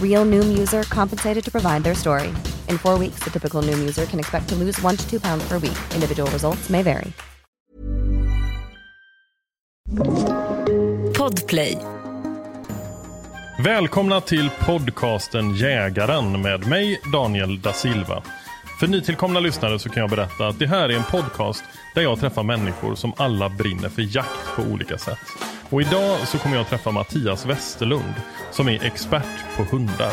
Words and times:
Real 0.00 0.24
Noom 0.24 0.56
user 0.58 0.82
compensated 0.84 1.44
to 1.44 1.50
provide 1.50 1.84
their 1.84 1.94
story. 1.94 2.28
In 2.68 2.78
four 2.78 2.98
weeks, 2.98 3.20
the 3.24 3.30
typical 3.30 3.60
Noom 3.62 3.78
user 3.78 4.06
can 4.06 4.18
expect 4.18 4.48
to 4.48 4.54
lose 4.54 4.80
one 4.82 4.96
to 4.96 5.04
two 5.10 5.20
pounds 5.20 5.46
per 5.48 5.58
week. 5.58 5.76
Individual 5.94 6.30
results 6.30 6.70
may 6.70 6.82
vary. 6.82 7.12
Podplay. 11.16 11.78
Välkomna 13.64 14.20
till 14.20 14.50
podcasten 14.66 15.56
Jägaren 15.56 16.42
med 16.42 16.66
mig 16.66 17.00
Daniel 17.12 17.60
da 17.60 17.72
Silva. 17.72 18.22
För 18.80 18.86
nytillkomna 18.86 19.40
lyssnare 19.40 19.78
så 19.78 19.88
kan 19.88 20.00
jag 20.00 20.10
berätta 20.10 20.46
att 20.46 20.58
det 20.58 20.66
här 20.66 20.88
är 20.88 20.96
en 20.96 21.04
podcast 21.04 21.64
där 21.94 22.02
jag 22.02 22.20
träffar 22.20 22.42
människor 22.42 22.94
som 22.94 23.12
alla 23.16 23.48
brinner 23.48 23.88
för 23.88 24.16
jakt 24.16 24.56
på 24.56 24.62
olika 24.62 24.98
sätt. 24.98 25.18
Och 25.70 25.80
idag 25.80 26.18
så 26.26 26.38
kommer 26.38 26.56
jag 26.56 26.68
träffa 26.68 26.90
Mattias 26.90 27.46
Westerlund 27.46 28.14
som 28.50 28.68
är 28.68 28.84
expert 28.84 29.44
på 29.56 29.62
hundar. 29.62 30.12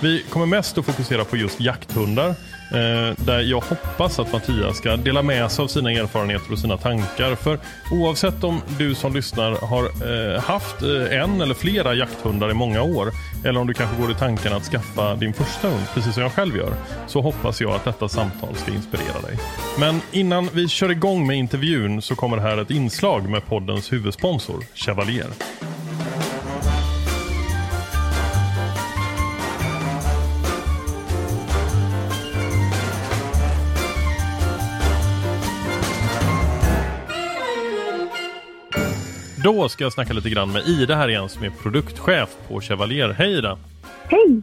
Vi 0.00 0.22
kommer 0.30 0.46
mest 0.46 0.78
att 0.78 0.86
fokusera 0.86 1.24
på 1.24 1.36
just 1.36 1.60
jakthundar 1.60 2.34
Eh, 2.72 3.24
där 3.24 3.40
jag 3.40 3.60
hoppas 3.60 4.18
att 4.18 4.32
Mattias 4.32 4.76
ska 4.76 4.96
dela 4.96 5.22
med 5.22 5.50
sig 5.50 5.62
av 5.62 5.66
sina 5.68 5.92
erfarenheter 5.92 6.52
och 6.52 6.58
sina 6.58 6.76
tankar. 6.76 7.34
För 7.34 7.58
oavsett 7.92 8.44
om 8.44 8.60
du 8.78 8.94
som 8.94 9.14
lyssnar 9.14 9.52
har 9.52 9.84
eh, 9.84 10.40
haft 10.40 10.82
eh, 10.82 11.20
en 11.20 11.40
eller 11.40 11.54
flera 11.54 11.94
jakthundar 11.94 12.50
i 12.50 12.54
många 12.54 12.82
år 12.82 13.12
eller 13.44 13.60
om 13.60 13.66
du 13.66 13.74
kanske 13.74 14.02
går 14.02 14.10
i 14.10 14.14
tanken 14.14 14.52
att 14.52 14.62
skaffa 14.62 15.14
din 15.14 15.32
första 15.32 15.68
hund, 15.68 15.82
precis 15.94 16.14
som 16.14 16.22
jag 16.22 16.32
själv 16.32 16.56
gör, 16.56 16.72
så 17.06 17.20
hoppas 17.20 17.60
jag 17.60 17.70
att 17.70 17.84
detta 17.84 18.08
samtal 18.08 18.54
ska 18.54 18.72
inspirera 18.72 19.20
dig. 19.20 19.38
Men 19.78 20.00
innan 20.12 20.48
vi 20.52 20.68
kör 20.68 20.90
igång 20.90 21.26
med 21.26 21.36
intervjun 21.36 22.02
så 22.02 22.14
kommer 22.14 22.36
här 22.36 22.58
ett 22.58 22.70
inslag 22.70 23.28
med 23.28 23.46
poddens 23.46 23.92
huvudsponsor, 23.92 24.64
Chevalier. 24.74 25.28
Då 39.44 39.68
ska 39.68 39.84
jag 39.84 39.92
snacka 39.92 40.12
lite 40.12 40.30
grann 40.30 40.52
med 40.52 40.62
Ida 40.66 40.94
här 40.94 41.08
igen 41.08 41.28
som 41.28 41.44
är 41.44 41.50
produktchef 41.50 42.48
på 42.48 42.60
Chevalier. 42.60 43.08
Hej 43.08 43.38
Ida! 43.38 43.58
Hej! 44.10 44.42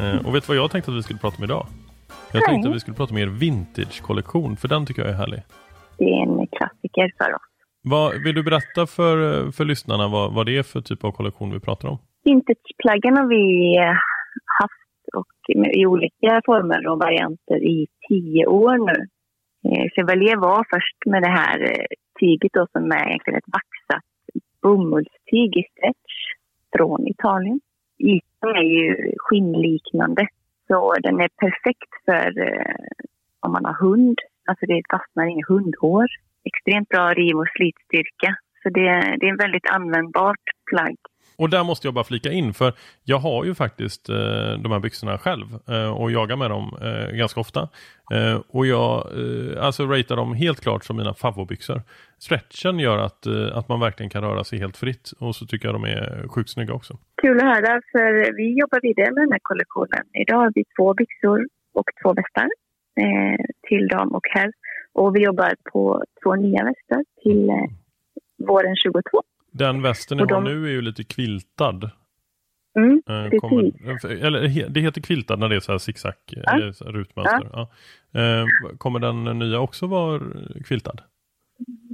Eh, 0.00 0.26
och 0.26 0.34
vet 0.34 0.42
du 0.44 0.48
vad 0.48 0.56
jag 0.56 0.70
tänkte 0.70 0.90
att 0.90 0.96
vi 0.96 1.02
skulle 1.02 1.18
prata 1.18 1.36
om 1.38 1.44
idag? 1.44 1.66
Jag 2.32 2.44
tänkte 2.44 2.68
att 2.68 2.74
vi 2.74 2.80
skulle 2.80 2.96
prata 2.96 3.14
om 3.14 3.18
er 3.18 3.26
vintage-kollektion, 3.26 4.56
för 4.56 4.68
den 4.68 4.86
tycker 4.86 5.02
jag 5.02 5.10
är 5.10 5.14
härlig. 5.14 5.42
Det 5.98 6.04
är 6.04 6.22
en 6.22 6.46
klassiker 6.46 7.12
för 7.18 7.34
oss. 7.34 7.48
Vad, 7.82 8.22
vill 8.24 8.34
du 8.34 8.42
berätta 8.42 8.86
för, 8.86 9.16
för 9.50 9.64
lyssnarna 9.64 10.08
vad, 10.08 10.34
vad 10.34 10.46
det 10.46 10.56
är 10.56 10.62
för 10.62 10.80
typ 10.80 11.04
av 11.04 11.12
kollektion 11.12 11.52
vi 11.52 11.60
pratar 11.60 11.88
om? 11.88 11.98
Vintageplaggen 12.24 13.16
har 13.16 13.26
vi 13.26 13.76
haft 14.60 14.88
och 15.16 15.32
i 15.80 15.86
olika 15.86 16.40
former 16.46 16.86
och 16.88 16.98
varianter 16.98 17.58
i 17.74 17.86
tio 18.08 18.46
år 18.46 18.76
nu. 18.90 18.98
Eh, 19.70 19.84
Chevalier 19.94 20.36
var 20.36 20.64
först 20.74 20.98
med 21.06 21.22
det 21.22 21.34
här 21.40 21.58
eh, 21.62 21.86
tyget 22.20 22.52
då, 22.52 22.66
som 22.72 22.92
är 22.92 23.06
egentligen 23.08 23.38
ett 23.38 23.52
vaxat 23.58 24.07
bomullstyg 24.62 25.56
i 25.56 25.64
stretch 25.72 26.16
från 26.76 27.08
Italien. 27.08 27.60
Ytan 27.98 28.56
är 28.56 28.62
ju 28.62 29.12
skinnliknande 29.18 30.26
så 30.68 30.94
den 31.02 31.20
är 31.20 31.28
perfekt 31.28 31.92
för 32.04 32.40
eh, 32.48 32.86
om 33.40 33.52
man 33.52 33.64
har 33.64 33.74
hund. 33.74 34.18
Alltså 34.46 34.66
det 34.66 34.82
fastnar 34.90 35.24
inget 35.26 35.48
hundhår. 35.48 36.06
Extremt 36.44 36.88
bra 36.88 37.14
riv 37.14 37.36
och 37.36 37.52
slitstyrka. 37.56 38.30
Så 38.62 38.68
det, 38.68 39.16
det 39.18 39.26
är 39.26 39.30
en 39.30 39.44
väldigt 39.46 39.70
användbart 39.70 40.46
plagg. 40.70 40.98
Och 41.38 41.50
där 41.50 41.64
måste 41.64 41.86
jag 41.86 41.94
bara 41.94 42.04
flika 42.04 42.30
in 42.32 42.54
för 42.54 42.72
jag 43.04 43.18
har 43.18 43.44
ju 43.44 43.54
faktiskt 43.54 44.08
eh, 44.08 44.52
de 44.62 44.72
här 44.72 44.80
byxorna 44.80 45.18
själv 45.18 45.46
eh, 45.68 45.90
och 46.00 46.10
jagar 46.10 46.36
med 46.36 46.50
dem 46.50 46.76
eh, 46.82 47.16
ganska 47.16 47.40
ofta. 47.40 47.68
Eh, 48.14 48.40
och 48.48 48.66
jag 48.66 48.92
eh, 49.20 49.64
alltså 49.64 49.86
ratear 49.86 50.16
dem 50.16 50.34
helt 50.34 50.60
klart 50.60 50.84
som 50.84 50.96
mina 50.96 51.14
favoritbyxor. 51.14 51.82
Stretchen 52.18 52.78
gör 52.78 52.98
att, 52.98 53.26
eh, 53.26 53.58
att 53.58 53.68
man 53.68 53.80
verkligen 53.80 54.10
kan 54.10 54.22
röra 54.22 54.44
sig 54.44 54.58
helt 54.58 54.76
fritt 54.76 55.12
och 55.20 55.36
så 55.36 55.46
tycker 55.46 55.68
jag 55.68 55.74
de 55.74 55.84
är 55.84 56.28
sjukt 56.28 56.50
snygga 56.50 56.74
också. 56.74 56.98
Kul 57.22 57.36
att 57.36 57.44
höra, 57.44 57.80
för 57.92 58.36
vi 58.36 58.58
jobbar 58.60 58.80
vidare 58.82 59.12
med 59.12 59.22
den 59.22 59.32
här 59.32 59.40
kollektionen. 59.42 60.04
Idag 60.12 60.36
har 60.36 60.52
vi 60.54 60.64
två 60.76 60.94
byxor 60.94 61.46
och 61.74 61.88
två 62.02 62.08
västar 62.14 62.48
eh, 63.02 63.44
till 63.68 63.88
dam 63.88 64.08
och 64.08 64.26
herr. 64.34 64.52
Och 64.92 65.16
vi 65.16 65.20
jobbar 65.22 65.54
på 65.72 66.04
två 66.22 66.34
nya 66.34 66.64
västar 66.64 67.04
till 67.22 67.48
eh, 67.50 67.68
våren 68.48 68.76
22. 68.76 69.00
Den 69.58 69.82
västen 69.82 70.16
ni 70.16 70.24
Och 70.24 70.30
har 70.30 70.42
de- 70.42 70.44
nu 70.54 70.64
är 70.66 70.70
ju 70.70 70.80
lite 70.82 71.04
quiltad. 71.04 71.90
Mm, 72.78 73.02
Eh, 73.08 73.24
precis. 73.24 73.40
kommer, 73.40 74.24
eller 74.26 74.68
det 74.68 74.80
heter 74.80 75.00
quiltad 75.00 75.38
när 75.38 75.48
det 75.48 75.56
är 75.56 75.60
så 75.60 75.72
här 75.72 75.78
zigzag, 75.78 76.14
Ja. 76.26 76.56
eller 76.56 76.72
så 76.72 76.84
här 76.84 76.92
rutmönster. 76.92 77.48
Ja. 77.52 77.70
Eh, 78.20 78.44
kommer 78.78 78.98
den 79.00 79.38
nya 79.38 79.60
också 79.60 79.86
vara 79.86 80.20
quiltad? 80.64 81.00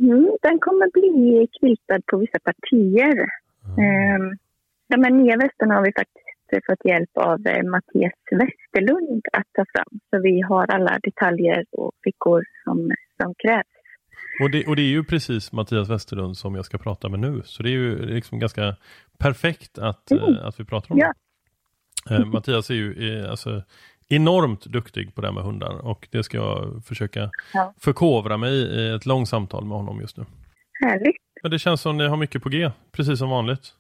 Mm, 0.01 0.31
den 0.43 0.59
kommer 0.59 0.91
bli 0.93 1.47
kviltad 1.61 2.03
på 2.07 2.17
vissa 2.19 2.39
partier. 2.39 3.19
Eh, 3.83 4.21
de 4.89 5.05
här 5.05 5.11
nya 5.11 5.37
västarna 5.37 5.75
har 5.75 5.83
vi 5.85 5.93
faktiskt 5.93 6.53
eh, 6.53 6.61
fått 6.67 6.85
hjälp 6.85 7.11
av 7.17 7.47
eh, 7.47 7.63
Mattias 7.63 8.13
Westerlund 8.31 9.23
att 9.33 9.47
ta 9.53 9.65
fram. 9.75 10.01
Så 10.11 10.21
vi 10.23 10.41
har 10.41 10.67
alla 10.67 10.99
detaljer 11.03 11.65
och 11.73 11.93
fickor 12.05 12.45
som, 12.65 12.91
som 13.23 13.35
krävs. 13.39 13.67
Och 14.43 14.51
det, 14.51 14.67
och 14.67 14.77
det 14.77 14.83
är 14.83 14.87
ju 14.91 15.05
precis 15.05 15.53
Mattias 15.53 15.89
Westerlund 15.89 16.37
som 16.37 16.55
jag 16.55 16.65
ska 16.65 16.79
prata 16.79 17.09
med 17.09 17.21
nu. 17.21 17.43
Så 17.45 17.63
det 17.63 17.69
är 17.69 17.73
ju 17.73 18.07
liksom 18.07 18.39
ganska 18.39 18.77
perfekt 19.19 19.79
att, 19.79 20.11
eh, 20.11 20.47
att 20.47 20.61
vi 20.61 20.65
pratar 20.65 20.93
om 20.95 21.01
Mm. 21.01 21.13
Ja. 22.05 22.17
det. 22.17 22.23
Eh, 22.23 22.27
Mattias 22.27 22.71
är 22.71 22.75
ju 22.75 23.19
eh, 23.25 23.31
alltså, 23.31 23.63
enormt 24.09 24.65
duktig 24.65 25.15
på 25.15 25.21
det 25.21 25.27
här 25.27 25.35
med 25.35 25.45
hundar 25.45 25.87
och 25.87 26.09
det 26.11 26.23
ska 26.23 26.37
jag 26.37 26.83
försöka 26.87 27.31
Ja. 27.53 27.75
förkovra 27.81 28.37
mig 28.37 28.53
i 28.55 28.91
ett 28.95 29.07
långt 29.07 29.29
samtal 29.29 29.65
med 29.65 29.77
honom 29.77 30.01
just 30.01 30.17
nu. 30.17 30.25
Härligt. 30.81 31.17
Men 31.43 31.51
det 31.51 31.59
känns 31.59 31.81
som 31.81 31.97
ni 31.97 32.07
har 32.09 32.17
mycket 32.17 32.43
på 32.43 32.49
G, 32.49 32.71
precis 32.93 33.19
som 33.19 33.31
vanligt. 33.31 33.73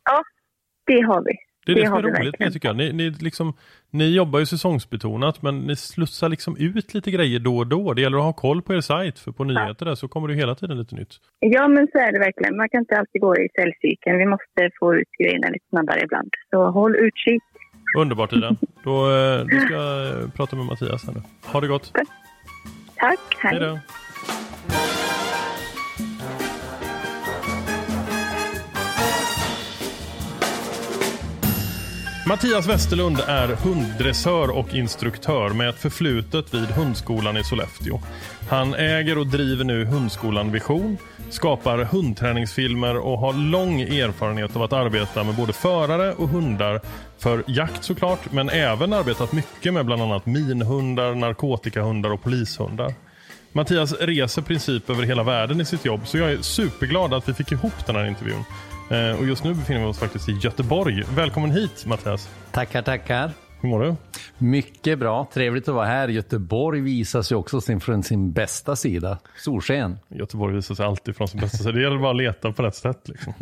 Det 0.86 1.00
har 1.02 1.24
vi. 1.24 1.32
Det 1.66 1.72
är 1.72 1.76
det, 1.76 1.80
Det 1.80 1.86
som 1.86 1.96
är 1.96 2.02
roligt 2.02 2.38
med 2.38 2.52
tycker 2.52 2.68
jag. 2.68 2.76
Ni, 2.76 2.92
ni, 2.92 3.10
liksom, 3.10 3.54
ni 3.90 4.14
jobbar 4.14 4.38
ju 4.38 4.46
säsongsbetonat 4.46 5.42
men 5.42 5.60
ni 5.60 5.76
slussar 5.76 6.28
liksom 6.28 6.56
ut 6.56 6.94
lite 6.94 7.10
grejer 7.10 7.38
då 7.38 7.58
och 7.58 7.66
då. 7.66 7.94
Det 7.94 8.02
gäller 8.02 8.18
att 8.18 8.24
ha 8.24 8.32
koll 8.32 8.62
på 8.62 8.74
er 8.74 8.80
sajt 8.80 9.18
för 9.18 9.32
på 9.32 9.44
nyheter 9.44 9.86
där 9.86 9.94
så 9.94 10.08
kommer 10.08 10.28
det 10.28 10.34
hela 10.34 10.54
tiden 10.54 10.78
lite 10.78 10.94
nytt. 10.94 11.12
Ja, 11.38 11.68
men 11.68 11.88
så 11.92 11.98
är 11.98 12.12
det 12.12 12.18
verkligen. 12.18 12.56
Man 12.56 12.68
kan 12.68 12.80
inte 12.80 12.96
alltid 12.98 13.20
gå 13.20 13.36
i 13.36 13.48
säljcykeln. 13.54 14.18
Vi 14.18 14.26
måste 14.26 14.70
få 14.78 14.94
ut 14.94 15.08
grejerna 15.18 15.48
lite 15.48 15.68
snabbare 15.68 16.00
ibland. 16.04 16.30
Så 16.50 16.70
håll 16.70 16.96
utkik. 16.96 17.42
Underbart 17.98 18.32
Ida. 18.32 18.56
Då, 18.84 19.10
eh, 19.10 19.46
då 19.46 19.60
ska 19.60 19.74
jag 19.74 20.34
prata 20.34 20.56
med 20.56 20.64
Mattias 20.64 21.06
här 21.06 21.14
nu. 21.14 21.20
Ha 21.44 21.60
det 21.60 21.66
gott. 21.66 21.92
Tack. 22.96 23.18
Hej 23.38 23.58
Hej. 23.60 25.03
Mattias 32.26 32.66
Westerlund 32.66 33.20
är 33.26 33.48
hunddressör 33.48 34.50
och 34.50 34.74
instruktör 34.74 35.48
med 35.48 35.68
ett 35.68 35.78
förflutet 35.78 36.54
vid 36.54 36.70
Hundskolan 36.70 37.36
i 37.36 37.44
Sollefteå. 37.44 38.00
Han 38.48 38.74
äger 38.74 39.18
och 39.18 39.26
driver 39.26 39.64
nu 39.64 39.84
Hundskolan 39.84 40.52
Vision, 40.52 40.96
skapar 41.30 41.78
hundträningsfilmer 41.78 42.96
och 42.96 43.18
har 43.18 43.32
lång 43.32 43.80
erfarenhet 43.80 44.56
av 44.56 44.62
att 44.62 44.72
arbeta 44.72 45.24
med 45.24 45.34
både 45.34 45.52
förare 45.52 46.12
och 46.12 46.28
hundar 46.28 46.80
för 47.18 47.44
jakt 47.46 47.84
såklart, 47.84 48.32
men 48.32 48.48
även 48.48 48.92
arbetat 48.92 49.32
mycket 49.32 49.74
med 49.74 49.86
bland 49.86 50.02
annat 50.02 50.26
minhundar, 50.26 51.14
narkotikahundar 51.14 52.12
och 52.12 52.22
polishundar. 52.22 52.94
Mattias 53.52 53.92
reser 54.00 54.42
princip 54.42 54.90
över 54.90 55.02
hela 55.02 55.22
världen 55.22 55.60
i 55.60 55.64
sitt 55.64 55.84
jobb, 55.84 56.00
så 56.04 56.18
jag 56.18 56.32
är 56.32 56.42
superglad 56.42 57.14
att 57.14 57.28
vi 57.28 57.34
fick 57.34 57.52
ihop 57.52 57.86
den 57.86 57.96
här 57.96 58.06
intervjun. 58.06 58.44
Eh, 58.90 59.18
och 59.18 59.26
just 59.26 59.44
nu 59.44 59.54
befinner 59.54 59.80
vi 59.80 59.86
oss 59.86 59.98
faktiskt 59.98 60.28
i 60.28 60.32
Göteborg. 60.32 61.02
Välkommen 61.16 61.50
hit 61.50 61.86
Mattias. 61.86 62.28
Tackar, 62.52 62.82
tackar. 62.82 63.30
Hur 63.60 63.68
mår 63.68 63.80
du? 63.80 63.96
Mycket 64.38 64.98
bra. 64.98 65.26
Trevligt 65.32 65.68
att 65.68 65.74
vara 65.74 65.86
här. 65.86 66.08
Göteborg 66.08 66.80
visar 66.80 67.22
sig 67.22 67.36
också 67.36 67.60
sin, 67.60 67.80
från 67.80 68.02
sin 68.02 68.32
bästa 68.32 68.76
sida. 68.76 69.18
Solsken. 69.36 69.98
Göteborg 70.08 70.54
visar 70.54 70.74
sig 70.74 70.86
alltid 70.86 71.16
från 71.16 71.28
sin 71.28 71.40
bästa 71.40 71.58
sida. 71.58 71.72
Det 71.72 71.82
gäller 71.82 71.98
bara 71.98 72.10
att 72.10 72.16
leta 72.16 72.52
på 72.52 72.62
rätt 72.62 72.74
sätt. 72.74 73.08
Liksom. 73.08 73.34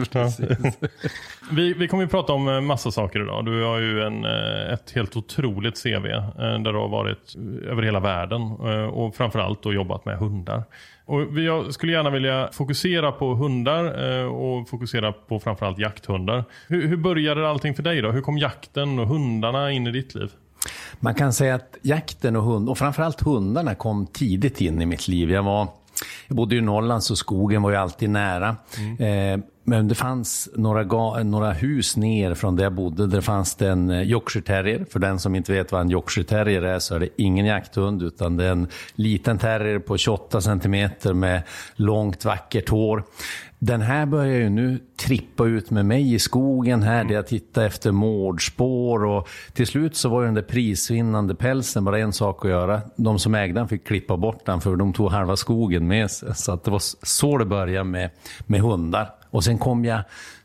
Vi, 1.51 1.73
vi 1.75 1.89
kommer 1.89 2.05
att 2.05 2.11
prata 2.11 2.33
om 2.33 2.49
eh, 2.49 2.61
massa 2.61 2.91
saker 2.91 3.23
idag. 3.23 3.45
Du 3.45 3.65
har 3.65 3.79
ju 3.79 4.03
en, 4.03 4.25
eh, 4.25 4.73
ett 4.73 4.91
helt 4.91 5.17
otroligt 5.17 5.83
CV 5.83 6.07
där 6.39 6.73
du 6.73 6.79
har 6.79 6.89
varit 6.89 7.37
över 7.69 7.83
hela 7.83 8.01
världen 8.01 8.43
och 8.91 9.15
framförallt 9.15 9.63
då 9.63 9.73
jobbat 9.73 10.05
med 10.05 10.19
hundar. 10.19 10.65
Och 11.05 11.39
jag 11.39 11.75
skulle 11.75 11.93
gärna 11.93 12.11
vilja 12.11 12.49
fokusera 12.53 13.13
på 13.13 13.35
hundar 13.35 13.85
och 14.27 14.69
fokusera 14.69 15.13
på 15.13 15.41
framförallt 15.41 15.79
jakthundar. 15.79 16.45
Hur, 16.69 16.89
hur 16.89 16.97
började 16.97 17.49
allting 17.49 17.75
för 17.75 17.83
dig 17.83 18.03
då? 18.03 18.11
Hur 18.11 18.21
kom 18.21 18.39
jakten 18.39 18.99
och 18.99 19.07
hundarna 19.07 19.73
in 19.73 19.87
i 19.87 19.91
ditt 19.91 20.15
liv? 20.15 20.31
Man 21.01 21.15
kan 21.15 21.33
säga 21.33 21.55
att 21.55 21.77
jakten 21.83 22.37
och 22.37 22.43
hund, 22.43 22.69
och 22.69 22.79
framförallt 22.79 23.21
hundarna 23.21 23.75
kom 23.75 24.07
tidigt 24.07 24.61
in 24.61 24.83
i 24.83 24.87
mitt 24.87 25.09
liv. 25.09 25.31
Jag, 25.31 25.43
var, 25.43 25.69
jag 26.29 26.37
bodde 26.37 26.57
i 26.57 26.61
Norrland 26.61 27.03
så 27.03 27.17
skogen 27.17 27.63
var 27.63 27.71
ju 27.71 27.77
alltid 27.77 28.11
nära. 28.11 28.57
Mm. 28.79 29.41
Eh, 29.41 29.45
men 29.65 29.89
det 29.89 29.95
fanns 29.95 30.49
några, 30.55 31.23
några 31.23 31.53
hus 31.53 31.97
ner 31.97 32.35
från 32.35 32.57
där 32.57 32.65
jag 32.65 32.73
bodde. 32.73 33.07
Där 33.07 33.21
fanns 33.21 33.55
det 33.55 33.69
en 33.69 33.91
eh, 33.91 34.03
Yorkshire 34.03 34.45
terrier. 34.45 34.87
För 34.91 34.99
den 34.99 35.19
som 35.19 35.35
inte 35.35 35.53
vet 35.53 35.73
vad 35.73 35.81
en 35.81 35.91
Yorkshire 35.91 36.27
terrier 36.27 36.63
är 36.63 36.79
så 36.79 36.95
är 36.95 37.01
det 37.01 37.09
ingen 37.17 37.47
jakthund 37.47 38.03
utan 38.03 38.37
det 38.37 38.45
är 38.45 38.53
en 38.53 38.69
liten 38.95 39.39
terrier 39.39 39.79
på 39.79 39.97
28 39.97 40.41
centimeter 40.41 41.13
med 41.13 41.43
långt 41.75 42.25
vackert 42.25 42.69
hår. 42.69 43.05
Den 43.59 43.81
här 43.81 44.07
börjar 44.07 44.37
ju 44.37 44.49
nu 44.49 44.79
trippa 44.97 45.47
ut 45.47 45.71
med 45.71 45.87
mig 45.87 46.15
i 46.15 46.19
skogen 46.19 46.83
här 46.83 47.05
där 47.05 47.15
jag 47.15 47.27
tittar 47.27 47.65
efter 47.65 47.93
mårdspår 47.93 49.05
och 49.05 49.29
till 49.53 49.67
slut 49.67 49.97
så 49.97 50.09
var 50.09 50.21
ju 50.21 50.27
den 50.27 50.35
där 50.35 50.43
prisvinnande 50.43 51.35
pälsen 51.35 51.85
bara 51.85 51.99
en 51.99 52.13
sak 52.13 52.45
att 52.45 52.51
göra. 52.51 52.81
De 52.97 53.19
som 53.19 53.35
ägde 53.35 53.61
den 53.61 53.69
fick 53.69 53.87
klippa 53.87 54.17
bort 54.17 54.47
den 54.47 54.61
för 54.61 54.77
de 54.77 54.93
tog 54.93 55.11
halva 55.11 55.37
skogen 55.37 55.87
med 55.87 56.11
sig. 56.11 56.35
Så 56.35 56.53
att 56.53 56.65
det 56.65 56.71
var 56.71 56.83
så 57.03 57.39
det 57.39 57.45
började 57.45 57.85
med, 57.85 58.11
med 58.47 58.61
hundar. 58.61 59.22
Och 59.33 59.45
sen 59.45 59.59
kom 59.59 59.85
jag... 59.85 60.03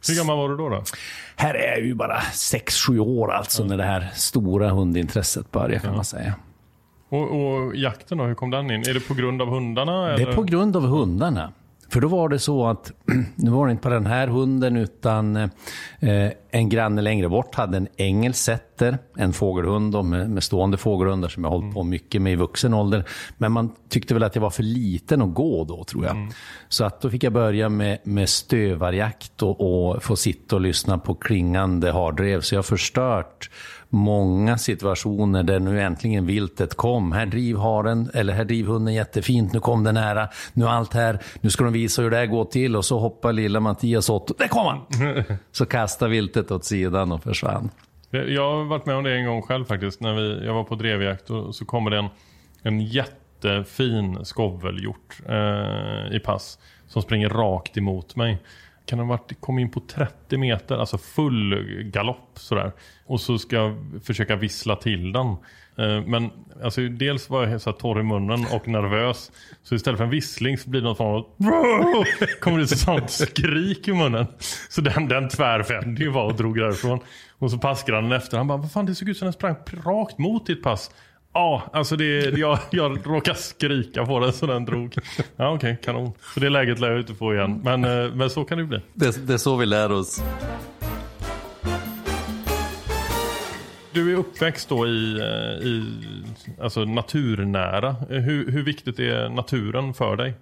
Hur 0.07 0.17
gammal 0.17 0.37
var 0.37 0.49
du 0.49 0.57
då? 0.57 0.69
då? 0.69 0.83
Här 1.35 1.53
är 1.53 1.67
jag 1.67 1.85
ju 1.85 1.93
bara 1.93 2.19
6-7 2.19 2.99
år 2.99 3.31
alltså 3.31 3.61
mm. 3.61 3.69
när 3.69 3.77
det 3.77 3.91
här 3.91 4.09
stora 4.15 4.69
hundintresset 4.69 5.51
började 5.51 5.73
kan 5.73 5.85
mm. 5.85 5.95
man 5.95 6.05
säga. 6.05 6.35
Och, 7.09 7.21
och, 7.21 7.75
jakten 7.75 8.17
då, 8.17 8.23
hur 8.23 8.35
kom 8.35 8.49
den 8.49 8.71
in? 8.71 8.81
Är 8.81 8.93
det 8.93 8.99
på 8.99 9.13
grund 9.13 9.41
av 9.41 9.47
hundarna? 9.47 10.07
Det 10.07 10.21
är 10.21 10.33
på 10.33 10.43
grund 10.43 10.75
av 10.75 10.85
hundarna. 10.85 11.51
För 11.97 12.01
då 12.01 12.07
var 12.07 12.29
det 12.29 12.39
så 12.39 12.67
att, 12.67 12.91
nu 13.35 13.51
var 13.51 13.67
det 13.67 13.71
inte 13.71 13.83
på 13.83 13.89
den 13.89 14.05
här 14.05 14.27
hunden 14.27 14.77
utan 14.77 15.35
eh, 15.35 16.31
en 16.51 16.69
granne 16.69 17.01
längre 17.01 17.29
bort 17.29 17.55
hade 17.55 17.77
en 17.77 17.87
engelsk 17.97 18.39
setter, 18.43 18.97
en 19.15 19.33
fågelhund 19.33 19.93
då, 19.93 20.03
med, 20.03 20.29
med 20.29 20.43
stående 20.43 20.77
fågelhundar 20.77 21.29
som 21.29 21.43
jag 21.43 21.51
hållit 21.51 21.73
på 21.73 21.83
mycket 21.83 22.21
med 22.21 22.33
i 22.33 22.35
vuxen 22.35 22.73
ålder. 22.73 23.03
Men 23.37 23.51
man 23.51 23.71
tyckte 23.89 24.13
väl 24.13 24.23
att 24.23 24.35
jag 24.35 24.41
var 24.41 24.49
för 24.49 24.63
liten 24.63 25.21
att 25.21 25.33
gå 25.33 25.63
då 25.63 25.83
tror 25.83 26.05
jag. 26.05 26.15
Mm. 26.15 26.29
Så 26.69 26.85
att 26.85 27.01
då 27.01 27.09
fick 27.09 27.23
jag 27.23 27.33
börja 27.33 27.69
med, 27.69 27.99
med 28.03 28.29
stövarjakt 28.29 29.43
och, 29.43 29.61
och 29.61 30.03
få 30.03 30.15
sitta 30.15 30.55
och 30.55 30.61
lyssna 30.61 30.97
på 30.97 31.15
klingande 31.15 31.91
hardrev. 31.91 32.41
Så 32.41 32.55
jag 32.55 32.59
har 32.59 32.63
förstört 32.63 33.49
många 33.89 34.57
situationer 34.57 35.43
där 35.43 35.59
nu 35.59 35.81
äntligen 35.81 36.25
viltet 36.25 36.75
kom. 36.75 37.11
Här 37.11 37.25
driv 37.25 37.57
haren, 37.57 38.09
eller 38.13 38.33
här 38.33 38.45
driv 38.45 38.65
hunden 38.65 38.93
jättefint, 38.93 39.53
nu 39.53 39.59
kom 39.59 39.83
den 39.83 39.95
nära, 39.95 40.29
nu 40.53 40.67
allt 40.67 40.93
här, 40.93 41.19
nu 41.41 41.49
ska 41.49 41.63
de 41.63 41.73
visa 41.73 42.01
hur 42.01 42.11
det 42.11 42.17
här 42.17 42.25
går 42.25 42.45
till 42.45 42.75
och 42.75 42.85
så 42.85 42.99
hoppar 42.99 43.33
lilla 43.33 43.59
Mattias 43.59 44.09
åt, 44.09 44.37
där 44.37 44.47
kom 44.47 44.65
han! 44.65 44.81
så 45.51 45.65
kastade 45.65 46.11
viltet 46.11 46.51
åt 46.51 46.65
sidan 46.65 47.11
och 47.11 47.23
försvann. 47.23 47.69
Jag 48.09 48.55
har 48.55 48.63
varit 48.63 48.85
med 48.85 48.95
om 48.95 49.03
det 49.03 49.15
en 49.15 49.25
gång 49.25 49.41
själv 49.41 49.65
faktiskt, 49.65 50.01
när 50.01 50.13
vi, 50.13 50.45
jag 50.45 50.53
var 50.53 50.63
på 50.63 50.75
drevjakt 50.75 51.29
och 51.29 51.55
så 51.55 51.65
kommer 51.65 51.91
det 51.91 51.97
en, 51.97 52.09
en 52.61 52.81
jättefin 52.81 54.25
skovelhjort 54.25 55.19
eh, 55.29 56.15
i 56.15 56.19
pass 56.19 56.59
som 56.87 57.01
springer 57.01 57.29
rakt 57.29 57.77
emot 57.77 58.15
mig 58.15 58.37
kan 58.87 58.99
ha 58.99 59.05
varit, 59.05 59.41
kom 59.41 59.59
in 59.59 59.71
på 59.71 59.79
30 59.79 60.37
meter, 60.37 60.77
alltså 60.77 60.97
full 60.97 61.63
galopp 61.93 62.31
sådär. 62.35 62.71
Och 63.05 63.21
så 63.21 63.37
ska 63.37 63.55
jag 63.55 63.77
försöka 64.03 64.35
vissla 64.35 64.75
till 64.75 65.11
den. 65.11 65.27
Eh, 65.77 66.01
men 66.05 66.29
alltså, 66.63 66.81
dels 66.81 67.29
var 67.29 67.47
jag 67.47 67.61
så 67.61 67.71
torr 67.71 67.99
i 67.99 68.03
munnen 68.03 68.45
och 68.51 68.67
nervös. 68.67 69.31
Så 69.63 69.75
istället 69.75 69.97
för 69.97 70.03
en 70.03 70.09
vissling 70.09 70.57
så 70.57 70.69
blir 70.69 70.81
det 70.81 70.87
något 70.87 70.97
form 70.97 71.15
av... 71.15 71.25
Kommer 72.39 72.57
det 72.57 72.63
ett 72.63 72.79
sånt 72.79 73.09
skrik 73.09 73.87
i 73.87 73.93
munnen. 73.93 74.25
Så 74.69 74.81
den, 74.81 75.07
den 75.07 75.29
tvärvände 75.29 76.03
ju 76.03 76.11
bara 76.11 76.25
och 76.25 76.35
drog 76.35 76.57
därifrån. 76.57 76.99
Och 77.39 77.51
så 77.51 77.57
passgrannen 77.57 78.11
efter. 78.11 78.37
Han 78.37 78.47
bara, 78.47 78.57
vad 78.57 78.71
fan 78.71 78.85
det 78.85 78.95
såg 78.95 79.09
ut 79.09 79.17
som 79.17 79.25
den 79.25 79.33
sprang 79.33 79.55
rakt 79.85 80.17
mot 80.17 80.45
ditt 80.45 80.63
pass. 80.63 80.91
Ja, 81.37 81.63
alltså 81.73 81.95
det, 81.95 82.37
jag, 82.37 82.59
jag 82.71 82.99
råkade 83.05 83.37
skrika 83.37 84.05
på 84.05 84.19
den 84.19 84.33
så 84.33 84.45
den 84.45 84.65
drog. 84.65 84.95
Ja 85.35 85.53
okej, 85.53 85.55
okay, 85.55 85.75
kanon. 85.75 86.11
Så 86.33 86.39
det 86.39 86.49
läget 86.49 86.79
lär 86.79 86.89
jag 86.89 86.99
inte 86.99 87.15
få 87.15 87.33
igen. 87.33 87.61
Men, 87.63 87.83
eh, 87.83 88.13
men 88.13 88.29
så 88.29 88.43
kan 88.43 88.57
det 88.57 88.63
bli. 88.63 88.79
Det, 88.93 89.27
det 89.27 89.33
är 89.33 89.37
så 89.37 89.55
vi 89.55 89.65
lär 89.65 89.91
oss. 89.91 90.23
Du 93.91 94.13
är 94.13 94.15
uppväxt 94.15 94.69
då 94.69 94.87
i, 94.87 95.19
eh, 95.19 95.67
i 95.67 95.85
alltså 96.61 96.85
naturnära. 96.85 97.95
Hur, 98.09 98.51
hur 98.51 98.63
viktigt 98.63 98.99
är 98.99 99.29
naturen 99.29 99.93
för 99.93 100.15
dig? 100.15 100.33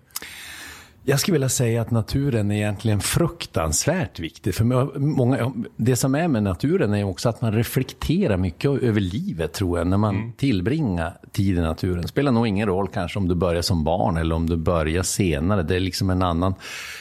Jag 1.08 1.20
skulle 1.20 1.34
vilja 1.34 1.50
säga 1.50 1.82
att 1.82 1.92
naturen 1.92 2.52
är 2.52 2.56
egentligen 2.56 3.00
fruktansvärt 3.00 4.20
viktig. 4.20 4.56
För 4.56 4.64
många, 5.00 5.54
det 5.76 5.96
som 5.96 6.16
är 6.16 6.28
med 6.28 6.44
naturen 6.44 6.94
är 6.94 7.04
också 7.04 7.30
att 7.30 7.42
man 7.42 7.54
reflekterar 7.54 8.38
mycket 8.38 8.72
över 8.72 9.02
livet 9.02 9.54
tror 9.54 9.78
jag. 9.78 9.88
När 9.88 9.98
man 9.98 10.16
mm. 10.16 10.34
tillbringar 10.34 11.18
tid 11.32 11.58
i 11.58 11.62
naturen. 11.62 12.02
Det 12.02 12.08
spelar 12.08 12.32
nog 12.32 12.48
ingen 12.48 12.68
roll 12.68 12.88
kanske 12.88 13.20
om 13.20 13.28
du 13.28 13.36
börjar 13.36 13.62
som 13.62 13.84
barn 13.84 14.18
eller 14.18 14.36
om 14.36 14.50
du 14.50 14.56
börjar 14.56 15.04
senare. 15.04 15.64
Det 15.64 15.76
är 15.76 15.80
liksom 15.80 16.10
en 16.10 16.22
annan... 16.22 16.54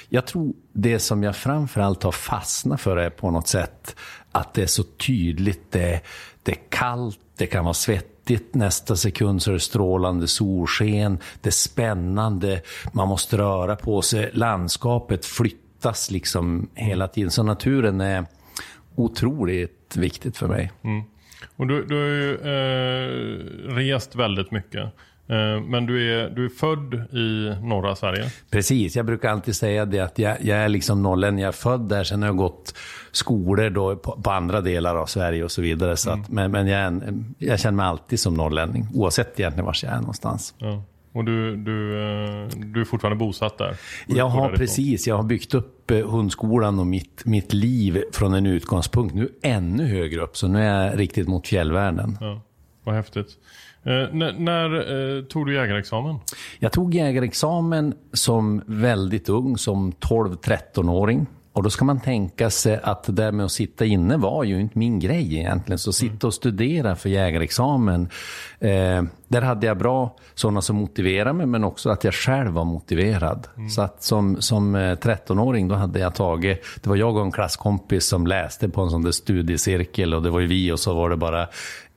Jag 0.09 0.27
tror 0.27 0.53
det 0.73 0.99
som 0.99 1.23
jag 1.23 1.37
framförallt 1.37 2.03
har 2.03 2.13
fastnat 2.13 2.81
för 2.81 2.97
är 2.97 3.11
på 3.11 3.31
något 3.31 3.49
sätt 3.49 3.97
att 4.33 4.55
det 4.55 4.63
är 4.63 4.67
så 4.67 4.83
tydligt. 4.83 5.73
Det, 5.73 6.01
det 6.43 6.53
är 6.53 6.61
kallt, 6.69 7.19
det 7.37 7.47
kan 7.47 7.65
vara 7.65 7.75
svettigt. 8.25 8.55
Nästa 8.55 8.97
sekund 8.97 9.43
så 9.43 9.51
är 9.51 9.55
det 9.55 9.61
strålande 9.61 10.29
solsken. 10.29 11.19
Det 11.41 11.49
är 11.49 11.53
spännande. 11.53 12.61
Man 12.93 13.09
måste 13.09 13.39
röra 13.39 13.77
på 13.77 14.03
sig. 14.03 14.31
Landskapet 14.33 15.25
flyttas 15.27 16.11
liksom 16.11 16.69
hela 16.75 17.09
tiden. 17.09 17.31
Så 17.31 17.43
naturen 17.43 18.01
är 18.01 18.27
otroligt 18.97 19.97
viktigt 19.97 20.37
för 20.37 20.49
mig. 20.49 20.73
Mm. 20.85 21.05
Och 21.57 21.67
du, 21.67 21.85
du 21.87 21.95
har 21.95 22.05
ju 22.05 22.35
eh, 22.35 23.75
rest 23.75 24.15
väldigt 24.15 24.51
mycket. 24.51 24.93
Eh, 25.27 25.61
men 25.61 25.87
du 25.87 26.15
är, 26.15 26.31
du 26.31 26.45
är 26.45 26.49
född 26.49 26.95
i 26.95 27.57
norra 27.63 27.97
Sverige? 27.97 28.31
Precis, 28.51 28.97
jag 28.97 29.07
brukar 29.07 29.31
alltid 29.31 29.57
säga 29.57 29.85
det 29.85 30.01
att 30.01 30.19
jag, 30.19 30.37
jag 30.41 30.59
är 30.59 30.69
liksom 30.69 31.03
norrlänning. 31.03 31.41
Jag 31.41 31.49
är 31.49 31.53
född 31.53 31.89
där, 31.89 32.05
sen 32.05 32.23
har 32.23 32.29
jag 32.29 32.37
gått 32.37 32.75
skolor 33.13 33.71
då 33.71 33.97
på, 33.97 34.13
på 34.23 34.31
andra 34.31 34.61
delar 34.61 34.97
av 34.97 35.07
Sverige 35.07 35.45
och 35.45 35.51
så 35.51 35.63
vidare. 35.63 35.97
Så 35.97 36.11
att, 36.11 36.29
mm. 36.29 36.29
men 36.31 36.51
men 36.51 36.67
jag, 36.67 36.85
en, 36.85 37.35
jag, 37.39 37.61
känner 37.61 37.77
mig 37.77 37.87
alltid 37.87 38.21
som 38.21 38.35
norrlänning, 38.35 38.87
oavsett 38.95 39.41
egentligen 39.41 39.65
var 39.65 39.77
jag 39.83 39.93
är 39.93 39.99
någonstans. 39.99 40.55
Ja. 40.59 40.83
Och 41.13 41.25
du, 41.25 41.57
du, 41.57 42.03
eh, 42.03 42.49
du 42.49 42.81
är 42.81 42.85
fortfarande 42.85 43.17
bosatt 43.17 43.59
där? 43.59 43.77
Jag 44.07 44.29
har 44.29 44.49
precis, 44.49 45.07
jag 45.07 45.17
har 45.17 45.23
byggt 45.23 45.55
upp 45.55 45.91
eh, 45.91 46.11
hundskolan 46.11 46.79
och 46.79 46.87
mitt, 46.87 47.25
mitt 47.25 47.53
liv 47.53 48.03
från 48.13 48.35
en 48.35 48.47
utgångspunkt 48.47 49.15
nu 49.15 49.29
ännu 49.43 49.87
högre 49.87 50.21
upp. 50.21 50.37
Så 50.37 50.49
nu 50.49 50.63
är 50.63 50.85
jag 50.85 50.99
riktigt 50.99 51.29
mot 51.29 51.47
fjällvärlden. 51.47 52.19
Ja, 52.21 52.41
vad 52.85 52.95
häftigt. 52.95 53.29
Eh, 53.87 54.09
när, 54.13 54.33
när 54.33 55.17
eh, 55.17 55.25
tog 55.25 55.47
du 55.47 55.55
jägarexamen? 55.55 56.17
Jag 56.59 56.73
tog 56.73 56.95
jägarexamen 56.95 57.95
som 58.13 58.63
väldigt 58.67 59.29
ung, 59.29 59.59
som 59.59 59.93
12-13-åring. 59.93 61.27
Och 61.53 61.63
då 61.63 61.71
ska 61.71 61.85
man 61.85 62.01
tänka 62.01 62.51
sig 62.51 62.81
att 62.83 63.05
det 63.05 63.13
där 63.13 63.33
med 63.33 63.47
att 63.47 63.53
sitta 63.53 63.85
inne 63.85 64.17
var 64.17 64.45
ju 64.45 64.61
inte 64.61 64.79
min 64.79 64.99
grej 64.99 65.37
egentligen. 65.37 65.79
Så 65.79 65.93
sitta 65.93 66.27
och 66.27 66.35
studera 66.35 66.97
för 66.97 67.09
jägarexamen, 67.09 68.09
eh, 68.59 69.03
där 69.29 69.43
hade 69.43 69.67
jag 69.67 69.79
bra 69.79 70.17
sådana 70.35 70.63
som 70.63 70.77
motiverade 70.77 71.33
mig, 71.33 71.47
men 71.47 71.65
också 71.65 71.91
att 71.91 72.05
jag 72.05 72.15
själv 72.15 72.53
var 72.53 72.65
motiverad. 72.65 73.47
Mm. 73.57 73.69
Så 73.69 73.83
att 73.83 74.03
som, 74.03 74.41
som 74.41 74.77
13-åring, 74.77 75.69
då 75.69 75.75
hade 75.75 75.99
jag 75.99 76.15
tagit, 76.15 76.65
det 76.83 76.89
var 76.89 76.97
jag 76.97 77.17
och 77.17 77.23
en 77.23 77.33
klasskompis 77.33 78.07
som 78.07 78.27
läste 78.27 78.69
på 78.69 78.83
en 78.83 78.91
sån 78.91 79.03
där 79.03 79.13
studiecirkel 79.13 80.15
och 80.15 80.23
det 80.23 80.31
var 80.31 80.41
ju 80.41 80.47
vi 80.47 80.73
och 80.73 80.81
så 80.81 80.95
var 80.95 81.11
det 81.11 81.17
bara 81.17 81.49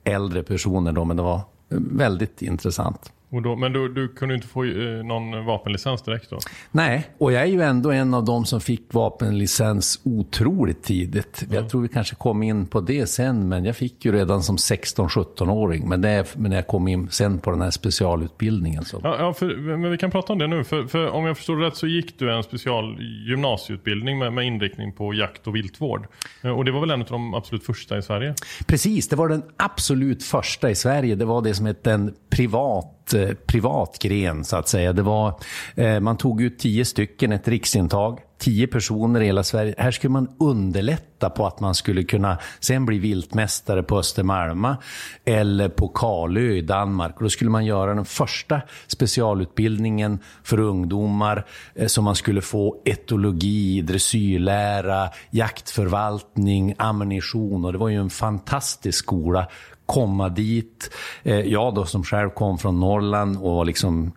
äldre 0.04 0.42
personer 0.42 0.92
då, 0.92 1.04
men 1.04 1.16
det 1.16 1.22
var 1.22 1.40
väldigt 1.68 2.42
intressant. 2.42 3.12
Då, 3.30 3.56
men 3.56 3.72
du, 3.72 3.88
du, 3.88 4.08
kunde 4.08 4.34
inte 4.34 4.46
få 4.46 4.64
eh, 4.64 5.04
någon 5.04 5.44
vapenlicens 5.44 6.02
direkt 6.02 6.30
då? 6.30 6.38
Nej, 6.70 7.08
och 7.18 7.32
jag 7.32 7.42
är 7.42 7.46
ju 7.46 7.62
ändå 7.62 7.90
en 7.90 8.14
av 8.14 8.24
de 8.24 8.44
som 8.44 8.60
fick 8.60 8.94
vapenlicens 8.94 10.00
otroligt 10.04 10.82
tidigt. 10.82 11.42
Mm. 11.42 11.54
Jag 11.54 11.70
tror 11.70 11.82
vi 11.82 11.88
kanske 11.88 12.14
kom 12.14 12.42
in 12.42 12.66
på 12.66 12.80
det 12.80 13.06
sen, 13.06 13.48
men 13.48 13.64
jag 13.64 13.76
fick 13.76 14.04
ju 14.04 14.12
redan 14.12 14.42
som 14.42 14.56
16-17-åring. 14.56 15.88
Men 15.88 16.00
det 16.00 16.36
men 16.36 16.50
när 16.50 16.56
jag 16.56 16.66
kom 16.66 16.88
in 16.88 17.08
sen 17.10 17.38
på 17.38 17.50
den 17.50 17.60
här 17.60 17.70
specialutbildningen. 17.70 18.84
Så. 18.84 19.00
Ja, 19.02 19.16
ja 19.18 19.32
för, 19.32 19.56
men 19.56 19.90
vi 19.90 19.98
kan 19.98 20.10
prata 20.10 20.32
om 20.32 20.38
det 20.38 20.46
nu. 20.46 20.64
För, 20.64 20.86
för 20.86 21.08
om 21.08 21.24
jag 21.24 21.36
förstår 21.36 21.56
rätt 21.56 21.76
så 21.76 21.86
gick 21.86 22.18
du 22.18 22.34
en 22.34 22.42
special 22.42 22.96
gymnasieutbildning 23.28 24.18
med, 24.18 24.32
med 24.32 24.44
inriktning 24.44 24.92
på 24.92 25.14
jakt 25.14 25.46
och 25.46 25.56
viltvård. 25.56 26.06
Eh, 26.42 26.50
och 26.50 26.64
det 26.64 26.72
var 26.72 26.80
väl 26.80 26.90
en 26.90 27.00
av 27.00 27.08
de 27.08 27.34
absolut 27.34 27.64
första 27.64 27.98
i 27.98 28.02
Sverige? 28.02 28.34
Precis, 28.66 29.08
det 29.08 29.16
var 29.16 29.28
den 29.28 29.42
absolut 29.56 30.24
första 30.24 30.70
i 30.70 30.74
Sverige. 30.74 31.14
Det 31.14 31.24
var 31.24 31.42
det 31.42 31.54
som 31.54 31.66
hette 31.66 31.92
en 31.92 32.14
privat 32.30 32.97
Eh, 33.14 33.34
privat 33.46 33.98
gren 33.98 34.44
så 34.44 34.56
att 34.56 34.68
säga. 34.68 34.92
Det 34.92 35.02
var, 35.02 35.34
eh, 35.74 36.00
man 36.00 36.16
tog 36.16 36.42
ut 36.42 36.58
tio 36.58 36.84
stycken, 36.84 37.32
ett 37.32 37.48
riksintag, 37.48 38.18
tio 38.38 38.66
personer 38.66 39.20
i 39.20 39.26
hela 39.26 39.42
Sverige. 39.42 39.74
Här 39.78 39.90
skulle 39.90 40.10
man 40.10 40.28
underlätta 40.38 41.30
på 41.30 41.46
att 41.46 41.60
man 41.60 41.74
skulle 41.74 42.02
kunna 42.02 42.38
sen 42.60 42.86
bli 42.86 42.98
viltmästare 42.98 43.82
på 43.82 43.98
Östermalma 43.98 44.76
eller 45.24 45.68
på 45.68 45.88
Kalö 45.88 46.52
i 46.52 46.60
Danmark. 46.60 47.16
Och 47.16 47.22
då 47.22 47.28
skulle 47.28 47.50
man 47.50 47.64
göra 47.64 47.94
den 47.94 48.04
första 48.04 48.60
specialutbildningen 48.86 50.18
för 50.42 50.60
ungdomar 50.60 51.46
eh, 51.74 51.86
som 51.86 52.04
man 52.04 52.14
skulle 52.14 52.40
få 52.40 52.82
etologi, 52.84 53.82
dressyrlära, 53.82 55.08
jaktförvaltning, 55.30 56.74
ammunition. 56.78 57.64
Och 57.64 57.72
det 57.72 57.78
var 57.78 57.88
ju 57.88 58.00
en 58.00 58.10
fantastisk 58.10 58.98
skola 58.98 59.48
komma 59.88 60.28
dit. 60.28 60.90
Eh, 61.22 61.40
jag 61.40 61.74
då 61.74 61.84
som 61.84 62.04
själv 62.04 62.30
kom 62.30 62.58
från 62.58 62.80
Norrland 62.80 63.38
och 63.42 63.66
liksom 63.66 64.12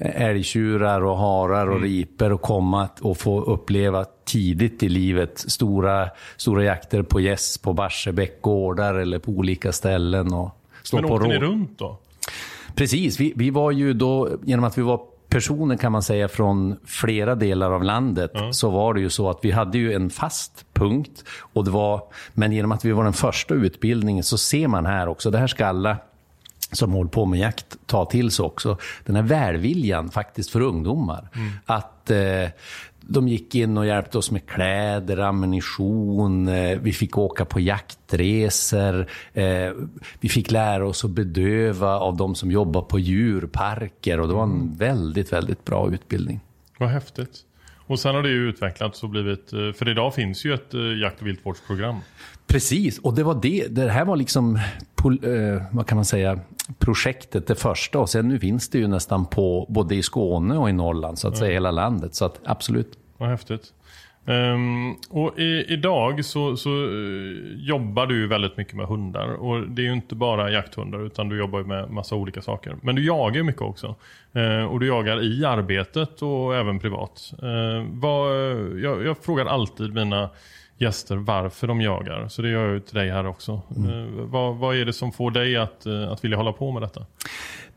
eh, 0.00 0.22
älgtjurar 0.22 1.04
och 1.04 1.16
harar 1.16 1.66
och 1.66 1.76
mm. 1.76 1.88
riper 1.88 2.32
och 2.32 2.42
komma 2.42 2.88
och 3.00 3.18
få 3.18 3.40
uppleva 3.40 4.04
tidigt 4.24 4.82
i 4.82 4.88
livet 4.88 5.38
stora, 5.38 6.08
stora 6.36 6.64
jakter 6.64 7.02
på 7.02 7.20
gäss 7.20 7.58
på 7.58 7.72
Barsebäck 7.72 8.42
gårdar 8.42 8.94
eller 8.94 9.18
på 9.18 9.30
olika 9.30 9.72
ställen. 9.72 10.32
Och 10.34 10.50
stå 10.82 10.96
Men 10.96 11.04
åkte 11.04 11.28
ni 11.28 11.38
runt 11.38 11.78
då? 11.78 11.98
Precis, 12.74 13.20
vi, 13.20 13.32
vi 13.36 13.50
var 13.50 13.70
ju 13.70 13.92
då, 13.92 14.28
genom 14.44 14.64
att 14.64 14.78
vi 14.78 14.82
var 14.82 15.00
personer 15.32 15.76
kan 15.76 15.92
man 15.92 16.02
säga 16.02 16.28
från 16.28 16.76
flera 16.84 17.34
delar 17.34 17.70
av 17.70 17.84
landet 17.84 18.34
mm. 18.34 18.52
så 18.52 18.70
var 18.70 18.94
det 18.94 19.00
ju 19.00 19.10
så 19.10 19.30
att 19.30 19.38
vi 19.42 19.50
hade 19.50 19.78
ju 19.78 19.92
en 19.92 20.10
fast 20.10 20.66
punkt. 20.72 21.24
Och 21.38 21.64
det 21.64 21.70
var, 21.70 22.02
men 22.32 22.52
genom 22.52 22.72
att 22.72 22.84
vi 22.84 22.92
var 22.92 23.04
den 23.04 23.12
första 23.12 23.54
utbildningen 23.54 24.24
så 24.24 24.38
ser 24.38 24.68
man 24.68 24.86
här 24.86 25.08
också, 25.08 25.30
det 25.30 25.38
här 25.38 25.46
ska 25.46 25.66
alla 25.66 25.96
som 26.72 26.92
håller 26.92 27.10
på 27.10 27.26
med 27.26 27.40
jakt 27.40 27.76
ta 27.86 28.04
till 28.04 28.30
sig 28.30 28.44
också. 28.44 28.76
Den 29.04 29.16
här 29.16 29.22
välviljan 29.22 30.10
faktiskt 30.10 30.50
för 30.50 30.60
ungdomar. 30.60 31.28
Mm. 31.34 31.52
Att 31.66 32.10
eh, 32.10 32.48
de 33.06 33.28
gick 33.28 33.54
in 33.54 33.78
och 33.78 33.86
hjälpte 33.86 34.18
oss 34.18 34.30
med 34.30 34.46
kläder, 34.46 35.18
ammunition, 35.18 36.48
eh, 36.48 36.78
vi 36.78 36.92
fick 36.92 37.18
åka 37.18 37.44
på 37.44 37.60
jaktresor, 37.60 39.06
eh, 39.32 39.70
vi 40.20 40.28
fick 40.28 40.50
lära 40.50 40.86
oss 40.86 41.04
att 41.04 41.10
bedöva 41.10 41.98
av 41.98 42.16
de 42.16 42.34
som 42.34 42.50
jobbar 42.50 42.82
på 42.82 42.98
djurparker 42.98 44.20
och 44.20 44.28
det 44.28 44.34
var 44.34 44.42
en 44.42 44.50
mm. 44.50 44.74
väldigt, 44.74 45.32
väldigt 45.32 45.64
bra 45.64 45.90
utbildning. 45.92 46.40
Vad 46.78 46.88
häftigt. 46.88 47.44
Och 47.92 48.00
sen 48.00 48.14
har 48.14 48.22
det 48.22 48.28
ju 48.28 48.48
utvecklats 48.48 49.02
och 49.02 49.08
blivit, 49.08 49.52
eh, 49.52 49.72
för 49.72 49.88
idag 49.88 50.14
finns 50.14 50.44
ju 50.44 50.54
ett 50.54 50.74
jakt 51.02 51.20
och 51.20 51.26
viltvårdsprogram. 51.26 51.96
Precis, 52.46 52.98
och 52.98 53.14
det 53.14 53.22
var 53.22 53.38
det, 53.42 53.66
det 53.70 53.90
här 53.90 54.04
var 54.04 54.16
liksom, 54.16 54.58
vad 55.70 55.86
kan 55.86 55.96
man 55.96 56.04
säga, 56.04 56.38
projektet 56.78 57.46
det 57.46 57.54
första 57.54 57.98
och 57.98 58.10
sen 58.10 58.28
nu 58.28 58.38
finns 58.38 58.68
det 58.68 58.78
ju 58.78 58.88
nästan 58.88 59.26
på 59.26 59.66
både 59.68 59.94
i 59.94 60.02
Skåne 60.02 60.58
och 60.58 60.70
i 60.70 60.72
Norrland 60.72 61.18
så 61.18 61.28
att 61.28 61.36
säga 61.36 61.52
hela 61.52 61.70
landet. 61.70 62.14
Så 62.14 62.24
att 62.24 62.40
absolut. 62.44 62.98
Vad 63.18 63.28
häftigt. 63.28 63.72
Um, 64.24 64.96
och 65.10 65.38
i, 65.38 65.64
idag 65.68 66.24
så, 66.24 66.56
så 66.56 66.70
uh, 66.70 67.54
jobbar 67.56 68.06
du 68.06 68.26
väldigt 68.26 68.56
mycket 68.56 68.74
med 68.74 68.86
hundar. 68.86 69.28
Och 69.28 69.68
det 69.68 69.82
är 69.82 69.86
ju 69.86 69.92
inte 69.92 70.14
bara 70.14 70.50
jakthundar 70.50 71.06
utan 71.06 71.28
du 71.28 71.38
jobbar 71.38 71.62
med 71.62 71.90
massa 71.90 72.14
olika 72.14 72.42
saker. 72.42 72.76
Men 72.82 72.94
du 72.94 73.04
jagar 73.04 73.42
mycket 73.42 73.62
också. 73.62 73.94
Uh, 74.36 74.64
och 74.64 74.80
du 74.80 74.86
jagar 74.86 75.22
i 75.22 75.44
arbetet 75.44 76.22
och 76.22 76.56
även 76.56 76.78
privat. 76.78 77.32
Uh, 77.42 77.86
vad, 77.90 78.36
jag, 78.80 79.06
jag 79.06 79.16
frågar 79.18 79.46
alltid 79.46 79.94
mina 79.94 80.30
gäster 80.82 81.16
varför 81.16 81.66
de 81.66 81.80
jagar. 81.80 82.28
Så 82.28 82.42
det 82.42 82.48
gör 82.48 82.72
jag 82.72 82.86
till 82.86 82.94
dig 82.94 83.10
här 83.10 83.26
också. 83.26 83.62
Mm. 83.76 83.90
Eh, 83.90 84.24
vad, 84.24 84.56
vad, 84.56 84.76
är 84.76 84.84
det 84.84 84.92
som 84.92 85.12
får 85.12 85.30
dig 85.30 85.56
att, 85.56 85.86
eh, 85.86 86.12
att 86.12 86.24
vilja 86.24 86.36
hålla 86.36 86.52
på 86.52 86.72
med 86.72 86.82
detta? 86.82 87.06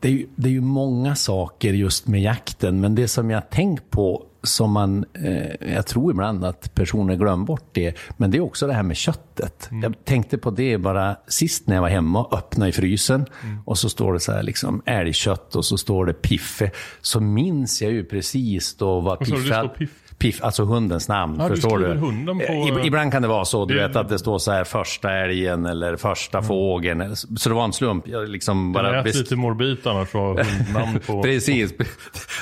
Det 0.00 0.08
är, 0.08 0.12
ju, 0.12 0.26
det 0.36 0.48
är 0.48 0.52
ju 0.52 0.60
många 0.60 1.16
saker 1.16 1.72
just 1.72 2.06
med 2.06 2.22
jakten, 2.22 2.80
men 2.80 2.94
det 2.94 3.08
som 3.08 3.30
jag 3.30 3.50
tänkt 3.50 3.90
på 3.90 4.22
som 4.46 4.72
man, 4.72 5.04
eh, 5.12 5.72
jag 5.74 5.86
tror 5.86 6.10
ibland 6.10 6.44
att 6.44 6.74
personer 6.74 7.16
glömmer 7.16 7.46
bort 7.46 7.68
det, 7.72 7.96
men 8.16 8.30
det 8.30 8.38
är 8.38 8.40
också 8.40 8.66
det 8.66 8.72
här 8.72 8.82
med 8.82 8.96
köttet. 8.96 9.68
Mm. 9.70 9.82
Jag 9.82 10.04
tänkte 10.04 10.38
på 10.38 10.50
det 10.50 10.78
bara 10.78 11.16
sist 11.28 11.66
när 11.66 11.74
jag 11.74 11.82
var 11.82 11.88
hemma 11.88 12.24
och 12.24 12.38
öppnade 12.38 12.68
i 12.68 12.72
frysen 12.72 13.26
mm. 13.42 13.58
och 13.64 13.78
så 13.78 13.88
står 13.88 14.12
det 14.12 14.20
så 14.20 14.32
här 14.32 14.42
liksom 14.42 14.82
älgkött 14.86 15.56
och 15.56 15.64
så 15.64 15.78
står 15.78 16.06
det 16.06 16.12
piffe. 16.12 16.70
Så 17.00 17.20
minns 17.20 17.82
jag 17.82 17.92
ju 17.92 18.04
precis 18.04 18.76
då 18.76 19.00
vad 19.00 19.18
piffe... 19.18 19.70
Piff, 20.18 20.42
alltså 20.42 20.64
hundens 20.64 21.08
namn. 21.08 21.36
Ja, 21.38 21.48
förstår 21.48 21.78
du? 21.78 21.86
Hunden 21.94 22.38
på... 22.38 22.80
Ibland 22.84 23.12
kan 23.12 23.22
det 23.22 23.28
vara 23.28 23.44
så, 23.44 23.64
du 23.64 23.74
det... 23.74 23.88
vet 23.88 23.96
att 23.96 24.08
det 24.08 24.18
står 24.18 24.38
så 24.38 24.52
här 24.52 24.64
första 24.64 25.12
älgen 25.12 25.66
eller 25.66 25.96
första 25.96 26.38
mm. 26.38 26.48
fågeln. 26.48 27.16
Så 27.16 27.48
det 27.48 27.54
var 27.54 27.64
en 27.64 27.72
slump. 27.72 28.08
Jag 28.08 28.28
liksom 28.28 28.72
bara 28.72 28.88
det 28.88 28.96
lät 28.96 29.04
best... 29.04 29.16
lite 29.18 29.36
morbid 29.36 29.86
annars 29.86 30.14
hundnamn 30.14 31.00
på... 31.06 31.22
Precis. 31.22 31.74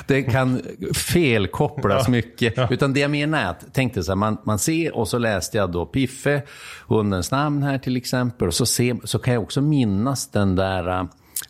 Det 0.07 0.23
kan 0.23 0.61
felkopplas 0.93 2.07
mycket. 2.07 2.71
Utan 2.71 2.93
det 2.93 2.99
jag 2.99 3.11
menar 3.11 3.39
är 3.39 3.49
att, 3.49 3.73
tänkte 3.73 4.03
så 4.03 4.11
här, 4.11 4.15
man, 4.15 4.37
man 4.43 4.59
ser 4.59 4.95
och 4.95 5.07
så 5.07 5.17
läste 5.17 5.57
jag 5.57 5.71
då 5.71 5.85
Piffe, 5.85 6.41
hundens 6.87 7.31
namn 7.31 7.63
här 7.63 7.77
till 7.77 7.97
exempel. 7.97 8.47
Och 8.47 8.53
så, 8.53 8.65
se, 8.65 8.95
så 9.03 9.19
kan 9.19 9.33
jag 9.33 9.43
också 9.43 9.61
minnas 9.61 10.27
den 10.27 10.55
där 10.55 10.99
äh, 10.99 11.05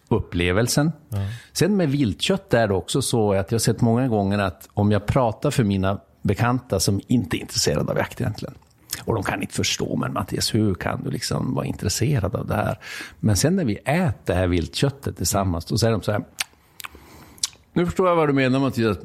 upplevelsen. 0.10 0.92
Ja. 1.10 1.18
Sen 1.54 1.78
med 1.78 1.90
viltkött 1.90 2.54
är 2.54 2.68
det 2.68 2.74
också 2.74 3.02
så 3.02 3.34
att 3.34 3.52
jag 3.52 3.56
har 3.56 3.60
sett 3.60 3.82
många 3.82 4.08
gånger 4.08 4.40
att 4.40 4.70
om 4.74 4.92
jag 4.92 5.06
pratar 5.06 5.52
för 5.52 5.64
mina 5.64 6.00
bekanta 6.26 6.80
som 6.80 7.02
inte 7.08 7.38
är 7.38 7.40
intresserade 7.40 7.92
av 7.92 7.98
jakt 7.98 8.22
egentligen. 8.22 8.56
Och 9.04 9.14
de 9.14 9.24
kan 9.24 9.42
inte 9.42 9.54
förstå, 9.54 9.96
men 9.96 10.14
Mattias, 10.14 10.56
hur 10.56 10.74
kan 10.74 11.04
du 11.04 11.12
liksom 11.12 11.54
vara 11.54 11.66
intresserad 11.66 12.36
av 12.36 12.48
det 12.48 12.56
här? 12.56 12.80
Men 13.20 13.36
sen 13.36 13.56
när 13.56 13.66
vi 13.66 13.76
äter 13.76 14.14
det 14.26 14.34
här 14.34 14.48
viltköttet 14.48 15.18
tillsammans, 15.18 15.66
då 15.66 15.78
säger 15.78 15.92
de 15.92 16.02
så 16.02 16.12
här. 16.12 16.24
Nu 17.74 17.86
förstår 17.86 18.08
jag 18.08 18.16
vad 18.16 18.30
du 18.30 18.34
menar 18.34 18.60
Mattias. 18.60 18.98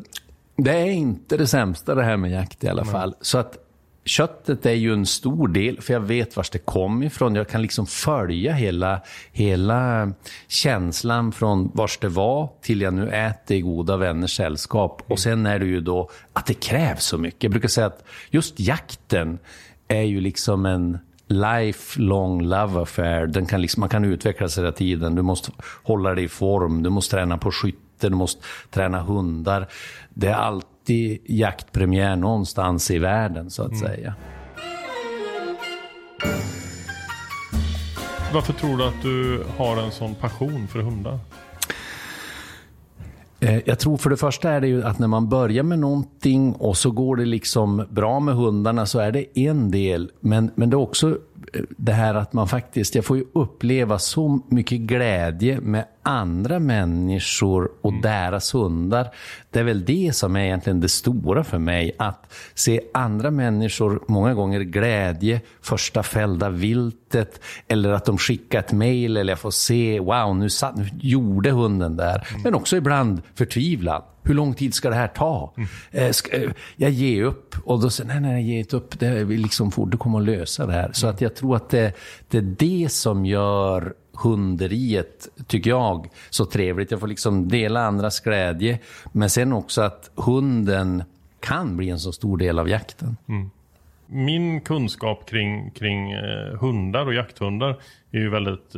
Det 0.56 0.72
är 0.72 0.90
inte 0.90 1.36
det 1.36 1.46
sämsta 1.46 1.94
det 1.94 2.04
här 2.04 2.16
med 2.16 2.30
jakt 2.30 2.64
i 2.64 2.68
alla 2.68 2.84
fall. 2.84 3.14
Så 3.20 3.38
att 3.38 3.56
köttet 4.04 4.66
är 4.66 4.74
ju 4.74 4.92
en 4.92 5.06
stor 5.06 5.48
del, 5.48 5.80
för 5.80 5.92
jag 5.92 6.00
vet 6.00 6.36
var 6.36 6.46
det 6.52 6.58
kom 6.58 7.02
ifrån. 7.02 7.34
Jag 7.34 7.48
kan 7.48 7.62
liksom 7.62 7.86
följa 7.86 8.52
hela, 8.52 9.00
hela 9.32 10.12
känslan 10.48 11.32
från 11.32 11.70
var 11.74 11.90
det 12.00 12.08
var 12.08 12.48
till 12.62 12.80
jag 12.80 12.94
nu 12.94 13.10
äter 13.10 13.56
i 13.56 13.60
goda 13.60 13.96
vänners 13.96 14.36
sällskap. 14.36 15.02
Och 15.06 15.18
sen 15.18 15.46
är 15.46 15.58
det 15.58 15.66
ju 15.66 15.80
då 15.80 16.10
att 16.32 16.46
det 16.46 16.54
krävs 16.54 17.04
så 17.04 17.18
mycket. 17.18 17.42
Jag 17.42 17.52
brukar 17.52 17.68
säga 17.68 17.86
att 17.86 18.04
just 18.30 18.60
jakten 18.60 19.38
är 19.88 20.02
ju 20.02 20.20
liksom 20.20 20.66
en 20.66 20.98
lifelong 21.26 22.42
love 22.42 22.82
affair. 22.82 23.26
Den 23.26 23.46
kan 23.46 23.62
liksom, 23.62 23.80
man 23.80 23.88
kan 23.88 24.04
utvecklas 24.04 24.58
hela 24.58 24.72
tiden. 24.72 25.14
Du 25.14 25.22
måste 25.22 25.52
hålla 25.82 26.14
dig 26.14 26.24
i 26.24 26.28
form, 26.28 26.82
du 26.82 26.90
måste 26.90 27.16
träna 27.16 27.38
på 27.38 27.52
skytte, 27.52 28.08
du 28.08 28.14
måste 28.14 28.42
träna 28.70 29.02
hundar. 29.02 29.68
Det 30.10 30.28
är 30.28 30.34
allt 30.34 30.66
alltid 30.80 31.18
jaktpremiär 31.24 32.16
någonstans 32.16 32.90
i 32.90 32.98
världen 32.98 33.50
så 33.50 33.62
att 33.62 33.72
mm. 33.72 33.80
säga. 33.80 34.14
Varför 38.34 38.52
tror 38.52 38.76
du 38.76 38.84
att 38.84 39.02
du 39.02 39.44
har 39.56 39.76
en 39.76 39.90
sån 39.90 40.14
passion 40.14 40.68
för 40.68 40.78
hundar? 40.78 41.18
Eh, 43.40 43.60
jag 43.64 43.78
tror 43.78 43.96
för 43.96 44.10
det 44.10 44.16
första 44.16 44.50
är 44.50 44.60
det 44.60 44.68
ju 44.68 44.84
att 44.84 44.98
när 44.98 45.08
man 45.08 45.28
börjar 45.28 45.62
med 45.62 45.78
någonting 45.78 46.52
och 46.52 46.76
så 46.76 46.90
går 46.90 47.16
det 47.16 47.24
liksom 47.24 47.86
bra 47.90 48.20
med 48.20 48.34
hundarna 48.34 48.86
så 48.86 48.98
är 48.98 49.12
det 49.12 49.38
en 49.38 49.70
del. 49.70 50.10
Men, 50.20 50.50
men 50.54 50.70
det 50.70 50.74
är 50.74 50.78
också 50.80 51.18
det 51.76 51.92
här 51.92 52.14
att 52.14 52.32
man 52.32 52.48
faktiskt, 52.48 52.94
jag 52.94 53.04
får 53.04 53.16
ju 53.16 53.24
uppleva 53.32 53.98
så 53.98 54.40
mycket 54.48 54.80
glädje 54.80 55.60
med 55.60 55.84
andra 56.02 56.58
människor 56.58 57.70
och 57.80 57.90
Mm. 57.90 58.02
deras 58.02 58.54
hundar. 58.54 59.08
Det 59.50 59.58
är 59.60 59.64
väl 59.64 59.84
det 59.84 60.16
som 60.16 60.36
är 60.36 60.40
egentligen 60.40 60.80
det 60.80 60.88
stora 60.88 61.44
för 61.44 61.58
mig. 61.58 61.92
Att 61.98 62.32
se 62.54 62.80
andra 62.94 63.30
människor, 63.30 64.02
många 64.08 64.34
gånger 64.34 64.60
glädje, 64.60 65.40
första 65.62 66.02
fällda 66.02 66.50
viltet, 66.50 67.40
eller 67.68 67.90
att 67.90 68.04
de 68.04 68.18
skickar 68.18 68.58
ett 68.58 68.72
mejl, 68.72 69.16
eller 69.16 69.32
jag 69.32 69.38
får 69.38 69.50
se, 69.50 70.00
wow, 70.00 70.36
nu, 70.36 70.50
satt, 70.50 70.76
nu 70.76 70.88
gjorde 71.00 71.50
hunden 71.50 71.96
där. 71.96 72.28
Men 72.44 72.54
också 72.54 72.76
ibland 72.76 73.22
förtvivlan. 73.34 74.02
Hur 74.22 74.34
lång 74.34 74.54
tid 74.54 74.74
ska 74.74 74.90
det 74.90 74.96
här 74.96 75.08
ta? 75.08 75.52
Eh, 75.90 76.10
ska, 76.10 76.36
eh, 76.36 76.50
jag 76.76 76.90
ger 76.90 77.22
upp. 77.22 77.54
Och 77.64 77.80
då 77.80 77.90
säger 77.90 78.08
nej, 78.08 78.20
nej, 78.20 78.32
jag 78.32 78.42
ger 78.42 78.58
inte 78.58 78.76
upp. 78.76 78.98
Det 78.98 79.24
vi 79.24 79.36
liksom 79.36 79.70
fort, 79.70 79.90
du 79.90 79.96
kommer 79.96 80.18
att 80.18 80.24
lösa 80.24 80.66
det 80.66 80.72
här. 80.72 80.90
Så 80.92 81.06
att 81.06 81.20
jag 81.20 81.36
tror 81.36 81.56
att 81.56 81.68
det, 81.68 81.92
det 82.28 82.38
är 82.38 82.54
det 82.58 82.92
som 82.92 83.26
gör 83.26 83.94
hunderiet, 84.12 85.28
tycker 85.46 85.70
jag, 85.70 86.08
så 86.30 86.44
trevligt. 86.44 86.90
Jag 86.90 87.00
får 87.00 87.06
liksom 87.06 87.48
dela 87.48 87.80
andras 87.80 88.20
glädje. 88.20 88.78
Men 89.12 89.30
sen 89.30 89.52
också 89.52 89.82
att 89.82 90.10
hunden 90.14 91.02
kan 91.40 91.76
bli 91.76 91.90
en 91.90 91.98
så 91.98 92.12
stor 92.12 92.36
del 92.36 92.58
av 92.58 92.68
jakten. 92.68 93.16
Min 94.06 94.60
kunskap 94.60 95.28
kring, 95.28 95.70
kring 95.70 96.12
eh, 96.12 96.58
hundar 96.60 97.06
och 97.06 97.14
jakthundar 97.14 97.80
är 98.10 98.18
ju 98.18 98.30
väldigt, 98.30 98.74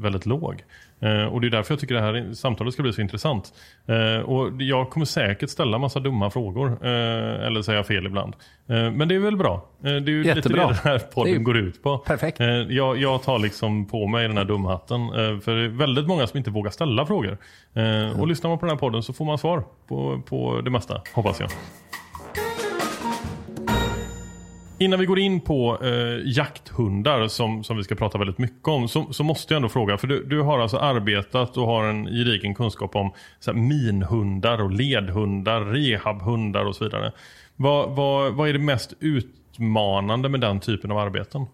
väldigt 0.00 0.26
låg. 0.26 0.64
Eh, 1.00 1.24
och 1.24 1.40
det 1.40 1.46
är 1.46 1.50
därför 1.50 1.72
jag 1.74 1.80
tycker 1.80 1.94
det 1.94 2.00
här 2.00 2.34
samtalet 2.34 2.74
ska 2.74 2.82
bli 2.82 2.92
så 2.92 3.00
intressant. 3.00 3.52
Eh, 3.86 4.22
och 4.22 4.62
jag 4.62 4.90
kommer 4.90 5.06
säkert 5.06 5.50
ställa 5.50 5.78
massa 5.78 6.00
dumma 6.00 6.30
frågor. 6.30 6.78
Eh, 6.82 7.46
eller 7.46 7.62
säga 7.62 7.84
fel 7.84 8.06
ibland. 8.06 8.34
Men 8.66 9.08
det 9.08 9.14
är 9.14 9.18
väl 9.18 9.36
bra. 9.36 9.68
Det 9.80 9.88
är 9.88 10.08
ju 10.08 10.24
Jättebra. 10.26 10.34
lite 10.34 10.82
det 10.82 10.90
den 10.90 10.92
här 10.92 10.98
podden 10.98 11.32
Det 11.34 11.38
går 11.38 11.56
ut 11.56 11.82
på. 11.82 11.98
perfekt. 11.98 12.40
Jag, 12.68 12.98
jag 12.98 13.22
tar 13.22 13.38
liksom 13.38 13.86
på 13.86 14.06
mig 14.06 14.28
den 14.28 14.36
här 14.36 14.44
dumhatten. 14.44 15.08
För 15.40 15.54
det 15.56 15.64
är 15.64 15.68
väldigt 15.68 16.06
många 16.06 16.26
som 16.26 16.38
inte 16.38 16.50
vågar 16.50 16.70
ställa 16.70 17.06
frågor. 17.06 17.38
Och 18.18 18.28
lyssnar 18.28 18.50
man 18.50 18.58
på 18.58 18.66
den 18.66 18.74
här 18.74 18.80
podden 18.80 19.02
så 19.02 19.12
får 19.12 19.24
man 19.24 19.38
svar 19.38 19.64
på, 19.88 20.22
på 20.28 20.60
det 20.60 20.70
mesta, 20.70 21.02
hoppas 21.14 21.40
jag. 21.40 21.50
Innan 24.80 25.00
vi 25.00 25.06
går 25.06 25.18
in 25.18 25.40
på 25.40 25.78
eh, 25.82 26.20
jakthundar 26.24 27.28
som, 27.28 27.64
som 27.64 27.76
vi 27.76 27.84
ska 27.84 27.94
prata 27.94 28.18
väldigt 28.18 28.38
mycket 28.38 28.68
om 28.68 28.88
så, 28.88 29.12
så 29.12 29.24
måste 29.24 29.54
jag 29.54 29.56
ändå 29.56 29.68
fråga, 29.68 29.98
för 29.98 30.06
du, 30.06 30.24
du 30.24 30.40
har 30.40 30.58
alltså 30.58 30.76
arbetat 30.76 31.56
och 31.56 31.66
har 31.66 31.84
en 31.84 32.04
gedigen 32.04 32.54
kunskap 32.54 32.96
om 32.96 33.12
så 33.40 33.52
här, 33.52 33.58
minhundar 33.58 34.62
och 34.62 34.70
ledhundar, 34.70 35.60
rehabhundar 35.60 36.64
och 36.64 36.76
så 36.76 36.84
vidare. 36.84 37.12
Vad, 37.56 37.90
vad, 37.90 38.34
vad 38.34 38.48
är 38.48 38.52
det 38.52 38.58
mest 38.58 38.92
utmanande 39.00 40.28
med 40.28 40.40
den 40.40 40.60
typen 40.60 40.90
av 40.90 40.98
arbeten? 40.98 41.46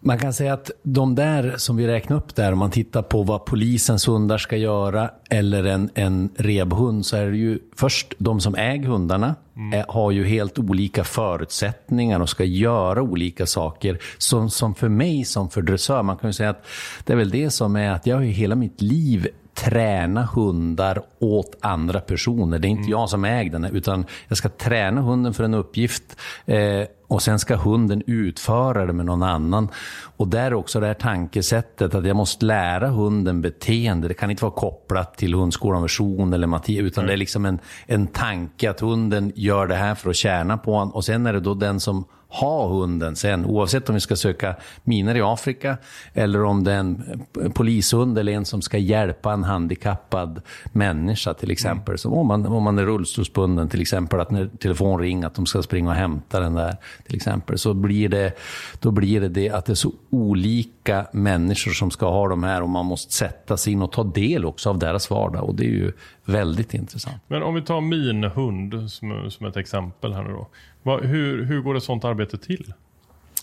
Man 0.00 0.18
kan 0.18 0.32
säga 0.32 0.52
att 0.52 0.70
de 0.82 1.14
där 1.14 1.54
som 1.56 1.76
vi 1.76 1.86
räknar 1.86 2.16
upp 2.16 2.34
där, 2.34 2.52
om 2.52 2.58
man 2.58 2.70
tittar 2.70 3.02
på 3.02 3.22
vad 3.22 3.44
polisens 3.44 4.08
hundar 4.08 4.38
ska 4.38 4.56
göra 4.56 5.10
eller 5.30 5.64
en, 5.64 5.90
en 5.94 6.30
rebhund, 6.36 7.06
så 7.06 7.16
är 7.16 7.30
det 7.30 7.36
ju 7.36 7.58
först 7.76 8.14
de 8.18 8.40
som 8.40 8.54
äger 8.54 8.88
hundarna 8.88 9.34
eh, 9.74 9.84
har 9.88 10.10
ju 10.10 10.24
helt 10.24 10.58
olika 10.58 11.04
förutsättningar 11.04 12.20
och 12.20 12.28
ska 12.28 12.44
göra 12.44 13.02
olika 13.02 13.46
saker. 13.46 13.98
Som, 14.18 14.50
som 14.50 14.74
för 14.74 14.88
mig 14.88 15.24
som 15.24 15.50
för 15.50 15.62
dressör, 15.62 16.02
man 16.02 16.16
kan 16.16 16.28
ju 16.28 16.34
säga 16.34 16.50
att 16.50 16.66
det 17.04 17.12
är 17.12 17.16
väl 17.16 17.30
det 17.30 17.50
som 17.50 17.76
är 17.76 17.90
att 17.90 18.06
jag 18.06 18.16
har 18.16 18.22
ju 18.22 18.30
hela 18.30 18.54
mitt 18.54 18.82
liv 18.82 19.28
träna 19.64 20.22
hundar 20.22 21.02
åt 21.18 21.56
andra 21.60 22.00
personer. 22.00 22.58
Det 22.58 22.68
är 22.68 22.70
inte 22.70 22.90
jag 22.90 23.08
som 23.08 23.24
äger 23.24 23.50
den, 23.50 23.64
utan 23.64 24.04
jag 24.28 24.38
ska 24.38 24.48
träna 24.48 25.00
hunden 25.00 25.34
för 25.34 25.44
en 25.44 25.54
uppgift 25.54 26.16
eh, 26.46 26.82
och 27.08 27.22
sen 27.22 27.38
ska 27.38 27.56
hunden 27.56 28.02
utföra 28.06 28.86
det 28.86 28.92
med 28.92 29.06
någon 29.06 29.22
annan. 29.22 29.68
Och 30.16 30.28
där 30.28 30.44
är 30.44 30.54
också 30.54 30.80
det 30.80 30.86
här 30.86 30.94
tankesättet 30.94 31.94
att 31.94 32.06
jag 32.06 32.16
måste 32.16 32.44
lära 32.44 32.88
hunden 32.88 33.42
beteende. 33.42 34.08
Det 34.08 34.14
kan 34.14 34.30
inte 34.30 34.44
vara 34.44 34.54
kopplat 34.54 35.16
till 35.16 35.34
hundskolan 35.34 35.82
version 35.82 36.32
eller 36.32 36.46
Mattias, 36.46 36.84
utan 36.84 37.06
det 37.06 37.12
är 37.12 37.16
liksom 37.16 37.46
en, 37.46 37.58
en 37.86 38.06
tanke 38.06 38.70
att 38.70 38.80
hunden 38.80 39.32
gör 39.34 39.66
det 39.66 39.74
här 39.74 39.94
för 39.94 40.10
att 40.10 40.16
tjäna 40.16 40.58
på 40.58 40.72
honom. 40.72 40.94
Och 40.94 41.04
sen 41.04 41.26
är 41.26 41.32
det 41.32 41.40
då 41.40 41.54
den 41.54 41.80
som 41.80 42.04
ha 42.30 42.68
hunden 42.68 43.16
sen, 43.16 43.44
oavsett 43.44 43.88
om 43.88 43.94
vi 43.94 44.00
ska 44.00 44.16
söka 44.16 44.56
miner 44.84 45.14
i 45.14 45.20
Afrika 45.20 45.76
eller 46.14 46.44
om 46.44 46.64
det 46.64 46.72
är 46.72 46.78
en 46.78 47.24
polishund 47.54 48.18
eller 48.18 48.32
en 48.32 48.44
som 48.44 48.62
ska 48.62 48.78
hjälpa 48.78 49.32
en 49.32 49.44
handikappad 49.44 50.42
människa 50.72 51.34
till 51.34 51.50
exempel. 51.50 51.98
Så 51.98 52.10
om 52.10 52.26
man, 52.26 52.46
om 52.46 52.62
man 52.62 52.78
är 52.78 52.84
rullstolsbunden 52.84 53.68
till 53.68 53.80
exempel, 53.80 54.20
att 54.20 54.30
när 54.30 54.46
telefon 54.46 55.00
ringer 55.00 55.26
att 55.26 55.34
de 55.34 55.46
ska 55.46 55.62
springa 55.62 55.90
och 55.90 55.96
hämta 55.96 56.40
den 56.40 56.54
där 56.54 56.76
till 57.06 57.16
exempel, 57.16 57.58
så 57.58 57.74
blir 57.74 58.08
det, 58.08 58.32
då 58.80 58.90
blir 58.90 59.20
det, 59.20 59.28
det 59.28 59.50
att 59.50 59.66
det 59.66 59.72
är 59.72 59.74
så 59.74 59.92
olika 60.10 61.06
människor 61.12 61.70
som 61.70 61.90
ska 61.90 62.10
ha 62.10 62.28
de 62.28 62.42
här 62.42 62.62
och 62.62 62.68
man 62.68 62.86
måste 62.86 63.12
sätta 63.12 63.56
sig 63.56 63.72
in 63.72 63.82
och 63.82 63.92
ta 63.92 64.04
del 64.04 64.44
också 64.44 64.70
av 64.70 64.78
deras 64.78 65.10
vardag 65.10 65.44
och 65.44 65.54
det 65.54 65.64
är 65.64 65.70
ju 65.70 65.92
väldigt 66.24 66.74
intressant. 66.74 67.22
Men 67.26 67.42
om 67.42 67.54
vi 67.54 67.62
tar 67.62 67.80
min 67.80 68.24
hund 68.24 68.90
som, 68.90 69.30
som 69.30 69.46
ett 69.46 69.56
exempel 69.56 70.12
här 70.12 70.22
nu 70.22 70.30
då. 70.30 70.48
Hur, 70.84 71.44
hur 71.44 71.60
går 71.60 71.76
ett 71.76 71.82
sånt 71.82 72.04
arbete 72.04 72.38
till? 72.38 72.72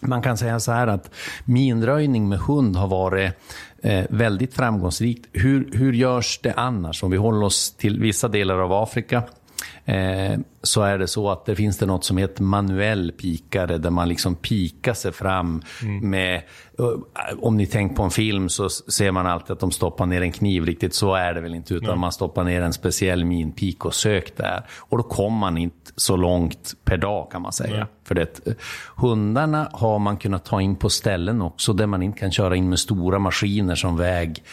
Man 0.04 0.21
kan 0.21 0.38
säga 0.38 0.60
så 0.60 0.71
här 0.71 0.88
att 0.88 1.12
minröjning 1.45 2.30
med 2.30 2.39
hund 2.39 2.76
har 2.76 2.88
varit 2.88 3.34
eh, 3.82 4.06
väldigt 4.10 4.54
framgångsrikt. 4.54 5.26
Hur, 5.34 5.69
hur 5.74 5.93
görs 5.93 6.39
det 6.43 6.54
annars? 6.54 7.04
Om 7.04 7.12
vi 7.12 7.17
håller 7.17 7.43
oss 7.43 7.71
till 7.71 8.00
vissa 8.00 8.28
delar 8.28 8.60
av 8.60 8.74
Afrika 8.74 9.24
eh, 9.86 10.39
så 10.65 10.82
är 10.82 10.97
det 10.97 11.08
så 11.08 11.30
att 11.30 11.45
det 11.45 11.56
finns 11.56 11.78
det 11.78 11.86
något 11.86 12.04
som 12.04 12.17
heter 12.17 12.43
manuell 12.43 13.12
pikare 13.12 13.78
där 13.78 13.89
man 13.89 14.10
liksom 14.10 14.36
pikar 14.36 14.93
sig 14.93 15.12
fram 15.12 15.62
med, 16.01 16.36
eh, 16.80 16.86
om 17.41 17.58
ni 17.58 17.65
tänker 17.65 17.95
på 17.95 18.04
en 18.04 18.12
film 18.12 18.49
så 18.49 18.69
ser 18.69 19.12
man 19.12 19.28
alltid 19.28 19.51
att 19.51 19.60
de 19.60 19.71
stoppar 19.71 20.06
ner 20.06 20.21
en 20.21 20.32
kniv, 20.32 20.65
riktigt 20.65 20.93
så 20.93 21.13
är 21.15 21.34
det 21.34 21.41
väl 21.41 21.56
inte 21.56 21.73
utan 21.73 21.99
man 21.99 22.12
stoppar 22.12 22.43
ner 22.43 22.62
en 22.62 22.73
speciell 22.73 23.25
minpik 23.25 23.86
och 23.86 23.93
sök 23.93 24.38
där. 24.38 24.65
Och 24.80 24.97
då 24.97 25.04
kommer 25.04 25.38
man 25.39 25.58
inte 25.58 25.91
så 25.95 26.15
långt 26.15 26.73
per 26.84 26.97
dag 26.97 27.32
kan 27.32 27.41
man 27.41 27.54
säga. 27.54 27.88
För 28.04 28.15
det, 28.15 28.39
hundarna 28.95 29.69
har 29.73 29.99
man 29.99 30.17
kunnat 30.17 30.45
ta 30.45 30.62
in 30.62 30.75
på 30.75 30.89
ställen 30.89 31.41
också 31.41 31.73
där 31.73 31.86
man 31.88 32.04
inte 32.04 32.19
kan 32.19 32.32
köra 32.32 32.56
in 32.56 32.69
med 32.69 32.80
stora 32.80 33.19
maskiner 33.19 33.75
som 33.75 33.97
väg 33.97 34.43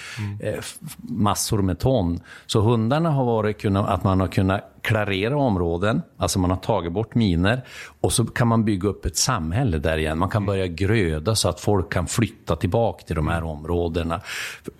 eh, 0.41 0.55
f- 0.59 0.79
massor 0.99 1.63
med 1.63 1.79
ton. 1.79 2.21
Så 2.47 2.61
hundarna 2.61 3.11
har 3.11 3.25
varit 3.25 3.61
kunna, 3.61 3.87
att 3.87 4.05
man 4.05 4.21
har 4.21 4.29
kunnat 4.29 4.69
klarera 4.83 5.37
områden, 5.37 6.02
alltså 6.17 6.39
man 6.39 6.51
har 6.51 6.57
tagit 6.57 6.93
bort 6.93 7.15
miner 7.15 7.63
och 8.01 8.13
så 8.13 8.25
kan 8.25 8.49
man 8.49 8.65
bygga 8.65 8.89
upp 8.89 9.07
ett 9.07 9.17
samhälle 9.17 9.79
där 9.79 9.99
igen. 9.99 10.19
Man 10.19 10.29
kan 10.29 10.47
börja 10.47 10.67
gröda 10.67 11.35
så 11.35 11.49
att 11.49 11.61
folk 11.61 11.93
kan 11.93 12.07
flytta 12.07 12.57
tillbaka 12.57 13.05
till 13.05 13.17
de 13.17 13.29
här 13.29 13.45
områdena. 13.45 14.21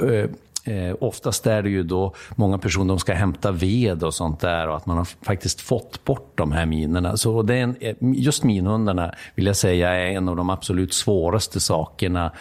Eh, 0.03 0.31
eh 0.75 0.95
oftast 1.01 1.47
är 1.47 1.63
det 1.63 1.71
ju 1.71 1.83
då 1.83 2.15
många 2.37 2.59
personer 2.59 2.89
de 2.89 2.99
ska 2.99 3.15
hämta 3.15 3.53
ved 3.53 4.03
och 4.03 4.15
sånt 4.15 4.41
där 4.41 4.69
och 4.69 4.77
att 4.77 4.87
man 4.87 4.97
har 4.97 5.05
faktiskt 5.05 5.61
fått 5.61 6.05
bort 6.05 6.33
de 6.35 6.53
här 6.53 6.67
minerna. 6.67 7.17
Så 7.17 7.43
det 7.43 7.55
är 7.55 7.63
en, 7.63 7.77
eh, 7.81 7.97
just 8.01 8.45
minhundarna 8.45 9.15
vill 9.35 9.47
jag 9.47 9.57
säga 9.57 9.91
är 9.91 10.07
en 10.07 10.29
av 10.29 10.37
de 10.37 10.51
absolut 10.51 10.95
svåraste 10.95 11.61
sakerna 11.61 12.33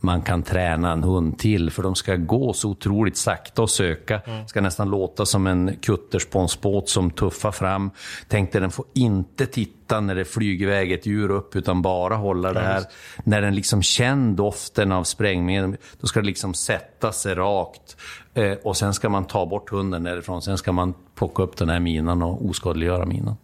man 0.00 0.22
kan 0.22 0.42
träna 0.42 0.92
en 0.92 1.02
hund 1.02 1.38
till. 1.38 1.70
För 1.70 1.82
de 1.82 1.94
ska 1.94 2.16
gå 2.16 2.52
så 2.52 2.70
otroligt 2.70 3.16
sakta 3.16 3.62
och 3.62 3.70
söka. 3.70 4.20
ska 4.46 4.60
nästan 4.60 4.90
låta 4.90 5.26
som 5.26 5.46
en 5.46 5.76
kuttersponsbåt 5.76 6.88
som 6.88 7.10
tuffar 7.10 7.52
fram. 7.52 7.90
Tänk 8.28 8.52
dig, 8.52 8.60
den 8.60 8.70
får 8.70 8.84
inte 8.94 9.46
titta 9.46 10.00
när 10.00 10.14
det 10.14 10.24
flyger 10.24 10.66
iväg 10.66 10.92
ett 10.92 11.06
djur 11.06 11.30
upp, 11.30 11.56
utan 11.56 11.82
bara 11.82 12.14
hålla 12.14 12.52
det 12.52 12.60
här. 12.60 12.84
När 13.24 13.42
den 13.42 13.54
liksom 13.54 13.82
känner 13.82 14.36
doften 14.36 14.92
av 14.92 15.04
sprängmedel, 15.04 15.76
då 16.00 16.06
ska 16.06 16.20
det 16.20 16.26
liksom 16.26 16.54
sätta 16.54 17.12
sig 17.12 17.34
rakt. 17.34 17.96
Eh, 18.34 18.52
och 18.52 18.76
sen 18.76 18.94
ska 18.94 19.08
man 19.08 19.24
ta 19.24 19.46
bort 19.46 19.70
hunden 19.70 20.02
därifrån. 20.02 20.42
Sen 20.42 20.58
ska 20.58 20.72
man 20.72 20.94
plocka 21.14 21.42
upp 21.42 21.56
den 21.56 21.68
här 21.68 21.80
minan 21.80 22.22
och 22.22 22.46
oskadliggöra 22.46 23.06
minan. 23.06 23.36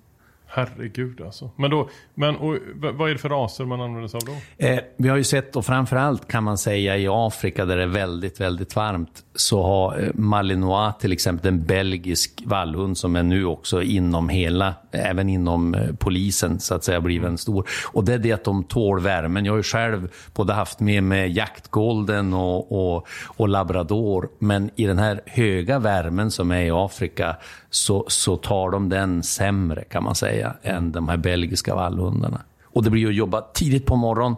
Herregud 0.54 1.20
alltså. 1.20 1.50
Men, 1.56 1.70
då, 1.70 1.88
men 2.14 2.36
och, 2.36 2.56
vad 2.74 3.10
är 3.10 3.12
det 3.12 3.18
för 3.18 3.28
raser 3.28 3.64
man 3.64 3.80
använder 3.80 4.08
sig 4.08 4.18
av 4.18 4.24
då? 4.26 4.66
Eh, 4.66 4.80
vi 4.96 5.08
har 5.08 5.16
ju 5.16 5.24
sett, 5.24 5.56
och 5.56 5.66
framförallt 5.66 6.28
kan 6.28 6.44
man 6.44 6.58
säga 6.58 6.96
i 6.96 7.06
Afrika 7.10 7.64
där 7.64 7.76
det 7.76 7.82
är 7.82 7.86
väldigt, 7.86 8.40
väldigt 8.40 8.76
varmt, 8.76 9.24
så 9.34 9.62
har 9.62 10.02
eh, 10.02 10.08
Malinois 10.14 10.94
till 11.00 11.12
exempel, 11.12 11.48
en 11.48 11.64
belgisk 11.64 12.42
vallhund 12.44 12.98
som 12.98 13.16
är 13.16 13.22
nu 13.22 13.44
också 13.44 13.82
inom 13.82 14.28
hela, 14.28 14.74
även 14.90 15.28
inom 15.28 15.74
eh, 15.74 15.94
polisen 15.98 16.60
så 16.60 16.74
att 16.74 16.84
säga, 16.84 17.00
blivit 17.00 17.28
en 17.28 17.38
stor. 17.38 17.68
Och 17.92 18.04
det 18.04 18.14
är 18.14 18.18
det 18.18 18.32
att 18.32 18.44
de 18.44 18.64
tål 18.64 19.00
värmen. 19.00 19.44
Jag 19.44 19.52
har 19.52 19.58
ju 19.58 19.62
själv 19.62 20.12
både 20.34 20.52
haft 20.52 20.80
med 20.80 21.02
mig 21.02 21.30
jaktgolden 21.30 22.34
och, 22.34 22.72
och, 22.72 23.06
och 23.26 23.48
labrador, 23.48 24.28
men 24.38 24.70
i 24.76 24.86
den 24.86 24.98
här 24.98 25.20
höga 25.26 25.78
värmen 25.78 26.30
som 26.30 26.50
är 26.50 26.62
i 26.62 26.70
Afrika 26.70 27.36
så, 27.70 28.04
så 28.08 28.36
tar 28.36 28.70
de 28.70 28.88
den 28.88 29.22
sämre 29.22 29.84
kan 29.84 30.04
man 30.04 30.14
säga 30.14 30.41
än 30.62 30.92
de 30.92 31.08
här 31.08 31.16
belgiska 31.16 31.74
vallhundarna. 31.74 32.40
Och 32.64 32.84
det 32.84 32.90
blir 32.90 33.02
ju 33.02 33.08
att 33.08 33.14
jobba 33.14 33.40
tidigt 33.40 33.86
på 33.86 33.96
morgonen 33.96 34.36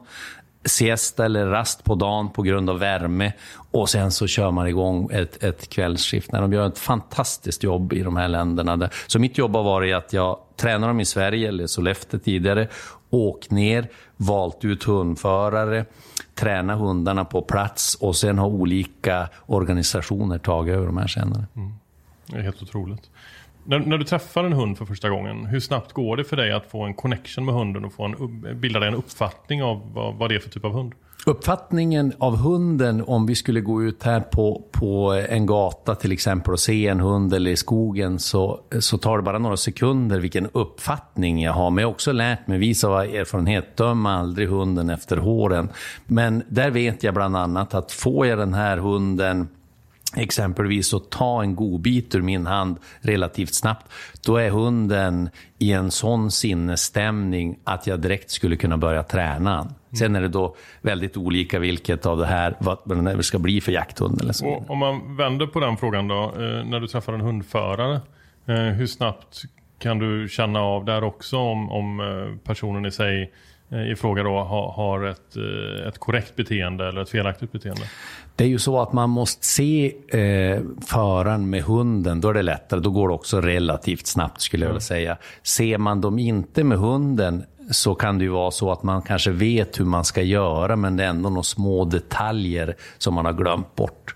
siesta 0.65 1.25
eller 1.25 1.47
rast 1.47 1.85
på 1.85 1.95
dagen 1.95 2.31
på 2.31 2.43
grund 2.43 2.71
av 2.71 2.79
värme 2.79 3.33
och 3.71 3.89
sen 3.89 4.11
så 4.11 4.27
kör 4.27 4.51
man 4.51 4.67
igång 4.67 5.11
ett, 5.13 5.45
ett 5.45 5.69
kvällsskift. 5.69 6.31
de 6.31 6.53
gör 6.53 6.67
ett 6.67 6.79
fantastiskt 6.79 7.63
jobb 7.63 7.93
i 7.93 8.03
de 8.03 8.17
här 8.17 8.29
länderna. 8.29 8.91
Så 9.07 9.19
mitt 9.19 9.39
jobb 9.39 9.55
har 9.55 9.63
varit 9.63 9.95
att 9.95 10.13
jag 10.13 10.39
tränar 10.57 10.89
dem 10.89 11.01
i 11.01 11.05
Sverige, 11.05 11.49
eller 11.49 11.67
Sollefteå 11.67 12.21
tidigare, 12.21 12.69
åkt 13.11 13.51
ner, 13.51 13.89
valt 14.17 14.65
ut 14.65 14.85
hundförare, 14.85 15.85
träna 16.35 16.75
hundarna 16.75 17.25
på 17.25 17.43
plats 17.43 17.95
och 17.95 18.17
sen 18.17 18.39
har 18.39 18.47
olika 18.47 19.29
organisationer 19.47 20.39
tagit 20.39 20.75
över 20.75 20.87
de 20.87 20.97
här 20.97 21.07
sen. 21.07 21.47
Mm. 21.57 21.73
Det 22.27 22.37
är 22.37 22.43
helt 22.43 22.63
otroligt. 22.63 23.11
När, 23.65 23.79
när, 23.79 23.99
du 23.99 24.05
träffar 24.05 24.45
en 24.45 24.53
hund 24.53 24.79
för 24.79 24.85
första 24.85 25.11
gången, 25.11 25.47
hur 25.47 25.61
snabbt 25.61 25.93
går 25.93 26.17
det 26.17 26.25
för 26.25 26.37
dig 26.37 26.53
att 26.53 26.67
få 26.71 26.83
en 26.83 26.95
connection 26.95 27.45
med 27.45 27.55
hunden 27.55 27.85
och 27.85 27.93
få 27.93 28.05
en, 28.05 28.61
bilda 28.61 28.81
dig 28.81 28.89
en 28.89 28.95
uppfattning 28.95 29.63
av 29.63 29.93
vad, 29.95 30.15
vad 30.15 30.31
det 30.31 30.35
är 30.35 30.39
för 30.39 30.51
typ 30.51 30.65
av 30.65 30.73
hund? 30.73 30.93
Uppfattningen 31.27 32.13
av 32.19 32.37
hunden, 32.37 33.05
om 33.07 33.27
vi 33.27 33.35
skulle 33.35 33.61
gå 33.61 33.83
ut 33.83 34.03
här 34.03 34.21
på, 34.21 34.65
på 34.73 35.25
en 35.29 35.47
gata 35.47 35.95
till 35.95 36.13
exempel 36.13 36.53
och 36.53 36.61
se 36.61 36.89
en 36.89 37.01
hund 37.01 37.35
eller 37.35 37.51
i 37.51 37.57
skogen, 37.57 38.19
så, 38.19 38.61
så 38.81 38.99
tar 38.99 39.17
det 39.17 39.23
bara 39.23 39.39
några 39.39 39.57
sekunder 39.57 40.21
vilken 40.21 40.49
uppfattning 40.53 41.43
jag 41.43 41.53
har. 41.53 41.71
Men 41.71 41.83
jag 41.83 41.89
har 41.89 41.95
också 41.95 42.13
lärt 42.13 42.47
mig, 42.47 42.59
vis 42.59 42.85
av 42.85 43.01
erfarenhet, 43.01 43.77
döm 43.77 44.07
aldrig 44.07 44.49
hunden 44.49 44.91
efter 44.91 45.17
håren. 45.17 45.69
Men 46.07 46.43
där 46.49 46.71
vet 46.71 47.03
jag 47.03 47.15
bland 47.15 47.37
annat 47.37 47.75
att 47.75 47.93
får 47.93 48.27
jag 48.27 48.39
den 48.39 48.55
här 48.55 48.77
hunden 48.77 49.49
exempelvis 50.17 50.95
att 50.95 51.11
ta 51.11 51.43
en 51.43 51.55
godbit 51.55 52.15
ur 52.15 52.23
min 52.23 52.47
hand 52.47 52.77
relativt 53.01 53.55
snabbt, 53.55 53.93
då 54.27 54.37
är 54.37 54.51
hunden 54.51 55.31
i 55.59 55.73
en 55.73 55.91
sån 55.91 56.31
sinnesstämning 56.31 57.59
att 57.65 57.87
jag 57.87 58.01
direkt 58.01 58.31
skulle 58.31 58.57
kunna 58.57 58.77
börja 58.77 59.03
träna. 59.03 59.61
Mm. 59.61 59.75
Sen 59.99 60.17
är 60.17 60.21
det 60.21 60.29
då 60.29 60.57
väldigt 60.83 61.17
olika 61.17 61.59
vilket 61.59 62.07
av 62.07 62.19
det 62.19 62.27
här, 62.27 62.55
vad 62.59 63.05
det 63.17 63.23
ska 63.23 63.39
bli 63.39 63.61
för 63.61 63.73
jakthund. 63.73 64.21
Eller 64.21 64.33
så. 64.33 64.49
Och 64.49 64.71
om 64.71 64.79
man 64.79 65.17
vänder 65.17 65.47
på 65.47 65.61
den 65.61 65.77
frågan 65.77 66.09
då, 66.09 66.25
eh, 66.25 66.65
när 66.65 66.81
du 66.81 66.87
träffar 66.87 67.13
en 67.13 67.21
hundförare, 67.21 68.01
eh, 68.47 68.57
hur 68.57 68.87
snabbt 68.87 69.43
kan 69.79 69.99
du 69.99 70.29
känna 70.29 70.61
av 70.61 70.85
där 70.85 71.05
också 71.05 71.37
om, 71.37 71.71
om 71.71 72.01
eh, 72.01 72.47
personen 72.47 72.87
i 72.87 72.91
sig 72.91 73.33
i 73.93 73.97
fråga 73.97 74.23
då 74.23 74.39
har 74.77 75.05
ett, 75.05 75.37
ett 75.89 75.99
korrekt 75.99 76.37
beteende 76.37 76.89
eller 76.89 77.03
ett 77.03 77.11
felaktigt 77.11 77.53
beteende? 77.53 77.83
Det 78.37 78.45
är 78.45 78.49
ju 78.49 78.59
så 78.59 78.81
att 78.81 78.93
man 78.93 79.11
måste 79.11 79.47
se 79.47 79.93
eh, 80.09 80.63
föraren 80.87 81.51
med 81.51 81.63
hunden, 81.63 82.21
då 82.21 82.29
är 82.29 82.35
det 82.35 82.43
lättare. 82.43 82.81
Då 82.81 82.91
går 82.91 83.09
det 83.09 83.15
också 83.15 83.41
relativt 83.41 84.07
snabbt 84.07 84.41
skulle 84.41 84.65
jag 84.65 84.71
vilja 84.71 84.81
säga. 84.81 85.17
Ser 85.43 85.79
man 85.79 86.01
dem 86.01 86.19
inte 86.19 86.65
med 86.65 86.79
hunden 86.79 87.45
så 87.71 87.95
kan 87.95 88.19
det 88.19 88.25
ju 88.25 88.31
vara 88.31 88.51
så 88.51 88.73
att 88.73 88.83
man 88.83 89.03
kanske 89.03 89.31
vet 89.31 89.81
hur 89.81 89.85
man 89.85 90.05
ska 90.05 90.23
göra 90.23 90.77
men 90.77 90.97
det 90.97 91.05
är 91.05 91.09
ändå 91.09 91.29
några 91.29 91.43
små 91.43 91.85
detaljer 91.85 92.77
som 92.99 93.15
man 93.15 93.25
har 93.25 93.33
glömt 93.33 93.75
bort. 93.75 94.14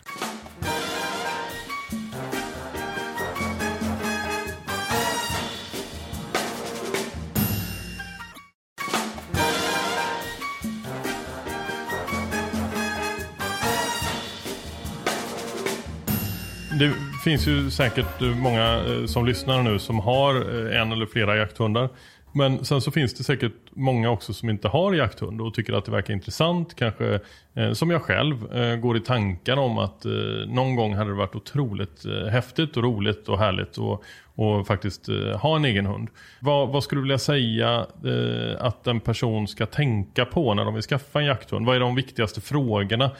Det 16.78 16.92
finns 17.24 17.46
ju 17.46 17.70
säkert 17.70 18.22
eh, 18.22 18.28
många 18.28 18.84
eh, 18.86 19.06
som 19.06 19.26
lyssnar 19.26 19.62
nu 19.62 19.78
som 19.78 19.98
har 19.98 20.34
eh, 20.34 20.80
en 20.80 20.92
eller 20.92 21.06
flera 21.06 21.36
jakthundar. 21.36 21.88
Men 22.32 22.64
sen 22.64 22.80
så 22.80 22.90
finns 22.90 23.14
det 23.14 23.24
säkert 23.24 23.52
många 23.70 24.10
också 24.10 24.32
som 24.32 24.50
inte 24.50 24.68
har 24.68 24.92
jakthund 24.92 25.40
och 25.40 25.54
tycker 25.54 25.72
att 25.72 25.84
det 25.84 25.90
verkar 25.90 26.14
intressant. 26.14 26.74
Kanske 26.74 27.20
eh, 27.54 27.72
som 27.72 27.90
jag 27.90 28.02
själv 28.02 28.52
eh, 28.54 28.76
går 28.76 28.96
i 28.96 29.00
tankar 29.00 29.56
om 29.56 29.78
att 29.78 30.04
eh, 30.04 30.12
någon 30.46 30.76
gång 30.76 30.94
hade 30.94 31.10
det 31.10 31.16
varit 31.16 31.34
otroligt 31.34 32.04
häftigt 32.30 32.76
och 32.76 32.82
roligt 32.82 33.28
och 33.28 33.38
härligt 33.38 33.78
och, 33.78 34.04
och 34.38 34.66
faktiskt 34.66 35.08
eh, 35.08 35.38
ha 35.40 35.56
en 35.56 35.64
egen 35.64 35.86
hund. 35.86 36.08
Vad, 36.40 36.68
vad 36.68 36.84
skulle 36.84 36.98
du 36.98 37.02
vilja 37.02 37.18
säga 37.18 37.86
eh, 38.04 38.64
att 38.64 38.86
en 38.86 39.00
person 39.00 39.48
ska 39.48 39.66
tänka 39.66 40.24
på 40.24 40.54
när 40.54 40.64
de 40.64 40.74
vill 40.74 40.82
skaffa 40.82 41.20
en 41.20 41.26
jakthund? 41.26 41.66
Vad 41.66 41.76
är 41.76 41.80
de 41.80 41.94
viktigaste 41.94 42.40
frågorna? 42.40 43.10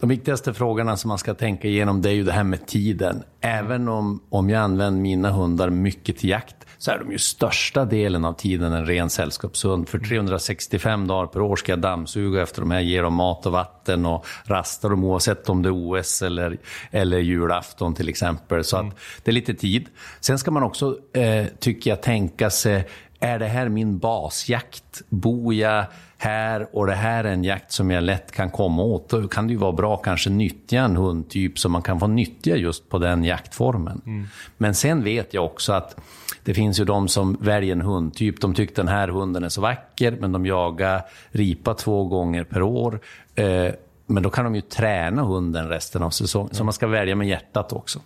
De 0.00 0.08
viktigaste 0.08 0.54
frågorna 0.54 0.96
som 0.96 1.08
man 1.08 1.18
ska 1.18 1.34
tänka 1.34 1.68
igenom 1.68 2.02
det 2.02 2.10
är 2.10 2.14
ju 2.14 2.24
det 2.24 2.32
här 2.32 2.44
med 2.44 2.66
tiden. 2.66 3.22
Även 3.40 3.88
om, 3.88 4.22
om 4.30 4.50
jag 4.50 4.62
använder 4.62 5.00
mina 5.00 5.30
hundar 5.30 5.70
mycket 5.70 6.18
till 6.18 6.30
jakt 6.30 6.66
så 6.80 6.90
är 6.90 6.98
de 6.98 7.12
ju 7.12 7.18
största 7.18 7.84
delen 7.84 8.24
av 8.24 8.32
tiden 8.32 8.72
en 8.72 8.86
ren 8.86 9.10
sällskapshund. 9.10 9.88
För 9.88 9.98
365 9.98 11.06
dagar 11.06 11.26
per 11.26 11.40
år 11.40 11.56
ska 11.56 11.72
jag 11.72 11.78
dammsuga 11.78 12.42
efter 12.42 12.60
de 12.60 12.70
här, 12.70 12.80
ge 12.80 13.02
dem 13.02 13.14
mat 13.14 13.46
och 13.46 13.52
vatten 13.52 14.06
och 14.06 14.26
rasta 14.44 14.88
dem 14.88 15.04
oavsett 15.04 15.48
om 15.48 15.62
det 15.62 15.68
är 15.68 16.00
OS 16.00 16.22
eller, 16.22 16.58
eller 16.90 17.18
julafton 17.18 17.94
till 17.94 18.08
exempel. 18.08 18.64
Så 18.64 18.76
att 18.76 18.82
mm. 18.82 18.94
det 19.22 19.30
är 19.30 19.32
lite 19.32 19.54
tid. 19.54 19.88
Sen 20.20 20.38
ska 20.38 20.50
man 20.50 20.62
också, 20.62 20.98
eh, 21.12 21.46
tycker 21.58 21.90
jag, 21.90 22.02
tänka 22.02 22.50
sig, 22.50 22.88
är 23.20 23.38
det 23.38 23.46
här 23.46 23.68
min 23.68 23.98
basjakt? 23.98 25.02
Bor 25.08 25.54
jag 25.54 25.84
här 26.22 26.66
och 26.72 26.86
det 26.86 26.94
här 26.94 27.24
är 27.24 27.32
en 27.32 27.44
jakt 27.44 27.72
som 27.72 27.90
jag 27.90 28.04
lätt 28.04 28.32
kan 28.32 28.50
komma 28.50 28.82
åt, 28.82 29.08
då 29.08 29.28
kan 29.28 29.46
det 29.46 29.52
ju 29.52 29.58
vara 29.58 29.72
bra 29.72 29.96
kanske 29.96 30.30
nyttja 30.30 30.80
en 30.80 30.96
hundtyp 30.96 31.58
som 31.58 31.72
man 31.72 31.82
kan 31.82 32.00
få 32.00 32.06
nyttja 32.06 32.56
just 32.56 32.88
på 32.88 32.98
den 32.98 33.24
jaktformen. 33.24 34.02
Mm. 34.06 34.26
Men 34.58 34.74
sen 34.74 35.04
vet 35.04 35.34
jag 35.34 35.44
också 35.44 35.72
att 35.72 36.00
det 36.44 36.54
finns 36.54 36.80
ju 36.80 36.84
de 36.84 37.08
som 37.08 37.36
väljer 37.40 37.72
en 37.72 37.80
hundtyp. 37.80 38.40
De 38.40 38.54
tycker 38.54 38.74
den 38.74 38.88
här 38.88 39.08
hunden 39.08 39.44
är 39.44 39.48
så 39.48 39.60
vacker, 39.60 40.16
men 40.20 40.32
de 40.32 40.46
jagar 40.46 41.02
ripa 41.30 41.74
två 41.74 42.04
gånger 42.04 42.44
per 42.44 42.62
år. 42.62 43.00
Eh, 43.34 43.68
men 44.06 44.22
då 44.22 44.30
kan 44.30 44.44
de 44.44 44.54
ju 44.54 44.60
träna 44.60 45.22
hunden 45.22 45.68
resten 45.68 46.02
av 46.02 46.10
säsongen. 46.10 46.54
Så 46.54 46.64
man 46.64 46.72
ska 46.72 46.86
välja 46.86 47.16
med 47.16 47.28
hjärtat 47.28 47.72
också. 47.72 48.00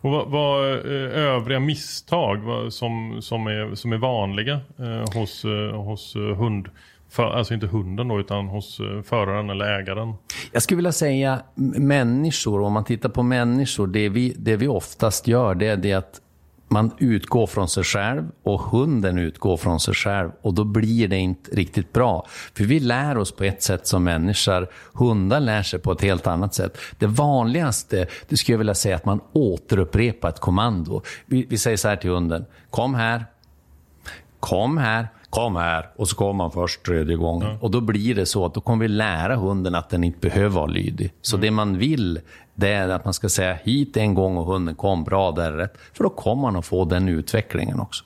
Och 0.00 0.10
vad, 0.10 0.28
vad 0.28 0.72
eh, 0.72 1.18
övriga 1.18 1.60
misstag 1.60 2.38
som, 2.72 3.18
som, 3.22 3.46
är, 3.46 3.74
som 3.74 3.92
är 3.92 3.96
vanliga 3.98 4.60
eh, 4.78 5.20
hos, 5.20 5.44
eh, 5.44 5.82
hos 5.82 6.16
hund? 6.16 6.68
För, 7.16 7.30
alltså 7.30 7.54
inte 7.54 7.66
hunden 7.66 8.08
då, 8.08 8.20
utan 8.20 8.48
hos 8.48 8.80
eh, 8.80 9.02
föraren 9.02 9.50
eller 9.50 9.64
ägaren? 9.64 10.14
Jag 10.52 10.62
skulle 10.62 10.76
vilja 10.76 10.92
säga 10.92 11.42
människor, 11.76 12.60
om 12.60 12.72
man 12.72 12.84
tittar 12.84 13.08
på 13.08 13.22
människor, 13.22 13.86
det 13.86 14.08
vi, 14.08 14.34
det 14.38 14.56
vi 14.56 14.68
oftast 14.68 15.28
gör 15.28 15.54
det 15.54 15.66
är 15.66 15.76
det 15.76 15.92
att 15.92 16.20
man 16.68 16.90
utgår 16.98 17.46
från 17.46 17.68
sig 17.68 17.84
själv 17.84 18.24
och 18.42 18.60
hunden 18.60 19.18
utgår 19.18 19.56
från 19.56 19.80
sig 19.80 19.94
själv 19.94 20.30
och 20.42 20.54
då 20.54 20.64
blir 20.64 21.08
det 21.08 21.16
inte 21.16 21.50
riktigt 21.50 21.92
bra. 21.92 22.26
För 22.54 22.64
vi 22.64 22.80
lär 22.80 23.18
oss 23.18 23.32
på 23.32 23.44
ett 23.44 23.62
sätt 23.62 23.86
som 23.86 24.04
människor, 24.04 24.68
hundar 24.92 25.40
lär 25.40 25.62
sig 25.62 25.80
på 25.80 25.92
ett 25.92 26.02
helt 26.02 26.26
annat 26.26 26.54
sätt. 26.54 26.78
Det 26.98 27.06
vanligaste, 27.06 28.06
det 28.28 28.36
skulle 28.36 28.54
jag 28.54 28.58
vilja 28.58 28.74
säga, 28.74 28.96
att 28.96 29.04
man 29.04 29.20
återupprepar 29.32 30.28
ett 30.28 30.40
kommando. 30.40 31.02
Vi, 31.26 31.46
vi 31.48 31.58
säger 31.58 31.76
så 31.76 31.88
här 31.88 31.96
till 31.96 32.10
hunden, 32.10 32.44
kom 32.70 32.94
här, 32.94 33.24
kom 34.40 34.78
här, 34.78 35.08
kom 35.36 35.56
här. 35.56 35.88
Och 35.96 36.08
så 36.08 36.16
kommer 36.16 36.32
man 36.32 36.50
först 36.50 36.82
tredje 36.82 37.16
gången. 37.16 37.48
Mm. 37.48 37.60
Och 37.62 37.70
då 37.70 37.80
blir 37.80 38.14
det 38.14 38.26
så 38.26 38.46
att 38.46 38.54
då 38.54 38.60
kommer 38.60 38.84
vi 38.84 38.88
lära 38.88 39.36
hunden 39.36 39.74
att 39.74 39.90
den 39.90 40.04
inte 40.04 40.18
behöver 40.18 40.48
vara 40.48 40.66
lydig. 40.66 41.12
Så 41.22 41.36
mm. 41.36 41.42
det 41.42 41.50
man 41.50 41.78
vill 41.78 42.20
det 42.54 42.68
är 42.68 42.88
att 42.88 43.04
man 43.04 43.14
ska 43.14 43.28
säga 43.28 43.54
hit 43.64 43.96
en 43.96 44.14
gång 44.14 44.36
och 44.36 44.44
hunden 44.44 44.74
kom, 44.74 45.04
bra, 45.04 45.32
där 45.32 45.52
är 45.52 45.56
rätt. 45.56 45.74
För 45.92 46.04
då 46.04 46.10
kommer 46.10 46.42
man 46.42 46.56
att 46.56 46.66
få 46.66 46.84
den 46.84 47.08
utvecklingen 47.08 47.80
också. 47.80 48.04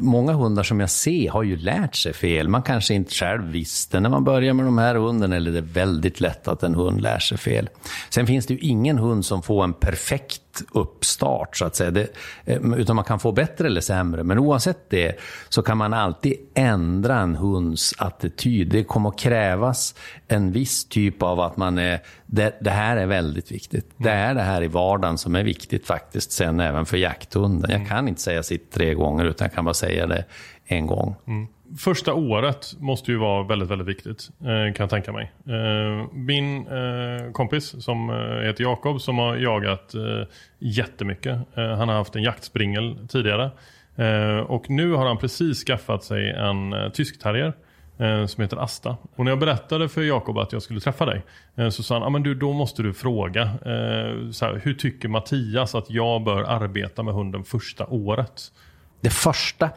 Många 0.00 0.32
hundar 0.32 0.62
som 0.62 0.80
jag 0.80 0.90
ser 0.90 1.30
har 1.30 1.42
ju 1.42 1.56
lärt 1.56 1.94
sig 1.94 2.12
fel. 2.12 2.48
Man 2.48 2.62
kanske 2.62 2.94
inte 2.94 3.10
själv 3.10 3.42
visste 3.42 4.00
när 4.00 4.10
man 4.10 4.24
börjar 4.24 4.54
med 4.54 4.66
de 4.66 4.78
här 4.78 4.94
hundarna, 4.94 5.36
eller 5.36 5.50
det 5.50 5.58
är 5.58 5.62
väldigt 5.62 6.20
lätt 6.20 6.48
att 6.48 6.62
en 6.62 6.74
hund 6.74 7.00
lär 7.00 7.18
sig 7.18 7.38
fel. 7.38 7.68
Sen 8.10 8.26
finns 8.26 8.46
det 8.46 8.54
ju 8.54 8.60
ingen 8.60 8.98
hund 8.98 9.24
som 9.24 9.42
får 9.42 9.64
en 9.64 9.72
perfekt 9.72 10.41
uppstart, 10.72 11.56
så 11.56 11.64
att 11.64 11.76
säga. 11.76 11.90
Det, 11.90 12.08
eh, 12.44 12.60
utan 12.76 12.96
man 12.96 13.04
kan 13.04 13.20
få 13.20 13.32
bättre 13.32 13.66
eller 13.66 13.80
sämre. 13.80 14.22
Men 14.24 14.38
oavsett 14.38 14.90
det 14.90 15.18
så 15.48 15.62
kan 15.62 15.78
man 15.78 15.94
alltid 15.94 16.34
ändra 16.54 17.20
en 17.20 17.34
hunds 17.34 17.94
attityd. 17.98 18.68
Det 18.68 18.84
kommer 18.84 19.08
att 19.08 19.18
krävas 19.18 19.94
en 20.28 20.52
viss 20.52 20.84
typ 20.84 21.22
av 21.22 21.40
att 21.40 21.56
man 21.56 21.78
är... 21.78 22.00
Det, 22.26 22.58
det 22.60 22.70
här 22.70 22.96
är 22.96 23.06
väldigt 23.06 23.52
viktigt. 23.52 23.90
Det 23.96 24.10
är 24.10 24.34
det 24.34 24.42
här 24.42 24.62
i 24.62 24.68
vardagen 24.68 25.18
som 25.18 25.34
är 25.34 25.44
viktigt 25.44 25.86
faktiskt, 25.86 26.32
sen 26.32 26.60
även 26.60 26.86
för 26.86 26.96
jakthunden. 26.96 27.70
Jag 27.70 27.88
kan 27.88 28.08
inte 28.08 28.20
säga 28.20 28.42
sitt 28.42 28.72
tre 28.72 28.94
gånger, 28.94 29.24
utan 29.24 29.44
jag 29.44 29.54
kan 29.54 29.64
bara 29.64 29.74
säga 29.74 30.06
det 30.06 30.24
en 30.66 30.86
gång. 30.86 31.14
Mm 31.26 31.46
första 31.78 32.14
året 32.14 32.74
måste 32.78 33.10
ju 33.10 33.18
vara 33.18 33.42
väldigt, 33.42 33.70
väldigt 33.70 33.88
viktigt. 33.88 34.30
Eh, 34.40 34.46
kan 34.46 34.84
jag 34.84 34.90
tänka 34.90 35.12
mig. 35.12 35.32
Eh, 35.46 36.06
min 36.12 36.66
eh, 36.66 37.32
kompis 37.32 37.84
som 37.84 38.08
heter 38.44 38.64
Jakob 38.64 39.00
som 39.00 39.18
har 39.18 39.36
jagat 39.36 39.94
jättemycket. 40.58 41.38
Han 41.54 41.88
har 41.88 41.94
haft 41.94 42.16
en 42.16 42.22
jaktspringel 42.22 42.96
tidigare. 43.08 43.50
Och 44.46 44.70
nu 44.70 44.92
har 44.92 45.06
han 45.06 45.18
precis 45.18 45.64
skaffat 45.64 46.04
sig 46.04 46.30
en 46.30 46.74
tysk 46.92 47.22
terrier 47.22 47.52
som 48.26 48.42
heter 48.42 48.56
Asta. 48.56 48.96
Och 49.16 49.24
när 49.24 49.32
jag 49.32 49.38
berättade 49.38 49.88
för 49.88 50.02
Jakob 50.02 50.38
att 50.38 50.52
jag 50.52 50.62
skulle 50.62 50.80
träffa 50.80 51.06
dig 51.06 51.22
så 51.70 51.82
sa 51.82 51.94
han, 51.94 52.02
ah, 52.02 52.10
men 52.10 52.22
du, 52.22 52.34
då 52.34 52.52
måste 52.52 52.82
du 52.82 52.94
fråga. 52.94 53.50
Så 54.32 54.44
här, 54.44 54.60
hur 54.64 54.74
tycker 54.74 55.08
Mattias 55.08 55.74
att 55.74 55.90
jag 55.90 56.24
bör 56.24 56.42
arbeta 56.42 57.02
med 57.02 57.14
hunden 57.14 57.44
första 57.44 57.86
året? 57.86 58.52
Det 59.00 59.10
första 59.10 59.70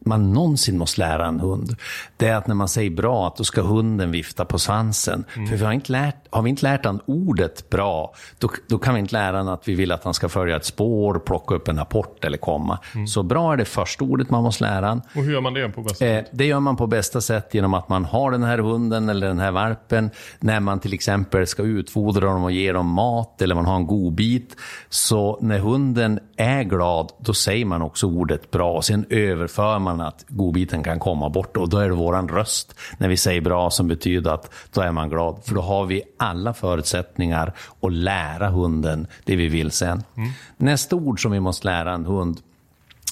man 0.00 0.32
någonsin 0.32 0.78
måste 0.78 1.00
lära 1.00 1.26
en 1.26 1.40
hund, 1.40 1.76
det 2.16 2.28
är 2.28 2.34
att 2.34 2.46
när 2.46 2.54
man 2.54 2.68
säger 2.68 2.90
bra, 2.90 3.26
att 3.26 3.36
då 3.36 3.44
ska 3.44 3.62
hunden 3.62 4.10
vifta 4.10 4.44
på 4.44 4.58
svansen. 4.58 5.24
Mm. 5.36 5.48
För 5.48 5.56
vi 5.56 5.64
har, 5.64 5.72
inte 5.72 5.92
lärt, 5.92 6.16
har 6.30 6.42
vi 6.42 6.50
inte 6.50 6.62
lärt 6.62 6.84
han 6.84 7.00
ordet 7.06 7.70
bra, 7.70 8.14
då, 8.38 8.50
då 8.68 8.78
kan 8.78 8.94
vi 8.94 9.00
inte 9.00 9.12
lära 9.12 9.36
han 9.36 9.48
att 9.48 9.68
vi 9.68 9.74
vill 9.74 9.92
att 9.92 10.04
han 10.04 10.14
ska 10.14 10.28
följa 10.28 10.56
ett 10.56 10.64
spår, 10.64 11.18
plocka 11.18 11.54
upp 11.54 11.68
en 11.68 11.78
apport 11.78 12.24
eller 12.24 12.38
komma. 12.38 12.78
Mm. 12.94 13.06
Så 13.06 13.22
bra 13.22 13.52
är 13.52 13.56
det 13.56 13.64
första 13.64 14.04
ordet 14.04 14.30
man 14.30 14.42
måste 14.42 14.64
lära 14.64 14.86
han. 14.86 15.02
Och 15.14 15.22
hur 15.22 15.32
gör 15.32 15.40
man 15.40 15.54
det 15.54 15.68
på 15.68 15.82
bästa 15.82 15.98
sätt? 15.98 16.26
Eh, 16.26 16.30
det 16.32 16.44
gör 16.44 16.60
man 16.60 16.76
på 16.76 16.86
bästa 16.86 17.20
sätt 17.20 17.54
genom 17.54 17.74
att 17.74 17.88
man 17.88 18.04
har 18.04 18.30
den 18.30 18.42
här 18.42 18.58
hunden 18.58 19.08
eller 19.08 19.26
den 19.26 19.38
här 19.38 19.50
varpen, 19.50 20.10
när 20.40 20.60
man 20.60 20.80
till 20.80 20.94
exempel 20.94 21.46
ska 21.46 21.62
utfodra 21.62 22.26
dem 22.26 22.44
och 22.44 22.52
ge 22.52 22.72
dem 22.72 22.86
mat 22.86 23.42
eller 23.42 23.54
man 23.54 23.66
har 23.66 23.76
en 23.76 23.86
godbit. 23.86 24.56
Så 24.88 25.38
när 25.40 25.58
hunden 25.58 26.20
är 26.36 26.62
glad, 26.62 27.12
då 27.18 27.34
säger 27.34 27.64
man 27.64 27.82
också 27.82 28.06
ordet 28.06 28.50
bra. 28.50 28.82
Sen 28.82 29.06
överför 29.10 29.78
man 29.78 29.87
att 29.88 30.24
godbiten 30.28 30.82
kan 30.82 30.98
komma 30.98 31.28
bort 31.28 31.56
och 31.56 31.68
då 31.68 31.78
är 31.78 31.88
det 31.88 31.94
våran 31.94 32.28
röst 32.28 32.74
när 32.98 33.08
vi 33.08 33.16
säger 33.16 33.40
bra 33.40 33.70
som 33.70 33.88
betyder 33.88 34.30
att 34.30 34.50
då 34.72 34.80
är 34.80 34.92
man 34.92 35.08
glad. 35.08 35.40
För 35.44 35.54
då 35.54 35.60
har 35.60 35.86
vi 35.86 36.02
alla 36.16 36.54
förutsättningar 36.54 37.52
att 37.80 37.92
lära 37.92 38.48
hunden 38.48 39.06
det 39.24 39.36
vi 39.36 39.48
vill 39.48 39.70
sen. 39.70 40.02
Mm. 40.16 40.30
Nästa 40.56 40.96
ord 40.96 41.22
som 41.22 41.32
vi 41.32 41.40
måste 41.40 41.66
lära 41.66 41.92
en 41.92 42.06
hund 42.06 42.40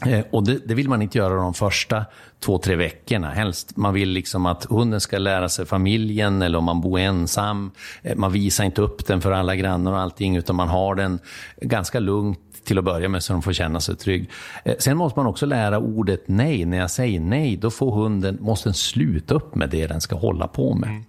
eh, 0.06 0.24
och 0.30 0.44
det, 0.44 0.58
det, 0.68 0.74
vill 0.74 0.88
man 0.88 1.02
inte 1.02 1.18
göra 1.18 1.34
de 1.34 1.54
första 1.54 2.04
två, 2.40 2.58
tre 2.58 2.76
veckorna. 2.76 3.30
Helst 3.30 3.76
man 3.76 3.94
vill 3.94 4.08
liksom 4.08 4.46
att 4.46 4.64
hunden 4.64 5.00
ska 5.00 5.18
lära 5.18 5.48
sig 5.48 5.66
familjen 5.66 6.42
eller 6.42 6.58
om 6.58 6.64
man 6.64 6.80
bor 6.80 6.98
ensam. 6.98 7.70
Eh, 8.02 8.16
man 8.16 8.32
visar 8.32 8.64
inte 8.64 8.82
upp 8.82 9.06
den 9.06 9.20
för 9.20 9.32
alla 9.32 9.56
grannar 9.56 9.92
och 9.92 10.00
allting 10.00 10.36
utan 10.36 10.56
man 10.56 10.68
har 10.68 10.94
den 10.94 11.18
ganska 11.60 12.00
lugnt 12.00 12.45
till 12.66 12.78
att 12.78 12.84
börja 12.84 13.08
med 13.08 13.22
så 13.22 13.32
de 13.32 13.42
får 13.42 13.52
känna 13.52 13.80
sig 13.80 13.96
trygg. 13.96 14.30
Eh, 14.64 14.74
sen 14.78 14.96
måste 14.96 15.18
man 15.18 15.26
också 15.26 15.46
lära 15.46 15.78
ordet 15.78 16.22
nej. 16.26 16.64
När 16.64 16.78
jag 16.78 16.90
säger 16.90 17.20
nej, 17.20 17.56
då 17.56 17.70
får 17.70 17.92
hunden, 17.92 18.38
måste 18.40 18.68
den 18.68 18.74
sluta 18.74 19.34
upp 19.34 19.54
med 19.54 19.70
det 19.70 19.86
den 19.86 20.00
ska 20.00 20.16
hålla 20.16 20.48
på 20.48 20.74
med. 20.74 20.90
Mm. 20.90 21.04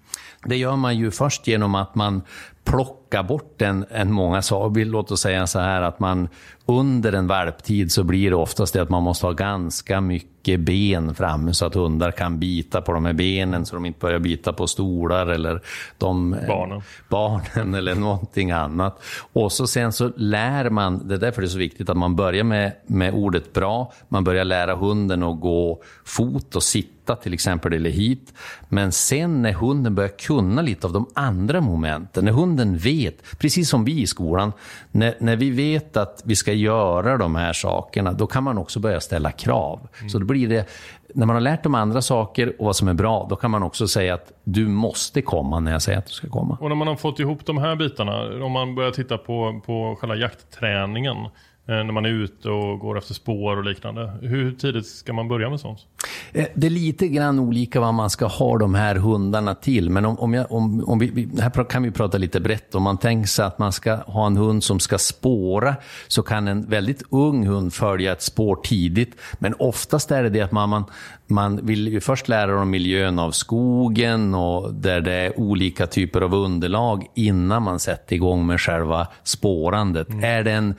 Det 0.48 0.58
gör 0.58 0.76
man 0.76 0.98
ju 0.98 1.12
först 1.12 1.48
genom 1.48 1.76
att 1.76 1.96
man 1.96 2.22
plockar 2.64 3.24
bort 3.24 3.62
en, 3.62 3.86
en 3.90 4.12
många 4.12 4.42
saker. 4.42 4.86
Låt 4.86 5.12
oss 5.12 5.22
säga 5.22 5.48
så 5.48 5.60
här 5.60 5.82
att 5.82 6.00
man 6.00 6.30
under 6.66 7.14
en 7.14 7.28
valptid 7.28 7.92
så 7.92 8.04
blir 8.04 8.30
det 8.30 8.36
oftast 8.36 8.74
det 8.74 8.82
att 8.82 8.90
man 8.90 9.04
måste 9.04 9.26
ha 9.26 9.34
ganska 9.34 10.02
mycket 10.02 10.60
ben 10.60 11.16
framme 11.16 11.54
så 11.54 11.66
att 11.66 11.74
hundar 11.76 12.12
kan 12.12 12.40
bita 12.40 12.82
på 12.82 12.94
de 12.94 13.06
här 13.06 13.14
benen 13.14 13.66
så 13.66 13.76
de 13.76 13.86
inte 13.86 14.00
börjar 14.00 14.20
bita 14.20 14.54
på 14.54 14.68
stolar 14.68 15.28
eller 15.28 15.62
de, 15.98 16.36
barnen. 16.48 16.82
barnen 17.10 17.74
eller 17.74 17.96
någonting 17.96 18.52
annat. 18.52 19.04
Och 19.34 19.52
så 19.52 19.68
sen 19.68 19.94
så 19.94 20.12
lär 20.16 20.70
man, 20.70 21.08
det 21.08 21.16
är 21.16 21.20
därför 21.20 21.42
det 21.42 21.48
är 21.48 21.50
så 21.50 21.58
viktigt 21.58 21.90
att 21.90 21.98
man 21.98 22.16
börjar 22.16 22.44
med, 22.44 22.72
med 22.86 23.14
ordet 23.14 23.54
bra, 23.54 23.94
man 24.08 24.24
börjar 24.24 24.46
lära 24.46 24.76
hunden 24.76 25.24
att 25.24 25.40
gå 25.40 25.82
fot 26.06 26.56
och 26.56 26.64
sitta 26.64 27.16
till 27.16 27.34
exempel 27.34 27.74
eller 27.74 27.90
hit. 27.90 28.34
Men 28.70 28.92
sen 28.92 29.42
när 29.42 29.54
hunden 29.54 29.96
börjar 29.96 30.10
kunna 30.10 30.37
lite 30.42 30.88
av 30.88 30.94
de 30.94 31.06
andra 31.14 31.62
momenten, 31.62 32.26
när 32.26 32.32
hunden 32.32 32.78
vet, 32.78 33.40
precis 33.40 33.70
som 33.70 33.86
vi 33.86 34.02
i 34.02 34.08
skolan, 34.08 34.54
när, 34.92 35.16
när 35.20 35.36
vi 35.36 35.50
vet 35.50 35.98
att 35.98 36.22
vi 36.26 36.36
ska 36.36 36.54
göra 36.54 37.18
de 37.18 37.36
här 37.36 37.54
sakerna, 37.54 38.14
då 38.14 38.28
kan 38.28 38.44
man 38.44 38.58
också 38.58 38.80
börja 38.80 39.00
ställa 39.00 39.32
krav. 39.32 39.88
Mm. 39.98 40.10
Så 40.10 40.20
då 40.20 40.26
blir 40.26 40.50
det, 40.50 40.70
när 41.14 41.26
man 41.26 41.36
har 41.36 41.42
lärt 41.42 41.64
dem 41.64 41.76
andra 41.76 42.02
saker 42.02 42.56
och 42.60 42.66
vad 42.66 42.76
som 42.76 42.88
är 42.88 42.94
bra, 42.94 43.28
då 43.30 43.36
kan 43.36 43.52
man 43.52 43.64
också 43.64 43.88
säga 43.88 44.14
att 44.14 44.32
du 44.44 44.68
måste 44.68 45.22
komma 45.22 45.60
när 45.60 45.72
jag 45.72 45.82
säger 45.82 46.00
att 46.00 46.08
du 46.08 46.14
ska 46.14 46.30
komma. 46.30 46.58
Och 46.62 46.70
när 46.70 46.76
man 46.76 46.88
har 46.88 46.96
fått 46.96 47.20
ihop 47.20 47.46
de 47.46 47.58
här 47.58 47.76
bitarna, 47.76 48.46
om 48.46 48.52
man 48.52 48.76
börjar 48.76 48.92
titta 48.92 49.18
på, 49.18 49.62
på 49.66 49.98
själva 50.00 50.16
jaktträningen, 50.16 51.18
när 51.68 51.92
man 51.92 52.06
är 52.06 52.10
ute 52.10 52.50
och 52.50 52.80
går 52.80 52.98
efter 52.98 53.14
spår 53.14 53.58
och 53.58 53.64
liknande. 53.64 54.14
Hur 54.22 54.52
tidigt 54.52 54.88
ska 54.88 55.14
man 55.14 55.28
börja 55.28 55.50
med 55.50 55.60
sånt? 55.60 55.80
Eh, 56.34 56.46
det 56.56 56.68
är 56.68 56.72
lite 56.72 57.08
grann 57.08 57.40
olika 57.40 57.80
vad 57.80 57.94
man 57.94 58.10
ska 58.10 58.26
ha 58.26 58.58
de 58.58 58.76
här 58.76 58.96
hundarna 58.96 59.56
till. 59.56 59.90
Men 59.90 60.06
om, 60.06 60.20
om, 60.20 60.34
jag, 60.34 60.52
om, 60.52 60.84
om 60.88 61.00
vi, 61.00 61.30
här 61.42 61.64
kan 61.64 61.84
vi 61.84 61.92
prata 61.92 62.18
lite 62.18 62.40
brett. 62.40 62.76
Om 62.76 62.84
man 62.84 62.98
tänker 62.98 63.28
sig 63.28 63.46
att 63.46 63.60
man 63.60 63.72
ska 63.72 63.96
ha 63.96 64.28
en 64.28 64.38
hund 64.38 64.64
som 64.64 64.80
ska 64.80 64.98
spåra 64.98 65.76
så 66.08 66.24
kan 66.24 66.48
en 66.48 66.70
väldigt 66.70 67.04
ung 67.10 67.48
hund 67.48 67.74
följa 67.74 68.12
ett 68.12 68.22
spår 68.22 68.56
tidigt. 68.64 69.16
Men 69.40 69.54
oftast 69.60 70.12
är 70.12 70.24
det 70.24 70.30
det 70.30 70.42
att 70.42 70.52
man, 70.52 70.70
man, 70.70 70.84
man 71.28 71.66
vill 71.66 71.88
ju 71.88 72.02
först 72.02 72.28
lära 72.28 72.52
dem 72.52 72.70
miljön 72.70 73.20
av 73.20 73.32
skogen 73.32 74.36
och 74.36 74.74
där 74.74 75.02
det 75.02 75.14
är 75.14 75.40
olika 75.40 75.88
typer 75.88 76.22
av 76.22 76.34
underlag 76.34 77.06
innan 77.16 77.64
man 77.64 77.80
sätter 77.80 78.16
igång 78.16 78.46
med 78.46 78.62
själva 78.62 79.08
spårandet. 79.24 80.10
Mm. 80.10 80.24
Är 80.24 80.44
det 80.44 80.52
en 80.52 80.76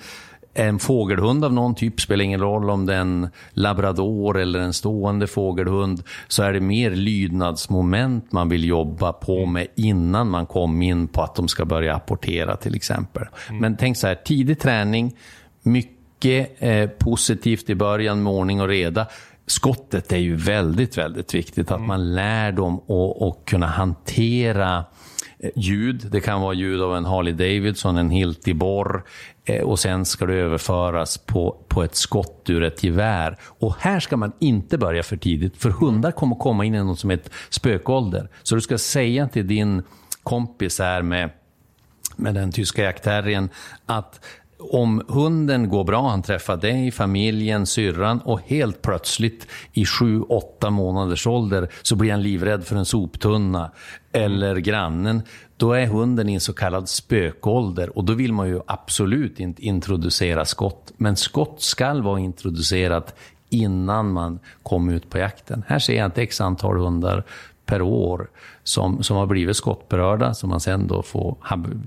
en 0.59 0.79
fågelhund 0.79 1.45
av 1.45 1.53
någon 1.53 1.75
typ, 1.75 2.01
spelar 2.01 2.25
ingen 2.25 2.41
roll 2.41 2.71
om 2.71 2.87
det 2.87 2.95
är 2.95 3.01
en 3.01 3.29
labrador 3.51 4.39
eller 4.39 4.59
en 4.59 4.73
stående 4.73 5.27
fågelhund, 5.27 6.03
så 6.29 6.43
är 6.43 6.53
det 6.53 6.61
mer 6.61 6.91
lydnadsmoment 6.91 8.33
man 8.33 8.49
vill 8.49 8.65
jobba 8.65 9.13
på 9.13 9.47
med 9.47 9.67
innan 9.75 10.31
man 10.31 10.47
kommer 10.47 10.87
in 10.87 11.09
på 11.09 11.23
att 11.23 11.35
de 11.35 11.49
ska 11.49 11.65
börja 11.65 11.95
apportera 11.95 12.57
till 12.57 12.75
exempel. 12.75 13.25
Mm. 13.49 13.61
Men 13.61 13.77
tänk 13.77 13.97
så 13.97 14.07
här, 14.07 14.15
tidig 14.15 14.59
träning, 14.59 15.17
mycket 15.63 16.57
eh, 16.59 16.89
positivt 16.89 17.71
i 17.71 17.75
början 17.75 18.23
med 18.23 18.33
ordning 18.33 18.61
och 18.61 18.69
reda. 18.69 19.07
Skottet 19.47 20.13
är 20.13 20.17
ju 20.17 20.37
väldigt, 20.37 20.99
väldigt 20.99 21.35
viktigt, 21.35 21.71
att 21.71 21.77
mm. 21.77 21.89
man 21.89 22.15
lär 22.15 22.53
dem 22.53 22.81
att 23.21 23.45
kunna 23.45 23.67
hantera 23.67 24.85
Eh, 25.41 25.51
ljud. 25.57 26.09
Det 26.11 26.21
kan 26.21 26.41
vara 26.41 26.55
ljud 26.55 26.83
av 26.83 26.97
en 26.97 27.05
Harley 27.05 27.33
Davidson, 27.33 27.97
en 27.97 28.11
Hilti 28.11 28.55
borr 28.55 29.05
Eh, 29.49 29.63
och 29.63 29.79
sen 29.79 30.05
ska 30.05 30.27
det 30.27 30.35
överföras 30.35 31.19
på, 31.19 31.57
på 31.69 31.83
ett 31.83 31.95
skott 31.95 32.51
ur 32.51 32.63
ett 32.63 32.83
gevär. 32.83 33.39
Och 33.43 33.77
här 33.79 34.01
ska 34.01 34.17
man 34.17 34.33
inte 34.39 34.79
börja 34.79 35.03
för 35.03 35.17
tidigt, 35.17 35.57
för 35.57 35.71
hundar 35.71 36.13
kommer 36.13 36.37
komma 36.37 36.65
in 36.65 36.75
i 36.75 36.79
något 36.79 36.99
som 36.99 37.11
heter 37.11 37.33
spökålder. 37.49 38.29
Så 38.43 38.55
du 38.55 38.61
ska 38.61 38.79
säga 38.79 39.29
till 39.29 39.47
din 39.47 39.83
kompis 40.23 40.79
här 40.79 41.03
med, 41.03 41.31
med 42.17 42.35
den 42.35 42.53
tyska 42.53 42.83
jaktterriern 42.83 43.49
att 43.87 44.21
om 44.59 45.03
hunden 45.09 45.69
går 45.69 45.85
bra, 45.85 46.09
han 46.09 46.23
träffar 46.23 46.57
dig, 46.57 46.91
familjen, 46.91 47.67
syrran 47.67 48.21
och 48.21 48.41
helt 48.41 48.83
plötsligt 48.83 49.47
i 49.73 49.85
sju, 49.85 50.21
åtta 50.21 50.71
månaders 50.71 51.27
ålder 51.27 51.69
så 51.83 51.97
blir 51.97 52.11
han 52.11 52.23
livrädd 52.23 52.65
för 52.65 52.77
en 52.77 52.85
soptunna 52.85 53.71
eller 54.13 54.57
grannen. 54.57 55.23
Då 55.57 55.73
är 55.73 55.87
hunden 55.87 56.29
i 56.29 56.35
en 56.35 56.41
så 56.41 56.53
kallad 56.53 56.89
spökålder 56.89 57.99
och 57.99 58.05
då 58.05 58.13
vill 58.13 58.33
man 58.33 58.49
ju 58.49 58.61
absolut 58.67 59.41
inte 59.41 59.63
introducera 59.63 60.45
skott. 60.45 60.93
Men 60.97 61.17
skott 61.17 61.63
skall 61.63 62.03
vara 62.03 62.21
introducerat 62.21 63.15
innan 63.51 64.13
man 64.13 64.39
kommer 64.63 64.93
ut 64.93 65.11
på 65.11 65.19
jakten. 65.19 65.65
Här 65.67 65.79
ser 65.79 65.97
jag 65.97 66.07
ett 66.07 66.19
x 66.19 66.41
antal 66.41 66.79
hundar 66.79 67.25
per 67.69 67.83
år 67.83 68.31
som, 68.63 69.03
som 69.03 69.17
har 69.17 69.27
blivit 69.27 69.57
skottberörda 69.57 70.35
som 70.35 70.51
man 70.51 70.61
sen 70.61 70.87
då 70.87 71.03
får 71.03 71.37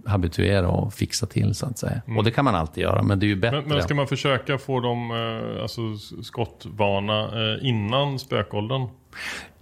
habituera 0.06 0.68
och 0.68 0.94
fixa 0.94 1.26
till 1.26 1.56
så 1.56 1.66
att 1.66 1.78
säga. 1.78 2.02
Mm. 2.06 2.18
Och 2.18 2.24
det 2.24 2.32
kan 2.32 2.46
man 2.46 2.56
alltid 2.56 2.84
göra, 2.84 3.04
men 3.04 3.20
det 3.20 3.26
är 3.26 3.28
ju 3.28 3.36
bättre. 3.36 3.62
Men, 3.62 3.70
men 3.70 3.84
ska 3.84 3.96
man 3.96 4.08
försöka 4.08 4.58
få 4.58 4.80
dem 4.80 5.12
eh, 5.12 5.62
alltså, 5.62 5.82
skottvana 6.24 7.24
eh, 7.24 7.68
innan 7.68 8.20
spökåldern? 8.20 8.88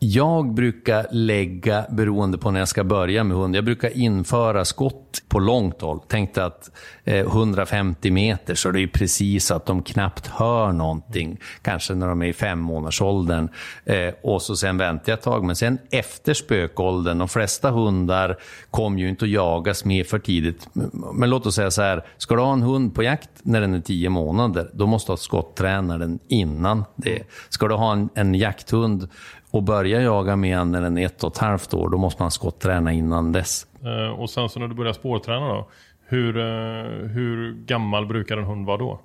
Jag 0.02 0.54
brukar 0.54 1.08
lägga, 1.12 1.86
beroende 1.90 2.38
på 2.38 2.52
när 2.52 2.60
jag 2.60 2.68
ska 2.68 2.84
börja 2.84 3.24
med 3.24 3.38
hund, 3.38 3.56
jag 3.56 3.66
brukar 3.66 3.98
införa 3.98 4.66
skott 4.66 5.24
på 5.28 5.40
långt 5.40 5.82
håll. 5.82 6.00
Tänkte 6.00 6.46
att 6.46 6.72
eh, 7.04 7.20
150 7.20 8.12
meter 8.12 8.56
så 8.56 8.72
det 8.72 8.82
är 8.82 8.88
precis 8.88 9.52
att 9.52 9.66
de 9.66 9.84
knappt 9.84 10.28
hör 10.28 10.72
någonting. 10.72 11.40
Kanske 11.62 11.96
när 11.96 12.08
de 12.08 12.22
är 12.22 12.26
i 12.26 12.34
fem 12.34 12.60
månadersåldern. 12.60 13.50
Eh, 13.86 14.14
och 14.24 14.42
så 14.42 14.56
sen 14.56 14.78
väntar 14.78 15.12
jag 15.12 15.18
ett 15.18 15.24
tag. 15.24 15.44
Men 15.44 15.56
sen 15.56 15.78
efter 15.92 16.34
spökåldern, 16.34 17.18
de 17.18 17.28
flesta 17.28 17.72
hundar 17.72 18.38
kommer 18.72 19.00
ju 19.00 19.10
inte 19.10 19.26
att 19.26 19.32
jagas 19.32 19.86
mer 19.86 20.04
för 20.04 20.20
tidigt. 20.20 20.68
Men 21.14 21.30
låt 21.30 21.46
oss 21.46 21.56
säga 21.56 21.72
så 21.72 21.82
här, 21.82 22.06
ska 22.18 22.36
du 22.36 22.42
ha 22.42 22.54
en 22.54 22.62
hund 22.62 22.96
på 22.96 23.04
jakt 23.04 23.30
när 23.44 23.62
den 23.62 23.74
är 23.74 23.82
tio 23.82 24.10
månader, 24.10 24.70
då 24.74 24.88
måste 24.88 25.10
du 25.10 25.12
ha 25.12 25.18
skotttränaren 25.18 26.20
innan 26.28 26.86
det. 26.96 27.24
Ska 27.50 27.68
du 27.68 27.76
ha 27.76 27.94
en, 27.94 28.10
en 28.16 28.36
jakthund 28.36 29.08
och 29.52 29.64
börja 29.64 30.02
jaga 30.02 30.36
med 30.36 30.58
en 30.58 30.98
är 30.98 31.06
ett 31.06 31.24
och 31.24 31.32
ett 31.32 31.38
halvt 31.38 31.74
år, 31.74 31.90
då 31.90 31.98
måste 31.98 32.24
man 32.24 32.32
skotträna 32.32 32.94
innan 32.94 33.32
dess. 33.32 33.68
Eh, 33.84 34.20
och 34.20 34.30
sen 34.30 34.50
så 34.50 34.60
när 34.60 34.68
du 34.68 34.76
börjar 34.76 34.94
spårträna 34.94 35.48
då, 35.48 35.68
hur, 36.06 36.38
eh, 36.38 37.08
hur 37.08 37.54
gammal 37.66 38.06
brukar 38.06 38.38
en 38.38 38.44
hund 38.44 38.66
vara 38.66 38.78
då? 38.78 39.00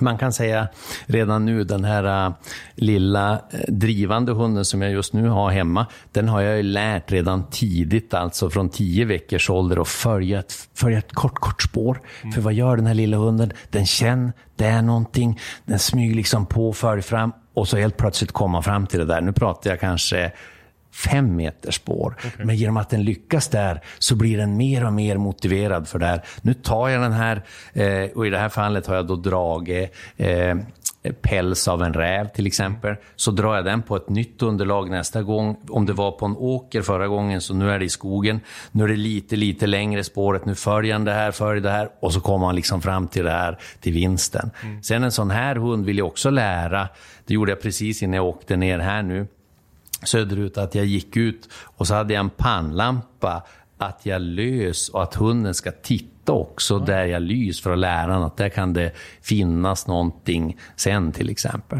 Man 0.00 0.18
kan 0.18 0.32
säga 0.32 0.68
redan 1.06 1.44
nu, 1.44 1.64
den 1.64 1.84
här 1.84 2.26
uh, 2.26 2.34
lilla 2.74 3.40
drivande 3.68 4.32
hunden 4.32 4.64
som 4.64 4.82
jag 4.82 4.92
just 4.92 5.12
nu 5.12 5.28
har 5.28 5.50
hemma, 5.50 5.86
den 6.12 6.28
har 6.28 6.40
jag 6.40 6.56
ju 6.56 6.62
lärt 6.62 7.12
redan 7.12 7.44
tidigt, 7.50 8.14
alltså 8.14 8.50
från 8.50 8.68
tio 8.68 9.04
veckors 9.04 9.50
ålder, 9.50 9.80
att 9.80 9.88
följa 9.88 10.38
ett, 10.38 10.54
följa 10.74 10.98
ett 10.98 11.12
kort, 11.12 11.34
kort 11.34 11.62
spår. 11.62 12.00
Mm. 12.22 12.32
För 12.32 12.40
vad 12.40 12.52
gör 12.52 12.76
den 12.76 12.86
här 12.86 12.94
lilla 12.94 13.16
hunden? 13.16 13.52
Den 13.70 13.86
känner, 13.86 14.32
det 14.56 14.64
är 14.64 14.82
någonting, 14.82 15.40
den 15.64 15.78
smyger 15.78 16.14
liksom 16.14 16.46
på, 16.46 16.72
följer 16.72 17.02
fram 17.02 17.32
och 17.58 17.68
så 17.68 17.76
helt 17.76 17.96
plötsligt 17.96 18.32
komma 18.32 18.62
fram 18.62 18.86
till 18.86 18.98
det 18.98 19.04
där. 19.04 19.20
Nu 19.20 19.32
pratar 19.32 19.70
jag 19.70 19.80
kanske 19.80 20.32
fem 20.92 21.36
meters 21.36 21.74
spår. 21.74 22.14
Okay. 22.18 22.46
Men 22.46 22.56
genom 22.56 22.76
att 22.76 22.90
den 22.90 23.04
lyckas 23.04 23.48
där 23.48 23.80
så 23.98 24.16
blir 24.16 24.38
den 24.38 24.56
mer 24.56 24.86
och 24.86 24.92
mer 24.92 25.16
motiverad 25.16 25.88
för 25.88 25.98
det 25.98 26.06
här. 26.06 26.22
Nu 26.42 26.54
tar 26.54 26.88
jag 26.88 27.02
den 27.02 27.12
här, 27.12 27.42
eh, 27.72 28.10
och 28.14 28.26
i 28.26 28.30
det 28.30 28.38
här 28.38 28.48
fallet 28.48 28.86
har 28.86 28.94
jag 28.94 29.06
då 29.06 29.16
dragit 29.16 29.94
eh, 30.16 30.56
päls 31.12 31.68
av 31.68 31.82
en 31.82 31.94
räv 31.94 32.28
till 32.28 32.46
exempel, 32.46 32.94
så 33.16 33.30
drar 33.30 33.54
jag 33.54 33.64
den 33.64 33.82
på 33.82 33.96
ett 33.96 34.08
nytt 34.08 34.42
underlag 34.42 34.90
nästa 34.90 35.22
gång. 35.22 35.56
Om 35.68 35.86
det 35.86 35.92
var 35.92 36.12
på 36.12 36.26
en 36.26 36.36
åker 36.36 36.82
förra 36.82 37.08
gången, 37.08 37.40
så 37.40 37.54
nu 37.54 37.70
är 37.70 37.78
det 37.78 37.84
i 37.84 37.88
skogen. 37.88 38.40
Nu 38.72 38.84
är 38.84 38.88
det 38.88 38.96
lite, 38.96 39.36
lite 39.36 39.66
längre 39.66 40.04
spåret. 40.04 40.44
Nu 40.44 40.54
följer 40.54 40.92
han 40.92 41.04
det 41.04 41.12
här, 41.12 41.30
följer 41.30 41.62
det 41.62 41.70
här 41.70 41.88
och 42.00 42.12
så 42.12 42.20
kommer 42.20 42.46
han 42.46 42.54
liksom 42.54 42.82
fram 42.82 43.08
till 43.08 43.24
det 43.24 43.30
här, 43.30 43.58
till 43.80 43.92
vinsten. 43.92 44.50
Mm. 44.62 44.82
Sen 44.82 45.04
en 45.04 45.12
sån 45.12 45.30
här 45.30 45.56
hund 45.56 45.86
vill 45.86 45.98
jag 45.98 46.06
också 46.06 46.30
lära. 46.30 46.88
Det 47.26 47.34
gjorde 47.34 47.52
jag 47.52 47.62
precis 47.62 48.02
innan 48.02 48.14
jag 48.14 48.26
åkte 48.26 48.56
ner 48.56 48.78
här 48.78 49.02
nu 49.02 49.26
söderut, 50.02 50.58
att 50.58 50.74
jag 50.74 50.84
gick 50.84 51.16
ut 51.16 51.48
och 51.52 51.86
så 51.86 51.94
hade 51.94 52.14
jag 52.14 52.20
en 52.20 52.30
pannlampa 52.30 53.42
att 53.78 54.06
jag 54.06 54.22
lös 54.22 54.88
och 54.88 55.02
att 55.02 55.14
hunden 55.14 55.54
ska 55.54 55.70
titta 55.70 56.17
också 56.32 56.74
mm. 56.74 56.86
där 56.86 57.04
jag 57.04 57.22
lys 57.22 57.60
för 57.60 57.72
att 57.72 57.78
lära 57.78 58.12
honom 58.12 58.26
att 58.26 58.36
där 58.36 58.48
kan 58.48 58.72
det 58.72 58.92
finnas 59.22 59.86
någonting 59.86 60.56
sen 60.76 61.12
till 61.12 61.30
exempel. 61.30 61.78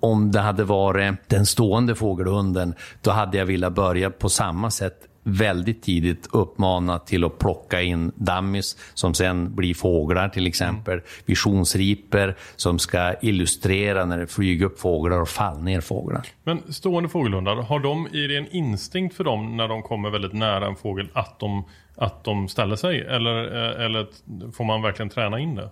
Om 0.00 0.30
det 0.30 0.40
hade 0.40 0.64
varit 0.64 1.14
den 1.28 1.46
stående 1.46 1.94
fågelhunden, 1.94 2.74
då 3.02 3.10
hade 3.10 3.38
jag 3.38 3.46
velat 3.46 3.72
börja 3.72 4.10
på 4.10 4.28
samma 4.28 4.70
sätt 4.70 5.06
väldigt 5.22 5.82
tidigt 5.82 6.28
uppmana 6.32 6.98
till 6.98 7.24
att 7.24 7.38
plocka 7.38 7.82
in 7.82 8.12
dummies 8.14 8.76
som 8.94 9.14
sen 9.14 9.54
blir 9.54 9.74
fåglar 9.74 10.28
till 10.28 10.46
exempel. 10.46 10.92
Mm. 10.92 11.04
Visionsriper 11.26 12.36
som 12.56 12.78
ska 12.78 13.14
illustrera 13.22 14.04
när 14.04 14.18
det 14.18 14.26
flyger 14.26 14.66
upp 14.66 14.80
fåglar 14.80 15.20
och 15.20 15.28
faller 15.28 15.62
ner 15.62 15.80
fåglar. 15.80 16.26
Men 16.44 16.72
stående 16.72 17.08
fågelhundar, 17.08 17.56
har 17.56 17.80
de, 17.80 18.06
är 18.06 18.28
det 18.28 18.36
en 18.36 18.50
instinkt 18.50 19.16
för 19.16 19.24
dem 19.24 19.56
när 19.56 19.68
de 19.68 19.82
kommer 19.82 20.10
väldigt 20.10 20.32
nära 20.32 20.66
en 20.66 20.76
fågel 20.76 21.08
att 21.12 21.38
de, 21.38 21.64
att 22.00 22.24
de 22.24 22.48
ställer 22.48 22.76
sig? 22.76 23.00
Eller, 23.00 23.44
eh, 23.44 23.84
eller 23.84 24.06
får 24.52 24.64
man 24.64 24.82
verkligen 24.82 25.10
träna 25.10 25.38
in 25.38 25.54
det? 25.54 25.70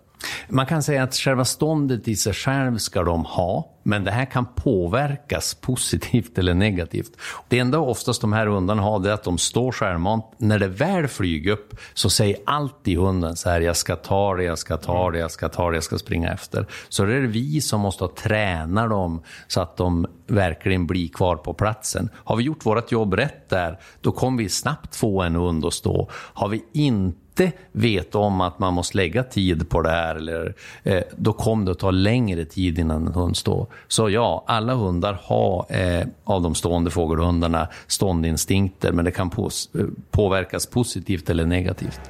Man 0.48 0.66
kan 0.66 0.82
säga 0.82 1.02
att 1.02 1.14
själva 1.14 1.44
ståndet 1.44 2.08
i 2.08 2.16
sig 2.16 2.32
själv 2.32 2.78
ska 2.78 3.02
de 3.02 3.24
ha, 3.24 3.72
men 3.82 4.04
det 4.04 4.10
här 4.10 4.24
kan 4.24 4.46
påverkas 4.54 5.54
positivt 5.54 6.38
eller 6.38 6.54
negativt. 6.54 7.10
Det 7.48 7.58
enda 7.58 7.78
oftast 7.78 8.20
de 8.20 8.32
här 8.32 8.46
hundarna 8.46 8.82
har 8.82 8.98
det 9.00 9.10
är 9.10 9.14
att 9.14 9.24
de 9.24 9.38
står 9.38 9.72
självmant. 9.72 10.24
När 10.38 10.58
det 10.58 10.68
väl 10.68 11.08
flyger 11.08 11.52
upp 11.52 11.80
så 11.94 12.10
säger 12.10 12.36
alltid 12.46 12.98
hunden 12.98 13.36
så 13.36 13.50
här, 13.50 13.60
jag 13.60 13.76
ska 13.76 13.96
ta 13.96 14.34
det, 14.34 14.44
jag 14.44 14.58
ska 14.58 14.76
ta 14.76 15.10
det, 15.10 15.18
jag 15.18 15.30
ska 15.30 15.48
ta 15.48 15.70
det, 15.70 15.76
jag 15.76 15.84
ska 15.84 15.98
springa 15.98 16.32
efter. 16.32 16.66
Så 16.88 17.04
det 17.04 17.14
är 17.14 17.20
vi 17.20 17.60
som 17.60 17.80
måste 17.80 18.08
träna 18.08 18.86
dem 18.86 19.22
så 19.46 19.60
att 19.60 19.76
de 19.76 20.06
verkligen 20.26 20.86
blir 20.86 21.08
kvar 21.08 21.36
på 21.36 21.54
platsen. 21.54 22.10
Har 22.14 22.36
vi 22.36 22.44
gjort 22.44 22.66
vårt 22.66 22.92
jobb 22.92 23.14
rätt 23.14 23.48
där, 23.48 23.78
då 24.00 24.12
kommer 24.12 24.42
vi 24.42 24.48
snabbt 24.48 24.96
få 24.96 25.22
en 25.22 25.34
hund 25.34 25.64
att 25.64 25.72
stå. 25.72 26.10
Har 26.18 26.48
vi 26.48 26.64
inte 26.72 27.52
vet 27.72 28.14
om 28.14 28.40
att 28.40 28.58
man 28.58 28.74
måste 28.74 28.96
lägga 28.96 29.22
tid 29.22 29.68
på 29.68 29.82
det 29.82 29.90
här, 29.90 30.14
eller, 30.14 30.54
eh, 30.82 31.02
då 31.16 31.32
kommer 31.32 31.64
det 31.64 31.72
att 31.72 31.78
ta 31.78 31.90
längre 31.90 32.44
tid 32.44 32.78
innan 32.78 33.06
en 33.06 33.12
hund 33.12 33.36
står. 33.36 33.66
Så 33.88 34.10
ja, 34.10 34.44
alla 34.46 34.74
hundar 34.74 35.20
har 35.22 35.66
eh, 35.68 36.06
av 36.24 36.42
de 36.42 36.54
stående 36.54 36.90
fågelhundarna 36.90 37.68
ståndinstinkter, 37.86 38.92
men 38.92 39.04
det 39.04 39.10
kan 39.10 39.30
på, 39.30 39.50
eh, 39.78 39.84
påverkas 40.10 40.66
positivt 40.66 41.30
eller 41.30 41.46
negativt. 41.46 42.00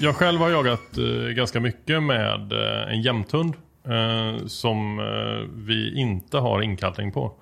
Jag 0.00 0.16
själv 0.16 0.40
har 0.40 0.50
jagat 0.50 0.98
eh, 0.98 1.34
ganska 1.34 1.60
mycket 1.60 2.02
med 2.02 2.52
eh, 2.52 2.92
en 2.92 3.02
jämthund 3.02 3.54
eh, 3.84 4.46
som 4.46 4.98
eh, 4.98 5.50
vi 5.54 6.00
inte 6.00 6.38
har 6.38 6.62
inkallning 6.62 7.12
på 7.12 7.32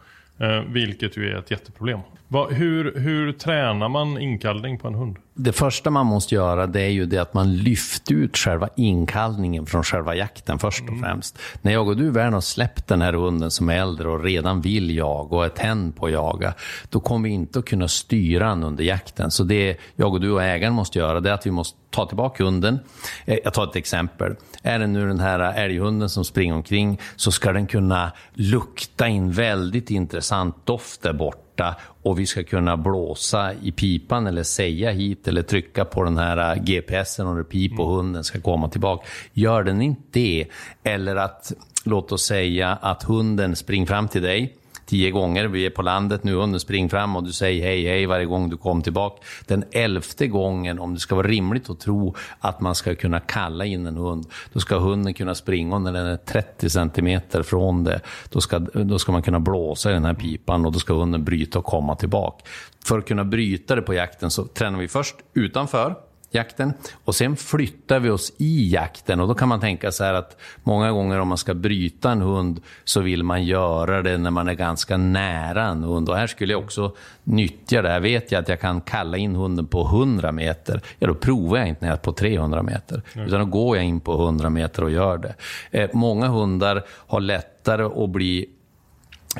vilket 0.66 1.16
ju 1.16 1.30
är 1.30 1.38
ett 1.38 1.50
jätteproblem. 1.50 2.00
Va, 2.28 2.48
hur, 2.50 2.98
hur 2.98 3.32
tränar 3.32 3.88
man 3.88 4.18
inkallning 4.18 4.78
på 4.78 4.88
en 4.88 4.94
hund? 4.94 5.16
Det 5.34 5.52
första 5.52 5.90
man 5.90 6.06
måste 6.06 6.34
göra 6.34 6.66
det 6.66 6.80
är 6.80 6.88
ju 6.88 7.06
det 7.06 7.18
att 7.18 7.34
man 7.34 7.56
lyfter 7.56 8.14
ut 8.14 8.36
själva 8.36 8.68
inkallningen 8.76 9.66
från 9.66 9.82
själva 9.82 10.14
jakten 10.14 10.58
först 10.58 10.82
och 10.82 10.88
mm. 10.88 11.02
främst. 11.02 11.38
När 11.62 11.72
jag 11.72 11.88
och 11.88 11.96
du 11.96 12.10
väl 12.10 12.32
har 12.32 12.40
släppt 12.40 12.86
den 12.86 13.02
här 13.02 13.12
hunden 13.12 13.50
som 13.50 13.68
är 13.68 13.76
äldre 13.76 14.08
och 14.08 14.24
redan 14.24 14.60
vill 14.60 14.96
jaga 14.96 15.36
och 15.36 15.44
är 15.44 15.48
tänd 15.48 15.96
på 15.96 16.06
att 16.06 16.12
jaga, 16.12 16.54
då 16.90 17.00
kommer 17.00 17.28
vi 17.28 17.34
inte 17.34 17.58
att 17.58 17.64
kunna 17.64 17.88
styra 17.88 18.48
den 18.48 18.64
under 18.64 18.84
jakten. 18.84 19.30
Så 19.30 19.44
det 19.44 19.76
jag 19.96 20.12
och 20.12 20.20
du 20.20 20.30
och 20.30 20.42
ägaren 20.42 20.74
måste 20.74 20.98
göra, 20.98 21.20
det 21.20 21.30
är 21.30 21.34
att 21.34 21.46
vi 21.46 21.50
måste 21.50 21.78
ta 21.90 22.06
tillbaka 22.06 22.44
hunden. 22.44 22.78
Eh, 23.24 23.38
jag 23.44 23.54
tar 23.54 23.64
ett 23.64 23.76
exempel. 23.76 24.36
Är 24.66 24.78
det 24.78 24.86
nu 24.86 25.06
den 25.08 25.20
här 25.20 25.38
älghunden 25.38 26.08
som 26.08 26.24
springer 26.24 26.54
omkring 26.54 27.00
så 27.16 27.32
ska 27.32 27.52
den 27.52 27.66
kunna 27.66 28.12
lukta 28.34 29.08
in 29.08 29.32
väldigt 29.32 29.90
intressant 29.90 30.66
doft 30.66 31.02
där 31.02 31.12
bort 31.12 31.44
borta 31.54 31.76
och 32.02 32.18
vi 32.18 32.26
ska 32.26 32.44
kunna 32.44 32.76
blåsa 32.76 33.52
i 33.62 33.72
pipan 33.72 34.26
eller 34.26 34.42
säga 34.42 34.90
hit 34.90 35.28
eller 35.28 35.42
trycka 35.42 35.84
på 35.84 36.04
den 36.04 36.18
här 36.18 36.56
GPSen 36.56 37.26
och 37.26 37.36
det 37.36 37.44
pip 37.44 37.78
och 37.78 37.88
hunden 37.88 38.24
ska 38.24 38.40
komma 38.40 38.68
tillbaka. 38.68 39.06
Gör 39.32 39.62
den 39.62 39.82
inte 39.82 40.02
det, 40.12 40.46
eller 40.82 41.16
att 41.16 41.52
låt 41.84 42.12
oss 42.12 42.22
säga 42.22 42.78
att 42.82 43.02
hunden 43.02 43.56
springer 43.56 43.86
fram 43.86 44.08
till 44.08 44.22
dig 44.22 44.54
tio 44.94 45.10
gånger. 45.10 45.44
Vi 45.44 45.66
är 45.66 45.70
på 45.70 45.82
landet 45.82 46.24
nu, 46.24 46.34
hunden 46.34 46.60
springer 46.60 46.88
fram 46.88 47.16
och 47.16 47.24
du 47.24 47.32
säger 47.32 47.64
hej, 47.64 47.86
hej 47.86 48.06
varje 48.06 48.24
gång 48.26 48.50
du 48.50 48.56
kommer 48.56 48.82
tillbaka. 48.82 49.22
Den 49.46 49.64
elfte 49.72 50.26
gången, 50.26 50.78
om 50.78 50.94
det 50.94 51.00
ska 51.00 51.14
vara 51.14 51.26
rimligt 51.26 51.70
att 51.70 51.80
tro 51.80 52.14
att 52.40 52.60
man 52.60 52.74
ska 52.74 52.94
kunna 52.94 53.20
kalla 53.20 53.64
in 53.64 53.86
en 53.86 53.96
hund, 53.96 54.26
då 54.52 54.60
ska 54.60 54.78
hunden 54.78 55.14
kunna 55.14 55.34
springa 55.34 55.74
och 55.74 55.82
när 55.82 55.92
den 55.92 56.06
är 56.06 56.16
30 56.16 56.70
centimeter 56.70 57.42
från 57.42 57.84
det. 57.84 58.00
Då 58.28 58.40
ska, 58.40 58.58
då 58.58 58.98
ska 58.98 59.12
man 59.12 59.22
kunna 59.22 59.40
blåsa 59.40 59.90
i 59.90 59.94
den 59.94 60.04
här 60.04 60.14
pipan 60.14 60.66
och 60.66 60.72
då 60.72 60.78
ska 60.78 60.94
hunden 60.94 61.24
bryta 61.24 61.58
och 61.58 61.64
komma 61.64 61.96
tillbaka. 61.96 62.44
För 62.84 62.98
att 62.98 63.06
kunna 63.06 63.24
bryta 63.24 63.76
det 63.76 63.82
på 63.82 63.94
jakten 63.94 64.30
så 64.30 64.44
tränar 64.44 64.78
vi 64.78 64.88
först 64.88 65.16
utanför, 65.34 65.94
jakten. 66.34 66.72
Och 67.04 67.14
sen 67.14 67.36
flyttar 67.36 68.00
vi 68.00 68.10
oss 68.10 68.32
i 68.38 68.72
jakten 68.72 69.20
och 69.20 69.28
då 69.28 69.34
kan 69.34 69.48
man 69.48 69.60
tänka 69.60 69.92
så 69.92 70.04
här 70.04 70.14
att 70.14 70.36
många 70.62 70.92
gånger 70.92 71.20
om 71.20 71.28
man 71.28 71.38
ska 71.38 71.54
bryta 71.54 72.10
en 72.10 72.20
hund 72.20 72.60
så 72.84 73.00
vill 73.00 73.22
man 73.22 73.44
göra 73.44 74.02
det 74.02 74.18
när 74.18 74.30
man 74.30 74.48
är 74.48 74.54
ganska 74.54 74.96
nära 74.96 75.64
en 75.64 75.82
hund. 75.82 76.08
Och 76.08 76.16
här 76.16 76.26
skulle 76.26 76.52
jag 76.52 76.62
också 76.62 76.94
nyttja 77.24 77.82
det. 77.82 77.88
Här 77.88 78.00
vet 78.00 78.32
jag 78.32 78.42
att 78.42 78.48
jag 78.48 78.60
kan 78.60 78.80
kalla 78.80 79.16
in 79.16 79.34
hunden 79.34 79.66
på 79.66 79.86
100 79.86 80.32
meter. 80.32 80.80
Ja, 80.98 81.06
då 81.06 81.14
provar 81.14 81.58
jag 81.58 81.68
inte 81.68 81.80
när 81.80 81.88
jag 81.88 81.98
är 81.98 82.02
på 82.02 82.12
300 82.12 82.62
meter. 82.62 83.02
Mm. 83.14 83.26
Utan 83.26 83.40
då 83.40 83.46
går 83.46 83.76
jag 83.76 83.86
in 83.86 84.00
på 84.00 84.12
100 84.12 84.50
meter 84.50 84.84
och 84.84 84.90
gör 84.90 85.18
det. 85.18 85.34
Eh, 85.70 85.90
många 85.92 86.28
hundar 86.28 86.84
har 86.88 87.20
lättare 87.20 88.04
att 88.04 88.10
bli 88.10 88.46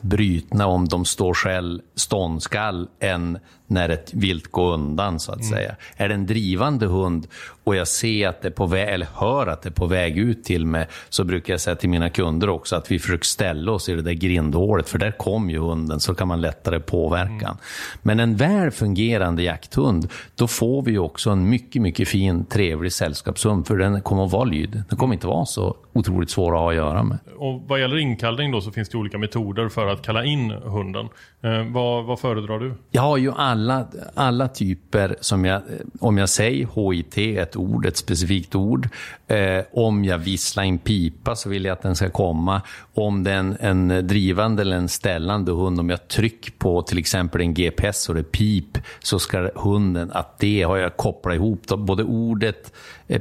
brytna 0.03 0.67
om 0.67 0.89
de 0.89 1.05
står 1.05 1.35
själv 1.35 1.81
ståndskall 1.95 2.89
än 3.01 3.39
när 3.67 3.89
ett 3.89 4.15
vilt 4.15 4.51
går 4.51 4.73
undan 4.73 5.21
så 5.21 5.33
att 5.33 5.41
mm. 5.41 5.51
säga. 5.51 5.77
Är 5.97 6.09
det 6.09 6.15
en 6.15 6.27
drivande 6.27 6.87
hund 6.87 7.27
och 7.65 7.77
jag 7.77 7.89
ser 7.89 8.29
att 8.29 8.43
det 8.43 8.49
är 8.49 8.53
på 8.53 8.67
väg, 8.67 8.89
eller 8.89 9.07
hör 9.15 9.47
att 9.47 9.63
det 9.63 9.69
är 9.69 9.73
på 9.73 9.87
väg 9.87 10.19
ut 10.19 10.45
till 10.45 10.67
mig, 10.67 10.87
så 11.09 11.25
brukar 11.25 11.53
jag 11.53 11.61
säga 11.61 11.77
till 11.77 11.89
mina 11.89 12.11
kunder 12.11 12.49
också 12.49 12.77
att 12.77 12.91
vi 12.91 12.99
försöker 12.99 13.25
ställa 13.25 13.73
oss 13.73 13.89
i 13.89 13.95
det 13.95 14.03
där 14.03 14.13
grindhålet, 14.13 14.89
för 14.89 14.99
där 14.99 15.11
kom 15.11 15.51
ju 15.51 15.59
hunden, 15.59 16.01
så 16.01 16.15
kan 16.15 16.29
man 16.29 16.41
lättare 16.41 16.81
påverka. 16.81 17.47
Mm. 17.47 17.57
Men 18.03 18.21
en 18.21 18.37
väl 18.37 18.71
fungerande 18.71 19.43
jakthund, 19.43 20.09
då 20.35 20.47
får 20.47 20.83
vi 20.83 20.99
också 20.99 21.31
en 21.31 21.49
mycket, 21.49 21.83
mycket 21.83 22.09
fin, 22.09 22.45
trevlig 22.45 22.93
sällskapshund, 22.93 23.67
för 23.67 23.77
den 23.77 24.01
kommer 24.01 24.25
att 24.25 24.33
vara 24.33 24.45
lydig. 24.45 24.83
Den 24.89 24.99
kommer 24.99 25.15
inte 25.15 25.27
vara 25.27 25.47
så 25.47 25.77
otroligt 25.93 26.31
svår 26.31 26.55
att 26.55 26.61
ha 26.61 26.71
att 26.71 26.77
göra 26.77 27.03
med. 27.03 27.19
Och 27.39 27.63
vad 27.67 27.81
gäller 27.81 27.97
inkallning 27.97 28.53
då 28.53 28.61
så 28.61 28.71
finns 28.71 28.89
det 28.89 28.99
olika 28.99 29.19
metoder 29.19 29.69
för 29.69 29.87
att 29.87 30.03
kalla 30.03 30.25
in 30.25 30.51
hunden. 30.51 31.09
Eh, 31.43 31.73
vad, 31.73 32.05
vad 32.05 32.21
föredrar 32.21 32.59
du? 32.59 32.75
Jag 32.91 33.03
har 33.03 33.17
ju 33.17 33.33
alla, 33.55 33.87
alla 34.15 34.49
typer 34.49 35.17
som 35.21 35.45
jag, 35.45 35.63
om 36.01 36.19
jag 36.19 36.29
säger 36.29 36.93
HIT, 36.93 37.39
ett 37.39 37.57
ord, 37.57 37.87
ett 37.87 37.97
specifikt 37.97 38.55
ord. 38.55 38.89
Eh, 39.27 39.65
om 39.73 40.05
jag 40.05 40.19
visslar 40.19 40.65
en 40.65 40.79
pipa 40.79 41.37
så 41.37 41.49
vill 41.49 41.65
jag 41.65 41.73
att 41.73 41.83
den 41.83 41.97
ska 41.97 42.11
komma. 42.11 42.63
Om 42.95 43.25
det 43.25 43.31
är 43.31 43.37
en, 43.37 43.57
en 43.61 44.07
drivande 44.07 44.63
eller 44.63 44.77
en 44.77 44.89
ställande 44.89 45.53
hund, 45.53 45.81
om 45.81 45.91
jag 45.91 46.09
trycker 46.09 46.53
på 46.53 46.83
till 46.83 46.99
exempel 46.99 47.41
en 47.41 47.55
GPS 47.55 48.09
och 48.09 48.15
det 48.15 48.23
pip, 48.23 48.79
så 48.99 49.19
ska 49.19 49.51
hunden, 49.55 50.11
att 50.13 50.39
det 50.39 50.63
har 50.63 50.77
jag 50.77 50.97
kopplat 50.97 51.35
ihop. 51.35 51.63
Då, 51.67 51.77
både 51.77 52.05
ordet, 52.05 52.73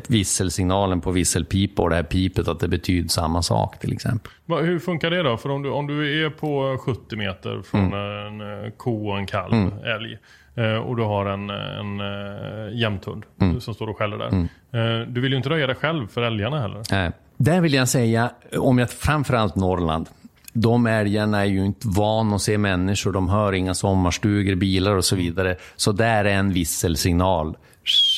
visselsignalen 0.07 1.01
på 1.01 1.11
visselpipa 1.11 1.81
och 1.81 1.89
det 1.89 1.95
här 1.95 2.03
pipet, 2.03 2.47
att 2.47 2.59
det 2.59 2.67
betyder 2.67 3.09
samma 3.09 3.41
sak 3.41 3.79
till 3.79 3.93
exempel. 3.93 4.31
Hur 4.47 4.79
funkar 4.79 5.09
det 5.09 5.23
då? 5.23 5.37
För 5.37 5.49
om 5.49 5.63
du, 5.63 5.69
om 5.69 5.87
du 5.87 6.25
är 6.25 6.29
på 6.29 6.77
70 6.85 7.15
meter 7.15 7.61
från 7.61 7.93
mm. 7.93 8.41
en 8.41 8.63
eh, 8.65 8.71
ko 8.71 9.09
och 9.09 9.17
en 9.17 9.25
kalv, 9.25 9.53
mm. 9.53 9.73
älg. 9.83 10.17
Eh, 10.55 10.75
och 10.75 10.95
du 10.95 11.03
har 11.03 11.25
en, 11.25 11.49
en 11.49 12.01
uh, 12.01 12.79
jämthund 12.79 13.23
mm. 13.41 13.61
som 13.61 13.73
står 13.73 13.89
och 13.89 13.97
skäller 13.97 14.17
där. 14.17 14.27
Mm. 14.27 15.13
du 15.13 15.21
vill 15.21 15.31
ju 15.31 15.37
inte 15.37 15.49
röja 15.49 15.67
dig 15.67 15.75
själv 15.75 16.07
för 16.07 16.21
älgarna 16.21 16.61
heller. 16.61 16.81
Nej. 16.91 17.11
Där 17.37 17.61
vill 17.61 17.73
jag 17.73 17.87
säga, 17.87 18.31
om 18.57 18.77
jag 18.77 18.89
framförallt 18.89 19.55
Norrland, 19.55 20.09
de 20.53 20.87
älgarna 20.87 21.41
är 21.41 21.45
ju 21.45 21.65
inte 21.65 21.87
vana 21.87 22.35
att 22.35 22.41
se 22.41 22.57
människor, 22.57 23.11
de 23.11 23.29
hör 23.29 23.53
inga 23.53 23.73
sommarstugor, 23.73 24.55
bilar 24.55 24.95
och 24.95 25.05
så 25.05 25.15
vidare. 25.15 25.55
Så 25.75 25.91
där 25.91 26.25
är 26.25 26.33
en 26.33 26.53
visselsignal. 26.53 27.57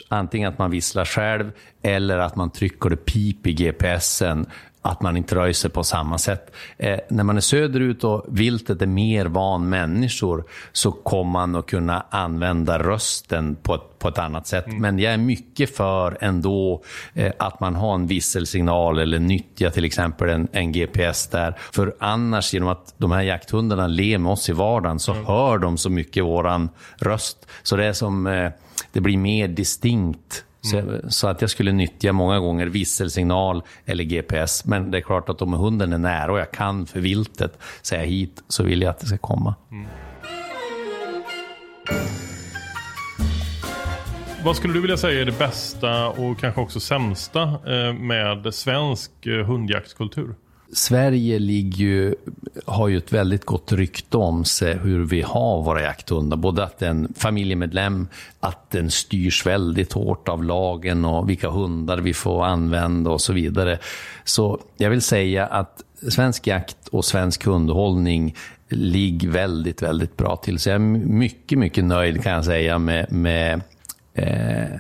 Antingen 0.10 0.50
att 0.50 0.58
man 0.58 0.72
visslar 0.72 1.06
själv 1.06 1.52
eller 1.82 2.18
att 2.18 2.36
man 2.36 2.52
trycker 2.52 2.90
det 2.90 2.96
pip 2.96 3.48
i 3.48 3.54
GPSen 3.54 4.46
att 4.86 5.02
man 5.02 5.18
inte 5.18 5.36
rör 5.36 5.52
sig 5.52 5.70
på 5.70 5.84
samma 5.84 6.18
sätt. 6.18 6.56
Eh, 6.78 7.00
när 7.10 7.24
man 7.24 7.38
är 7.38 7.42
söderut 7.42 8.04
och 8.04 8.26
viltet 8.28 8.82
är 8.82 8.86
mer 8.86 9.26
van 9.26 9.70
människor 9.70 10.44
så 10.72 10.92
kommer 10.92 11.32
man 11.32 11.56
att 11.56 11.66
kunna 11.66 12.06
använda 12.10 12.80
rösten 12.80 13.56
på 13.56 13.76
ett, 13.76 14.00
på 14.00 14.08
ett 14.08 14.18
annat 14.18 14.48
sätt. 14.48 14.68
Mm. 14.68 14.82
Men 14.82 15.00
jag 15.00 15.14
är 15.14 15.18
mycket 15.18 15.76
för 15.76 16.18
ändå 16.22 16.84
eh, 17.14 17.34
att 17.40 17.60
man 17.60 17.76
har 17.76 17.96
en 17.96 18.08
visselsignal 18.08 19.00
eller 19.00 19.20
nyttja 19.20 19.72
till 19.72 19.86
exempel 19.86 20.30
en, 20.30 20.48
en, 20.52 20.72
GPS 20.72 21.28
där. 21.28 21.56
För 21.72 21.96
annars, 22.00 22.54
genom 22.54 22.70
att 22.70 22.94
de 22.98 23.12
här 23.12 23.22
jakthundarna 23.22 23.88
lever 23.88 24.18
med 24.18 24.32
oss 24.32 24.50
i 24.50 24.54
vardagen, 24.54 25.00
så 25.00 25.12
mm. 25.12 25.26
hör 25.26 25.58
de 25.58 25.78
så 25.78 25.90
mycket 25.90 26.24
våran 26.24 26.70
röst. 26.98 27.48
Så 27.64 27.76
det 27.76 27.86
är 27.86 27.94
som, 27.94 28.28
eh, 28.28 28.52
det 28.92 29.02
blir 29.02 29.18
mer 29.18 29.48
distinkt 29.48 30.46
så, 30.72 31.00
så, 31.10 31.28
att 31.28 31.42
jag 31.42 31.50
skulle 31.50 31.72
nyttja 31.72 32.14
många 32.14 32.40
gånger 32.40 32.68
visselsignal 32.68 33.64
eller 33.86 34.04
GPS. 34.04 34.66
Men 34.66 34.92
det 34.92 34.98
är 34.98 35.02
klart 35.02 35.30
att 35.30 35.42
om 35.42 35.54
hunden 35.54 35.94
är 35.94 35.98
nära 35.98 36.32
och 36.32 36.40
jag 36.40 36.52
kan 36.52 36.86
för 36.86 37.00
viltet 37.00 37.60
säga 37.82 38.04
hit, 38.04 38.44
så 38.48 38.64
vill 38.64 38.82
jag 38.82 38.90
att 38.90 39.00
det 39.00 39.06
ska 39.06 39.18
komma. 39.18 39.56
Mm. 39.72 39.86
Vad 44.46 44.56
skulle 44.56 44.74
du 44.74 44.82
vilja 44.82 44.98
säga 44.98 45.22
är 45.22 45.26
det 45.26 45.40
bästa 45.40 46.08
och 46.08 46.40
kanske 46.40 46.62
också 46.62 46.80
sämsta 46.80 47.42
eh, 47.42 47.94
med 47.94 48.54
svensk 48.54 49.26
eh, 49.26 49.46
hundjaktskultur? 49.46 50.36
Sverige 50.76 51.40
ligger 51.40 52.16
har 52.66 52.88
ju 52.88 52.98
ett 52.98 53.14
väldigt 53.14 53.46
gott 53.46 53.72
rykte 53.72 54.18
om 54.18 54.46
sig 54.46 54.78
hur 54.78 55.06
vi 55.06 55.22
har 55.22 55.64
våra 55.64 55.82
jakthundar. 55.82 56.38
Både 56.38 56.64
att 56.64 56.82
en 56.82 57.14
familjemedlem, 57.18 58.08
att 58.40 58.72
den 58.72 58.92
styrs 58.92 59.46
väldigt 59.46 59.94
hårt 59.94 60.30
av 60.30 60.44
lagen 60.44 61.06
och 61.06 61.30
vilka 61.30 61.50
hundar 61.50 61.98
vi 61.98 62.14
får 62.14 62.46
använda 62.46 63.10
och 63.10 63.22
så 63.22 63.34
vidare. 63.34 63.80
Så 64.24 64.60
jag 64.78 64.90
vill 64.90 65.02
säga 65.02 65.46
att 65.46 65.84
svensk 66.10 66.48
jakt 66.48 66.88
och 66.88 67.06
svensk 67.06 67.46
hundhållning 67.46 68.36
ligger 68.70 69.30
väldigt, 69.30 69.82
väldigt 69.82 70.18
bra 70.18 70.36
till. 70.36 70.60
Så 70.60 70.70
jag 70.70 70.76
är 70.76 70.80
mycket, 71.08 71.58
mycket 71.58 71.84
nöjd 71.84 72.24
kan 72.24 72.32
jag 72.32 72.46
säga 72.46 72.80
med, 72.80 73.12
med 73.12 73.62
eh, 74.14 74.80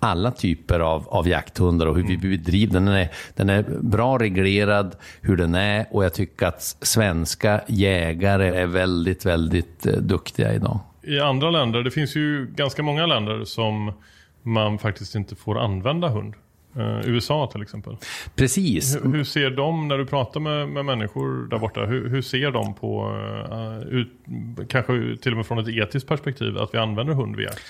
alla 0.00 0.30
typer 0.30 0.80
av, 0.80 1.08
av 1.08 1.28
jakthundar 1.28 1.86
och 1.86 1.96
hur 1.96 2.02
vi 2.02 2.14
mm. 2.14 2.30
bedriver 2.30 2.72
den. 2.72 2.88
Är, 2.88 3.08
den 3.36 3.50
är 3.50 3.62
bra 3.80 4.18
reglerad 4.18 4.96
hur 5.20 5.36
den 5.36 5.54
är 5.54 5.86
och 5.90 6.04
jag 6.04 6.14
tycker 6.14 6.46
att 6.46 6.62
svenska 6.62 7.60
jägare 7.66 8.60
är 8.60 8.66
väldigt, 8.66 9.26
väldigt 9.26 9.86
eh, 9.86 9.92
duktiga 9.92 10.54
idag. 10.54 10.80
I 11.02 11.20
andra 11.20 11.50
länder, 11.50 11.82
det 11.82 11.90
finns 11.90 12.16
ju 12.16 12.46
ganska 12.46 12.82
många 12.82 13.06
länder 13.06 13.44
som 13.44 13.92
man 14.42 14.78
faktiskt 14.78 15.14
inte 15.14 15.36
får 15.36 15.58
använda 15.58 16.08
hund. 16.08 16.34
Uh, 16.76 17.00
USA 17.04 17.48
till 17.52 17.62
exempel. 17.62 17.96
Precis. 18.34 18.96
Hur, 18.96 19.12
hur, 19.12 19.24
ser 19.24 19.50
de, 19.50 19.88
när 19.88 19.98
du 19.98 20.06
pratar 20.06 20.40
med, 20.40 20.68
med 20.68 20.84
människor 20.84 21.48
där 21.48 21.58
borta, 21.58 21.80
hur, 21.80 22.08
hur 22.08 22.22
ser 22.22 22.50
de 22.50 22.74
på, 22.74 23.08
uh, 23.52 23.88
ut, 23.88 24.12
kanske 24.68 25.16
till 25.22 25.32
och 25.32 25.36
med 25.36 25.46
från 25.46 25.58
ett 25.58 25.68
etiskt 25.68 26.08
perspektiv, 26.08 26.58
att 26.58 26.74
vi 26.74 26.78
använder 26.78 27.14
hund 27.14 27.36
vid 27.36 27.44
jakt? 27.44 27.60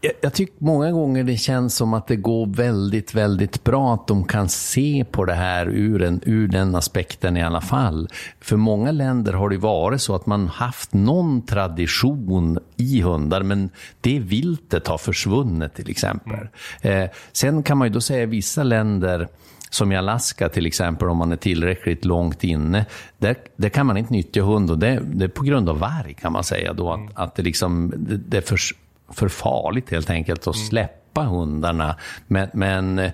Jag, 0.00 0.12
jag 0.20 0.34
tycker 0.34 0.54
många 0.58 0.92
gånger 0.92 1.24
det 1.24 1.36
känns 1.36 1.76
som 1.76 1.94
att 1.94 2.06
det 2.06 2.16
går 2.16 2.46
väldigt, 2.46 3.14
väldigt 3.14 3.64
bra 3.64 3.94
att 3.94 4.06
de 4.06 4.24
kan 4.24 4.48
se 4.48 5.04
på 5.10 5.24
det 5.24 5.34
här 5.34 5.66
ur, 5.66 6.02
en, 6.02 6.20
ur 6.24 6.48
den 6.48 6.74
aspekten 6.74 7.36
i 7.36 7.42
alla 7.42 7.60
fall. 7.60 8.08
För 8.40 8.56
många 8.56 8.92
länder 8.92 9.32
har 9.32 9.48
det 9.48 9.58
varit 9.58 10.00
så 10.00 10.14
att 10.14 10.26
man 10.26 10.48
haft 10.48 10.94
någon 10.94 11.46
tradition 11.46 12.58
i 12.76 13.00
hundar, 13.00 13.42
men 13.42 13.70
det 14.00 14.18
viltet 14.18 14.86
har 14.86 14.98
försvunnit 14.98 15.74
till 15.74 15.90
exempel. 15.90 16.48
Mm. 16.80 17.02
Eh, 17.02 17.10
sen 17.32 17.62
kan 17.62 17.78
man 17.78 17.88
ju 17.88 17.94
då 17.94 18.00
säga 18.00 18.26
vissa 18.26 18.62
länder, 18.62 19.28
som 19.70 19.92
i 19.92 19.96
Alaska 19.96 20.48
till 20.48 20.66
exempel, 20.66 21.08
om 21.08 21.16
man 21.16 21.32
är 21.32 21.36
tillräckligt 21.36 22.04
långt 22.04 22.44
inne, 22.44 22.86
där, 23.18 23.36
där 23.56 23.68
kan 23.68 23.86
man 23.86 23.96
inte 23.96 24.12
nyttja 24.12 24.42
hund. 24.42 24.70
Och 24.70 24.78
det, 24.78 25.02
det 25.04 25.24
är 25.24 25.28
på 25.28 25.44
grund 25.44 25.68
av 25.68 25.78
varg 25.78 26.14
kan 26.14 26.32
man 26.32 26.44
säga 26.44 26.72
då, 26.72 26.92
att, 26.92 26.98
mm. 26.98 27.12
att 27.14 27.34
det, 27.34 27.42
liksom, 27.42 27.92
det, 27.96 28.16
det 28.16 28.36
är 28.36 28.42
för, 28.42 28.58
för 29.12 29.28
farligt 29.28 29.90
helt 29.90 30.10
enkelt 30.10 30.46
att 30.46 30.54
mm. 30.56 30.66
släppa 30.66 31.22
hundarna. 31.22 31.96
Men, 32.26 32.48
men 32.52 32.98
eh, 32.98 33.12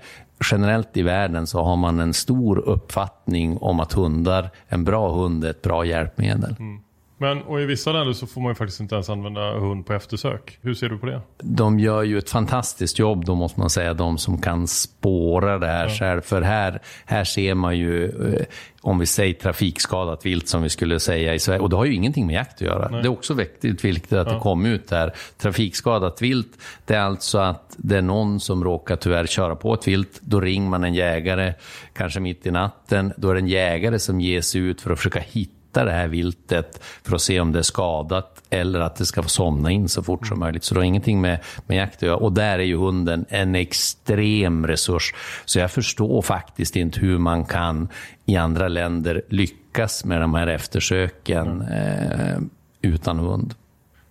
generellt 0.50 0.96
i 0.96 1.02
världen 1.02 1.46
så 1.46 1.62
har 1.62 1.76
man 1.76 2.00
en 2.00 2.14
stor 2.14 2.58
uppfattning 2.58 3.58
om 3.58 3.80
att 3.80 3.92
hundar, 3.92 4.50
en 4.68 4.84
bra 4.84 5.14
hund 5.14 5.44
är 5.44 5.50
ett 5.50 5.62
bra 5.62 5.84
hjälpmedel. 5.84 6.56
Mm. 6.58 6.81
Men 7.22 7.42
och 7.42 7.60
i 7.60 7.64
vissa 7.64 7.92
länder 7.92 8.12
så 8.12 8.26
får 8.26 8.40
man 8.40 8.50
ju 8.50 8.54
faktiskt 8.54 8.80
inte 8.80 8.94
ens 8.94 9.10
använda 9.10 9.58
hund 9.58 9.86
på 9.86 9.92
eftersök. 9.92 10.58
Hur 10.62 10.74
ser 10.74 10.88
du 10.88 10.98
på 10.98 11.06
det? 11.06 11.20
De 11.42 11.78
gör 11.78 12.02
ju 12.02 12.18
ett 12.18 12.30
fantastiskt 12.30 12.98
jobb 12.98 13.24
då 13.24 13.34
måste 13.34 13.60
man 13.60 13.70
säga, 13.70 13.94
de 13.94 14.18
som 14.18 14.40
kan 14.40 14.66
spåra 14.66 15.58
det 15.58 15.66
här 15.66 15.88
ja. 15.88 15.94
själv. 15.94 16.20
För 16.20 16.42
här, 16.42 16.82
här 17.04 17.24
ser 17.24 17.54
man 17.54 17.78
ju, 17.78 18.04
eh, 18.04 18.44
om 18.80 18.98
vi 18.98 19.06
säger 19.06 19.34
trafikskadat 19.34 20.26
vilt 20.26 20.48
som 20.48 20.62
vi 20.62 20.68
skulle 20.68 21.00
säga 21.00 21.34
i 21.34 21.38
Sverige, 21.38 21.60
och 21.60 21.70
det 21.70 21.76
har 21.76 21.84
ju 21.84 21.94
ingenting 21.94 22.26
med 22.26 22.34
jakt 22.34 22.54
att 22.54 22.60
göra. 22.60 22.88
Nej. 22.88 23.02
Det 23.02 23.08
är 23.08 23.12
också 23.12 23.34
viktigt, 23.34 23.84
viktigt 23.84 24.12
att 24.12 24.26
ja. 24.26 24.34
det 24.34 24.40
kommer 24.40 24.68
ut 24.68 24.90
här. 24.90 25.12
Trafikskadat 25.38 26.22
vilt, 26.22 26.58
det 26.86 26.94
är 26.94 27.00
alltså 27.00 27.38
att 27.38 27.74
det 27.76 27.96
är 27.96 28.02
någon 28.02 28.40
som 28.40 28.64
råkar 28.64 28.96
tyvärr 28.96 29.26
köra 29.26 29.56
på 29.56 29.74
ett 29.74 29.88
vilt. 29.88 30.20
Då 30.20 30.40
ringer 30.40 30.70
man 30.70 30.84
en 30.84 30.94
jägare, 30.94 31.54
kanske 31.92 32.20
mitt 32.20 32.46
i 32.46 32.50
natten. 32.50 33.12
Då 33.16 33.30
är 33.30 33.34
det 33.34 33.40
en 33.40 33.46
jägare 33.46 33.98
som 33.98 34.20
ger 34.20 34.40
sig 34.40 34.60
ut 34.60 34.80
för 34.80 34.90
att 34.90 34.98
försöka 34.98 35.20
hitta 35.20 35.61
hitta 35.72 35.84
det 35.84 35.92
här 35.92 36.08
viltet 36.08 36.82
för 37.02 37.14
att 37.14 37.22
se 37.22 37.40
om 37.40 37.52
det 37.52 37.58
är 37.58 37.62
skadat 37.62 38.42
eller 38.50 38.80
att 38.80 38.96
det 38.96 39.06
ska 39.06 39.22
få 39.22 39.28
somna 39.28 39.70
in 39.70 39.88
så 39.88 40.02
fort 40.02 40.26
som 40.26 40.40
möjligt. 40.40 40.64
Så 40.64 40.74
det 40.74 40.80
har 40.80 40.84
ingenting 40.84 41.20
med, 41.20 41.38
med 41.66 41.76
jakt 41.76 41.96
att 41.96 42.02
göra. 42.02 42.16
Och 42.16 42.32
där 42.32 42.58
är 42.58 42.64
ju 42.64 42.76
hunden 42.76 43.24
en 43.28 43.54
extrem 43.54 44.66
resurs. 44.66 45.14
Så 45.44 45.58
jag 45.58 45.70
förstår 45.70 46.22
faktiskt 46.22 46.76
inte 46.76 47.00
hur 47.00 47.18
man 47.18 47.44
kan 47.44 47.88
i 48.26 48.36
andra 48.36 48.68
länder 48.68 49.22
lyckas 49.28 50.04
med 50.04 50.20
de 50.20 50.34
här 50.34 50.46
eftersöken 50.46 51.62
eh, 51.62 52.38
utan 52.82 53.18
hund. 53.18 53.54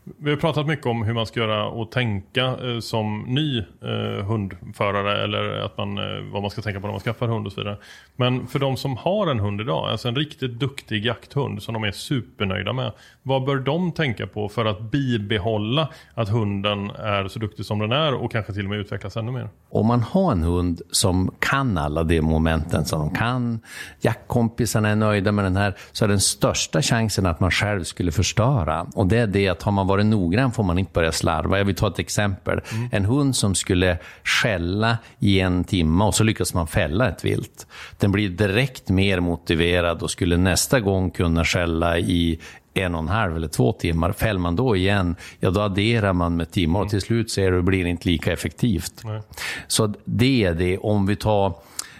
Vi 0.03 0.29
har 0.29 0.37
pratat 0.37 0.67
mycket 0.67 0.85
om 0.85 1.03
hur 1.03 1.13
man 1.13 1.25
ska 1.25 1.39
göra 1.39 1.67
och 1.67 1.91
tänka 1.91 2.45
eh, 2.45 2.79
som 2.79 3.23
ny 3.27 3.59
eh, 3.59 4.25
hundförare 4.25 5.23
eller 5.23 5.65
att 5.65 5.77
man, 5.77 5.97
eh, 5.97 6.03
vad 6.31 6.41
man 6.41 6.51
ska 6.51 6.61
tänka 6.61 6.79
på 6.79 6.87
när 6.87 6.93
man 6.93 7.01
skaffar 7.01 7.27
hund 7.27 7.47
och 7.47 7.53
så 7.53 7.61
vidare. 7.61 7.77
Men 8.15 8.47
för 8.47 8.59
de 8.59 8.77
som 8.77 8.97
har 8.97 9.27
en 9.27 9.39
hund 9.39 9.61
idag, 9.61 9.89
alltså 9.89 10.07
en 10.07 10.15
riktigt 10.15 10.59
duktig 10.59 11.05
jakthund 11.05 11.63
som 11.63 11.73
de 11.73 11.83
är 11.83 11.91
supernöjda 11.91 12.73
med. 12.73 12.91
Vad 13.23 13.45
bör 13.45 13.55
de 13.55 13.91
tänka 13.91 14.27
på 14.27 14.49
för 14.49 14.65
att 14.65 14.81
bibehålla 14.81 15.89
att 16.13 16.29
hunden 16.29 16.89
är 16.89 17.27
så 17.27 17.39
duktig 17.39 17.65
som 17.65 17.79
den 17.79 17.91
är 17.91 18.13
och 18.13 18.31
kanske 18.31 18.53
till 18.53 18.63
och 18.63 18.69
med 18.69 18.79
utvecklas 18.79 19.17
ännu 19.17 19.31
mer? 19.31 19.49
Om 19.69 19.87
man 19.87 20.01
har 20.01 20.31
en 20.31 20.43
hund 20.43 20.81
som 20.91 21.31
kan 21.39 21.77
alla 21.77 22.03
de 22.03 22.21
momenten 22.21 22.85
som 22.85 22.99
de 22.99 23.15
kan, 23.15 23.59
jaktkompisarna 23.99 24.89
är 24.89 24.95
nöjda 24.95 25.31
med 25.31 25.45
den 25.45 25.57
här, 25.57 25.75
så 25.91 26.05
är 26.05 26.09
den 26.09 26.19
största 26.19 26.81
chansen 26.81 27.25
att 27.25 27.39
man 27.39 27.51
själv 27.51 27.83
skulle 27.83 28.11
förstöra. 28.11 28.87
Och 28.95 29.07
det 29.07 29.17
är 29.17 29.27
det 29.27 29.47
att 29.47 29.63
har 29.63 29.71
man 29.71 29.87
varit 29.87 30.00
noggrann 30.09 30.51
får 30.51 30.63
man 30.63 30.77
inte 30.77 30.91
börja 30.93 31.11
slarva. 31.11 31.57
Jag 31.57 31.65
vill 31.65 31.75
ta 31.75 31.87
ett 31.87 31.99
exempel. 31.99 32.61
Mm. 32.71 32.89
En 32.91 33.05
hund 33.05 33.35
som 33.35 33.55
skulle 33.55 33.97
skälla 34.23 34.97
i 35.19 35.39
en 35.39 35.63
timme 35.63 36.03
och 36.03 36.15
så 36.15 36.23
lyckas 36.23 36.53
man 36.53 36.67
fälla 36.67 37.09
ett 37.09 37.25
vilt. 37.25 37.67
Den 37.97 38.11
blir 38.11 38.29
direkt 38.29 38.89
mer 38.89 39.19
motiverad 39.19 40.01
och 40.03 40.11
skulle 40.11 40.37
nästa 40.37 40.79
gång 40.79 41.11
kunna 41.11 41.45
skälla 41.45 41.99
i 41.99 42.39
en 42.73 42.95
och 42.95 43.01
en 43.01 43.07
halv 43.07 43.35
eller 43.35 43.47
två 43.47 43.71
timmar. 43.73 44.11
Fäller 44.11 44.39
man 44.39 44.55
då 44.55 44.75
igen, 44.75 45.15
ja 45.39 45.49
då 45.49 45.61
adderar 45.61 46.13
man 46.13 46.35
med 46.35 46.51
timmar 46.51 46.81
och 46.81 46.89
till 46.89 47.01
slut 47.01 47.31
ser 47.31 47.51
du 47.51 47.57
det 47.57 47.63
blir 47.63 47.85
inte 47.85 48.09
lika 48.09 48.33
effektivt. 48.33 49.01
Nej. 49.03 49.21
Så 49.67 49.93
det 50.05 50.43
är 50.43 50.53
det. 50.53 50.77
Om 50.77 51.05
vi 51.05 51.15
tar 51.15 51.53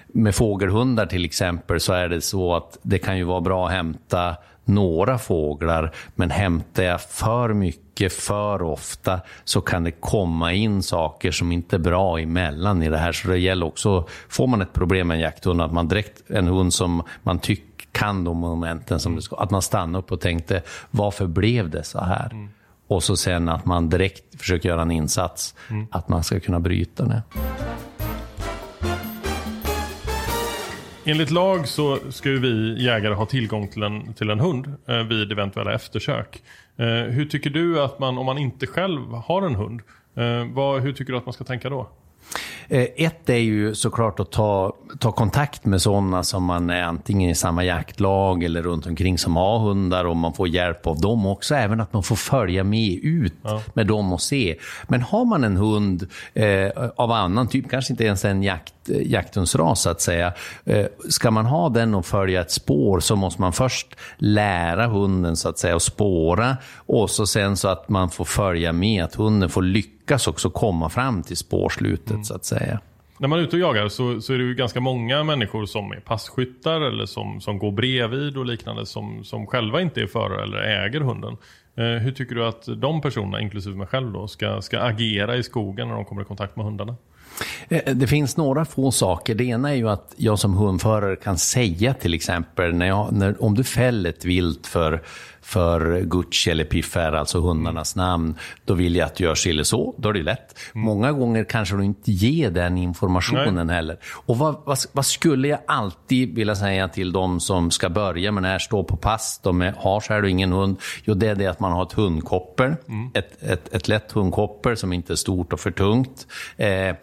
med 0.07 0.35
fågelhundar 0.35 1.05
till 1.05 1.25
exempel 1.25 1.79
så 1.79 1.93
är 1.93 2.09
det 2.09 2.21
så 2.21 2.55
att 2.55 2.77
det 2.81 2.99
kan 2.99 3.17
ju 3.17 3.23
vara 3.23 3.41
bra 3.41 3.65
att 3.65 3.71
hämta 3.71 4.35
några 4.71 5.17
fåglar, 5.17 5.91
men 6.15 6.29
hämtar 6.29 6.83
jag 6.83 7.01
för 7.01 7.53
mycket 7.53 8.13
för 8.13 8.61
ofta 8.61 9.19
så 9.43 9.61
kan 9.61 9.83
det 9.83 9.91
komma 9.91 10.53
in 10.53 10.83
saker 10.83 11.31
som 11.31 11.51
inte 11.51 11.75
är 11.75 11.79
bra 11.79 12.19
emellan 12.19 12.83
i 12.83 12.89
det 12.89 12.97
här. 12.97 13.11
Så 13.11 13.27
det 13.27 13.37
gäller 13.37 13.65
också, 13.65 14.07
får 14.29 14.47
man 14.47 14.61
ett 14.61 14.73
problem 14.73 15.07
med 15.07 15.15
en 15.15 15.21
jakthund, 15.21 15.61
att 15.61 15.73
man 15.73 15.87
direkt, 15.87 16.29
en 16.29 16.47
hund 16.47 16.73
som 16.73 17.03
man 17.23 17.39
tycker 17.39 17.71
kan 17.91 18.23
de 18.23 18.37
momenten 18.37 18.99
som 18.99 19.15
det 19.15 19.21
ska, 19.21 19.35
att 19.35 19.51
man 19.51 19.61
stannar 19.61 19.99
upp 19.99 20.11
och 20.11 20.21
tänkte, 20.21 20.61
varför 20.91 21.27
blev 21.27 21.69
det 21.69 21.83
så 21.83 21.99
här? 21.99 22.29
Mm. 22.31 22.49
Och 22.87 23.03
så 23.03 23.17
sen 23.17 23.49
att 23.49 23.65
man 23.65 23.89
direkt 23.89 24.39
försöker 24.39 24.69
göra 24.69 24.81
en 24.81 24.91
insats, 24.91 25.55
mm. 25.69 25.87
att 25.91 26.09
man 26.09 26.23
ska 26.23 26.39
kunna 26.39 26.59
bryta 26.59 27.05
det. 27.05 27.21
Enligt 31.05 31.31
lag 31.31 31.67
så 31.67 31.97
ska 32.09 32.29
ju 32.29 32.39
vi 32.39 32.83
jägare 32.83 33.13
ha 33.13 33.25
tillgång 33.25 33.67
till 33.67 33.83
en, 33.83 34.13
till 34.13 34.29
en 34.29 34.39
hund 34.39 34.75
eh, 34.87 35.03
vid 35.03 35.31
eventuella 35.31 35.73
eftersök. 35.73 36.43
Eh, 36.77 36.85
hur 36.85 37.25
tycker 37.25 37.49
du 37.49 37.81
att 37.81 37.99
man, 37.99 38.17
om 38.17 38.25
man 38.25 38.37
inte 38.37 38.67
själv 38.67 39.01
har 39.13 39.41
en 39.41 39.55
hund, 39.55 39.81
eh, 40.15 40.45
vad, 40.53 40.81
hur 40.81 40.93
tycker 40.93 41.13
du 41.13 41.17
att 41.17 41.25
man 41.25 41.33
ska 41.33 41.43
tänka 41.43 41.69
då? 41.69 41.89
Eh, 42.71 42.87
ett 42.95 43.29
är 43.29 43.37
ju 43.37 43.75
såklart 43.75 44.19
att 44.19 44.31
ta, 44.31 44.73
ta 44.99 45.11
kontakt 45.11 45.65
med 45.65 45.81
sådana 45.81 46.23
som 46.23 46.43
man 46.43 46.69
är 46.69 46.83
antingen 46.83 47.29
i 47.29 47.35
samma 47.35 47.63
jaktlag 47.63 48.43
eller 48.43 48.61
runt 48.61 48.85
omkring 48.85 49.17
som 49.17 49.35
har 49.35 49.59
hundar 49.59 50.05
och 50.05 50.17
man 50.17 50.33
får 50.33 50.47
hjälp 50.47 50.87
av 50.87 51.01
dem 51.01 51.25
också. 51.25 51.55
Även 51.55 51.81
att 51.81 51.93
man 51.93 52.03
får 52.03 52.15
följa 52.15 52.63
med 52.63 52.99
ut 53.03 53.33
ja. 53.43 53.61
med 53.73 53.87
dem 53.87 54.13
och 54.13 54.21
se. 54.21 54.55
Men 54.87 55.01
har 55.01 55.25
man 55.25 55.43
en 55.43 55.57
hund 55.57 56.07
eh, 56.33 56.69
av 56.95 57.11
annan 57.11 57.47
typ, 57.47 57.69
kanske 57.69 57.93
inte 57.93 58.03
ens 58.03 58.25
en 58.25 58.43
jakt, 58.43 58.73
jakthundsras 58.85 59.81
så 59.81 59.89
att 59.89 60.01
säga. 60.01 60.33
Eh, 60.65 60.85
ska 61.09 61.31
man 61.31 61.45
ha 61.45 61.69
den 61.69 61.95
och 61.95 62.05
följa 62.05 62.41
ett 62.41 62.51
spår 62.51 62.99
så 62.99 63.15
måste 63.15 63.41
man 63.41 63.53
först 63.53 63.95
lära 64.17 64.87
hunden 64.87 65.35
så 65.35 65.49
att 65.49 65.59
säga 65.59 65.75
att 65.75 65.83
spåra 65.83 66.57
och 66.75 67.09
så 67.09 67.27
sen 67.27 67.57
så 67.57 67.67
att 67.67 67.89
man 67.89 68.09
får 68.09 68.25
följa 68.25 68.73
med, 68.73 69.03
att 69.03 69.15
hunden 69.15 69.49
får 69.49 69.61
lyckas 69.61 70.00
också 70.27 70.49
komma 70.49 70.89
fram 70.89 71.23
till 71.23 71.37
spårslutet 71.37 72.11
mm. 72.11 72.23
så 72.23 72.35
att 72.35 72.45
säga. 72.45 72.79
När 73.17 73.27
man 73.27 73.39
är 73.39 73.43
ute 73.43 73.55
och 73.55 73.61
jagar 73.61 73.87
så, 73.89 74.21
så 74.21 74.33
är 74.33 74.37
det 74.37 74.43
ju 74.43 74.55
ganska 74.55 74.79
många 74.79 75.23
människor 75.23 75.65
som 75.65 75.91
är 75.91 75.99
passkyttar 75.99 76.81
eller 76.81 77.05
som, 77.05 77.41
som 77.41 77.59
går 77.59 77.71
bredvid 77.71 78.37
och 78.37 78.45
liknande 78.45 78.85
som, 78.85 79.23
som 79.23 79.47
själva 79.47 79.81
inte 79.81 80.01
är 80.01 80.07
förare 80.07 80.43
eller 80.43 80.57
äger 80.57 81.01
hunden. 81.01 81.37
Eh, 81.77 81.85
hur 81.85 82.11
tycker 82.11 82.35
du 82.35 82.45
att 82.45 82.63
de 82.77 83.01
personerna, 83.01 83.41
inklusive 83.41 83.77
mig 83.77 83.87
själv 83.87 84.11
då, 84.11 84.27
ska, 84.27 84.61
ska 84.61 84.79
agera 84.79 85.35
i 85.35 85.43
skogen 85.43 85.87
när 85.87 85.95
de 85.95 86.05
kommer 86.05 86.21
i 86.21 86.25
kontakt 86.25 86.55
med 86.55 86.65
hundarna? 86.65 86.95
Eh, 87.69 87.95
det 87.95 88.07
finns 88.07 88.37
några 88.37 88.65
få 88.65 88.91
saker. 88.91 89.35
Det 89.35 89.43
ena 89.43 89.69
är 89.69 89.75
ju 89.75 89.89
att 89.89 90.13
jag 90.17 90.39
som 90.39 90.53
hundförare 90.53 91.15
kan 91.15 91.37
säga 91.37 91.93
till 91.93 92.13
exempel, 92.13 92.73
när 92.73 92.87
jag, 92.87 93.11
när, 93.11 93.43
om 93.43 93.55
du 93.55 93.63
fäller 93.63 94.09
ett 94.09 94.25
vilt 94.25 94.67
för 94.67 95.01
för 95.41 96.01
Gucci 96.01 96.51
eller 96.51 96.63
Piffer, 96.63 97.11
alltså 97.11 97.39
hundarnas 97.39 97.95
namn, 97.95 98.35
då 98.65 98.73
vill 98.73 98.95
jag 98.95 99.05
att 99.05 99.15
du 99.15 99.23
gör 99.23 99.35
si 99.35 99.49
eller 99.49 99.63
så. 99.63 99.95
Då 99.97 100.09
är 100.09 100.13
det 100.13 100.23
lätt. 100.23 100.57
Mm. 100.75 100.85
Många 100.85 101.11
gånger 101.11 101.43
kanske 101.43 101.75
du 101.75 101.83
inte 101.83 102.11
ger 102.11 102.51
den 102.51 102.77
informationen 102.77 103.67
Nej. 103.67 103.75
heller. 103.75 103.97
Och 104.25 104.37
vad, 104.37 104.55
vad, 104.65 104.77
vad, 104.91 105.05
skulle 105.05 105.47
jag 105.47 105.59
alltid 105.67 106.35
vilja 106.35 106.55
säga 106.55 106.87
till 106.87 107.11
de 107.11 107.39
som 107.39 107.71
ska 107.71 107.89
börja 107.89 108.31
med 108.31 108.43
det 108.43 108.49
här, 108.49 108.59
stå 108.59 108.83
på 108.83 108.97
pass, 108.97 109.39
de 109.43 109.61
är, 109.61 109.73
har 109.77 109.99
själv 110.01 110.27
ingen 110.27 110.51
hund. 110.51 110.77
Jo, 111.03 111.13
det 111.13 111.27
är 111.27 111.35
det 111.35 111.47
att 111.47 111.59
man 111.59 111.71
har 111.71 111.83
ett 111.83 111.93
hundkoppel, 111.93 112.75
mm. 112.87 113.11
ett, 113.13 113.43
ett, 113.43 113.73
ett 113.73 113.87
lätt 113.87 114.11
hundkoppel 114.11 114.77
som 114.77 114.93
inte 114.93 115.13
är 115.13 115.15
stort 115.15 115.53
och 115.53 115.59
för 115.59 115.71
tungt. 115.71 116.27
Eh, 116.57 116.95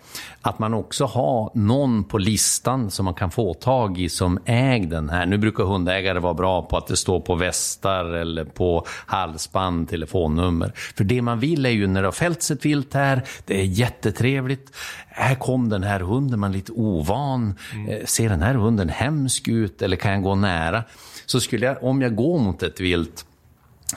att 0.49 0.59
man 0.59 0.75
också 0.75 1.05
har 1.05 1.51
någon 1.55 2.05
på 2.05 2.19
listan 2.19 2.91
som 2.91 3.05
man 3.05 3.15
kan 3.15 3.31
få 3.31 3.55
tag 3.55 3.99
i 3.99 4.09
som 4.09 4.39
äger 4.45 4.87
den 4.87 5.11
här. 5.11 5.27
Nu 5.27 5.39
brukar 5.39 5.65
hundägare 5.65 6.19
vara 6.19 6.35
bra 6.35 6.63
på 6.63 6.77
att 6.77 6.87
det 6.87 6.97
står 6.97 7.21
på 7.21 7.35
västar 7.35 8.05
eller 8.05 8.45
på 8.45 8.87
halsband, 9.07 9.89
telefonnummer. 9.89 10.73
För 10.97 11.05
det 11.05 11.23
man 11.23 11.41
vill 11.41 11.67
är 11.67 11.71
ju 11.71 11.87
när 11.87 12.03
det 12.03 12.07
har 12.07 12.13
fällts 12.13 12.51
ett 12.51 12.65
vilt 12.65 12.95
här, 12.95 13.23
det 13.47 13.61
är 13.61 13.65
jättetrevligt. 13.65 14.77
Här 15.09 15.35
kom 15.35 15.69
den 15.69 15.83
här 15.83 16.01
hunden, 16.01 16.41
man 16.41 16.51
är 16.51 16.55
lite 16.55 16.73
ovan. 16.73 17.55
Mm. 17.75 17.89
Eh, 17.89 18.05
ser 18.05 18.29
den 18.29 18.43
här 18.43 18.55
hunden 18.55 18.89
hemsk 18.89 19.49
ut 19.49 19.83
eller 19.83 19.97
kan 19.97 20.13
jag 20.13 20.23
gå 20.23 20.35
nära? 20.35 20.85
Så 21.27 21.41
skulle 21.41 21.67
jag, 21.67 21.85
om 21.85 22.03
jag 22.03 22.17
går 22.17 22.39
mot 22.39 22.63
ett 22.63 22.81
vilt 22.81 23.25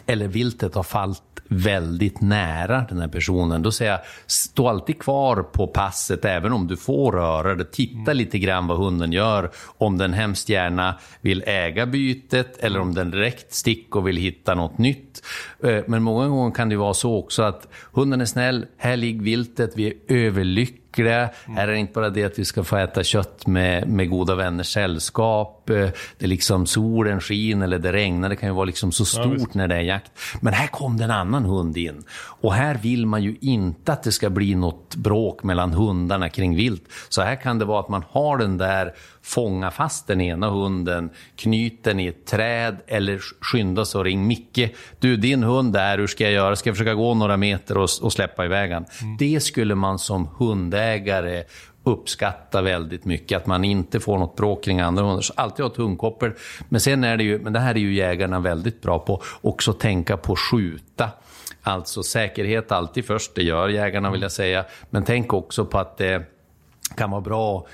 eller 0.06 0.28
viltet 0.28 0.76
har 0.76 0.84
fallit 0.84 1.22
väldigt 1.48 2.22
nära 2.22 2.86
den 2.90 3.00
här 3.00 3.08
personen, 3.08 3.62
då 3.62 3.72
säger 3.72 3.92
jag 3.92 4.00
stå 4.28 4.68
alltid 4.68 5.00
kvar 5.00 5.44
på 5.44 5.68
passet 5.68 6.26
även 6.26 6.54
om 6.54 6.68
du 6.68 6.78
får 6.78 7.12
röra 7.12 7.56
dig. 7.56 7.68
Titta 7.72 8.14
lite 8.14 8.40
grann 8.40 8.68
vad 8.68 8.78
hunden 8.78 9.12
gör, 9.12 9.52
om 9.78 9.98
den 9.98 10.14
hemskt 10.14 10.50
gärna 10.50 10.96
vill 11.22 11.44
äga 11.48 11.86
bytet 11.86 12.58
eller 12.58 12.80
om 12.80 12.94
den 12.94 13.12
direkt 13.12 13.54
sticker 13.54 14.00
och 14.00 14.08
vill 14.08 14.18
hitta 14.18 14.56
något 14.56 14.78
nytt. 14.78 15.24
Eh, 15.64 15.84
men 15.88 16.04
många 16.04 16.28
gånger 16.28 16.56
kan 16.56 16.70
det 16.70 16.76
vara 16.76 16.94
så 16.94 17.16
också 17.16 17.44
att 17.44 17.68
hunden 17.92 18.22
är 18.22 18.26
snäll, 18.26 18.66
här 18.78 18.98
ligger 18.98 19.22
viltet, 19.22 19.72
vi 19.76 19.88
är 19.88 19.94
överlyckliga 20.08 20.81
lyckliga. 20.92 21.30
Mm. 21.46 21.58
Är 21.58 21.68
det 21.68 21.78
inte 21.78 21.94
bara 21.94 22.10
det 22.10 22.24
att 22.24 22.40
vi 22.40 22.46
ska 22.46 22.64
få 22.64 22.78
äta 22.78 23.04
kött 23.04 23.48
med, 23.48 23.88
med 23.88 24.10
goda 24.10 24.36
vänners 24.36 24.74
sällskap. 24.74 25.64
Det 25.66 25.94
är 26.20 26.28
liksom 26.28 26.66
solen 26.66 27.22
skiner 27.22 27.66
eller 27.66 27.80
det 27.80 27.92
regnar. 27.92 28.30
Det 28.30 28.36
kan 28.36 28.50
ju 28.50 28.56
vara 28.56 28.66
liksom 28.66 28.92
så 28.92 29.06
stort 29.06 29.40
ja, 29.40 29.48
när 29.54 29.68
det 29.68 29.76
är 29.76 29.82
jakt. 29.82 30.12
Men 30.42 30.54
här 30.54 30.68
kom 30.68 30.98
det 30.98 31.04
en 31.04 31.12
annan 31.12 31.46
hund 31.46 31.78
in. 31.78 32.04
Och 32.42 32.54
här 32.54 32.76
vill 32.76 33.06
man 33.06 33.24
ju 33.24 33.36
inte 33.42 33.94
att 33.94 34.04
det 34.04 34.12
ska 34.12 34.30
bli 34.30 34.56
något 34.56 34.96
bråk 34.96 35.44
mellan 35.44 35.72
hundarna 35.72 36.30
kring 36.30 36.56
vilt. 36.56 36.84
Så 37.10 37.22
här 37.22 37.36
kan 37.36 37.60
det 37.60 37.66
vara 37.66 37.80
att 37.80 37.90
man 37.90 38.04
har 38.10 38.38
den 38.38 38.58
där 38.58 38.94
fånga 39.24 39.72
fast 39.72 40.08
den 40.08 40.22
ena 40.22 40.50
hunden, 40.50 41.10
knyt 41.36 41.84
den 41.84 42.00
i 42.00 42.08
ett 42.08 42.26
träd 42.26 42.78
eller 42.88 43.20
skynda 43.42 43.86
sig 43.86 44.00
och 44.00 44.06
ring 44.06 44.28
Micke. 44.28 44.76
Du, 45.00 45.18
din 45.18 45.44
hund 45.44 45.74
där, 45.74 45.98
hur 45.98 46.08
ska 46.08 46.24
jag 46.24 46.34
göra? 46.34 46.56
Ska 46.56 46.70
jag 46.70 46.78
försöka 46.78 46.94
gå 46.94 47.14
några 47.14 47.38
meter 47.38 47.78
och, 47.78 47.90
och 48.02 48.14
släppa 48.14 48.46
iväg 48.46 48.70
den? 48.70 48.86
Mm. 49.02 49.18
Det 49.18 49.40
skulle 49.44 49.76
man 49.76 50.00
som 50.00 50.30
hundägare 50.38 51.44
uppskatta 51.84 52.62
väldigt 52.62 53.06
mycket, 53.06 53.38
att 53.38 53.46
man 53.46 53.64
inte 53.64 54.00
får 54.00 54.18
något 54.18 54.36
bråk 54.36 54.64
kring 54.64 54.80
andra 54.80 55.04
hundar. 55.04 55.22
Så 55.22 55.34
alltid 55.38 55.66
ha 55.66 55.72
ett 55.72 55.78
hundkoppel. 55.78 56.32
Men 56.70 56.82
sen 56.82 57.04
är 57.04 57.18
det 57.18 57.24
ju, 57.24 57.40
men 57.40 57.54
det 57.54 57.60
här 57.60 57.76
är 57.76 57.80
ju 57.80 57.94
jägarna 57.94 58.40
väldigt 58.40 58.82
bra 58.82 59.00
på, 59.00 59.22
också 59.42 59.74
tänka 59.74 60.18
på 60.18 60.36
skjuta. 60.36 61.10
Alltså 61.62 62.04
säkerhet 62.04 62.72
alltid 62.72 63.06
först, 63.06 63.36
det 63.36 63.44
gör 63.44 63.70
jägarna 63.70 64.12
vill 64.12 64.22
jag 64.22 64.32
säga. 64.32 64.66
Men 64.90 65.04
tänk 65.04 65.34
också 65.34 65.66
på 65.66 65.80
att 65.80 65.98
det 65.98 66.24
kan 66.96 67.12
vara 67.12 67.22
bra 67.22 67.68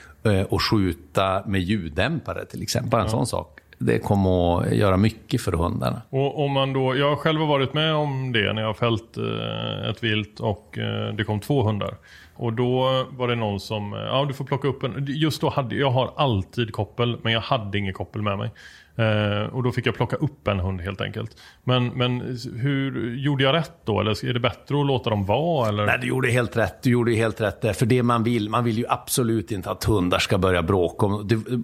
och 0.50 0.62
skjuta 0.62 1.44
med 1.46 1.62
ljuddämpare 1.62 2.46
till 2.46 2.62
exempel. 2.62 2.90
Bara 2.90 3.02
en 3.02 3.08
ja. 3.08 3.12
sån 3.12 3.28
sak. 3.28 3.60
Det 3.78 4.00
kommer 4.00 4.62
att 4.62 4.76
göra 4.76 4.98
mycket 4.98 5.42
för 5.42 5.52
hundarna. 5.52 6.02
Och 6.10 6.44
om 6.46 6.52
man 6.52 6.74
då, 6.74 6.98
jag 6.98 7.10
har 7.10 7.16
själv 7.16 7.42
varit 7.42 7.74
med 7.74 7.94
om 7.94 8.32
det 8.32 8.54
när 8.54 8.62
jag 8.62 8.70
har 8.70 8.74
fällt 8.74 9.18
eh, 9.18 9.90
ett 9.90 10.04
vilt 10.04 10.40
och 10.40 10.78
eh, 10.78 11.14
det 11.14 11.24
kom 11.24 11.40
två 11.40 11.64
hundar. 11.64 11.98
Och 12.36 12.54
då 12.54 13.06
var 13.10 13.28
det 13.28 13.36
någon 13.36 13.60
som, 13.60 13.94
ja 13.94 14.26
du 14.28 14.34
får 14.34 14.46
plocka 14.46 14.68
upp 14.68 14.84
en. 14.84 15.06
Just 15.08 15.42
då 15.42 15.50
hade 15.50 15.76
jag 15.76 15.92
har 15.92 16.14
alltid 16.16 16.72
koppel 16.72 17.18
men 17.22 17.34
jag 17.34 17.42
hade 17.42 17.78
inget 17.78 17.96
koppel 17.96 18.22
med 18.22 18.38
mig. 18.38 18.52
Eh, 18.98 19.54
och 19.54 19.64
då 19.64 19.72
fick 19.72 19.86
jag 19.86 19.96
plocka 19.96 20.16
upp 20.16 20.48
en 20.48 20.60
hund 20.60 20.82
helt 20.82 21.02
enkelt. 21.02 21.38
Men, 21.64 21.88
men 21.88 22.38
hur, 22.56 23.16
gjorde 23.16 23.44
jag 23.44 23.56
rätt 23.56 23.72
då? 23.86 24.00
Eller 24.00 24.26
är 24.26 24.34
det 24.34 24.40
bättre 24.40 24.80
att 24.80 24.88
låta 24.88 25.10
dem 25.10 25.26
vara? 25.26 25.70
Eller? 25.70 25.86
Nej, 25.86 25.98
du 26.02 26.08
gjorde 26.08 26.30
helt 26.30 26.58
rätt. 26.58 26.84
Du 26.84 26.90
gjorde 26.90 27.12
helt 27.12 27.42
rätt 27.42 27.62
där. 27.62 27.74
För 27.74 27.86
det 27.86 28.04
man 28.04 28.24
vill, 28.24 28.50
man 28.50 28.64
vill 28.64 28.78
ju 28.78 28.86
absolut 28.90 29.52
inte 29.52 29.72
att 29.72 29.84
hundar 29.84 30.20
ska 30.20 30.38
börja 30.38 30.64
bråka. 30.64 31.08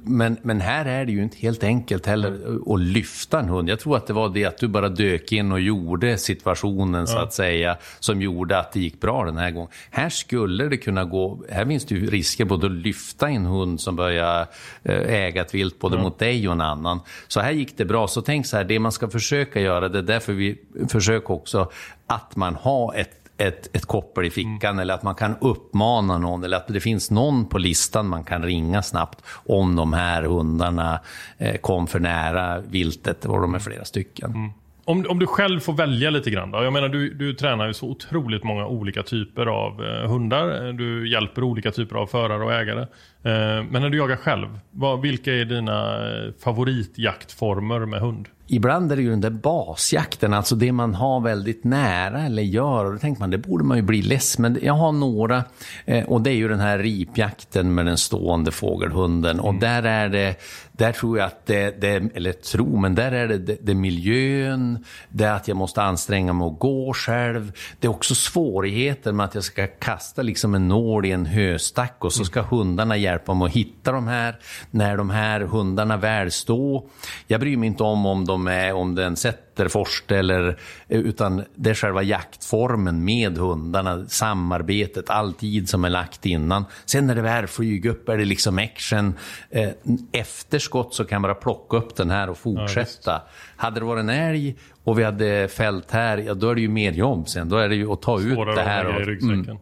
Men, 0.04 0.38
men 0.42 0.62
här 0.62 0.86
är 0.86 1.06
det 1.06 1.12
ju 1.12 1.24
inte 1.24 1.38
helt 1.38 1.64
enkelt 1.64 2.06
heller 2.06 2.34
att 2.74 2.80
lyfta 2.80 3.40
en 3.40 3.50
hund. 3.50 3.70
Jag 3.70 3.80
tror 3.80 3.98
att 3.98 4.08
det 4.08 4.14
var 4.14 4.30
det 4.30 4.46
att 4.46 4.58
du 4.58 4.68
bara 4.68 4.90
dök 4.90 5.32
in 5.32 5.52
och 5.52 5.60
gjorde 5.60 6.18
situationen 6.18 7.00
ja. 7.02 7.06
så 7.06 7.18
att 7.18 7.34
säga, 7.34 7.78
som 8.00 8.22
gjorde 8.22 8.60
att 8.60 8.72
det 8.72 8.80
gick 8.80 9.02
bra 9.02 9.26
den 9.26 9.38
här 9.38 9.52
gången. 9.52 9.70
Här 9.92 10.10
skulle 10.10 10.70
det 10.70 10.78
kunna 10.78 11.06
gå, 11.06 11.44
här 11.50 11.66
finns 11.66 11.86
det 11.86 11.96
ju 11.96 12.10
risker 12.10 12.46
både 12.46 12.66
att 12.66 12.72
lyfta 12.72 13.30
en 13.30 13.46
hund 13.46 13.82
som 13.82 13.96
börjar 13.96 14.48
eh, 14.84 15.14
äga 15.14 15.42
ett 15.42 15.54
vilt 15.54 15.80
både 15.80 15.96
ja. 15.96 16.02
mot 16.02 16.20
dig 16.20 16.48
och 16.48 16.54
en 16.54 16.62
annan. 16.62 17.00
Så 17.28 17.40
här 17.40 17.52
gick 17.52 17.78
det 17.78 17.86
bra. 17.86 18.08
Så 18.08 18.22
tänk 18.22 18.46
så 18.46 18.58
här, 18.58 18.64
det 18.64 18.80
man 18.80 18.92
ska 18.92 19.10
försöka 19.10 19.62
göra, 19.62 19.90
det 19.90 20.00
är 20.00 20.04
därför 20.04 20.34
vi 20.34 20.62
försöker 20.88 21.32
också 21.32 21.72
att 22.08 22.36
man 22.36 22.56
har 22.56 22.96
ett 22.96 23.20
ett, 23.38 23.76
ett 23.76 23.86
koppel 23.86 24.26
i 24.26 24.30
fickan 24.30 24.70
mm. 24.70 24.80
eller 24.80 24.94
att 24.94 25.04
man 25.04 25.16
kan 25.16 25.36
uppmana 25.42 26.18
någon 26.18 26.44
eller 26.44 26.58
att 26.58 26.68
det 26.68 26.80
finns 26.80 27.12
någon 27.12 27.46
på 27.46 27.58
listan 27.58 28.08
man 28.08 28.24
kan 28.24 28.44
ringa 28.44 28.82
snabbt 28.82 29.22
om 29.28 29.76
de 29.76 29.94
här 29.94 30.24
hundarna 30.24 31.00
eh, 31.38 31.56
kom 31.58 31.88
för 31.88 32.00
nära 32.00 32.60
viltet 32.60 33.26
och 33.26 33.42
de 33.42 33.56
är 33.56 33.60
flera 33.60 33.86
stycken. 33.86 34.32
Mm. 34.32 34.52
Om, 34.86 35.06
om 35.10 35.20
du 35.20 35.28
själv 35.28 35.60
får 35.60 35.74
välja 35.74 36.10
lite 36.10 36.30
grann 36.30 36.52
då? 36.52 36.64
Jag 36.64 36.74
menar 36.74 36.90
du, 36.90 37.14
du 37.14 37.34
tränar 37.34 37.68
ju 37.68 37.74
så 37.74 37.90
otroligt 37.90 38.44
många 38.44 38.68
olika 38.68 39.04
typer 39.04 39.46
av 39.46 39.86
eh, 39.86 40.10
hundar. 40.10 40.74
Du 40.74 41.12
hjälper 41.12 41.44
olika 41.44 41.72
typer 41.72 41.96
av 41.96 42.08
förare 42.08 42.44
och 42.44 42.54
ägare. 42.54 42.82
Eh, 42.82 43.66
men 43.70 43.82
när 43.82 43.90
du 43.90 43.98
jagar 43.98 44.16
själv, 44.16 44.48
vad, 44.72 45.02
vilka 45.02 45.34
är 45.34 45.46
dina 45.46 46.08
eh, 46.08 46.32
favoritjaktformer 46.44 47.86
med 47.86 48.00
hund? 48.00 48.28
Ibland 48.48 48.92
är 48.92 48.96
det 48.96 49.02
ju 49.02 49.10
den 49.10 49.22
där 49.22 49.30
basjakten, 49.30 50.34
alltså 50.34 50.56
det 50.56 50.72
man 50.72 50.96
har 50.96 51.20
väldigt 51.20 51.64
nära 51.64 52.22
eller 52.22 52.44
gör. 52.44 52.86
Och 52.86 52.92
då 52.92 52.98
tänker 53.00 53.20
man, 53.20 53.30
det 53.30 53.38
borde 53.38 53.64
man 53.64 53.78
ju 53.78 53.84
bli 53.84 54.02
less. 54.02 54.38
Men 54.38 54.60
jag 54.62 54.74
har 54.74 54.92
några, 54.92 55.44
eh, 55.86 56.06
och 56.06 56.22
det 56.22 56.30
är 56.30 56.36
ju 56.36 56.48
den 56.48 56.60
här 56.60 56.80
ripjakten 56.80 57.76
med 57.76 57.86
den 57.86 57.98
stående 57.98 58.52
fågelhunden. 58.52 59.40
Och 59.40 59.50
mm. 59.50 59.60
där 59.60 59.84
är 59.84 60.10
det, 60.10 60.36
där 60.78 60.92
tror 60.92 61.18
jag 61.18 61.28
att 61.28 61.46
det, 61.46 61.82
det 61.82 62.16
eller 62.16 62.32
tro, 62.32 62.78
men 62.78 62.96
där 62.96 63.12
är 63.12 63.28
det, 63.28 63.38
det, 63.38 63.58
det 63.62 63.74
miljön, 63.74 64.86
det 65.10 65.24
är 65.24 65.34
att 65.34 65.48
jag 65.48 65.58
måste 65.58 65.82
anstränga 65.82 66.34
mig 66.34 66.48
att 66.48 66.60
gå 66.60 66.94
själv. 66.94 67.52
Det 67.80 67.88
är 67.88 67.92
också 67.92 68.16
svårigheten 68.16 69.16
med 69.16 69.24
att 69.26 69.36
jag 69.36 69.44
ska 69.44 69.68
kasta 69.68 70.22
liksom 70.22 70.56
en 70.56 70.68
nål 70.68 71.06
i 71.06 71.12
en 71.12 71.26
höstack 71.26 71.96
och 72.00 72.14
så 72.14 72.20
mm. 72.20 72.26
ska 72.26 72.42
hundarna 72.42 72.98
hjälpa 72.98 73.34
mig 73.34 73.46
att 73.46 73.52
hitta 73.52 73.92
de 73.92 74.08
här. 74.08 74.40
När 74.72 74.98
de 74.98 75.10
här 75.10 75.42
hundarna 75.42 75.98
väl 75.98 76.32
står, 76.32 76.84
jag 77.28 77.40
bryr 77.40 77.58
mig 77.58 77.68
inte 77.68 77.84
om 77.84 78.06
om 78.06 78.26
de 78.26 78.44
med 78.44 78.74
om 78.74 78.96
den 78.96 79.16
sätter 79.16 79.53
forste 79.70 80.18
eller 80.18 80.58
utan 80.88 81.44
det 81.56 81.70
är 81.70 81.74
själva 81.74 82.04
jaktformen 82.04 83.06
med 83.06 83.38
hundarna, 83.38 84.06
samarbetet, 84.08 85.10
all 85.10 85.34
tid 85.34 85.70
som 85.70 85.86
är 85.86 85.90
lagt 85.90 86.26
innan. 86.26 86.66
Sen 86.86 87.08
när 87.08 87.16
det 87.16 87.22
väl 87.22 87.48
flyger 87.48 87.90
upp 87.90 88.10
är 88.10 88.18
det 88.18 88.26
liksom 88.26 88.60
action. 88.60 89.14
Eh, 89.50 89.70
efterskott 90.12 90.94
så 90.94 91.06
kan 91.06 91.22
man 91.22 91.30
bara 91.30 91.36
plocka 91.36 91.78
upp 91.78 91.96
den 91.96 92.10
här 92.10 92.30
och 92.30 92.38
fortsätta. 92.38 93.12
Ja, 93.12 93.28
hade 93.56 93.80
det 93.80 93.86
varit 93.86 94.00
en 94.00 94.10
älg 94.10 94.56
och 94.84 95.00
vi 95.00 95.04
hade 95.04 95.48
fällt 95.48 95.92
här, 95.92 96.18
ja 96.18 96.34
då 96.34 96.50
är 96.50 96.56
det 96.56 96.62
ju 96.62 96.70
mer 96.70 96.92
jobb 96.92 97.30
sen. 97.30 97.50
Då 97.50 97.58
är 97.58 97.70
det 97.70 97.76
ju 97.76 97.92
att 97.92 98.02
ta 98.02 98.20
Svårare 98.20 98.50
ut 98.52 98.56
det 98.56 98.64
här. 98.64 98.88
Och, 98.88 99.02
mm. 99.02 99.58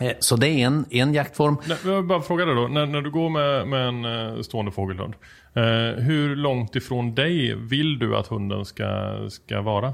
Eh, 0.00 0.12
Så 0.18 0.36
det 0.36 0.48
är 0.48 0.66
en, 0.66 0.84
en 0.90 1.14
jaktform. 1.14 1.56
Nej, 1.66 1.78
Jag 1.84 2.06
bara 2.06 2.20
fråga 2.20 2.44
dig 2.44 2.54
då, 2.54 2.68
när, 2.68 2.86
när 2.86 3.02
du 3.02 3.10
går 3.10 3.30
med, 3.30 3.68
med 3.68 3.88
en 3.88 4.04
eh, 4.04 4.42
stående 4.42 4.72
fågelhund. 4.72 5.14
Eh, 5.54 6.02
hur 6.02 6.36
långt 6.36 6.76
ifrån 6.76 7.14
dig 7.14 7.54
vill 7.54 7.98
du 7.98 8.16
att 8.16 8.26
hunden 8.26 8.64
ska, 8.64 8.84
ska 9.30 9.60
vara? 9.60 9.92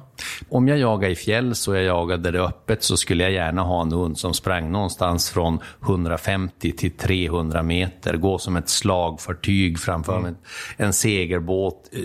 Om 0.48 0.68
jag 0.68 0.78
jagar 0.78 1.08
i 1.08 1.14
fjäll 1.14 1.54
så 1.54 1.74
jag 1.74 1.84
jagar 1.84 2.16
där 2.16 2.32
det 2.32 2.38
är 2.38 2.42
öppet 2.42 2.82
så 2.82 2.96
skulle 2.96 3.22
jag 3.22 3.32
gärna 3.32 3.62
ha 3.62 3.82
en 3.82 3.92
hund 3.92 4.18
som 4.18 4.34
sprang 4.34 4.72
någonstans 4.72 5.30
från 5.30 5.58
150 5.82 6.72
till 6.72 6.90
300 6.90 7.62
meter. 7.62 8.16
Gå 8.16 8.38
som 8.38 8.56
ett 8.56 8.68
slagfartyg 8.68 9.78
framför 9.78 10.20
mig. 10.20 10.32
En 10.76 10.92
segelbåt. 10.92 11.90
eh, 11.92 11.98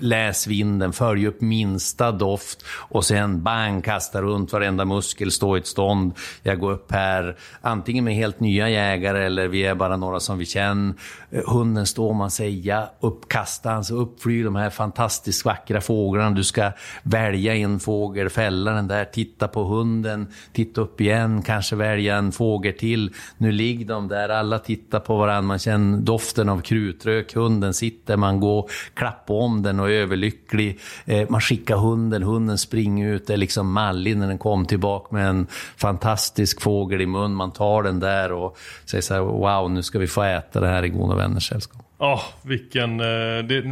Läs 0.00 0.46
vinden, 0.46 0.92
följ 0.92 1.26
upp 1.26 1.40
minsta 1.40 2.12
doft 2.12 2.64
och 2.70 3.04
sen 3.04 3.42
bang, 3.42 3.84
kasta 3.84 4.22
runt 4.22 4.52
varenda 4.52 4.84
muskel, 4.84 5.30
stå 5.30 5.56
i 5.56 5.60
ett 5.60 5.66
stånd. 5.66 6.12
Jag 6.42 6.58
går 6.60 6.72
upp 6.72 6.92
här, 6.92 7.36
antingen 7.60 8.04
med 8.04 8.14
helt 8.14 8.40
nya 8.40 8.68
jägare 8.68 9.24
eller 9.26 9.48
vi 9.48 9.64
är 9.64 9.74
bara 9.74 9.96
några 9.96 10.20
som 10.20 10.38
vi 10.38 10.46
känner. 10.46 10.94
Eh, 11.30 11.42
Hunden 11.46 11.86
står, 11.86 12.14
man 12.14 12.30
säger 12.30 12.60
ja, 12.68 12.92
uppkastans 13.00 13.70
han, 13.70 13.84
så 13.84 14.08
de 14.24 14.56
här 14.56 14.70
fantastiskt 14.70 15.44
vackra 15.44 15.80
fåglarna. 15.80 16.30
Du 16.30 16.44
ska 16.44 16.72
välja 17.02 17.54
en 17.54 17.80
fågel, 17.80 18.30
fälla 18.30 18.72
den 18.72 18.88
där, 18.88 19.04
titta 19.04 19.48
på 19.48 19.64
hunden, 19.64 20.26
titta 20.52 20.80
upp 20.80 21.00
igen, 21.00 21.42
kanske 21.42 21.76
välja 21.76 22.16
en 22.16 22.32
fågel 22.32 22.72
till. 22.72 23.14
Nu 23.38 23.52
ligger 23.52 23.86
de 23.86 24.08
där, 24.08 24.28
alla 24.28 24.58
tittar 24.58 25.00
på 25.00 25.16
varandra, 25.16 25.48
man 25.48 25.58
känner 25.58 25.98
doften 25.98 26.48
av 26.48 26.60
krutrök, 26.60 27.34
hunden 27.34 27.74
sitter, 27.74 28.16
man 28.16 28.40
går, 28.40 28.70
klappar 28.94 29.34
om 29.34 29.62
den 29.62 29.80
och 29.80 29.90
är 29.90 29.94
överlycklig. 29.94 30.80
Eh, 31.04 31.28
man 31.28 31.40
skickar 31.40 31.76
hunden, 31.76 32.22
hunden 32.22 32.58
springer 32.58 33.08
ut, 33.08 33.30
är 33.30 33.36
liksom 33.36 33.72
mallig 33.72 34.16
när 34.16 34.28
den 34.28 34.38
kom 34.38 34.66
tillbaka 34.66 35.14
med 35.14 35.28
en 35.28 35.46
fantastisk 35.76 36.60
fågel 36.60 37.00
i 37.00 37.06
mun. 37.06 37.34
Man 37.34 37.52
tar 37.52 37.82
den 37.82 38.00
där 38.00 38.32
och 38.32 38.56
säger 38.84 39.02
så 39.02 39.14
här, 39.14 39.20
wow, 39.20 39.70
nu 39.70 39.82
ska 39.82 39.98
vi 39.98 40.06
få 40.06 40.22
äta 40.22 40.60
det 40.60 40.68
här 40.68 40.84
i 40.84 40.88
goda 40.88 41.14
vänners 41.14 41.48
sällskap. 41.48 41.89
Ja, 42.02 42.22
vilken... 42.42 43.00
Eh, 43.00 43.44
det, 43.44 43.64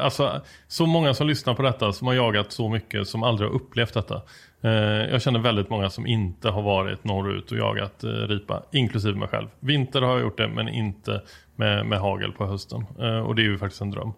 alltså, 0.00 0.40
så 0.68 0.86
många 0.86 1.14
som 1.14 1.26
lyssnar 1.26 1.54
på 1.54 1.62
detta, 1.62 1.92
som 1.92 2.06
har 2.06 2.14
jagat 2.14 2.52
så 2.52 2.68
mycket, 2.68 3.08
som 3.08 3.22
aldrig 3.22 3.48
har 3.48 3.54
upplevt 3.54 3.94
detta. 3.94 4.22
Eh, 4.62 4.70
jag 5.10 5.22
känner 5.22 5.40
väldigt 5.40 5.70
många 5.70 5.90
som 5.90 6.06
inte 6.06 6.48
har 6.48 6.62
varit 6.62 7.04
norrut 7.04 7.52
och 7.52 7.58
jagat 7.58 8.04
eh, 8.04 8.08
ripa, 8.08 8.62
inklusive 8.72 9.18
mig 9.18 9.28
själv. 9.28 9.48
Vinter 9.60 10.02
har 10.02 10.12
jag 10.12 10.20
gjort 10.20 10.38
det, 10.38 10.48
men 10.48 10.68
inte 10.68 11.22
med, 11.56 11.86
med 11.86 11.98
hagel 11.98 12.32
på 12.32 12.46
hösten. 12.46 12.86
Och 13.26 13.34
det 13.34 13.42
är 13.42 13.44
ju 13.44 13.58
faktiskt 13.58 13.82
en 13.82 13.90
dröm. 13.90 14.12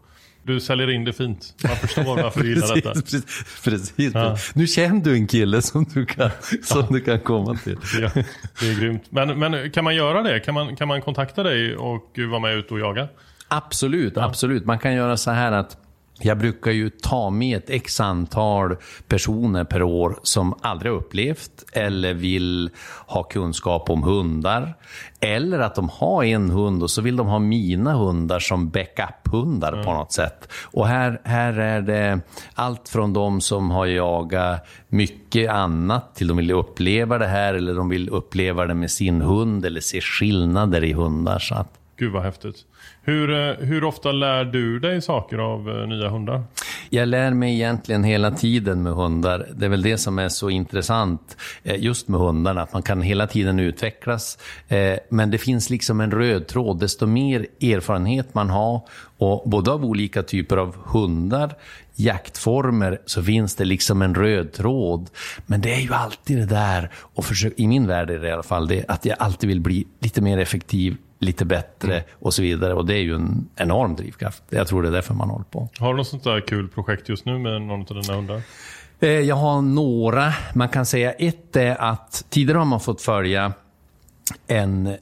Du 0.47 0.61
säljer 0.61 0.91
in 0.91 1.05
det 1.05 1.13
fint. 1.13 1.55
Man 1.65 1.77
förstår 1.77 2.23
varför 2.23 2.41
du 2.41 2.49
gillar 2.49 2.75
detta. 2.75 2.93
precis, 2.93 3.25
precis. 3.65 4.15
Ja. 4.15 4.37
Nu 4.55 4.67
känner 4.67 5.01
du 5.01 5.15
en 5.15 5.27
kille 5.27 5.63
som 5.63 5.85
du 5.95 6.07
kan, 6.07 6.31
som 6.63 6.87
du 6.91 7.01
kan 7.01 7.21
komma 7.21 7.55
till. 7.55 7.79
Ja, 8.01 8.11
det 8.61 8.71
är 8.71 8.81
grymt. 8.81 9.03
Men, 9.11 9.39
men 9.39 9.71
kan 9.71 9.85
man 9.85 9.95
göra 9.95 10.23
det? 10.23 10.41
Kan 10.41 10.55
man, 10.55 10.77
kan 10.77 10.89
man 10.89 11.03
kontakta 11.03 11.43
dig 11.43 11.77
och 11.77 12.19
vara 12.31 12.41
med 12.41 12.57
ute 12.57 12.75
och 12.75 12.81
jaga? 12.81 13.09
Absolut, 13.49 14.17
absolut. 14.17 14.65
Man 14.65 14.79
kan 14.79 14.95
göra 14.95 15.17
så 15.17 15.31
här 15.31 15.53
att 15.53 15.77
jag 16.21 16.39
brukar 16.39 16.71
ju 16.71 16.91
ta 16.91 17.31
med 17.31 17.57
ett 17.57 17.71
x 17.71 18.01
antal 18.01 18.77
personer 19.09 19.65
per 19.65 19.83
år 19.83 20.19
som 20.23 20.55
aldrig 20.61 20.93
har 20.93 20.99
upplevt 20.99 21.65
eller 21.73 22.15
vill 22.15 22.71
ha 23.07 23.23
kunskap 23.23 23.91
om 23.91 24.03
hundar. 24.03 24.75
Eller 25.21 25.59
att 25.59 25.75
de 25.75 25.89
har 25.89 26.25
en 26.25 26.51
hund 26.51 26.83
och 26.83 26.91
så 26.91 27.03
vill 27.03 27.17
de 27.17 27.27
ha 27.27 27.39
mina 27.39 27.95
hundar 27.95 28.39
som 28.39 28.71
backup-hundar 28.71 29.85
på 29.85 29.93
något 29.93 30.13
sätt. 30.13 30.49
Och 30.65 30.87
här, 30.87 31.21
här 31.25 31.53
är 31.53 31.81
det 31.81 32.21
allt 32.55 32.89
från 32.89 33.13
de 33.13 33.41
som 33.41 33.71
har 33.71 33.87
jagat 33.87 34.67
mycket 34.89 35.51
annat 35.51 36.15
till 36.15 36.27
de 36.27 36.37
vill 36.37 36.51
uppleva 36.51 37.19
det 37.19 37.27
här 37.27 37.55
eller 37.55 37.75
de 37.75 37.89
vill 37.89 38.09
uppleva 38.09 38.67
det 38.67 38.75
med 38.75 38.91
sin 38.91 39.21
hund 39.21 39.67
eller 39.67 39.81
se 39.81 40.01
skillnader 40.01 40.85
i 40.85 40.93
hundar. 40.93 41.39
Så 41.39 41.55
att, 41.55 41.69
Gud 41.97 42.13
vad 42.13 42.23
häftigt. 42.23 42.57
Hur, 43.07 43.31
eh, 43.31 43.55
hur 43.67 43.85
ofta 43.85 44.13
lär 44.13 44.45
du 44.45 44.79
dig 44.79 45.03
saker 45.03 45.39
av 45.39 45.71
eh, 45.71 45.89
nya 45.89 46.09
hundar? 46.09 46.43
Jag 46.91 47.09
lär 47.09 47.31
mig 47.31 47.55
egentligen 47.55 48.05
hela 48.05 48.31
tiden 48.31 48.83
med 48.83 48.93
hundar. 48.93 49.49
Det 49.55 49.65
är 49.65 49.69
väl 49.69 49.83
det 49.83 49.99
som 49.99 50.19
är 50.19 50.29
så 50.29 50.51
intressant 50.51 51.37
eh, 51.63 51.83
just 51.83 52.09
med 52.09 52.21
hundarna, 52.21 52.63
att 52.63 52.73
man 52.73 52.83
kan 52.83 53.03
hela 53.03 53.27
tiden 53.27 53.61
utvecklas. 53.61 54.39
Men 55.09 55.31
det 55.31 55.39
finns 55.39 55.71
liksom 55.71 56.01
en 56.01 56.11
röd 56.11 56.47
tråd. 56.47 56.81
Desto 56.81 57.07
mer 57.07 57.47
erfarenhet 57.61 58.35
man 58.35 58.51
har, 58.51 58.81
och 59.19 59.51
både 59.51 59.71
av 59.71 59.85
olika 59.85 60.23
typer 60.23 60.57
av 60.57 60.77
hundar, 60.85 61.55
jaktformer, 61.97 62.99
så 63.07 63.23
finns 63.23 63.55
det 63.55 63.65
liksom 63.65 64.03
en 64.03 64.15
röd 64.15 64.53
tråd. 64.53 65.11
Men 65.47 65.61
det 65.61 65.75
är 65.75 65.81
ju 65.81 65.93
alltid 65.93 66.39
det 66.39 66.47
där, 66.47 66.91
och 66.97 67.25
försök, 67.25 67.53
i 67.57 67.67
min 67.67 67.87
värld 67.87 68.11
är 68.11 68.19
det 68.19 68.29
i 68.29 68.33
alla 68.33 68.43
fall 68.43 68.69
det, 68.69 68.85
att 68.89 69.05
jag 69.05 69.17
alltid 69.19 69.49
vill 69.49 69.61
bli 69.61 69.87
lite 70.01 70.21
mer 70.21 70.39
effektiv, 70.39 70.97
lite 71.19 71.45
bättre 71.45 72.05
och 72.13 72.35
så 72.35 72.43
vidare. 72.43 72.75
Och 72.75 72.87
det 72.87 72.95
är 72.95 73.03
ju 73.03 73.15
en 73.15 73.49
enorm 73.57 73.97
drivkraft. 73.97 74.43
Jag 74.51 74.69
tror 74.69 74.83
det 74.83 74.89
är 74.89 74.93
därför 74.93 75.15
man 75.15 75.31
håller 75.31 75.45
på. 75.45 75.69
Har 75.79 75.91
du 75.93 75.97
något 75.97 76.09
sånt 76.09 76.25
där 76.25 76.41
kul 76.41 76.69
projekt 76.69 77.09
just 77.09 77.25
nu 77.25 77.39
med 77.39 77.63
någon 77.63 77.81
av 77.81 78.03
dina 78.03 78.15
hundar? 78.15 78.43
Eh, 79.01 79.09
Jag 79.11 79.37
har 79.37 79.63
några. 79.63 80.35
Man 80.55 80.69
kan 80.69 80.87
säga 80.87 81.13
ett 81.13 81.57
är 81.57 81.77
att 81.81 82.25
tidigare 82.31 82.59
har 82.59 82.65
man 82.65 82.81
fått 82.81 83.03
följa 83.03 83.53
en 84.47 84.97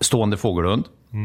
stående 0.00 0.36
fågelhund 0.36 0.84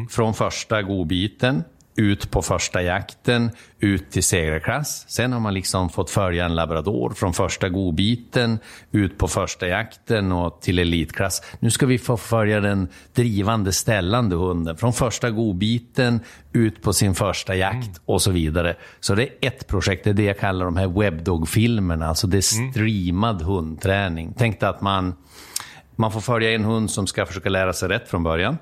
från 0.09 0.33
första 0.33 0.81
godbiten 0.81 1.63
ut 1.99 2.31
på 2.31 2.41
första 2.41 2.81
jakten, 2.81 3.51
ut 3.79 4.11
till 4.11 4.23
segerklass. 4.23 5.05
Sen 5.07 5.33
har 5.33 5.39
man 5.39 5.53
liksom 5.53 5.89
fått 5.89 6.09
följa 6.09 6.45
en 6.45 6.55
labrador 6.55 7.09
från 7.09 7.33
första 7.33 7.69
godbiten, 7.69 8.59
ut 8.91 9.17
på 9.17 9.27
första 9.27 9.67
jakten 9.67 10.31
och 10.31 10.61
till 10.61 10.79
elitklass. 10.79 11.41
Nu 11.59 11.71
ska 11.71 11.85
vi 11.85 11.97
få 11.97 12.17
följa 12.17 12.59
den 12.59 12.87
drivande, 13.13 13.71
ställande 13.71 14.35
hunden 14.35 14.77
från 14.77 14.93
första 14.93 15.31
godbiten, 15.31 16.19
ut 16.53 16.81
på 16.81 16.93
sin 16.93 17.15
första 17.15 17.55
jakt 17.55 18.01
och 18.05 18.21
så 18.21 18.31
vidare. 18.31 18.75
Så 18.99 19.15
det 19.15 19.23
är 19.23 19.47
ett 19.47 19.67
projekt, 19.67 20.03
det 20.03 20.09
är 20.09 20.13
det 20.13 20.23
jag 20.23 20.39
kallar 20.39 20.65
de 20.65 20.77
här 20.77 20.87
webdog-filmerna, 20.87 22.07
alltså 22.07 22.27
det 22.27 22.37
är 22.37 22.71
streamad 22.71 23.41
hundträning. 23.41 24.33
Tänk 24.37 24.59
dig 24.59 24.69
att 24.69 24.81
man 24.81 25.13
man 25.99 26.11
får 26.11 26.21
följa 26.21 26.51
en 26.51 26.65
hund 26.65 26.91
som 26.91 27.07
ska 27.07 27.25
försöka 27.25 27.49
lära 27.49 27.73
sig 27.73 27.89
rätt 27.89 28.07
från 28.07 28.23
början. 28.23 28.57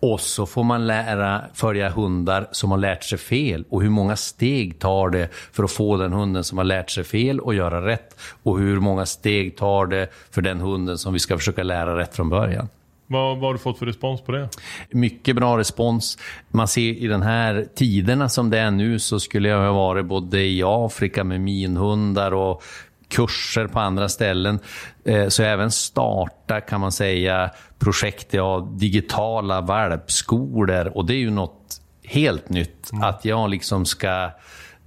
Och 0.00 0.20
så 0.20 0.46
får 0.46 0.64
man 0.64 0.86
lära, 0.86 1.44
följa 1.54 1.90
hundar 1.90 2.48
som 2.52 2.70
har 2.70 2.78
lärt 2.78 3.04
sig 3.04 3.18
fel. 3.18 3.64
Och 3.68 3.82
hur 3.82 3.90
många 3.90 4.16
steg 4.16 4.78
tar 4.78 5.10
det 5.10 5.28
för 5.52 5.64
att 5.64 5.70
få 5.70 5.96
den 5.96 6.12
hunden 6.12 6.44
som 6.44 6.58
har 6.58 6.64
lärt 6.64 6.90
sig 6.90 7.04
fel 7.04 7.40
att 7.46 7.54
göra 7.54 7.86
rätt? 7.86 8.20
Och 8.42 8.58
hur 8.58 8.80
många 8.80 9.06
steg 9.06 9.56
tar 9.56 9.86
det 9.86 10.08
för 10.30 10.42
den 10.42 10.60
hunden 10.60 10.98
som 10.98 11.12
vi 11.12 11.18
ska 11.18 11.38
försöka 11.38 11.62
lära 11.62 11.98
rätt 11.98 12.16
från 12.16 12.28
början? 12.28 12.68
Vad, 13.06 13.38
vad 13.38 13.48
har 13.48 13.52
du 13.52 13.58
fått 13.58 13.78
för 13.78 13.86
respons 13.86 14.20
på 14.20 14.32
det? 14.32 14.48
Mycket 14.90 15.36
bra 15.36 15.58
respons. 15.58 16.18
Man 16.48 16.68
ser 16.68 16.80
i 16.80 17.06
den 17.06 17.22
här 17.22 17.66
tiderna 17.74 18.28
som 18.28 18.50
det 18.50 18.58
är 18.58 18.70
nu 18.70 18.98
så 18.98 19.20
skulle 19.20 19.48
jag 19.48 19.58
ha 19.58 19.72
varit 19.72 20.06
både 20.06 20.42
i 20.42 20.62
Afrika 20.64 21.24
med 21.24 21.40
minhundar 21.40 22.32
och 22.32 22.62
kurser 23.08 23.66
på 23.66 23.80
andra 23.80 24.08
ställen. 24.08 24.58
Eh, 25.04 25.28
Så 25.28 25.42
även 25.42 25.70
starta 25.70 26.60
kan 26.60 26.80
man 26.80 26.92
säga 26.92 27.50
projekt 27.78 28.34
av 28.34 28.78
digitala 28.78 29.60
valpskolor 29.60 30.86
och 30.94 31.06
det 31.06 31.14
är 31.14 31.18
ju 31.18 31.30
något 31.30 31.80
helt 32.04 32.48
nytt. 32.48 32.90
Att 33.02 33.24
jag 33.24 33.50
liksom 33.50 33.86
ska 33.86 34.30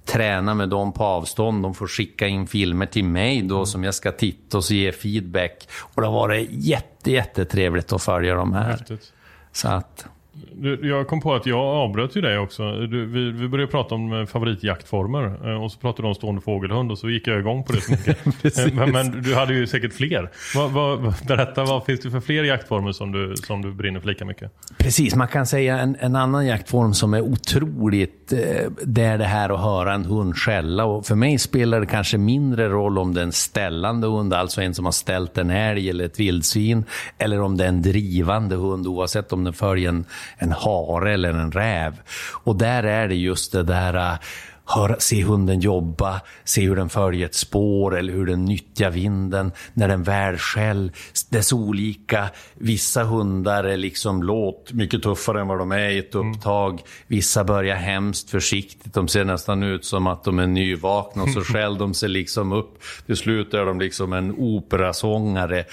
träna 0.04 0.54
med 0.54 0.68
dem 0.68 0.92
på 0.92 1.04
avstånd. 1.04 1.62
De 1.62 1.74
får 1.74 1.86
skicka 1.86 2.26
in 2.26 2.46
filmer 2.46 2.86
till 2.86 3.04
mig 3.04 3.42
då 3.42 3.66
som 3.66 3.84
jag 3.84 3.94
ska 3.94 4.12
titta 4.12 4.56
och 4.56 4.64
så 4.64 4.74
ge 4.74 4.92
feedback. 4.92 5.68
Och 5.94 6.02
det 6.02 6.08
har 6.08 6.14
varit 6.14 6.48
jätte, 6.50 7.10
jättetrevligt 7.10 7.92
att 7.92 8.02
följa 8.02 8.34
de 8.34 8.52
här. 8.52 8.70
Häftigt. 8.70 9.12
Så 9.52 9.68
att, 9.68 10.06
Du, 10.52 10.88
jag 10.88 11.08
kom 11.08 11.20
på 11.20 11.34
att 11.34 11.46
jag 11.46 11.58
avbröt 11.58 12.16
ju 12.16 12.20
dig 12.20 12.38
också. 12.38 12.72
Du, 12.72 13.06
vi, 13.06 13.30
vi 13.30 13.48
började 13.48 13.70
prata 13.70 13.94
om 13.94 14.12
eh, 14.12 14.26
favoritjaktformer 14.26 15.50
eh, 15.50 15.64
och 15.64 15.72
så 15.72 15.78
pratade 15.78 16.02
du 16.02 16.08
om 16.08 16.14
stående 16.14 16.40
fågelhund 16.40 16.90
och 16.90 16.98
så 16.98 17.10
gick 17.10 17.26
jag 17.26 17.38
igång 17.38 17.64
på 17.64 17.72
det 17.72 17.80
så 17.80 17.90
mycket. 17.90 18.18
Eh, 18.58 18.74
men, 18.74 18.90
men 18.90 19.22
du 19.22 19.34
hade 19.34 19.54
ju 19.54 19.66
säkert 19.66 19.92
fler. 19.92 20.30
Vad, 20.54 20.70
vad, 20.70 21.14
berätta, 21.26 21.64
vad 21.64 21.84
finns 21.84 22.00
det 22.00 22.10
för 22.10 22.20
fler 22.20 22.44
jaktformer 22.44 22.92
som 22.92 23.12
du, 23.12 23.34
som 23.36 23.62
du 23.62 23.72
brinner 23.72 24.00
för 24.00 24.08
lika 24.08 24.24
mycket? 24.24 24.52
Precis, 24.78 25.14
man 25.14 25.28
kan 25.28 25.46
säga 25.46 25.78
en, 25.78 25.96
en 26.00 26.16
annan 26.16 26.46
jaktform 26.46 26.94
som 26.94 27.14
är 27.14 27.20
otroligt, 27.20 28.32
det 28.84 29.02
är 29.02 29.18
det 29.18 29.24
här 29.24 29.50
att 29.50 29.60
höra 29.60 29.94
en 29.94 30.04
hund 30.04 30.36
skälla. 30.36 30.84
Och 30.84 31.06
för 31.06 31.14
mig 31.14 31.38
spelar 31.38 31.80
det 31.80 31.86
kanske 31.86 32.18
mindre 32.18 32.68
roll 32.68 32.98
om 32.98 33.14
det 33.14 33.20
är 33.20 33.24
en 33.24 33.32
ställande 33.32 34.06
hund, 34.06 34.34
alltså 34.34 34.62
en 34.62 34.74
som 34.74 34.84
har 34.84 34.92
ställt 34.92 35.38
en 35.38 35.50
älg 35.50 35.90
eller 35.90 36.04
ett 36.04 36.20
vildsvin, 36.20 36.84
eller 37.18 37.40
om 37.40 37.56
det 37.56 37.64
är 37.64 37.68
en 37.68 37.82
drivande 37.82 38.56
hund, 38.56 38.86
oavsett 38.86 39.32
om 39.32 39.44
den 39.44 39.52
följer 39.52 39.88
en, 39.88 40.04
en 40.36 40.52
hare 40.52 41.12
eller 41.12 41.30
en 41.30 41.52
räv. 41.52 42.00
Och 42.44 42.56
där 42.56 42.82
är 42.82 43.08
det 43.08 43.14
just 43.14 43.52
det 43.52 43.62
där 43.62 43.94
eh, 43.94 44.18
höra, 44.68 44.96
se 44.98 45.22
hunden 45.22 45.60
jobba, 45.60 46.20
se 46.44 46.62
hur 46.62 46.76
den 46.76 46.88
följer 46.88 47.26
ett 47.26 47.34
spår 47.34 47.96
eller 47.96 48.12
hur 48.12 48.26
den 48.26 48.44
nyttjar 48.44 48.90
vinden 48.90 49.52
när 49.74 49.88
den 49.88 50.02
väl 50.02 50.38
skäll. 50.38 50.92
Dess 51.30 51.52
olika, 51.52 52.28
vissa 52.54 53.04
hundar 53.04 53.64
är 53.64 53.76
liksom 53.76 54.22
låt, 54.22 54.72
mycket 54.72 55.02
tuffare 55.02 55.40
än 55.40 55.48
vad 55.48 55.58
de 55.58 55.72
är 55.72 55.88
i 55.88 55.98
ett 55.98 56.14
upptag. 56.14 56.82
Vissa 57.06 57.44
börjar 57.44 57.76
hemskt 57.76 58.30
försiktigt, 58.30 58.94
de 58.94 59.08
ser 59.08 59.24
nästan 59.24 59.62
ut 59.62 59.84
som 59.84 60.06
att 60.06 60.24
de 60.24 60.38
är 60.38 60.46
nyvakna 60.46 61.22
och 61.22 61.30
så 61.30 61.40
skäll 61.52 61.78
de 61.78 61.94
sig 61.94 62.08
liksom 62.08 62.52
upp. 62.52 62.82
Till 63.06 63.16
slut 63.16 63.54
är 63.54 63.64
de 63.64 63.80
liksom 63.80 64.12
en 64.12 64.34
operasångare. 64.38 65.64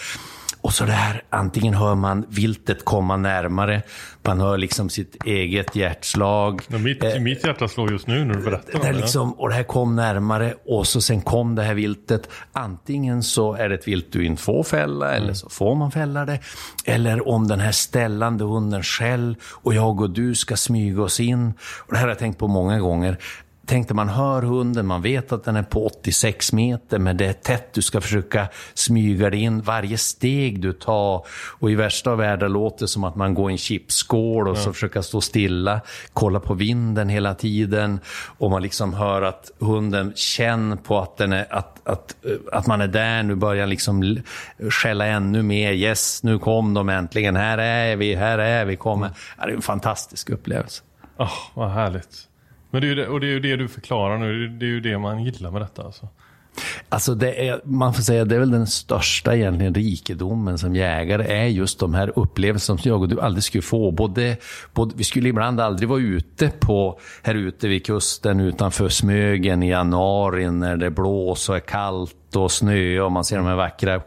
Och 0.66 0.74
så 0.74 0.86
det 0.86 0.92
här, 0.92 1.24
antingen 1.30 1.74
hör 1.74 1.96
man 1.96 2.26
viltet 2.30 2.86
komma 2.86 3.18
närmare, 3.18 3.82
man 4.24 4.40
hör 4.40 4.58
liksom 4.58 4.90
sitt 4.90 5.26
eget 5.26 5.76
hjärtslag. 5.76 6.62
Men 6.68 6.84
mitt, 6.84 7.04
Eh, 7.04 7.20
mitt 7.20 7.46
hjärta 7.46 7.68
slår 7.68 7.92
just 7.92 8.08
nu 8.08 8.26
när 8.26 8.34
du 8.34 8.42
berättar 8.42 8.80
det 8.80 8.94
liksom, 8.94 9.34
och 9.34 9.50
det 9.50 9.56
här 9.56 9.64
kom 9.64 9.96
närmare 9.96 10.54
och 10.66 10.88
så 10.88 11.02
sen 11.02 11.22
kom 11.22 11.56
det 11.56 11.64
här 11.64 11.74
viltet. 11.74 12.30
Antingen 12.54 13.24
så 13.24 13.54
är 13.54 13.70
det 13.70 13.76
ett 13.76 13.88
vilt 13.88 14.12
du 14.12 14.26
inte 14.26 14.42
får 14.42 14.64
fälla 14.64 15.16
eller 15.16 15.34
så 15.34 15.50
får 15.50 15.76
man 15.76 15.92
fälla 15.92 16.26
det. 16.26 16.40
Eller 16.86 17.28
om 17.28 17.48
den 17.48 17.60
här 17.60 17.72
ställande 17.72 18.44
hunden 18.44 18.84
skäll 18.84 19.36
och 19.44 19.74
jag 19.74 20.02
och 20.02 20.10
du 20.10 20.36
ska 20.36 20.56
smyga 20.56 21.02
oss 21.02 21.20
in. 21.20 21.54
Och 21.60 21.94
det 21.94 21.98
här 21.98 22.04
har 22.04 22.12
jag 22.12 22.20
tänkt 22.20 22.40
på 22.40 22.48
många 22.48 22.80
gånger. 22.80 23.18
Tänkte 23.66 23.94
man 23.94 24.10
hör 24.10 24.42
hunden, 24.42 24.86
man 24.86 25.02
vet 25.02 25.32
att 25.32 25.44
den 25.44 25.56
är 25.56 25.64
på 25.64 25.86
86 25.86 26.54
meter, 26.54 27.00
men 27.00 27.18
det 27.18 27.26
är 27.26 27.34
tätt, 27.34 27.74
du 27.74 27.82
ska 27.82 28.02
försöka 28.02 28.48
smyga 28.74 29.30
dig 29.30 29.40
in. 29.40 29.62
Varje 29.62 29.98
steg 29.98 30.62
du 30.62 30.74
tar, 30.74 31.26
och 31.60 31.72
i 31.72 31.76
värsta 31.76 32.12
av 32.12 32.18
världar 32.18 32.50
låter 32.50 32.84
det 32.84 32.88
som 32.88 33.04
att 33.04 33.16
man 33.16 33.34
går 33.34 33.50
i 33.50 33.54
en 33.54 33.58
chipsskål 33.58 34.48
och 34.48 34.58
så 34.58 34.74
försöka 34.74 35.04
stå 35.04 35.22
stilla, 35.22 35.82
kolla 36.14 36.40
på 36.40 36.54
vinden 36.54 37.10
hela 37.10 37.36
tiden. 37.36 38.00
Och 38.38 38.52
man 38.52 38.62
liksom 38.62 38.94
hör 38.94 39.22
att 39.22 39.52
hunden 39.60 40.14
känner 40.16 40.76
på 40.76 41.00
att, 41.00 41.18
den 41.18 41.34
är, 41.34 41.54
att, 41.54 41.88
att, 41.88 42.16
eh, 42.26 42.32
att 42.52 42.68
man 42.68 42.82
är 42.82 42.88
där, 42.88 43.24
nu 43.24 43.36
börjar 43.36 43.68
liksom 43.68 44.22
skälla 44.70 45.06
ännu 45.06 45.44
mer. 45.44 45.72
Yes, 45.72 46.24
nu 46.24 46.40
kom 46.40 46.74
de 46.74 46.90
äntligen, 46.90 47.36
här 47.36 47.58
är 47.58 47.96
vi, 47.96 48.16
här 48.16 48.38
är 48.38 48.66
vi, 48.66 48.76
kommer. 48.76 49.10
Ja, 49.38 49.46
det 49.46 49.52
är 49.52 49.56
en 49.56 49.62
fantastisk 49.62 50.30
upplevelse. 50.30 50.84
Ah, 51.18 51.30
vad 51.54 51.70
härligt. 51.70 52.28
Men 52.72 52.82
det 52.82 52.88
är 52.88 52.90
ju 52.90 52.96
det, 52.96 53.08
och 53.08 53.20
det 53.20 53.28
är 53.28 53.32
ju 53.32 53.40
det 53.40 53.56
du 53.56 53.68
förklarar 53.68 54.18
nu. 54.18 54.48
Det 54.48 54.66
är 54.66 54.70
ju 54.70 54.80
det 54.80 54.98
man 54.98 55.24
gillar 55.24 55.52
med 55.52 55.62
detta. 55.62 55.84
Alltså. 55.84 56.08
Alltså 56.90 57.16
det 57.16 57.48
är, 57.48 57.62
man 57.64 57.94
får 57.94 58.02
säga 58.02 58.26
det 58.26 58.36
är 58.36 58.40
väl 58.40 58.52
den 58.52 58.68
största 58.68 59.36
egentligen 59.36 59.74
rikedomen 59.74 60.58
som 60.58 60.76
jägare, 60.76 61.34
är 61.34 61.46
just 61.46 61.80
de 61.80 61.94
här 61.94 62.20
upplevelserna 62.20 62.78
som 62.78 62.90
jag 62.90 63.02
och 63.02 63.10
du 63.10 63.22
aldrig 63.22 63.44
skulle 63.44 63.62
få. 63.62 63.92
Både, 63.92 64.38
både, 64.74 64.94
vi 64.98 65.04
skulle 65.04 65.30
ibland 65.30 65.60
aldrig 65.60 65.90
vara 65.90 66.00
ute 66.00 66.52
på, 66.60 67.00
här 67.24 67.36
ute 67.36 67.68
vid 67.68 67.86
kusten 67.86 68.40
utanför 68.40 68.90
Smögen 68.90 69.64
i 69.64 69.70
januari 69.70 70.52
när 70.52 70.78
det 70.78 70.90
blåser 70.90 71.54
och 71.54 71.58
är 71.58 71.62
kallt 71.62 72.36
och 72.36 72.52
snö 72.52 73.00
och 73.00 73.12
man 73.12 73.26
ser 73.26 73.38
de 73.38 73.46
här 73.46 73.56
vackra 73.56 74.02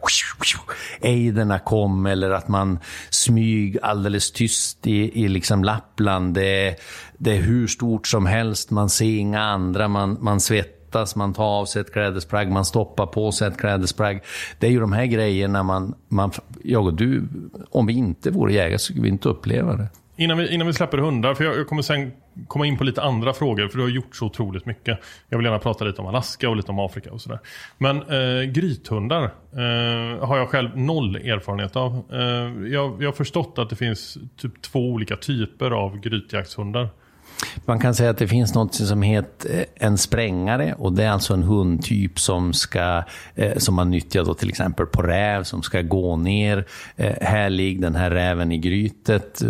ejderna 1.01 1.59
kom 1.59 2.05
eller 2.05 2.31
att 2.31 2.47
man 2.47 2.79
smyg 3.09 3.77
alldeles 3.81 4.31
tyst 4.31 4.87
i, 4.87 5.23
i 5.23 5.27
liksom 5.27 5.63
Lappland. 5.63 6.33
Det 6.33 6.67
är, 6.67 6.75
det 7.19 7.31
är 7.37 7.41
hur 7.41 7.67
stort 7.67 8.07
som 8.07 8.25
helst, 8.25 8.71
man 8.71 8.89
ser 8.89 9.19
inga 9.19 9.41
andra, 9.41 9.87
man, 9.87 10.17
man 10.21 10.39
svettas 10.39 11.15
man 11.15 11.33
tar 11.33 11.43
av 11.43 11.65
sig 11.65 11.81
ett 11.81 11.93
klädesplagg, 11.93 12.51
man 12.51 12.65
stoppar 12.65 13.05
på 13.05 13.31
sig 13.31 13.47
ett 13.47 13.57
klädesplagg. 13.57 14.21
Det 14.59 14.67
är 14.67 14.71
ju 14.71 14.79
de 14.79 14.93
här 14.93 15.05
grejerna 15.05 15.63
man, 15.63 15.95
man... 16.07 16.31
Jag 16.63 16.85
och 16.85 16.93
du, 16.93 17.23
om 17.69 17.85
vi 17.85 17.93
inte 17.93 18.31
vore 18.31 18.53
jägare 18.53 18.79
så 18.79 18.83
skulle 18.83 19.01
vi 19.01 19.09
inte 19.09 19.29
uppleva 19.29 19.75
det. 19.75 19.87
Innan 20.17 20.37
vi, 20.37 20.53
innan 20.53 20.67
vi 20.67 20.73
släpper 20.73 20.97
hundar, 20.97 21.33
för 21.33 21.43
jag, 21.43 21.57
jag 21.57 21.67
kommer 21.67 21.81
sen 21.81 22.11
komma 22.47 22.65
in 22.65 22.77
på 22.77 22.83
lite 22.83 23.01
andra 23.01 23.33
frågor, 23.33 23.67
för 23.67 23.77
du 23.77 23.83
har 23.83 23.89
gjort 23.89 24.15
så 24.15 24.25
otroligt 24.25 24.65
mycket. 24.65 24.99
Jag 25.29 25.37
vill 25.37 25.45
gärna 25.45 25.59
prata 25.59 25.85
lite 25.85 26.01
om 26.01 26.07
Alaska 26.07 26.49
och 26.49 26.55
lite 26.55 26.71
om 26.71 26.79
Afrika 26.79 27.11
och 27.11 27.21
sådär. 27.21 27.39
Men 27.77 27.97
eh, 27.97 28.43
grythundar 28.51 29.23
eh, 29.23 30.27
har 30.27 30.37
jag 30.37 30.49
själv 30.49 30.77
noll 30.77 31.15
erfarenhet 31.15 31.75
av. 31.75 32.03
Eh, 32.11 32.19
jag, 32.71 33.03
jag 33.03 33.07
har 33.07 33.11
förstått 33.11 33.53
att 33.57 33.69
det 33.69 33.75
finns 33.75 34.17
typ 34.37 34.61
två 34.61 34.79
olika 34.79 35.15
typer 35.15 35.71
av 35.71 35.99
grytjaktshundar. 35.99 36.89
Man 37.65 37.79
kan 37.79 37.95
säga 37.95 38.09
att 38.09 38.17
det 38.17 38.27
finns 38.27 38.53
något 38.53 38.75
som 38.75 39.01
heter 39.01 39.59
eh, 39.59 39.87
en 39.87 39.97
sprängare 39.97 40.75
och 40.77 40.93
det 40.93 41.03
är 41.03 41.09
alltså 41.09 41.33
en 41.33 41.43
hundtyp 41.43 42.19
som, 42.19 42.53
ska, 42.53 43.03
eh, 43.35 43.57
som 43.57 43.75
man 43.75 43.91
nyttjar 43.91 44.23
då 44.23 44.33
till 44.33 44.49
exempel 44.49 44.85
på 44.85 45.01
räv 45.01 45.43
som 45.43 45.63
ska 45.63 45.81
gå 45.81 46.15
ner. 46.15 46.65
Eh, 46.95 47.13
här 47.21 47.49
ligger 47.49 47.81
den 47.81 47.95
här 47.95 48.11
räven 48.11 48.51
i 48.51 48.57
grytet. 48.57 49.41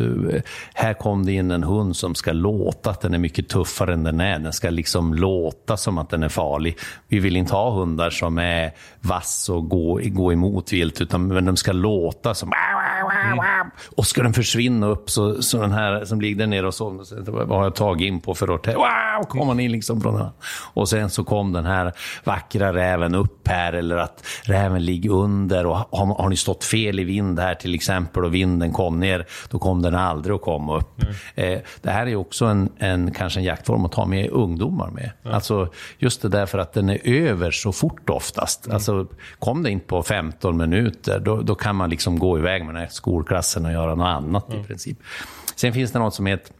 Här 0.74 0.94
kom 0.94 1.26
det 1.26 1.34
in 1.34 1.52
en 1.52 1.64
hund 1.64 1.96
som 1.96 2.16
ska 2.16 2.32
låta 2.32 2.90
att 2.90 3.02
den 3.02 3.14
är 3.14 3.18
mycket 3.18 3.50
tuffare 3.50 3.94
än 3.94 4.04
den 4.04 4.20
är. 4.20 4.40
Den 4.40 4.54
ska 4.54 4.70
liksom 4.70 5.14
låta 5.14 5.78
som 5.78 5.98
att 5.98 6.10
den 6.10 6.24
är 6.24 6.30
farlig. 6.30 6.78
Vi 7.08 7.20
vill 7.20 7.38
inte 7.38 7.54
ha 7.54 7.72
hundar 7.72 8.10
som 8.10 8.38
är 8.38 8.72
vass 9.02 9.50
och 9.50 9.70
gå, 9.70 10.00
gå 10.04 10.34
emot 10.34 10.74
vilt 10.74 11.02
utan 11.02 11.28
men 11.28 11.46
de 11.46 11.58
ska 11.58 11.72
låta 11.72 12.34
som 12.34 12.52
och 13.98 14.08
ska 14.08 14.24
den 14.24 14.34
försvinna 14.34 14.88
upp 14.88 15.10
så, 15.10 15.42
så 15.42 15.62
den 15.62 15.72
här 15.72 16.06
som 16.06 16.22
ligger 16.22 16.36
där 16.36 16.48
nere 16.48 16.68
och 16.68 16.74
så, 16.74 17.04
vad 17.28 17.50
har 17.50 17.64
jag 17.64 17.76
tagit 17.76 18.08
in 18.08 18.22
på 18.22 18.36
för 18.36 18.56
att 18.56 18.68
wow, 18.68 19.26
kom 19.30 19.48
han 19.48 19.60
in 19.60 19.72
liksom 19.72 20.02
från 20.02 20.16
den. 20.16 20.30
Och 20.74 20.90
sen 20.90 21.10
så 21.10 21.24
kom 21.24 21.54
den 21.54 21.66
här 21.66 21.94
vackra 22.24 22.74
räven 22.74 23.16
upp 23.16 23.48
här 23.48 23.74
eller 23.74 23.98
att 23.98 24.26
räven 24.44 24.86
ligger 24.86 25.12
under 25.12 25.66
och 25.66 25.78
har, 25.78 26.16
har 26.22 26.30
ni 26.30 26.36
stått 26.36 26.64
fel 26.64 27.00
i 27.00 27.04
vind 27.04 27.40
här 27.40 27.56
till 27.56 27.76
exempel 27.76 28.26
och 28.26 28.34
vinden 28.34 28.74
kom 28.74 29.00
ner, 29.00 29.26
då 29.50 29.60
kom 29.60 29.82
den 29.82 29.96
aldrig 29.96 30.36
att 30.36 30.42
komma 30.42 30.78
upp. 30.78 31.02
Eh, 31.36 31.60
det 31.82 31.90
här 31.92 32.08
är 32.08 32.16
också 32.16 32.46
en, 32.46 32.70
en, 32.78 33.12
kanske 33.12 33.40
en 33.40 33.44
jaktform 33.44 33.86
att 33.86 33.92
ta 33.92 34.06
med 34.06 34.30
ungdomar 34.30 34.90
med. 34.90 35.12
Alltså 35.24 35.70
just 35.98 36.22
det 36.22 36.30
där 36.30 36.46
för 36.46 36.58
att 36.58 36.74
den 36.74 36.90
är 36.90 37.08
över 37.08 37.52
så 37.52 37.72
fort 37.72 38.10
oftast. 38.10 38.70
Alltså 38.70 39.08
kom 39.40 39.64
det 39.64 39.72
inte 39.72 39.86
på 39.86 40.04
15 40.04 40.58
minuter, 40.58 41.20
då, 41.20 41.42
då 41.42 41.56
kan 41.56 41.76
man 41.76 41.90
liksom 41.90 42.20
gå 42.20 42.38
iväg 42.38 42.66
med 42.66 42.76
den 42.76 42.82
här 42.82 42.90
skolklassen 43.10 43.66
och 43.66 43.72
göra 43.72 43.96
något 43.96 44.08
annat 44.08 44.54
i 44.54 44.64
princip. 44.64 44.98
Sen 45.56 45.74
finns 45.74 45.92
det 45.92 46.00
något 46.00 46.14
som 46.14 46.26
heter 46.26 46.54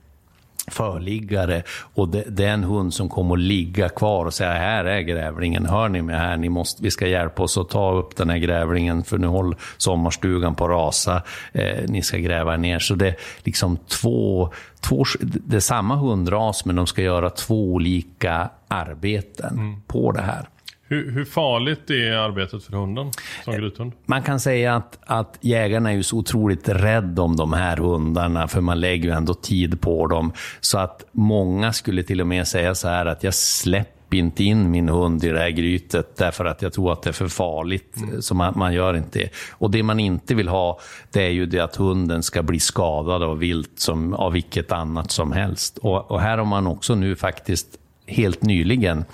förliggare 0.68 1.64
och 1.96 2.10
det, 2.10 2.46
är 2.46 2.54
en 2.54 2.64
hund 2.64 2.94
som 2.94 3.10
kommer 3.10 3.36
att 3.36 3.42
ligga 3.42 3.90
kvar 3.90 4.26
och 4.26 4.34
säga 4.34 4.54
här 4.54 4.86
är 4.86 5.02
grävlingen, 5.02 5.66
hör 5.66 5.90
ni 5.90 6.02
mig 6.02 6.16
här, 6.16 6.38
ni 6.38 6.50
måste, 6.50 6.84
vi 6.84 6.92
ska 6.92 7.08
hjälpa 7.08 7.44
oss 7.44 7.58
att 7.58 7.70
ta 7.70 7.92
upp 7.92 8.16
den 8.16 8.30
här 8.30 8.38
grävlingen 8.38 9.04
för 9.04 9.18
nu 9.18 9.28
håller 9.28 9.58
sommarstugan 9.78 10.56
på 10.56 10.66
att 10.66 10.70
rasa, 10.70 11.22
eh, 11.52 11.84
ni 11.88 12.02
ska 12.02 12.18
gräva 12.18 12.58
ner. 12.58 12.80
Så 12.80 12.96
det 12.96 13.08
är 13.08 13.16
liksom 13.44 13.78
två, 13.78 14.50
två, 14.80 15.06
det 15.22 15.56
är 15.56 15.60
samma 15.60 15.96
hundras 15.96 16.66
men 16.66 16.76
de 16.76 16.88
ska 16.88 17.02
göra 17.02 17.30
två 17.30 17.74
olika 17.74 18.50
arbeten 18.68 19.82
på 19.88 20.12
det 20.12 20.22
här. 20.22 20.50
Hur, 20.92 21.12
hur, 21.12 21.26
farligt 21.26 21.90
är 21.90 22.12
arbetet 22.12 22.64
för 22.64 22.74
hunden 22.74 23.12
som 23.46 23.54
grythund? 23.54 23.92
Man 24.06 24.22
kan 24.24 24.40
säga 24.40 24.76
att, 24.76 25.00
att 25.02 25.38
jägarna 25.42 25.92
är 25.92 25.96
ju 25.96 26.04
så 26.04 26.18
otroligt 26.18 26.70
rädda 26.70 27.22
om 27.22 27.36
de 27.36 27.54
här 27.54 27.78
hundarna, 27.78 28.48
för 28.48 28.62
man 28.62 28.80
lägger 28.80 29.10
ju 29.10 29.16
ändå 29.16 29.34
tid 29.34 29.82
på 29.82 30.08
dem. 30.08 30.34
Så 30.60 30.78
att 30.78 31.06
många 31.12 31.74
skulle 31.74 32.04
till 32.04 32.22
och 32.22 32.28
med 32.28 32.48
säga 32.48 32.76
så 32.76 32.88
här 32.88 33.06
att 33.06 33.24
jag 33.24 33.34
släpper 33.34 34.18
inte 34.18 34.44
in 34.44 34.72
min 34.72 34.90
hund 34.90 35.24
i 35.24 35.30
det 35.30 35.40
här 35.40 35.50
grytet 35.50 36.18
därför 36.18 36.46
att 36.46 36.62
jag 36.62 36.74
tror 36.74 36.94
att 36.94 37.02
det 37.02 37.10
är 37.10 37.14
för 37.14 37.28
farligt. 37.28 37.98
Mm. 37.98 38.22
Så 38.22 38.36
man, 38.36 38.54
man, 38.58 38.74
gör 38.74 38.98
inte 38.98 39.20
det. 39.20 39.30
Och 39.52 39.72
det 39.72 39.84
man 39.84 40.00
inte 40.00 40.36
vill 40.36 40.48
ha, 40.48 40.80
det 41.12 41.24
är 41.24 41.30
ju 41.30 41.46
det 41.46 41.60
att 41.60 41.76
hunden 41.76 42.24
ska 42.24 42.44
bli 42.44 42.60
skadad 42.60 43.24
av 43.24 43.38
vilt 43.38 43.80
som 43.80 44.14
av 44.14 44.32
vilket 44.32 44.72
annat 44.72 45.12
som 45.12 45.32
helst. 45.32 45.78
Och, 45.78 46.12
och 46.12 46.22
här 46.22 46.38
har 46.38 46.46
man 46.46 46.68
också 46.68 46.96
nu 46.96 47.16
faktiskt 47.16 47.68
helt 48.08 48.44
nyligen 48.44 49.06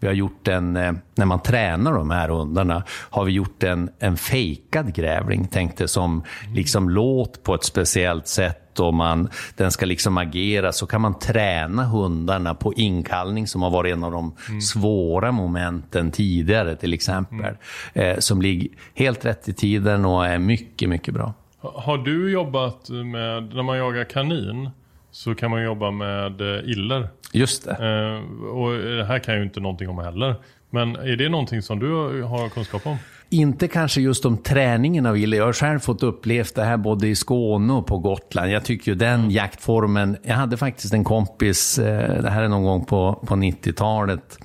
vi 0.00 0.06
har 0.06 0.14
gjort 0.14 0.48
en, 0.48 0.72
när 1.14 1.24
man 1.24 1.42
tränar 1.42 1.92
de 1.92 2.10
här 2.10 2.28
hundarna, 2.28 2.82
har 2.88 3.24
vi 3.24 3.32
gjort 3.32 3.62
en, 3.62 3.90
en 3.98 4.16
fejkad 4.16 4.94
grävling, 4.94 5.48
tänkte 5.48 5.88
som 5.88 6.22
liksom 6.54 6.90
låt 6.90 7.42
på 7.42 7.54
ett 7.54 7.64
speciellt 7.64 8.26
sätt 8.26 8.70
och 8.80 8.94
man, 8.94 9.28
den 9.56 9.70
ska 9.70 9.86
liksom 9.86 10.18
agera, 10.18 10.72
så 10.72 10.86
kan 10.86 11.00
man 11.00 11.18
träna 11.18 11.84
hundarna 11.84 12.54
på 12.54 12.74
inkallning 12.74 13.46
som 13.46 13.62
har 13.62 13.70
varit 13.70 13.92
en 13.92 14.04
av 14.04 14.12
de 14.12 14.34
mm. 14.48 14.60
svåra 14.60 15.32
momenten 15.32 16.10
tidigare 16.10 16.76
till 16.76 16.94
exempel. 16.94 17.56
Mm. 17.94 18.10
Eh, 18.12 18.18
som 18.18 18.42
ligger 18.42 18.68
helt 18.94 19.24
rätt 19.24 19.48
i 19.48 19.52
tiden 19.52 20.04
och 20.04 20.26
är 20.26 20.38
mycket, 20.38 20.88
mycket 20.88 21.14
bra. 21.14 21.34
Har 21.62 21.98
du 21.98 22.32
jobbat 22.32 22.88
med, 22.88 23.54
när 23.54 23.62
man 23.62 23.78
jagar 23.78 24.04
kanin, 24.04 24.70
så 25.10 25.34
kan 25.34 25.50
man 25.50 25.62
jobba 25.62 25.90
med 25.90 26.40
iller. 26.64 27.08
Just 27.32 27.64
det. 27.64 27.70
Eh, 27.70 28.46
och 28.46 28.72
det 28.72 29.04
här 29.04 29.18
kan 29.18 29.34
jag 29.34 29.38
ju 29.40 29.44
inte 29.46 29.60
någonting 29.60 29.88
om 29.88 29.98
heller. 29.98 30.34
Men 30.70 30.96
är 30.96 31.16
det 31.16 31.28
någonting 31.28 31.62
som 31.62 31.78
du 31.78 32.22
har 32.22 32.48
kunskap 32.48 32.86
om? 32.86 32.96
Inte 33.32 33.68
kanske 33.68 34.00
just 34.00 34.24
om 34.24 34.36
träningen 34.36 35.06
av 35.06 35.18
iller. 35.18 35.36
Jag 35.36 35.44
har 35.44 35.52
själv 35.52 35.78
fått 35.78 36.02
uppleva 36.02 36.48
det 36.54 36.64
här 36.64 36.76
både 36.76 37.08
i 37.08 37.16
Skåne 37.16 37.72
och 37.72 37.86
på 37.86 37.98
Gotland. 37.98 38.50
Jag 38.50 38.64
tycker 38.64 38.92
ju 38.92 38.94
den 38.94 39.30
jaktformen... 39.30 40.16
Jag 40.22 40.34
hade 40.34 40.56
faktiskt 40.56 40.94
en 40.94 41.04
kompis, 41.04 41.78
eh, 41.78 42.22
det 42.22 42.30
här 42.30 42.42
är 42.42 42.48
någon 42.48 42.64
gång 42.64 42.84
på, 42.84 43.24
på 43.26 43.34
90-talet, 43.34 44.38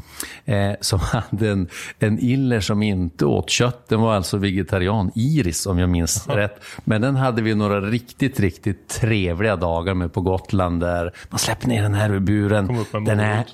eh, 0.45 0.71
som 0.81 0.99
hade 1.03 1.49
en, 1.49 1.67
en 1.99 2.19
iller 2.19 2.59
som 2.59 2.83
inte 2.83 3.25
åt 3.25 3.49
kött. 3.49 3.89
Den 3.89 4.01
var 4.01 4.15
alltså 4.15 4.37
vegetarian, 4.37 5.11
Iris 5.15 5.65
om 5.65 5.79
jag 5.79 5.89
minns 5.89 6.27
rätt. 6.29 6.63
Men 6.83 7.01
den 7.01 7.15
hade 7.15 7.41
vi 7.41 7.55
några 7.55 7.81
riktigt, 7.81 8.39
riktigt 8.39 8.87
trevliga 8.87 9.55
dagar 9.55 9.93
med 9.93 10.13
på 10.13 10.21
Gotland 10.21 10.79
där 10.79 11.13
man 11.29 11.39
släpper 11.39 11.67
ner 11.67 11.81
den 11.81 11.93
här 11.93 12.09
ur 12.09 12.19
buren. 12.19 12.85
Den 12.91 13.19
är, 13.19 13.45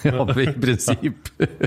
ja, 0.04 0.40
i 0.40 0.46
princip. 0.46 1.14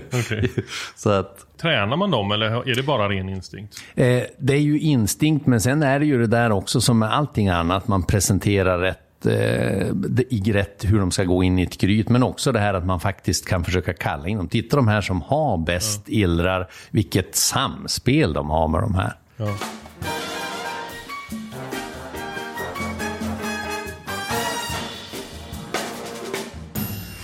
okay. 0.08 0.48
Så 0.96 1.10
att, 1.10 1.46
Tränar 1.62 1.98
man 1.98 2.12
dem 2.12 2.32
eller 2.32 2.70
är 2.70 2.76
det 2.76 2.84
bara 2.84 3.10
ren 3.10 3.30
instinkt? 3.30 3.76
Eh, 3.96 4.24
det 4.38 4.54
är 4.54 4.62
ju 4.62 4.80
instinkt, 4.80 5.48
men 5.48 5.62
sen 5.62 5.84
är 5.84 6.00
det 6.00 6.06
ju 6.06 6.20
det 6.20 6.28
där 6.28 6.52
också 6.52 6.82
som 6.82 7.00
med 7.00 7.14
allting 7.14 7.50
annat. 7.50 7.88
Man 7.88 8.04
presenterar 8.04 8.80
rätt 8.80 9.26
eh, 9.26 9.88
i 10.30 10.52
rätt 10.54 10.86
hur 10.86 11.00
de 11.00 11.12
ska 11.12 11.24
gå 11.24 11.44
in 11.44 11.60
i 11.60 11.64
ett 11.64 11.78
gryt, 11.78 12.10
men 12.10 12.24
också 12.24 12.52
det 12.52 12.60
här 12.60 12.74
att 12.74 12.86
man 12.86 13.00
faktiskt 13.00 13.48
kan 13.48 13.64
försöka 13.64 13.94
kalla 13.94 14.28
in 14.28 14.38
dem. 14.38 14.48
Titta 14.48 14.76
de 14.76 14.88
här 14.88 15.02
som 15.02 15.22
har 15.22 15.58
bäst 15.58 16.02
ja. 16.06 16.14
illrar, 16.14 16.70
vilket 16.92 17.36
samspel 17.36 18.34
de 18.34 18.50
har 18.50 18.68
med 18.68 18.82
de 18.82 18.96
här. 18.96 19.14
Ja. 19.38 19.56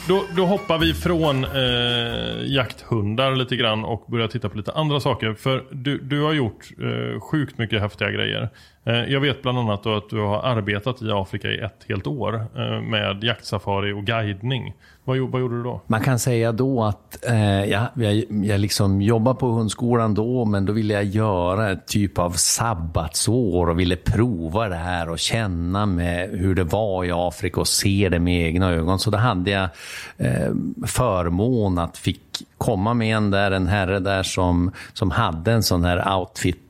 Då, 0.07 0.23
då 0.35 0.45
hoppar 0.45 0.77
vi 0.77 0.93
från 0.93 1.43
eh, 1.43 2.53
jakthundar 2.53 3.35
lite 3.35 3.55
grann 3.55 3.85
och 3.85 4.05
börjar 4.07 4.27
titta 4.27 4.49
på 4.49 4.57
lite 4.57 4.71
andra 4.71 4.99
saker. 4.99 5.33
För 5.33 5.65
du, 5.71 5.97
du 5.97 6.21
har 6.21 6.33
gjort 6.33 6.65
eh, 6.81 7.19
sjukt 7.19 7.57
mycket 7.57 7.81
häftiga 7.81 8.11
grejer. 8.11 8.49
Eh, 8.87 8.93
jag 8.93 9.19
vet 9.19 9.41
bland 9.41 9.57
annat 9.57 9.85
att 9.85 10.09
du 10.09 10.19
har 10.19 10.41
arbetat 10.41 11.01
i 11.01 11.11
Afrika 11.11 11.47
i 11.47 11.59
ett 11.59 11.85
helt 11.87 12.07
år 12.07 12.35
eh, 12.35 12.81
med 12.81 13.23
jaktsafari 13.23 13.91
och 13.91 14.03
guidning. 14.03 14.73
Vad, 15.03 15.17
vad, 15.19 15.41
gjorde 15.41 15.57
du 15.57 15.63
då? 15.63 15.81
Man 15.87 16.01
kan 16.01 16.19
säga 16.19 16.51
då 16.51 16.83
att 16.83 17.25
eh, 17.29 17.65
ja, 17.65 17.87
jag, 17.95 18.23
jag 18.29 18.59
liksom 18.59 19.01
jobbade 19.01 19.39
på 19.39 19.47
hundskolan 19.47 20.13
då, 20.13 20.45
men 20.45 20.65
då 20.65 20.73
ville 20.73 20.93
jag 20.93 21.03
göra 21.03 21.71
ett 21.71 21.87
typ 21.87 22.19
av 22.19 22.31
sabbatsår 22.31 23.69
och 23.69 23.79
ville 23.79 23.95
prova 23.95 24.69
det 24.69 24.75
här 24.75 25.09
och 25.09 25.19
känna 25.19 25.85
med 25.85 26.29
hur 26.29 26.55
det 26.55 26.63
var 26.63 27.05
i 27.05 27.11
Afrika 27.11 27.61
och 27.61 27.67
se 27.67 28.09
det 28.09 28.19
med 28.19 28.47
egna 28.47 28.71
ögon. 28.71 28.99
Så 28.99 29.09
då 29.09 29.17
hade 29.17 29.51
jag 29.51 29.69
eh, 30.17 30.51
förmån 30.87 31.77
att 31.77 31.97
fick 31.97 32.24
komma 32.57 32.93
med 32.93 33.17
en 33.17 33.31
där, 33.31 33.51
en 33.51 33.67
herre 33.67 33.99
där 33.99 34.23
som, 34.23 34.71
som 34.93 35.11
hade 35.11 35.51
en 35.51 35.63
sån 35.63 35.83
här 35.83 36.17
outfit 36.17 36.61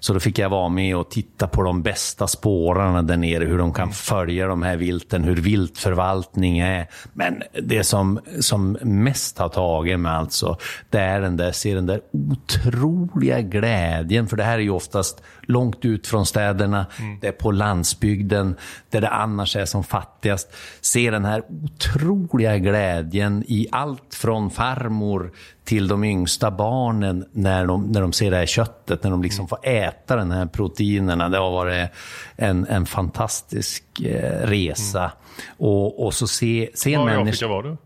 så 0.00 0.14
då 0.14 0.20
fick 0.20 0.38
jag 0.38 0.48
vara 0.48 0.68
med 0.68 0.96
och 0.96 1.10
titta 1.10 1.48
på 1.48 1.62
de 1.62 1.82
bästa 1.82 2.26
spårarna 2.26 3.02
där 3.02 3.16
nere, 3.16 3.44
hur 3.44 3.58
de 3.58 3.72
kan 3.72 3.92
följa 3.92 4.46
de 4.46 4.62
här 4.62 4.76
vilten, 4.76 5.24
hur 5.24 5.36
viltförvaltning 5.36 6.58
är. 6.58 6.86
Men 7.12 7.42
det 7.62 7.84
som, 7.84 8.20
som 8.40 8.78
mest 8.82 9.38
har 9.38 9.48
tagit 9.48 10.00
mig 10.00 10.12
alltså, 10.12 10.56
det 10.90 10.98
är 10.98 11.20
den 11.20 11.36
där, 11.36 11.52
se 11.52 11.74
den 11.74 11.86
där 11.86 12.00
otroliga 12.12 13.40
glädjen, 13.40 14.28
för 14.28 14.36
det 14.36 14.44
här 14.44 14.54
är 14.54 14.62
ju 14.62 14.70
oftast 14.70 15.22
långt 15.42 15.84
ut 15.84 16.06
från 16.06 16.26
städerna, 16.26 16.86
mm. 16.98 17.18
det 17.20 17.28
är 17.28 17.32
på 17.32 17.50
landsbygden, 17.50 18.56
där 18.90 19.00
det 19.00 19.08
annars 19.08 19.56
är 19.56 19.64
som 19.64 19.84
fattigast. 19.84 20.54
Se 20.80 21.10
den 21.10 21.24
här 21.24 21.42
otroliga 21.48 22.58
glädjen 22.58 23.44
i 23.46 23.68
allt 23.72 24.14
från 24.14 24.50
farmor 24.84 25.32
till 25.64 25.88
de 25.88 26.04
yngsta 26.04 26.50
barnen 26.50 27.24
när 27.32 27.66
de, 27.66 27.92
när 27.92 28.00
de 28.00 28.12
ser 28.12 28.30
det 28.30 28.36
här 28.36 28.46
köttet, 28.46 29.02
när 29.02 29.10
de 29.10 29.22
liksom 29.22 29.48
får 29.48 29.58
äta 29.62 30.16
den 30.16 30.30
här 30.30 30.46
proteinerna. 30.46 31.28
Det 31.28 31.38
har 31.38 31.50
varit 31.50 31.90
en, 32.36 32.66
en 32.66 32.86
fantastisk 32.86 33.84
eh, 34.00 34.46
resa. 34.46 35.00
Mm. 35.00 35.10
Och, 35.56 36.06
och 36.06 36.14
så 36.14 36.26
se, 36.26 36.70
se 36.74 36.96
Var 36.96 37.10
i 37.10 37.14
Afrika 37.14 37.48
var 37.48 37.62
du? 37.62 37.76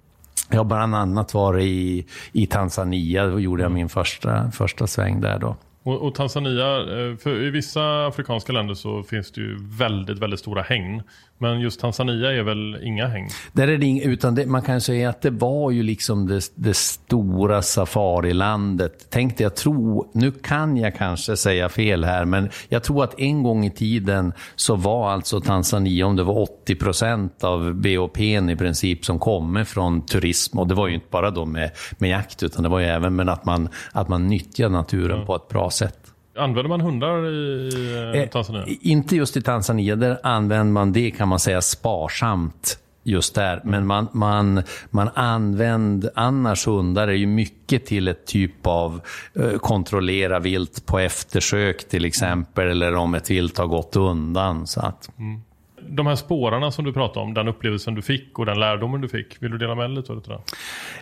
Jag 0.50 0.58
har 0.58 0.64
bland 0.64 0.94
annat 0.94 1.34
varit 1.34 1.64
i, 1.64 2.06
i 2.32 2.46
Tanzania, 2.46 3.26
då 3.26 3.40
gjorde 3.40 3.62
jag 3.62 3.72
min 3.72 3.88
första, 3.88 4.50
första 4.50 4.86
sväng 4.86 5.20
där 5.20 5.38
då. 5.38 5.56
Och, 5.82 6.06
och, 6.06 6.14
Tanzania, 6.14 6.76
eh, 6.76 7.16
för 7.16 7.42
i 7.42 7.50
vissa 7.50 8.06
afrikanska 8.06 8.52
länder 8.52 8.74
så 8.74 9.02
finns 9.02 9.32
det 9.32 9.40
ju 9.40 9.56
väldigt, 9.60 10.18
väldigt 10.18 10.40
stora 10.40 10.62
hägn. 10.62 11.02
Men 11.38 11.60
just 11.60 11.80
Tanzania 11.80 12.32
är 12.32 12.42
väl 12.42 12.78
inga 12.82 13.06
häng? 13.06 13.28
Där 13.52 13.68
är 13.68 13.78
det 13.78 13.86
inga, 13.86 14.02
utan 14.02 14.34
det, 14.34 14.46
man 14.46 14.62
kan 14.62 14.80
säga 14.80 15.08
att 15.08 15.22
det 15.22 15.30
var 15.30 15.70
ju 15.70 15.82
liksom 15.82 16.26
det, 16.26 16.40
det 16.54 16.76
stora 16.76 17.62
safarilandet. 17.62 19.10
Tänkte 19.10 19.42
jag 19.42 19.56
tro, 19.56 20.10
nu 20.14 20.30
kan 20.30 20.76
jag 20.76 20.96
kanske 20.96 21.36
säga 21.36 21.68
fel 21.68 22.04
här, 22.04 22.24
men 22.24 22.50
jag 22.68 22.82
tror 22.82 23.04
att 23.04 23.20
en 23.20 23.42
gång 23.42 23.64
i 23.64 23.70
tiden 23.70 24.32
så 24.56 24.76
var 24.76 25.10
alltså 25.10 25.40
Tanzania, 25.40 26.06
om 26.06 26.16
det 26.16 26.22
var 26.22 26.38
80 26.38 26.74
procent 26.74 27.44
av 27.44 27.74
BOP 27.74 28.18
i 28.20 28.56
princip 28.58 29.04
som 29.04 29.18
kommer 29.18 29.64
från 29.64 30.06
turism. 30.06 30.58
Och 30.58 30.68
det 30.68 30.74
var 30.74 30.88
ju 30.88 30.94
inte 30.94 31.06
bara 31.10 31.30
då 31.30 31.44
med, 31.44 31.70
med 31.98 32.10
jakt, 32.10 32.42
utan 32.42 32.62
det 32.62 32.68
var 32.68 32.78
ju 32.78 32.86
även 32.86 33.16
med 33.16 33.28
att 33.28 33.44
man, 33.44 33.68
att 33.92 34.08
man 34.08 34.26
nyttjar 34.26 34.68
naturen 34.68 35.16
mm. 35.16 35.26
på 35.26 35.36
ett 35.36 35.48
bra 35.48 35.70
sätt. 35.70 36.07
Använder 36.38 36.68
man 36.68 36.80
hundar 36.80 37.26
i 37.26 38.20
eh, 38.22 38.28
Tanzania? 38.28 38.62
Eh, 38.62 38.74
inte 38.80 39.16
just 39.16 39.36
i 39.36 39.42
Tanzania. 39.42 39.96
Där 39.96 40.18
använder 40.22 40.72
man 40.72 40.92
det 40.92 41.10
kan 41.10 41.28
man 41.28 41.38
säga 41.38 41.60
sparsamt 41.60 42.78
just 43.02 43.34
där. 43.34 43.60
Men 43.64 43.86
man, 43.86 44.08
man, 44.12 44.62
man 44.90 45.10
använder, 45.14 46.10
annars 46.14 46.66
hundar 46.66 47.08
är 47.08 47.12
ju 47.12 47.26
mycket 47.26 47.86
till 47.86 48.08
ett 48.08 48.26
typ 48.26 48.66
av 48.66 49.00
eh, 49.34 49.58
kontrollera 49.58 50.38
vilt 50.38 50.86
på 50.86 50.98
eftersök 50.98 51.88
till 51.88 52.04
exempel, 52.04 52.68
eller 52.68 52.94
om 52.94 53.14
ett 53.14 53.30
vilt 53.30 53.58
har 53.58 53.66
gått 53.66 53.96
undan. 53.96 54.66
Så 54.66 54.80
att. 54.80 55.10
Mm. 55.18 55.40
De 55.88 56.06
här 56.06 56.16
spårarna 56.16 56.70
som 56.70 56.84
du 56.84 56.92
pratade 56.92 57.26
om, 57.26 57.34
den 57.34 57.48
upplevelsen 57.48 57.94
du 57.94 58.02
fick 58.02 58.38
och 58.38 58.46
den 58.46 58.60
lärdomen 58.60 59.00
du 59.00 59.08
fick, 59.08 59.42
vill 59.42 59.50
du 59.50 59.58
dela 59.58 59.74
med 59.74 59.90
dig 59.90 59.96
lite 59.96 60.12
av 60.12 60.22
det? 60.22 60.38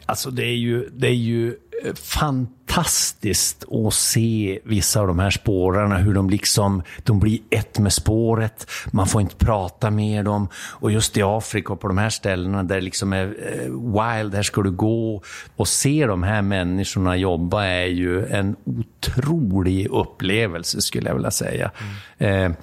Alltså 0.06 0.30
det 0.30 0.44
är 0.44 0.56
ju, 0.56 0.88
det 0.92 1.08
är 1.08 1.14
ju 1.14 1.54
fantastiskt 1.94 3.64
att 3.72 3.94
se 3.94 4.60
vissa 4.64 5.00
av 5.00 5.06
de 5.06 5.18
här 5.18 5.30
spårarna, 5.30 5.96
hur 5.96 6.14
de 6.14 6.30
liksom, 6.30 6.82
de 7.04 7.20
blir 7.20 7.38
ett 7.50 7.78
med 7.78 7.92
spåret, 7.92 8.70
man 8.90 9.06
får 9.06 9.20
inte 9.20 9.36
prata 9.36 9.90
med 9.90 10.24
dem. 10.24 10.48
Och 10.54 10.92
just 10.92 11.16
i 11.16 11.22
Afrika, 11.22 11.76
på 11.76 11.88
de 11.88 11.98
här 11.98 12.10
ställena 12.10 12.62
där 12.62 12.74
det 12.74 12.80
liksom 12.80 13.12
är 13.12 13.26
eh, 13.26 13.64
wild, 13.64 14.34
här 14.34 14.42
ska 14.42 14.62
du 14.62 14.70
gå. 14.70 15.22
Och 15.56 15.68
se 15.68 16.06
de 16.06 16.22
här 16.22 16.42
människorna 16.42 17.16
jobba 17.16 17.64
är 17.64 17.86
ju 17.86 18.26
en 18.26 18.56
otrolig 18.64 19.86
upplevelse, 19.86 20.80
skulle 20.80 21.08
jag 21.08 21.14
vilja 21.14 21.30
säga. 21.30 21.70
Mm. 22.18 22.52
Eh, 22.52 22.56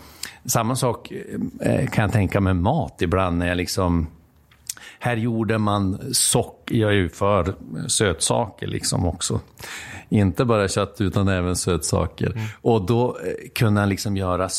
samma 0.45 0.75
sak 0.75 1.11
eh, 1.61 1.87
kan 1.87 2.01
jag 2.01 2.11
tänka 2.11 2.41
med 2.41 2.55
mat 2.55 3.01
ibland, 3.01 3.37
när 3.37 3.47
jag 3.47 3.57
liksom 3.57 4.07
här 4.99 5.17
gjorde 5.17 5.57
man 5.57 5.99
socker, 6.11 6.75
jag 6.75 6.89
är 6.89 6.95
ju 6.95 7.09
för 7.09 7.55
sötsaker 7.87 8.67
liksom 8.67 9.05
också. 9.05 9.39
Inte 10.09 10.45
bara 10.45 10.67
kött 10.67 10.95
utan 10.99 11.27
även 11.27 11.55
sötsaker. 11.55 12.31
Mm. 12.31 12.43
Och 12.61 12.85
då 12.85 13.07
eh, 13.07 13.49
kunde 13.55 13.79
han 13.79 13.89
liksom 13.89 14.17
göra 14.17 14.49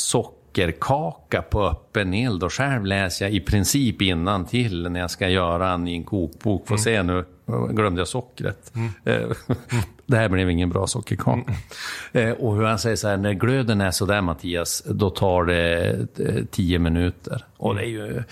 sockerkaka 0.55 1.43
på 1.43 1.65
öppen 1.65 2.15
eld. 2.15 2.43
Och 2.43 2.53
själv 2.53 2.87
läser 2.87 3.25
jag 3.25 3.35
i 3.35 3.41
princip 3.41 4.03
innan 4.03 4.45
till 4.45 4.91
när 4.91 5.01
jag 5.01 5.11
ska 5.11 5.29
göra 5.29 5.71
en 5.71 5.89
i 5.89 5.95
en 5.95 6.05
kokbok. 6.05 6.69
Får 6.69 6.75
mm. 6.75 6.83
se 6.83 7.03
nu, 7.03 7.25
glömde 7.71 8.01
jag 8.01 8.09
sockret. 8.09 8.73
Mm. 8.75 8.91
Det 10.07 10.17
här 10.17 10.29
blev 10.29 10.51
ingen 10.51 10.69
bra 10.69 10.87
sockerkaka. 10.87 11.55
Mm. 12.13 12.37
Och 12.37 12.57
hur 12.57 12.63
han 12.65 12.79
säger 12.79 12.97
så 12.97 13.09
här, 13.09 13.17
när 13.17 13.33
glöden 13.33 13.81
är 13.81 13.91
sådär 13.91 14.21
Mattias, 14.21 14.83
då 14.87 15.11
tar 15.11 15.45
det 15.45 15.91
eh, 16.19 16.45
tio 16.51 16.79
minuter. 16.79 17.45
Och 17.57 17.75
det 17.75 17.83
är 17.83 17.89
ju, 17.89 18.23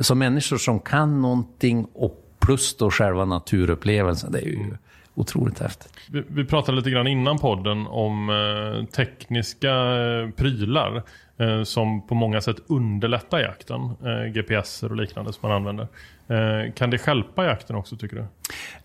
så 0.00 0.14
människor 0.14 0.56
som 0.56 0.80
kan 0.80 1.22
någonting 1.22 1.86
och 1.94 2.24
plus 2.38 2.76
då 2.76 2.90
själva 2.90 3.24
naturupplevelsen, 3.24 4.32
det 4.32 4.38
är 4.38 4.46
ju 4.46 4.76
otroligt 5.14 5.58
häftigt. 5.58 5.92
Vi, 6.10 6.24
vi, 6.28 6.44
pratade 6.44 6.76
lite 6.76 6.90
grann 6.90 7.06
innan 7.06 7.38
podden 7.38 7.86
om 7.86 8.30
eh, 8.30 8.86
tekniska 8.86 9.70
eh, 9.70 10.30
prylar 10.30 11.02
Eh, 11.38 11.62
som 11.62 12.06
på 12.06 12.14
många 12.14 12.40
sätt 12.40 12.56
underlättar 12.66 13.38
jakten. 13.40 13.80
Eh, 14.04 14.32
GPS 14.32 14.82
och 14.82 14.96
liknande 14.96 15.32
som 15.32 15.48
man 15.48 15.56
använder. 15.56 15.88
Eh, 16.28 16.72
kan 16.72 16.90
det 16.90 16.98
skälpa 16.98 17.44
jakten 17.44 17.76
också 17.76 17.96
tycker 17.96 18.16
du? 18.16 18.24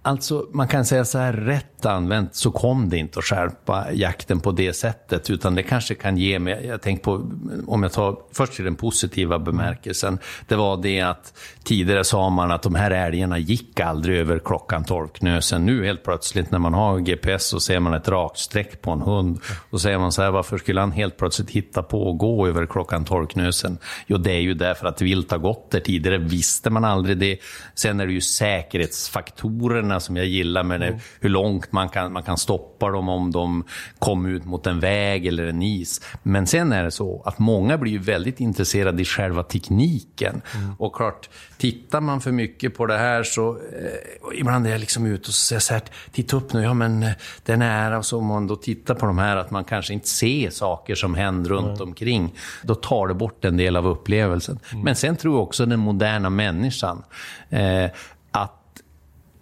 Alltså 0.06 0.48
man 0.52 0.68
kan 0.68 0.86
säga 0.86 1.06
så 1.06 1.18
här, 1.18 1.34
rätt 1.34 1.86
använt 1.86 2.36
så 2.36 2.52
kom 2.52 2.90
det 2.90 2.98
inte 2.98 3.20
att 3.20 3.26
skärpa 3.26 3.92
jakten 3.92 4.40
på 4.40 4.52
det 4.52 4.74
sättet. 4.74 5.30
Utan 5.30 5.56
det 5.56 5.64
kanske 5.64 5.96
kan 5.96 6.18
ge 6.18 6.40
mig, 6.40 6.66
jag 6.66 6.82
tänker 6.82 7.04
på, 7.04 7.32
om 7.68 7.84
jag 7.84 7.92
tar 7.92 8.18
först 8.32 8.54
till 8.54 8.66
den 8.66 8.76
positiva 8.76 9.40
bemärkelsen. 9.40 10.20
Det 10.48 10.56
var 10.56 10.78
det 10.78 11.02
att 11.02 11.34
tidigare 11.64 12.04
sa 12.04 12.30
man 12.30 12.52
att 12.52 12.62
de 12.62 12.76
här 12.76 12.92
älgarna 12.92 13.38
gick 13.38 13.80
aldrig 13.80 14.18
över 14.18 14.40
klockan 14.40 14.84
12 14.84 15.08
knösen. 15.08 15.66
Nu 15.66 15.86
helt 15.86 16.04
plötsligt 16.04 16.52
när 16.52 16.60
man 16.60 16.74
har 16.74 17.00
GPS 17.00 17.46
så 17.46 17.60
ser 17.60 17.80
man 17.80 17.94
ett 17.94 18.08
rakt 18.08 18.38
streck 18.38 18.82
på 18.82 18.92
en 18.92 19.02
hund. 19.02 19.40
Och 19.70 19.82
säger 19.82 19.98
man 19.98 20.12
så 20.12 20.22
här, 20.22 20.32
varför 20.32 20.58
skulle 20.58 20.80
han 20.80 20.92
helt 20.92 21.18
plötsligt 21.18 21.50
hitta 21.50 21.84
på 21.84 22.12
att 22.12 22.18
gå 22.18 22.48
över 22.48 22.66
klockan 22.66 23.06
12 23.06 23.28
knösen? 23.28 23.78
Jo, 24.08 24.18
det 24.18 24.32
är 24.32 24.42
ju 24.42 24.54
därför 24.54 24.88
att 24.88 25.02
vilt 25.02 25.32
har 25.32 25.38
gått 25.38 25.72
där 25.72 25.80
tidigare. 25.80 26.18
Visste 26.18 26.70
man 26.70 26.86
aldrig 26.86 27.18
det 27.18 27.38
Sen 27.76 28.00
är 28.00 28.08
det 28.08 28.14
ju 28.14 28.22
säkerhetsfaktorer 28.22 29.53
säkerhetsfaktorerna 29.54 30.00
som 30.00 30.18
jag 30.18 30.26
gillar 30.26 30.64
med 30.64 30.84
mm. 30.84 31.00
hur 31.20 31.30
långt 31.30 31.72
man 31.72 31.90
kan, 31.90 32.14
man 32.14 32.24
kan 32.24 32.38
stoppa 32.38 32.90
dem 32.90 33.10
om 33.10 33.32
de 33.32 33.64
kommer 34.00 34.30
ut 34.30 34.46
mot 34.46 34.68
en 34.68 34.80
väg 34.80 35.26
eller 35.26 35.48
en 35.48 35.62
is. 35.62 36.02
Men 36.24 36.48
sen 36.48 36.72
är 36.72 36.84
det 36.84 36.92
så 36.92 37.22
att 37.26 37.40
många 37.40 37.78
blir 37.78 37.92
ju 37.92 38.00
väldigt 38.00 38.40
intresserade 38.40 39.02
i 39.02 39.06
själva 39.06 39.44
tekniken. 39.44 40.42
Mm. 40.56 40.76
Och 40.80 40.96
klart, 40.96 41.30
tittar 41.58 42.02
man 42.02 42.22
för 42.22 42.32
mycket 42.32 42.78
på 42.78 42.86
det 42.86 42.98
här 42.98 43.24
så 43.24 43.50
eh, 43.52 44.40
ibland 44.40 44.68
är 44.68 44.72
jag 44.72 44.80
liksom 44.80 45.06
ute 45.06 45.28
och 45.28 45.34
säger 45.34 45.60
så 45.60 45.74
här, 45.74 45.84
titta 46.12 46.38
upp 46.38 46.54
nu, 46.54 46.64
ja 46.64 46.74
men 46.74 47.04
eh, 47.04 47.12
den 47.46 47.62
är 47.62 47.68
nära. 47.68 47.98
Och 47.98 48.06
så 48.06 48.18
om 48.18 48.26
man 48.26 48.48
då 48.48 48.56
tittar 48.56 48.96
på 48.96 49.06
de 49.06 49.18
här, 49.18 49.38
att 49.38 49.52
man 49.52 49.64
kanske 49.64 49.94
inte 49.94 50.08
ser 50.08 50.50
saker 50.50 50.96
som 50.96 51.16
händer 51.16 51.50
runt 51.50 51.78
mm. 51.78 51.90
omkring, 51.90 52.34
då 52.64 52.76
tar 52.76 53.08
det 53.08 53.14
bort 53.14 53.46
en 53.46 53.58
del 53.58 53.76
av 53.76 53.88
upplevelsen. 53.88 54.60
Mm. 54.72 54.84
Men 54.84 54.96
sen 54.96 55.16
tror 55.16 55.36
jag 55.36 55.44
också 55.44 55.66
den 55.66 55.80
moderna 55.80 56.30
människan, 56.30 57.04
eh, 57.50 57.90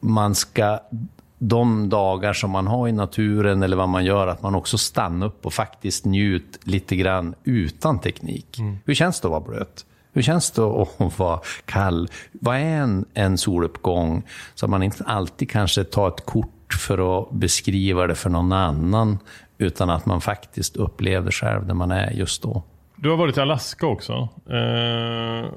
man 0.01 0.35
ska 0.35 0.79
de 1.39 1.89
dagar 1.89 2.33
som 2.33 2.51
man 2.51 2.67
har 2.67 2.87
i 2.87 2.91
naturen 2.91 3.63
eller 3.63 3.77
vad 3.77 3.89
man 3.89 4.05
gör, 4.05 4.27
att 4.27 4.41
man 4.41 4.55
också 4.55 4.77
stannar 4.77 5.27
upp 5.27 5.45
och 5.45 5.53
faktiskt 5.53 6.05
njut 6.05 6.59
lite 6.63 6.95
grann 6.95 7.35
utan 7.43 7.99
teknik. 7.99 8.59
Mm. 8.59 8.77
Hur 8.85 8.93
känns 8.93 9.21
det 9.21 9.27
att 9.27 9.31
vara 9.31 9.41
blöt? 9.41 9.85
Hur 10.13 10.21
känns 10.21 10.51
det 10.51 10.63
att 10.63 11.17
vara 11.19 11.39
kall? 11.65 12.09
Vad 12.31 12.55
är 12.55 12.59
en, 12.59 13.05
en 13.13 13.37
soluppgång? 13.37 14.23
Så 14.55 14.65
att 14.65 14.69
man 14.69 14.83
inte 14.83 15.03
alltid 15.03 15.49
kanske 15.49 15.83
tar 15.83 16.07
ett 16.07 16.25
kort 16.25 16.73
för 16.79 17.19
att 17.19 17.31
beskriva 17.31 18.07
det 18.07 18.15
för 18.15 18.29
någon 18.29 18.51
annan, 18.51 19.19
utan 19.57 19.89
att 19.89 20.05
man 20.05 20.21
faktiskt 20.21 20.75
upplever 20.75 21.31
själv 21.31 21.67
där 21.67 21.73
man 21.73 21.91
är 21.91 22.11
just 22.11 22.41
då. 22.41 22.63
Du 22.95 23.09
har 23.09 23.17
varit 23.17 23.37
i 23.37 23.41
Alaska 23.41 23.87
också. 23.87 24.13
Eh, 24.49 25.49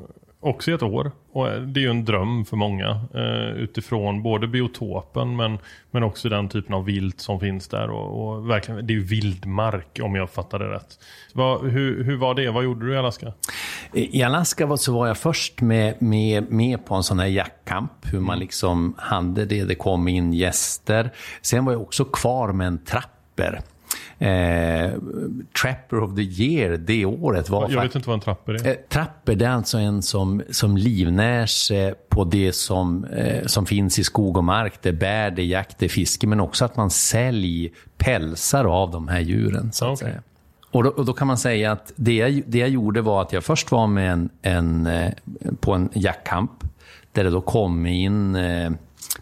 också 0.45 0.70
i 0.70 0.74
ett 0.74 0.82
år. 0.82 1.12
Och 1.32 1.49
eh, 1.49 1.61
det 1.61 1.80
är 1.80 1.82
ju 1.82 1.90
en 1.90 2.05
dröm 2.05 2.45
för 2.45 2.57
många 2.57 3.01
eh, 3.14 3.57
utifrån 3.57 4.22
både 4.22 4.47
biotopen 4.47 5.36
men, 5.36 5.59
men 5.90 6.03
också 6.03 6.28
den 6.28 6.49
typen 6.49 6.74
av 6.74 6.84
vilt 6.84 7.20
som 7.20 7.40
finns 7.40 7.68
där. 7.68 7.90
Och, 7.90 8.34
och 8.34 8.51
verkligen, 8.51 8.86
det 8.86 8.92
är 8.92 8.95
ju 8.95 9.05
vildmark 9.05 10.01
om 10.03 10.14
jag 10.14 10.30
fattar 10.30 10.59
det 10.59 10.70
rätt. 10.70 10.99
Va, 11.32 11.59
hur, 11.59 12.05
hur 12.05 12.16
var 12.16 12.34
det? 12.34 12.51
Vad 12.51 12.64
gjorde 12.64 12.86
du 12.86 12.95
i 12.95 12.97
Alaska? 12.97 13.32
I 13.92 14.22
Alaska 14.22 14.66
var, 14.66 14.76
så 14.76 14.92
var 14.92 15.07
jag 15.07 15.18
först 15.18 15.61
med, 15.61 16.03
med, 16.03 16.53
med 16.53 16.86
på 16.86 16.95
en 16.95 17.03
sån 17.03 17.18
här 17.18 17.26
jaktkamp. 17.26 17.92
Hur 18.03 18.20
man 18.20 18.38
liksom 18.38 18.95
hade 18.99 19.45
det. 19.45 19.64
Det 19.64 19.74
kom 19.74 20.09
in 20.09 20.32
gäster. 20.32 21.11
Sen 21.42 21.64
var 21.64 21.72
jag 21.72 21.82
också 21.82 22.05
kvar 22.05 22.53
med 22.53 22.66
en 22.66 22.78
trapper. 22.78 23.61
Eh, 24.18 24.91
Trapper 25.62 26.03
of 26.03 26.14
the 26.14 26.22
year 26.22 26.76
det 26.76 27.05
året 27.05 27.49
var... 27.49 27.70
Jag 27.70 27.82
vet 27.82 27.95
inte 27.95 28.09
vad 28.09 28.14
en 28.14 28.20
trapper 28.20 28.55
är. 28.55 28.68
Eh, 28.68 28.74
trapper, 28.89 29.35
det 29.35 29.47
är 29.47 29.51
alltså 29.51 29.78
en 29.78 30.03
som, 30.03 30.43
som 30.51 30.76
livnär 30.76 31.47
sig 31.47 31.95
på 32.09 32.24
det 32.24 32.53
som, 32.53 33.05
eh, 33.05 33.47
som 33.47 33.66
finns 33.66 33.99
i 33.99 34.05
skog 34.05 34.37
och 34.37 34.45
mark. 34.45 34.74
Det 34.82 34.89
är 34.89 34.93
bär, 34.93 35.30
det 35.30 35.43
är 35.43 35.47
jakt, 35.47 35.78
det 35.78 35.85
är 35.85 35.89
fiske, 35.89 36.26
men 36.26 36.41
också 36.41 36.64
att 36.64 36.76
man 36.76 36.91
säljer 36.91 37.70
pälsar 37.99 38.64
av 38.64 38.91
de 38.91 39.09
här 39.09 39.20
djuren. 39.20 39.72
Så 39.72 39.95
Okay. 39.95 40.12
Och 40.70 40.85
då, 40.85 40.91
och 40.91 41.05
då 41.05 41.12
kan 41.12 41.26
man 41.26 41.39
säga 41.39 41.72
att 41.72 41.93
det 41.97 42.14
jag, 42.14 42.43
det 42.47 42.59
jag 42.59 42.68
gjorde 42.68 43.01
var 43.01 43.22
att 43.22 43.32
jag 43.32 43.45
först 43.45 43.70
var 43.70 43.87
med 43.87 44.12
en, 44.12 44.30
en, 44.43 44.87
eh, 44.87 45.12
på 45.61 45.72
en 45.72 45.89
jaktkamp, 45.93 46.51
där 47.12 47.24
det 47.24 47.30
då 47.30 47.41
kom 47.41 47.87
in 47.87 48.37
eh, 48.37 48.70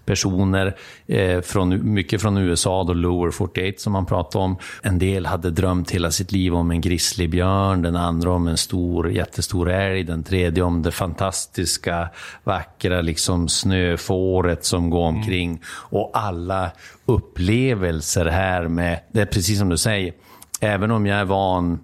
personer, 0.05 0.77
eh, 1.07 1.41
från, 1.41 1.95
mycket 1.95 2.23
från 2.23 2.39
USA, 2.39 2.85
då 2.85 2.93
Lower 2.93 3.31
48 3.31 3.79
som 3.79 3.93
man 3.93 4.07
pratade 4.07 4.45
om. 4.45 4.57
En 4.83 4.99
del 4.99 5.27
hade 5.27 5.51
drömt 5.51 5.91
hela 5.91 6.11
sitt 6.11 6.33
liv 6.33 6.55
om 6.55 6.71
en 6.71 6.81
grizzlybjörn, 6.81 7.83
den 7.83 7.97
andra 7.97 8.31
om 8.31 8.49
en 8.49 8.57
stor, 8.57 9.11
jättestor 9.11 9.71
älg, 9.71 10.05
den 10.05 10.23
tredje 10.23 10.63
om 10.63 10.83
det 10.83 10.93
fantastiska, 10.93 12.09
vackra 12.45 13.01
liksom 13.01 13.49
snöfåret 13.49 14.65
som 14.65 14.91
går 14.91 15.07
omkring. 15.07 15.61
Och 15.67 16.11
alla 16.15 16.71
upplevelser 17.07 18.27
här 18.27 18.69
med, 18.69 19.01
det 19.13 19.21
är 19.21 19.27
precis 19.27 19.59
som 19.59 19.69
du 19.69 19.79
säger, 19.79 20.13
även 20.61 20.91
om 20.91 21.07
jag 21.07 21.19
är 21.19 21.25
van 21.25 21.79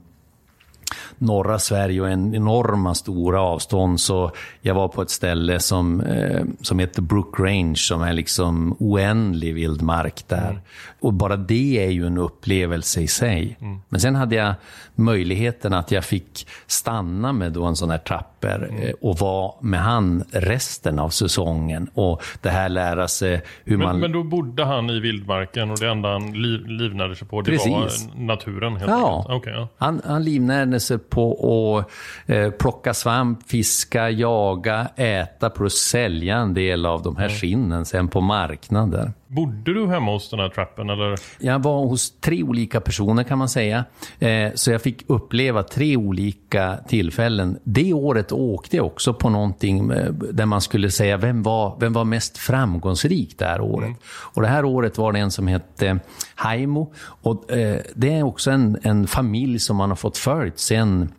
norra 1.19 1.59
Sverige 1.59 2.01
och 2.01 2.11
en 2.11 2.35
enorma 2.35 2.95
stora 2.95 3.41
avstånd. 3.41 4.01
Så 4.01 4.31
jag 4.61 4.75
var 4.75 4.89
på 4.89 5.03
ett 5.03 5.11
ställe 5.11 5.61
som, 5.61 6.01
eh, 6.01 6.43
som 6.61 6.79
heter 6.79 7.03
Brook 7.03 7.41
Range 7.41 7.77
som 7.77 8.03
är 8.03 8.13
liksom 8.13 8.77
oändlig 8.79 9.55
vildmark 9.55 10.25
där. 10.29 10.61
Och 11.01 11.13
bara 11.13 11.37
det 11.37 11.85
är 11.87 11.91
ju 11.91 12.07
en 12.07 12.19
upplevelse 12.19 13.01
i 13.01 13.07
sig. 13.09 13.59
Men 13.89 14.01
sen 14.01 14.15
hade 14.15 14.35
jag 14.37 14.55
möjligheten 14.95 15.73
att 15.73 15.91
jag 15.91 16.05
fick 16.05 16.47
stanna 16.67 17.33
med 17.33 17.53
då 17.53 17.65
en 17.65 17.77
sån 17.77 17.91
här 17.91 17.99
trapper 17.99 18.71
eh, 18.83 18.91
och 19.01 19.19
vara 19.19 19.53
med 19.61 19.81
han 19.81 20.25
resten 20.31 20.99
av 20.99 21.09
säsongen. 21.11 21.89
Och 21.95 22.23
det 22.43 22.49
här 22.51 22.69
lära 22.69 23.09
sig 23.09 23.43
hur 23.65 23.77
man... 23.77 23.87
Men, 23.89 24.01
men 24.01 24.13
då 24.13 24.23
bodde 24.23 24.65
han 24.65 24.91
i 24.91 25.01
vildmarken 25.01 25.71
och 25.71 25.79
det 25.79 25.89
enda 25.91 26.13
han 26.13 26.33
liv, 26.33 26.67
livnärde 26.67 27.17
sig 27.17 27.29
på 27.29 27.41
det 27.43 27.51
Precis. 27.51 27.69
var 27.73 27.91
naturen 28.25 28.77
helt 28.77 28.91
Ja. 28.91 29.17
enkelt? 29.19 29.37
Okej, 29.37 29.53
ja. 29.57 29.69
Han, 29.79 30.01
han 30.05 30.25
livnärde 30.25 30.81
sig 30.81 30.99
på 31.11 31.79
att 31.79 31.91
eh, 32.31 32.51
plocka 32.51 32.95
svamp, 32.95 33.49
fiska, 33.49 34.11
jaga, 34.11 34.89
äta 34.97 35.51
plus 35.51 35.75
sälja 35.75 36.37
en 36.37 36.55
del 36.55 36.87
av 36.87 37.03
de 37.03 37.17
här 37.17 37.29
skinnen 37.29 37.85
sen 37.85 38.09
på 38.09 38.21
marknader. 38.21 39.13
Bodde 39.31 39.75
du 39.75 39.87
hemma 39.87 40.13
hos 40.13 40.31
den 40.31 40.41
här 40.41 40.49
trappen 40.49 40.91
eller? 40.91 41.19
Jag 41.39 41.63
var 41.63 41.87
hos 41.87 42.21
tre 42.21 42.43
olika 42.43 42.81
personer 42.81 43.23
kan 43.23 43.39
man 43.39 43.49
säga. 43.49 43.85
Eh, 44.19 44.53
så 44.55 44.71
jag 44.71 44.83
fick 44.83 45.05
uppleva 45.07 45.63
tre 45.63 45.97
olika 45.97 46.79
tillfällen. 46.89 47.59
Det 47.65 47.93
året 47.93 48.33
åkte 48.33 48.77
jag 48.77 48.87
också 48.87 49.15
på 49.15 49.31
någonting 49.31 49.91
eh, 49.91 50.13
där 50.13 50.47
man 50.47 50.61
skulle 50.61 50.91
säga 50.91 51.17
vem 51.17 51.43
var, 51.43 51.77
vem 51.81 51.93
var 51.93 52.05
mest 52.05 52.39
framgångsrik 52.39 53.39
det 53.39 53.45
här 53.45 53.61
året. 53.61 53.97
Och 54.07 54.43
det 54.43 54.49
här 54.49 54.65
året 54.65 54.99
var 54.99 55.13
det 55.13 55.19
en 55.19 55.31
som 55.31 55.47
hette 55.47 55.99
Haimo. 56.35 56.93
Och, 56.99 57.53
eh, 57.53 57.81
det 57.95 58.15
är 58.15 58.23
också 58.23 58.51
en, 58.51 58.79
en 58.83 59.07
familj 59.07 59.59
som 59.59 59.77
man 59.77 59.89
har 59.89 59.97
fått 59.97 60.17
följt 60.17 60.59
sen 60.59 61.13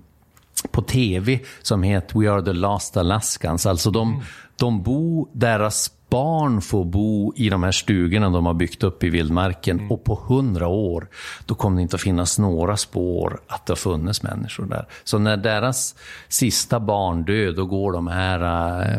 på 0.72 0.82
tv 0.82 1.40
som 1.62 1.84
heter 1.84 2.20
We 2.20 2.32
are 2.32 2.42
the 2.42 2.54
last 2.54 2.98
Alaskans. 2.98 3.66
Alltså 3.66 3.92
de, 3.92 4.24
de 4.56 4.84
bor, 4.84 5.28
deras 5.34 5.92
barn 6.10 6.62
får 6.62 6.86
bo 6.86 7.34
i 7.36 7.50
de 7.50 7.64
här 7.64 7.72
stugorna 7.72 8.30
de 8.30 8.46
har 8.46 8.54
byggt 8.54 8.84
upp 8.84 9.04
i 9.04 9.10
vildmarken. 9.10 9.88
Och 9.90 10.04
på 10.04 10.20
hundra 10.28 10.68
år, 10.68 11.08
då 11.46 11.56
kommer 11.56 11.76
det 11.76 11.82
inte 11.82 11.96
att 11.96 12.02
finnas 12.02 12.40
några 12.40 12.78
spår 12.78 13.40
att 13.48 13.66
det 13.66 13.72
har 13.72 13.78
funnits 13.78 14.24
människor 14.24 14.66
där. 14.66 14.86
Så 15.04 15.18
när 15.18 15.38
deras 15.38 15.96
sista 16.28 16.80
barn 16.80 17.24
dör, 17.24 17.52
då 17.52 17.66
går 17.66 17.94
de 17.94 18.08
här 18.08 18.42
eh, 18.82 18.98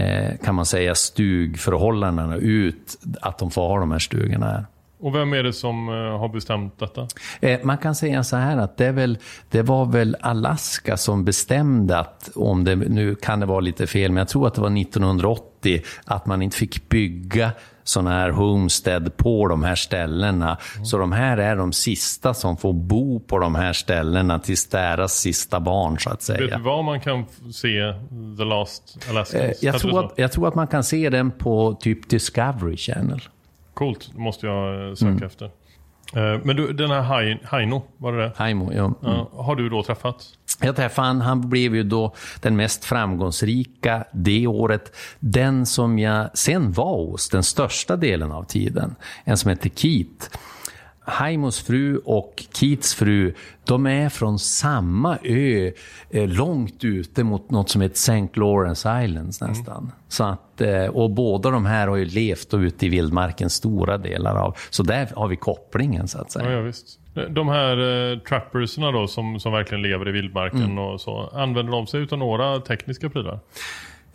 eh, 0.00 0.36
kan 0.44 0.54
man 0.54 0.66
säga 0.66 0.94
stugförhållandena 0.94 2.36
ut 2.36 2.98
att 3.20 3.38
de 3.38 3.50
får 3.50 3.68
ha 3.68 3.78
de 3.78 3.92
här 3.92 3.98
stugorna 3.98 4.46
här. 4.46 4.66
Och 5.00 5.14
vem 5.14 5.32
är 5.32 5.42
det 5.42 5.52
som 5.52 5.88
eh, 5.88 5.94
har 6.18 6.28
bestämt 6.28 6.78
detta? 6.78 7.06
Eh, 7.40 7.60
Man 7.64 7.78
kan 7.78 7.94
säga 7.94 8.24
så 8.24 8.36
här 8.36 8.56
att 8.56 8.76
det, 8.76 8.92
väl, 8.92 9.18
det 9.50 9.62
var 9.62 9.86
väl 9.86 10.16
Alaska 10.20 10.96
som 10.96 11.24
bestämde 11.24 11.98
att, 11.98 12.30
om 12.34 12.64
det, 12.64 12.76
nu 12.76 13.14
kan 13.14 13.40
det 13.40 13.46
vara 13.46 13.60
lite 13.60 13.86
fel, 13.86 14.10
men 14.12 14.18
jag 14.20 14.28
tror 14.28 14.46
att 14.46 14.54
det 14.54 14.60
var 14.60 14.80
1980, 14.80 15.82
att 16.04 16.26
man 16.26 16.42
inte 16.42 16.56
fick 16.56 16.88
bygga 16.88 17.50
sådana 17.84 18.10
här 18.10 18.30
homestead 18.30 19.16
på 19.16 19.48
de 19.48 19.62
här 19.64 19.74
ställena. 19.74 20.58
Så 20.84 20.98
de 20.98 21.12
här 21.12 21.36
är 21.38 21.56
de 21.56 21.72
sista 21.72 22.34
som 22.34 22.56
får 22.56 22.72
bo 22.72 23.20
på 23.20 23.38
de 23.38 23.54
här 23.54 23.72
ställena 23.72 24.38
tills 24.38 24.66
deras 24.68 25.12
sista 25.14 25.60
barn, 25.60 25.98
så 25.98 26.10
att 26.10 26.30
Vet 26.30 26.38
du 26.38 26.46
säga. 26.48 26.58
var 26.58 26.82
man 26.82 27.00
kan 27.00 27.24
se 27.52 27.92
The 28.38 28.44
Last 28.44 28.98
Alaskans? 29.10 29.42
Eh, 29.44 29.52
Jag 29.60 29.78
tror, 29.80 30.04
att, 30.04 30.12
jag 30.16 30.32
tror 30.32 30.48
att 30.48 30.54
man 30.54 30.66
kan 30.66 30.84
se 30.84 31.10
den 31.10 31.30
på 31.30 31.74
typ 31.80 32.08
Discovery 32.08 32.76
Channel. 32.76 33.20
Coolt, 33.76 34.10
det 34.14 34.18
måste 34.20 34.46
jag 34.46 34.88
eh, 34.88 34.94
söka 34.94 35.10
Mm. 35.10 35.22
efter. 35.22 35.44
Eh, 36.14 36.40
Men 36.44 36.56
du, 36.56 36.72
den 36.72 36.90
här 36.90 37.02
Hai- 37.02 37.38
Haino, 37.44 37.82
var 37.96 38.12
det 38.12 38.22
det? 38.22 38.32
Haimo, 38.36 38.72
ja. 38.72 38.84
Mm. 39.04 39.26
Har 39.32 39.56
du 39.56 39.68
då 39.68 39.82
träffat? 39.82 40.24
Jag 40.60 40.76
träffade 40.76 41.06
han, 41.08 41.20
han 41.20 41.48
blev 41.50 41.74
ju 41.74 41.82
då 41.82 42.14
den 42.40 42.56
mest 42.56 42.84
framgångsrika 42.84 44.04
det 44.12 44.46
året. 44.46 44.96
Den 45.20 45.66
som 45.66 45.98
jag 45.98 46.38
sen 46.38 46.72
var 46.72 46.96
hos 46.96 47.28
den 47.28 47.42
största 47.42 47.96
delen 47.96 48.32
av 48.32 48.42
tiden. 48.44 48.94
En 49.24 49.36
som 49.36 49.48
heter 49.50 49.70
Keith. 49.70 50.30
Haimos 51.08 51.62
fru 51.62 51.96
och 52.04 52.44
Keats 52.54 52.94
fru, 52.94 53.34
de 53.64 53.86
är 53.86 54.08
från 54.08 54.38
samma 54.38 55.18
ö, 55.22 55.72
eh, 56.10 56.28
långt 56.28 56.84
ute 56.84 57.24
mot 57.24 57.50
något 57.50 57.68
som 57.70 57.80
heter 57.80 57.94
St. 57.94 58.28
Lawrence 58.40 59.04
Islands 59.04 59.40
nästan. 59.40 59.92
Så 60.08 60.24
att, 60.24 60.60
eh, 60.60 60.84
och 60.84 61.10
båda 61.10 61.50
de 61.50 61.66
här 61.66 61.88
har 61.88 61.96
ju 61.96 62.04
levt 62.04 62.54
ute 62.54 62.86
i 62.86 62.88
vildmarken 62.88 63.50
stora 63.50 63.98
delar 63.98 64.36
av. 64.36 64.56
Så 64.70 64.82
där 64.82 65.08
har 65.16 65.28
vi 65.28 65.36
kopplingen 65.36 66.08
så 66.08 66.18
att 66.20 66.32
säga. 66.32 66.50
Ja, 66.50 66.56
ja, 66.56 66.60
visst. 66.60 67.00
De 67.30 67.48
här 67.48 68.10
eh, 68.12 68.18
trappersna 68.18 68.90
då 68.92 69.06
som, 69.06 69.40
som 69.40 69.52
verkligen 69.52 69.82
lever 69.82 70.08
i 70.08 70.12
vildmarken 70.12 70.62
Mm. 70.62 70.78
och 70.78 71.00
så. 71.00 71.30
Använder 71.34 71.72
de 71.72 71.86
sig 71.86 72.06
av 72.10 72.18
några 72.18 72.60
tekniska 72.60 73.10
prylar? 73.10 73.38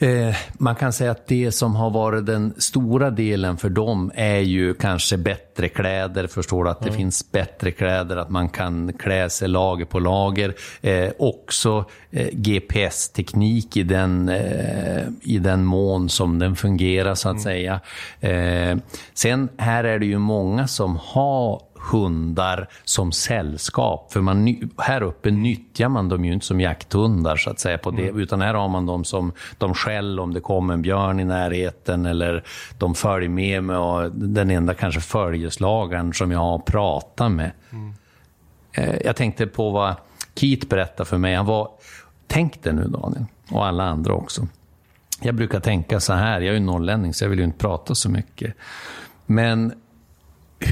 Eh, 0.02 0.36
man 0.54 0.76
kan 0.76 0.94
säga 0.94 1.12
att 1.12 1.28
det 1.28 1.52
som 1.52 1.76
har 1.76 1.90
varit 1.90 2.26
den 2.26 2.54
stora 2.58 3.10
delen 3.10 3.58
för 3.58 3.70
dem 3.70 4.12
är 4.16 4.40
ju 4.40 4.74
kanske 4.74 5.18
bättre 5.18 5.70
kläder. 5.70 6.28
Förstår 6.28 6.64
du 6.64 6.70
att 6.70 6.82
det 6.82 6.92
finns 6.92 7.32
bättre 7.32 7.72
kläder, 7.72 8.18
att 8.18 8.30
man 8.30 8.50
kan 8.50 8.94
klä 8.94 9.30
sig 9.30 9.48
lager 9.48 9.86
på 9.86 10.00
lager. 10.00 10.54
Eh, 10.82 11.10
också 11.20 11.86
eh, 12.12 12.28
GPS-teknik 12.32 13.78
i 13.78 13.84
den, 13.84 14.30
eh, 14.30 15.04
i 15.22 15.40
den 15.40 15.66
mån 15.66 16.10
som 16.10 16.40
den 16.40 16.56
fungerar 16.56 17.16
så 17.16 17.30
att 17.30 17.42
säga. 17.42 17.80
Eh, 18.20 18.78
sen 19.14 19.50
här 19.58 19.84
är 19.84 20.00
det 20.00 20.06
ju 20.06 20.18
många 20.18 20.68
som 20.68 21.00
har 21.04 21.62
hundar 21.92 22.68
som 22.84 23.12
sällskap. 23.12 24.14
För 24.14 24.22
man, 24.22 24.70
här 24.78 25.02
uppe 25.04 25.32
nyttjar 25.32 25.90
man 25.90 26.10
dem 26.10 26.26
ju 26.26 26.34
inte 26.34 26.46
som 26.46 26.60
jakthundar 26.62 27.36
så 27.38 27.50
att 27.50 27.60
säga. 27.60 27.78
På 27.78 27.92
det, 27.92 28.08
Utan 28.08 28.42
här 28.42 28.54
har 28.54 28.68
man 28.68 28.86
dem 28.86 29.04
som 29.04 29.32
de 29.58 29.74
skäll 29.74 30.20
om 30.20 30.34
det 30.34 30.40
kommer 30.40 30.74
en 30.74 30.82
björn 30.82 31.20
i 31.20 31.24
närheten 31.24 32.06
eller 32.06 32.44
de 32.78 32.96
följer 32.96 33.30
med 33.30 33.64
mig 33.64 33.76
och 33.76 34.12
den 34.12 34.52
enda 34.52 34.74
kanske 34.74 35.02
följeslagaren 35.02 36.14
som 36.14 36.32
jag 36.32 36.40
har 36.40 36.60
pratat 36.60 37.32
med. 37.32 37.52
Eh, 38.72 38.96
Jag 39.06 39.16
tänkte 39.16 39.48
på 39.48 39.70
vad 39.70 39.96
Keith 40.36 40.68
berättade 40.68 41.10
för 41.10 41.18
mig. 41.18 41.36
Han 41.36 41.46
var, 41.46 41.70
tänk 42.28 42.64
dig 42.64 42.74
nu 42.74 42.84
Daniel, 42.88 43.26
och 43.52 43.66
alla 43.66 43.84
andra 43.84 44.14
också. 44.14 44.48
Jag 45.22 45.36
brukar 45.36 45.60
tänka 45.60 46.00
så 46.00 46.14
här, 46.14 46.42
jag 46.42 46.50
är 46.50 46.54
ju 46.54 46.60
norrlänning 46.60 47.14
så 47.14 47.24
jag 47.24 47.30
vill 47.30 47.40
ju 47.40 47.46
inte 47.46 47.58
prata 47.58 47.96
så 47.96 48.10
mycket. 48.10 48.54
Men 49.26 49.74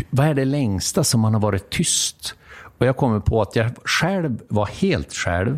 vad 0.09 0.27
är 0.27 0.33
det 0.33 0.45
längsta 0.45 1.03
som 1.03 1.21
man 1.21 1.33
har 1.33 1.41
varit 1.41 1.69
tyst? 1.69 2.35
Och 2.77 2.85
jag 2.85 2.97
kommer 2.97 3.19
på 3.19 3.41
att 3.41 3.55
jag 3.55 3.71
själv 3.85 4.41
var 4.47 4.65
helt 4.65 5.13
själv 5.13 5.57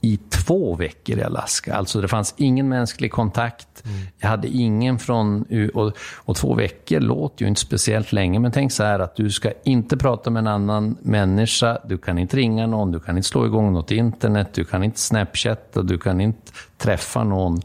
i 0.00 0.16
två 0.16 0.74
veckor 0.74 1.18
i 1.18 1.22
Alaska. 1.22 1.74
Alltså 1.74 2.00
det 2.00 2.08
fanns 2.08 2.34
ingen 2.36 2.68
mänsklig 2.68 3.12
kontakt. 3.12 3.84
Jag 4.20 4.28
hade 4.28 4.48
ingen 4.48 4.98
från... 4.98 5.44
Och, 5.74 5.92
och 6.16 6.36
två 6.36 6.54
veckor 6.54 7.00
låter 7.00 7.42
ju 7.42 7.48
inte 7.48 7.60
speciellt 7.60 8.12
länge, 8.12 8.38
men 8.38 8.52
tänk 8.52 8.72
så 8.72 8.84
här 8.84 8.98
att 8.98 9.16
du 9.16 9.30
ska 9.30 9.52
inte 9.64 9.96
prata 9.96 10.30
med 10.30 10.40
en 10.40 10.46
annan 10.46 10.96
människa, 11.02 11.78
du 11.84 11.98
kan 11.98 12.18
inte 12.18 12.36
ringa 12.36 12.66
någon, 12.66 12.92
du 12.92 13.00
kan 13.00 13.16
inte 13.16 13.28
slå 13.28 13.46
igång 13.46 13.72
något 13.72 13.90
internet, 13.90 14.48
du 14.52 14.64
kan 14.64 14.84
inte 14.84 15.00
snapchatta, 15.00 15.82
du 15.82 15.98
kan 15.98 16.20
inte 16.20 16.52
träffa 16.76 17.24
någon. 17.24 17.60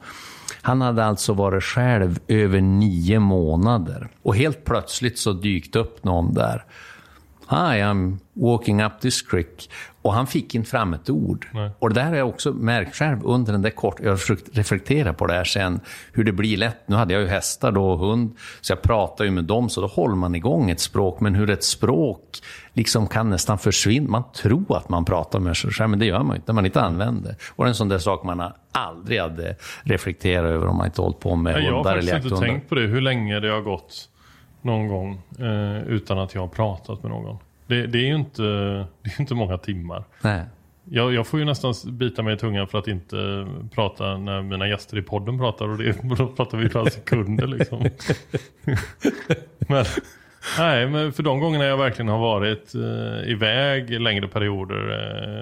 Han 0.66 0.82
hade 0.82 1.06
alltså 1.06 1.34
varit 1.34 1.64
själv 1.64 2.20
över 2.28 2.62
nio 2.62 3.20
månader. 3.20 4.08
Och 4.22 4.36
helt 4.36 4.66
plötsligt 4.66 5.20
så 5.20 5.34
dykt 5.34 5.76
upp 5.76 6.04
någon 6.04 6.34
där. 6.34 6.66
Hi, 7.50 7.82
I'm 7.82 8.18
walking 8.34 8.84
up 8.84 9.00
this 9.02 9.22
creek. 9.22 9.70
Och 10.04 10.14
han 10.14 10.28
fick 10.28 10.56
inte 10.56 10.70
fram 10.70 10.94
ett 10.94 11.10
ord. 11.10 11.48
Nej. 11.54 11.72
Och 11.80 11.90
det 11.90 11.96
där 11.96 12.10
har 12.10 12.16
jag 12.16 12.30
också 12.30 12.54
märkt 12.54 12.96
själv 12.96 13.26
under 13.26 13.52
den 13.52 13.62
där 13.62 13.70
kort... 13.70 14.00
Jag 14.00 14.10
har 14.10 14.18
försökt 14.18 14.58
reflektera 14.58 15.14
på 15.14 15.28
det 15.28 15.34
här 15.34 15.44
sen, 15.44 15.80
hur 16.14 16.24
det 16.24 16.32
blir 16.32 16.58
lätt. 16.58 16.78
Nu 16.86 16.96
hade 16.96 17.14
jag 17.14 17.22
ju 17.22 17.28
hästar 17.28 17.72
då 17.72 17.92
och 17.92 18.00
hund, 18.00 18.38
så 18.62 18.72
jag 18.72 18.82
pratar 18.82 19.26
ju 19.26 19.32
med 19.32 19.44
dem, 19.44 19.70
så 19.70 19.82
då 19.82 19.88
håller 19.88 20.16
man 20.16 20.36
igång 20.36 20.70
ett 20.70 20.80
språk. 20.80 21.20
Men 21.20 21.36
hur 21.36 21.50
ett 21.50 21.64
språk 21.64 22.40
liksom 22.74 23.08
kan 23.08 23.30
nästan 23.30 23.58
försvinna. 23.58 24.10
Man 24.10 24.24
tror 24.32 24.78
att 24.78 24.90
man 24.90 25.06
pratar 25.06 25.40
med 25.40 25.58
sig 25.58 25.72
själv, 25.72 25.90
men 25.90 26.00
det 26.00 26.06
gör 26.06 26.24
man 26.24 26.30
ju 26.30 26.36
inte 26.36 26.52
när 26.52 26.56
man 26.56 26.66
inte 26.66 26.82
använder. 26.82 27.36
Och 27.56 27.64
det 27.64 27.68
är 27.68 27.70
en 27.70 27.76
sån 27.76 27.90
där 27.90 27.98
sak 27.98 28.24
man 28.24 28.52
aldrig 28.72 29.22
hade 29.22 29.56
reflekterat 29.84 30.46
över 30.46 30.68
om 30.68 30.78
man 30.78 30.86
inte 30.86 31.02
hållit 31.02 31.20
på 31.20 31.36
med 31.36 31.54
Nej, 31.54 31.64
jag 31.64 31.72
har 31.72 31.78
hundar 31.78 31.98
eller 31.98 32.12
faktiskt 32.12 32.34
inte 32.34 32.46
tänkt 32.46 32.70
på 32.70 32.76
det, 32.76 32.82
hur 32.82 33.02
länge 33.02 33.40
det 33.40 33.50
har 33.50 33.62
gått 33.62 34.10
någon 34.62 34.88
gång 34.88 35.22
eh, 35.40 35.84
utan 35.88 36.20
att 36.20 36.36
jag 36.36 36.42
har 36.42 36.48
pratat 36.48 37.04
med 37.04 37.12
någon. 37.12 37.38
Det, 37.68 37.88
det 37.88 37.98
är 37.98 38.06
ju 38.06 38.16
inte, 38.16 38.44
det 39.02 39.10
är 39.10 39.22
inte 39.22 39.36
många 39.36 39.58
timmar. 39.58 40.04
Nej. 40.22 40.42
Jag, 40.86 41.14
jag 41.14 41.28
får 41.28 41.40
ju 41.40 41.46
nästan 41.46 41.74
bita 41.86 42.24
mig 42.24 42.34
i 42.34 42.38
tungan 42.38 42.68
för 42.68 42.80
att 42.80 42.88
inte 42.88 43.48
prata 43.72 44.18
när 44.18 44.42
mina 44.42 44.68
gäster 44.68 44.98
i 44.98 45.02
podden 45.02 45.38
pratar 45.38 45.70
och 45.70 45.78
det, 45.78 45.98
då 46.18 46.28
pratar 46.28 46.58
vi 46.58 46.70
några 46.74 46.90
sekunder 46.90 47.48
liksom. 47.48 47.80
men, 49.58 49.86
nej, 50.58 50.88
men 50.88 51.14
för 51.14 51.24
de 51.24 51.40
gångerna 51.40 51.66
jag 51.66 51.78
verkligen 51.78 52.10
har 52.10 52.20
varit 52.20 52.76
eh, 52.76 53.32
iväg 53.32 54.02
längre 54.02 54.28
perioder 54.28 54.92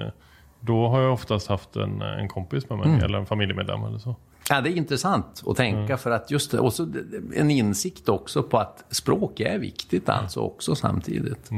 eh, 0.06 0.12
då 0.60 0.88
har 0.88 1.00
jag 1.00 1.12
oftast 1.12 1.48
haft 1.48 1.76
en, 1.76 2.02
en 2.02 2.28
kompis 2.28 2.68
med 2.68 2.78
mig 2.78 3.00
eller 3.04 3.18
en 3.18 3.26
familjemedlem 3.26 3.84
eller 3.84 3.98
så. 3.98 4.16
Ja, 4.48 4.60
det 4.60 4.70
är 4.70 4.76
intressant 4.76 5.42
att 5.46 5.56
tänka 5.56 5.96
för 5.96 6.10
att 6.10 6.30
just 6.30 6.50
det, 6.50 6.58
och 6.58 6.72
så 6.72 6.88
en 7.36 7.50
insikt 7.50 8.08
också 8.08 8.42
på 8.42 8.58
att 8.58 8.84
språk 8.90 9.40
är 9.40 9.58
viktigt 9.58 10.08
alltså 10.08 10.40
också 10.40 10.74
samtidigt. 10.74 11.50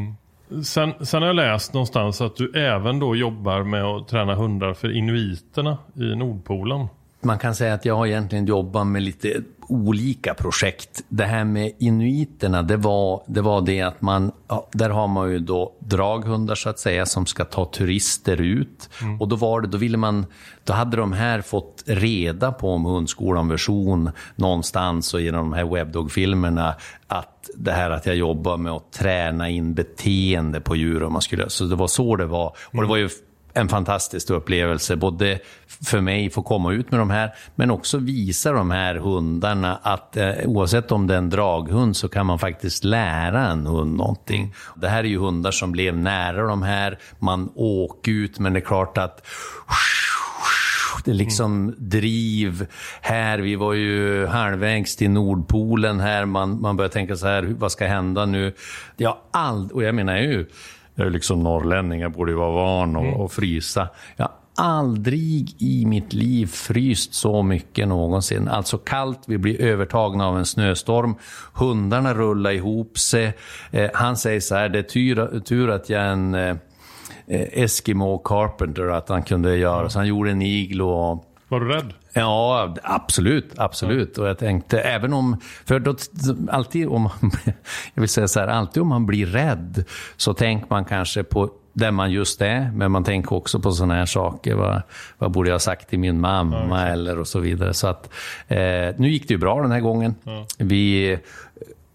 Sen, 0.64 0.92
sen 1.00 1.22
har 1.22 1.26
jag 1.26 1.36
läst 1.36 1.74
någonstans 1.74 2.20
att 2.20 2.36
du 2.36 2.52
även 2.52 2.98
då 2.98 3.16
jobbar 3.16 3.62
med 3.62 3.84
att 3.84 4.08
träna 4.08 4.34
hundar 4.34 4.74
för 4.74 4.96
inuiterna 4.96 5.78
i 5.94 6.16
Nordpolen. 6.16 6.86
Man 7.24 7.38
kan 7.38 7.54
säga 7.54 7.74
att 7.74 7.84
jag 7.84 7.96
har 7.96 8.06
egentligen 8.06 8.46
jobbat 8.46 8.86
med 8.86 9.02
lite 9.02 9.42
olika 9.68 10.34
projekt. 10.34 11.04
Det 11.08 11.24
här 11.24 11.44
med 11.44 11.72
inuiterna, 11.78 12.62
det 12.62 12.76
var 12.76 13.22
det, 13.26 13.40
var 13.40 13.60
det 13.60 13.80
att 13.80 14.02
man, 14.02 14.32
ja, 14.48 14.68
där 14.72 14.90
har 14.90 15.08
man 15.08 15.30
ju 15.30 15.38
då 15.38 15.72
draghundar 15.78 16.54
så 16.54 16.68
att 16.68 16.78
säga 16.78 17.06
som 17.06 17.26
ska 17.26 17.44
ta 17.44 17.64
turister 17.64 18.40
ut. 18.40 18.90
Och 19.20 19.28
då 19.28 19.36
var 19.36 19.60
det, 19.60 19.68
då 19.68 19.78
ville 19.78 19.96
man, 19.96 20.26
då 20.64 20.72
hade 20.72 20.96
de 20.96 21.12
här 21.12 21.40
fått 21.40 21.84
reda 21.86 22.52
på 22.52 22.70
om 22.70 22.84
hundskolan 22.84 23.48
version 23.48 24.10
någonstans 24.36 25.14
och 25.14 25.20
genom 25.20 25.50
de 25.50 25.56
här 25.56 25.64
webdog-filmerna 25.64 26.74
att 27.06 27.50
det 27.56 27.72
här 27.72 27.90
att 27.90 28.06
jag 28.06 28.16
jobbar 28.16 28.56
med 28.56 28.72
att 28.72 28.92
träna 28.92 29.48
in 29.48 29.74
beteende 29.74 30.60
på 30.60 30.76
djur 30.76 31.02
om 31.02 31.12
man 31.12 31.22
skulle, 31.22 31.50
så 31.50 31.64
det 31.64 31.76
var 31.76 31.86
så 31.86 32.16
det 32.16 32.26
var. 32.26 32.56
Och 32.72 32.82
det 32.82 32.88
var 32.88 32.96
ju 32.96 33.08
en 33.54 33.68
fantastisk 33.68 34.30
upplevelse, 34.30 34.96
både 34.96 35.38
för 35.84 36.00
mig 36.00 36.26
att 36.26 36.32
få 36.32 36.42
komma 36.42 36.72
ut 36.72 36.90
med 36.90 37.00
de 37.00 37.10
här, 37.10 37.34
men 37.54 37.70
också 37.70 37.98
visa 37.98 38.52
de 38.52 38.70
här 38.70 38.94
hundarna 38.94 39.78
att 39.82 40.16
eh, 40.16 40.32
oavsett 40.44 40.92
om 40.92 41.06
det 41.06 41.14
är 41.14 41.18
en 41.18 41.30
draghund 41.30 41.96
så 41.96 42.08
kan 42.08 42.26
man 42.26 42.38
faktiskt 42.38 42.84
lära 42.84 43.48
en 43.48 43.66
hund 43.66 43.96
någonting. 43.96 44.54
Det 44.76 44.88
här 44.88 44.98
är 44.98 45.08
ju 45.08 45.18
hundar 45.18 45.50
som 45.50 45.72
blev 45.72 45.96
nära 45.96 46.46
de 46.46 46.62
här, 46.62 46.98
man 47.18 47.52
åker 47.54 48.12
ut, 48.12 48.38
men 48.38 48.52
det 48.52 48.58
är 48.58 48.64
klart 48.64 48.98
att 48.98 49.26
det 51.04 51.10
är 51.10 51.14
liksom 51.14 51.74
driv 51.78 52.66
här. 53.00 53.38
Vi 53.38 53.56
var 53.56 53.72
ju 53.72 54.26
halvvägs 54.26 54.96
till 54.96 55.10
Nordpolen 55.10 56.00
här. 56.00 56.24
Man, 56.24 56.60
man 56.60 56.76
börjar 56.76 56.88
tänka 56.88 57.16
så 57.16 57.26
här, 57.26 57.54
vad 57.58 57.72
ska 57.72 57.86
hända 57.86 58.26
nu? 58.26 58.54
Jag 58.96 59.16
har 59.32 59.74
och 59.74 59.82
jag 59.82 59.94
menar 59.94 60.16
ju, 60.16 60.46
jag 60.94 61.06
är 61.06 61.10
liksom 61.10 61.42
norrlänning, 61.42 62.00
jag 62.00 62.12
borde 62.12 62.32
ju 62.32 62.38
vara 62.38 62.50
van 62.50 62.96
att 62.96 63.20
att 63.20 63.32
frysa. 63.32 63.88
Jag 64.16 64.24
har 64.24 64.34
aldrig 64.56 65.62
i 65.62 65.86
mitt 65.86 66.12
liv 66.12 66.46
fryst 66.46 67.14
så 67.14 67.42
mycket 67.42 67.88
någonsin. 67.88 68.48
Alltså 68.48 68.78
kallt, 68.78 69.20
vi 69.26 69.38
blir 69.38 69.60
övertagna 69.60 70.28
av 70.28 70.38
en 70.38 70.46
snöstorm. 70.46 71.14
Hundarna 71.52 72.14
rullar 72.14 72.50
ihop 72.50 72.98
sig. 72.98 73.36
Eh, 73.70 73.90
han 73.94 74.16
säger 74.16 74.40
så 74.40 74.54
här, 74.54 74.68
det 74.68 74.78
är 74.78 74.82
tur, 74.82 75.40
tur 75.40 75.70
att 75.70 75.90
jag 75.90 76.02
är 76.02 76.08
en 76.08 76.34
eh, 76.34 76.56
eh, 77.26 77.62
Eskimo 77.62 78.18
Carpenter, 78.18 78.88
att 78.88 79.08
han 79.08 79.22
kunde 79.22 79.56
göra. 79.56 79.90
Så 79.90 79.98
han 79.98 80.08
gjorde 80.08 80.30
en 80.30 80.42
iglo 80.42 80.88
och 80.88 81.33
Var 81.54 81.60
du 81.60 81.68
rädd? 81.68 81.92
Ja, 82.12 82.74
absolut. 82.82 83.52
Absolut. 83.56 84.18
Och 84.18 84.28
jag 84.28 84.38
tänkte, 84.38 84.80
även 84.80 85.12
om... 85.12 85.40
För 85.64 85.78
då, 85.78 85.96
alltid 86.48 86.88
om 86.88 87.02
man... 87.02 87.12
Jag 87.94 88.00
vill 88.00 88.08
säga 88.08 88.28
så 88.28 88.40
här, 88.40 88.48
alltid 88.48 88.82
om 88.82 88.88
man 88.88 89.06
blir 89.06 89.26
rädd 89.26 89.84
så 90.16 90.34
tänker 90.34 90.66
man 90.70 90.84
kanske 90.84 91.22
på 91.22 91.50
där 91.72 91.90
man 91.90 92.10
just 92.12 92.40
är, 92.40 92.70
men 92.74 92.92
man 92.92 93.04
tänker 93.04 93.32
också 93.32 93.60
på 93.60 93.72
sådana 93.72 93.94
här 93.94 94.06
saker. 94.06 94.54
Vad, 94.54 94.82
vad 95.18 95.30
borde 95.30 95.48
jag 95.48 95.54
ha 95.54 95.60
sagt 95.60 95.88
till 95.88 95.98
min 95.98 96.20
mamma 96.20 96.86
eller 96.86 97.18
och 97.18 97.28
så 97.28 97.38
vidare. 97.38 97.74
Så 97.74 97.86
att, 97.86 98.10
eh, 98.48 98.58
nu 98.96 99.08
gick 99.08 99.28
det 99.28 99.34
ju 99.34 99.38
bra 99.38 99.62
den 99.62 99.70
här 99.70 99.80
gången. 99.80 100.14
Vi... 100.58 101.18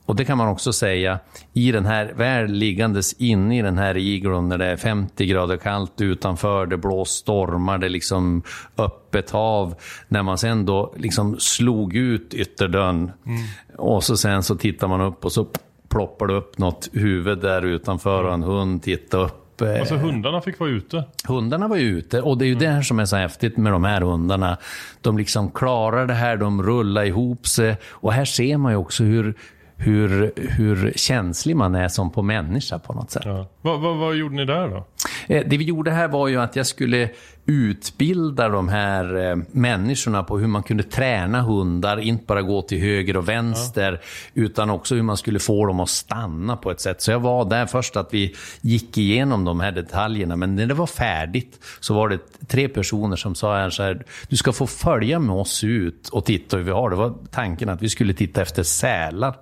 Och 0.09 0.15
det 0.15 0.25
kan 0.25 0.37
man 0.37 0.47
också 0.47 0.73
säga, 0.73 1.19
i 1.53 1.71
den 1.71 1.85
här, 1.85 2.13
väl 2.15 2.51
liggandes 2.51 3.13
inne 3.13 3.59
i 3.59 3.61
den 3.61 3.77
här 3.77 3.97
iglon 3.97 4.49
när 4.49 4.57
det 4.57 4.65
är 4.65 4.77
50 4.77 5.25
grader 5.25 5.57
kallt 5.57 6.01
utanför, 6.01 6.65
det 6.65 6.77
blåser 6.77 7.13
stormar, 7.13 7.77
det 7.77 7.87
är 7.87 7.89
liksom 7.89 8.43
öppet 8.77 9.29
hav. 9.31 9.75
När 10.07 10.23
man 10.23 10.37
sen 10.37 10.65
då 10.65 10.93
liksom 10.97 11.39
slog 11.39 11.95
ut 11.95 12.33
ytterdörren 12.33 13.11
och 13.77 14.03
så 14.03 14.17
sen 14.17 14.43
så 14.43 14.55
tittar 14.55 14.87
man 14.87 15.01
upp 15.01 15.25
och 15.25 15.31
så 15.31 15.47
ploppar 15.89 16.27
det 16.27 16.33
upp 16.33 16.57
något 16.57 16.89
huvud 16.93 17.39
där 17.41 17.65
utanför 17.65 18.23
och 18.23 18.33
en 18.33 18.43
hund 18.43 18.83
tittar 18.83 19.19
upp. 19.19 19.61
Alltså 19.79 19.95
hundarna 19.95 20.41
fick 20.41 20.59
vara 20.59 20.69
ute. 20.69 21.03
Hundarna 21.27 21.67
var 21.67 21.77
ute 21.77 22.21
och 22.21 22.37
det 22.37 22.45
är 22.45 22.47
ju 22.47 22.55
det 22.55 22.67
här 22.67 22.81
som 22.81 22.99
är 22.99 23.05
så 23.05 23.15
häftigt 23.15 23.57
med 23.57 23.71
de 23.71 23.83
här 23.83 24.01
hundarna. 24.01 24.57
De 25.01 25.17
liksom 25.17 25.51
klarar 25.51 26.05
det 26.05 26.13
här, 26.13 26.37
de 26.37 26.63
rullar 26.63 27.05
ihop 27.05 27.47
sig 27.47 27.77
och 27.83 28.13
här 28.13 28.25
ser 28.25 28.57
man 28.57 28.71
ju 28.71 28.77
också 28.77 29.03
hur, 29.03 29.35
hur, 29.79 30.31
hur 30.35 30.93
känslig 30.95 31.55
man 31.55 31.75
är 31.75 31.87
som 31.87 32.11
på 32.11 32.21
människa 32.21 32.79
på 32.79 32.93
något 32.93 33.11
sätt. 33.11 33.25
Ja. 33.25 33.47
Vad, 33.61 33.79
vad, 33.79 33.97
vad 33.97 34.15
gjorde 34.15 34.35
ni 34.35 34.45
där 34.45 34.67
då? 34.69 34.85
Eh, 35.27 35.43
Det 35.47 35.57
vi 35.57 35.63
gjorde 35.65 35.91
här 35.91 36.07
var 36.07 36.27
ju 36.27 36.41
att 36.41 36.55
jag 36.55 36.65
skulle 36.65 37.09
utbilda 37.45 38.49
de 38.49 38.69
här 38.69 39.29
eh, 39.31 39.37
människorna 39.51 40.23
på 40.23 40.37
hur 40.39 40.47
man 40.47 40.63
kunde 40.63 40.83
träna 40.83 41.41
hundar, 41.41 41.97
inte 41.99 42.23
bara 42.25 42.41
gå 42.41 42.61
till 42.61 42.79
höger 42.79 43.17
och 43.17 43.29
vänster, 43.29 44.01
utan 44.33 44.69
också 44.69 44.95
hur 44.95 45.01
man 45.01 45.17
skulle 45.17 45.39
få 45.39 45.65
dem 45.65 45.79
att 45.79 45.89
stanna 45.89 46.57
på 46.57 46.71
ett 46.71 46.81
sätt. 46.81 47.01
Så 47.01 47.11
jag 47.11 47.19
var 47.19 47.45
där 47.49 47.65
först 47.65 47.95
att 47.95 48.13
vi 48.13 48.35
gick 48.61 48.97
igenom 48.97 49.45
de 49.45 49.59
här 49.59 49.71
detaljerna, 49.71 50.35
men 50.35 50.55
när 50.55 50.65
det 50.65 50.73
var 50.73 50.87
färdigt 50.87 51.59
så 51.79 51.93
var 51.93 52.09
det 52.09 52.19
tre 52.47 52.67
personer 52.67 53.15
som 53.15 53.35
sa 53.35 53.55
här 53.57 53.69
så 53.69 53.83
här, 53.83 54.05
du 54.29 54.37
ska 54.37 54.51
få 54.53 54.67
följa 54.67 55.19
med 55.19 55.35
oss 55.35 55.63
ut 55.63 56.09
och 56.09 56.25
titta 56.25 56.57
hur 56.57 56.63
vi 56.63 56.71
har 56.71 56.89
det. 56.89 56.95
var 56.95 57.13
tanken 57.31 57.69
att 57.69 57.81
vi 57.81 57.89
skulle 57.89 58.13
titta 58.13 58.41
efter 58.41 58.63
sälar 58.63 59.35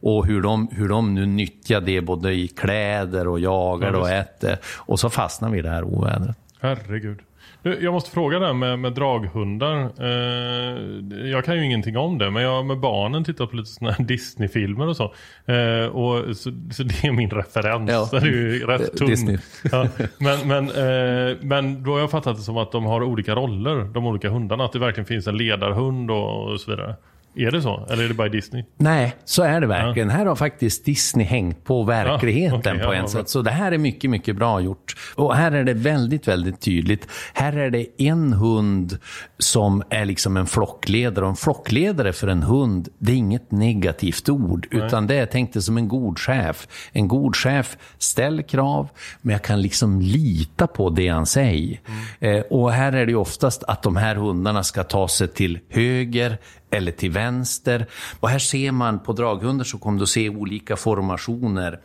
och 0.00 0.26
hur 0.26 0.42
de, 0.42 0.68
hur 0.72 0.88
de 0.88 1.14
nu 1.14 1.26
nyttjar 1.26 1.80
det 1.80 2.00
både 2.00 2.32
i 2.32 2.48
kläder 2.48 3.28
och 3.28 3.40
jagar 3.54 3.92
Ja, 3.92 3.98
och 3.98 4.10
äter. 4.10 4.56
Och 4.76 5.00
så 5.00 5.10
fastnar 5.10 5.50
vi 5.50 5.58
i 5.58 5.62
det 5.62 5.70
här 5.70 5.84
ovädret. 5.84 6.36
Herregud. 6.60 7.18
Jag 7.62 7.92
måste 7.92 8.10
fråga 8.10 8.38
det 8.38 8.46
här 8.46 8.52
med, 8.52 8.78
med 8.78 8.92
draghundar. 8.92 9.90
Eh, 10.00 11.28
jag 11.30 11.44
kan 11.44 11.56
ju 11.56 11.64
ingenting 11.64 11.96
om 11.96 12.18
det, 12.18 12.30
men 12.30 12.42
jag 12.42 12.50
har 12.50 12.62
med 12.62 12.80
barnen 12.80 13.24
tittat 13.24 13.50
på 13.50 13.56
lite 13.56 13.84
här 13.84 13.96
Disney-filmer 14.04 14.88
och 14.88 14.96
så. 14.96 15.14
Eh, 15.52 15.86
och 15.86 16.36
så, 16.36 16.52
så 16.72 16.82
det 16.82 17.04
är 17.04 17.12
min 17.12 17.30
referens. 17.30 17.90
Ja. 17.90 18.08
Det 18.10 18.16
är 18.16 18.26
ju 18.26 18.66
rätt 18.66 18.96
tunn. 18.96 19.38
Ja, 19.72 19.88
men, 20.18 20.48
men, 20.48 20.68
eh, 20.68 21.36
men 21.40 21.82
då 21.82 21.92
har 21.92 22.00
jag 22.00 22.10
fattat 22.10 22.36
det 22.36 22.42
som 22.42 22.56
att 22.56 22.72
de 22.72 22.84
har 22.84 23.02
olika 23.02 23.34
roller, 23.34 23.84
de 23.84 24.06
olika 24.06 24.28
hundarna. 24.28 24.64
Att 24.64 24.72
det 24.72 24.78
verkligen 24.78 25.06
finns 25.06 25.26
en 25.26 25.36
ledarhund 25.36 26.10
och, 26.10 26.52
och 26.52 26.60
så 26.60 26.70
vidare. 26.70 26.96
Är 27.36 27.50
det 27.50 27.62
så? 27.62 27.86
Eller 27.90 28.04
är 28.04 28.08
det 28.08 28.14
bara 28.14 28.28
Disney? 28.28 28.64
Nej, 28.76 29.16
så 29.24 29.42
är 29.42 29.60
det 29.60 29.66
verkligen. 29.66 30.10
Här 30.10 30.26
har 30.26 30.36
faktiskt 30.36 30.84
Disney 30.84 31.26
hängt 31.26 31.64
på 31.64 31.82
verkligheten 31.82 32.60
Ja, 32.64 32.72
okej, 32.72 32.86
på 32.86 32.94
ja, 32.94 32.94
en 32.94 33.02
vad 33.02 33.10
sätt. 33.10 33.28
Så 33.28 33.42
det 33.42 33.50
här 33.50 33.72
är 33.72 33.78
mycket, 33.78 34.10
mycket 34.10 34.36
bra 34.36 34.60
gjort. 34.60 34.96
Och 35.14 35.36
här 35.36 35.52
är 35.52 35.64
det 35.64 35.74
väldigt, 35.74 36.28
väldigt 36.28 36.60
tydligt. 36.60 37.08
Här 37.34 37.56
är 37.56 37.70
det 37.70 37.86
en 37.98 38.32
hund 38.32 38.98
som 39.38 39.82
är 39.90 40.04
liksom 40.04 40.36
en 40.36 40.46
flockledare. 40.46 41.24
Och 41.24 41.30
en 41.30 41.36
flockledare 41.36 42.12
för 42.12 42.28
en 42.28 42.42
hund, 42.42 42.88
det 42.98 43.12
är 43.12 43.16
inget 43.16 43.50
negativt 43.50 44.28
ord. 44.28 44.68
Utan 44.70 45.06
det 45.06 45.14
är 45.14 45.26
tänkt 45.26 45.62
som 45.62 45.76
en 45.76 45.88
god 45.88 46.18
chef. 46.18 46.68
En 46.92 47.08
god 47.08 47.36
chef 47.36 47.76
ställer 47.98 48.42
krav, 48.42 48.88
men 49.20 49.32
jag 49.32 49.42
kan 49.42 49.62
liksom 49.62 50.00
lita 50.00 50.66
på 50.66 50.90
det 50.90 51.08
han 51.08 51.26
säger. 51.26 51.80
Eh, 52.20 52.40
och 52.40 52.72
här 52.72 52.92
är 52.92 53.06
det 53.06 53.14
oftast 53.14 53.64
att 53.64 53.82
de 53.82 53.96
här 53.96 54.14
hundarna 54.16 54.62
ska 54.62 54.84
ta 54.84 55.08
sig 55.08 55.28
till 55.28 55.58
höger 55.70 56.38
eller 56.70 56.92
till 56.92 57.10
vänster. 57.10 57.86
Och 58.20 58.28
här 58.28 58.38
ser 58.38 58.72
man 58.72 58.98
på 58.98 59.12
draghundar 59.12 59.64
så 59.64 59.78
kommer 59.78 60.00
du 60.00 60.06
se 60.06 60.28
olika 60.28 60.76
formationer. 60.76 61.80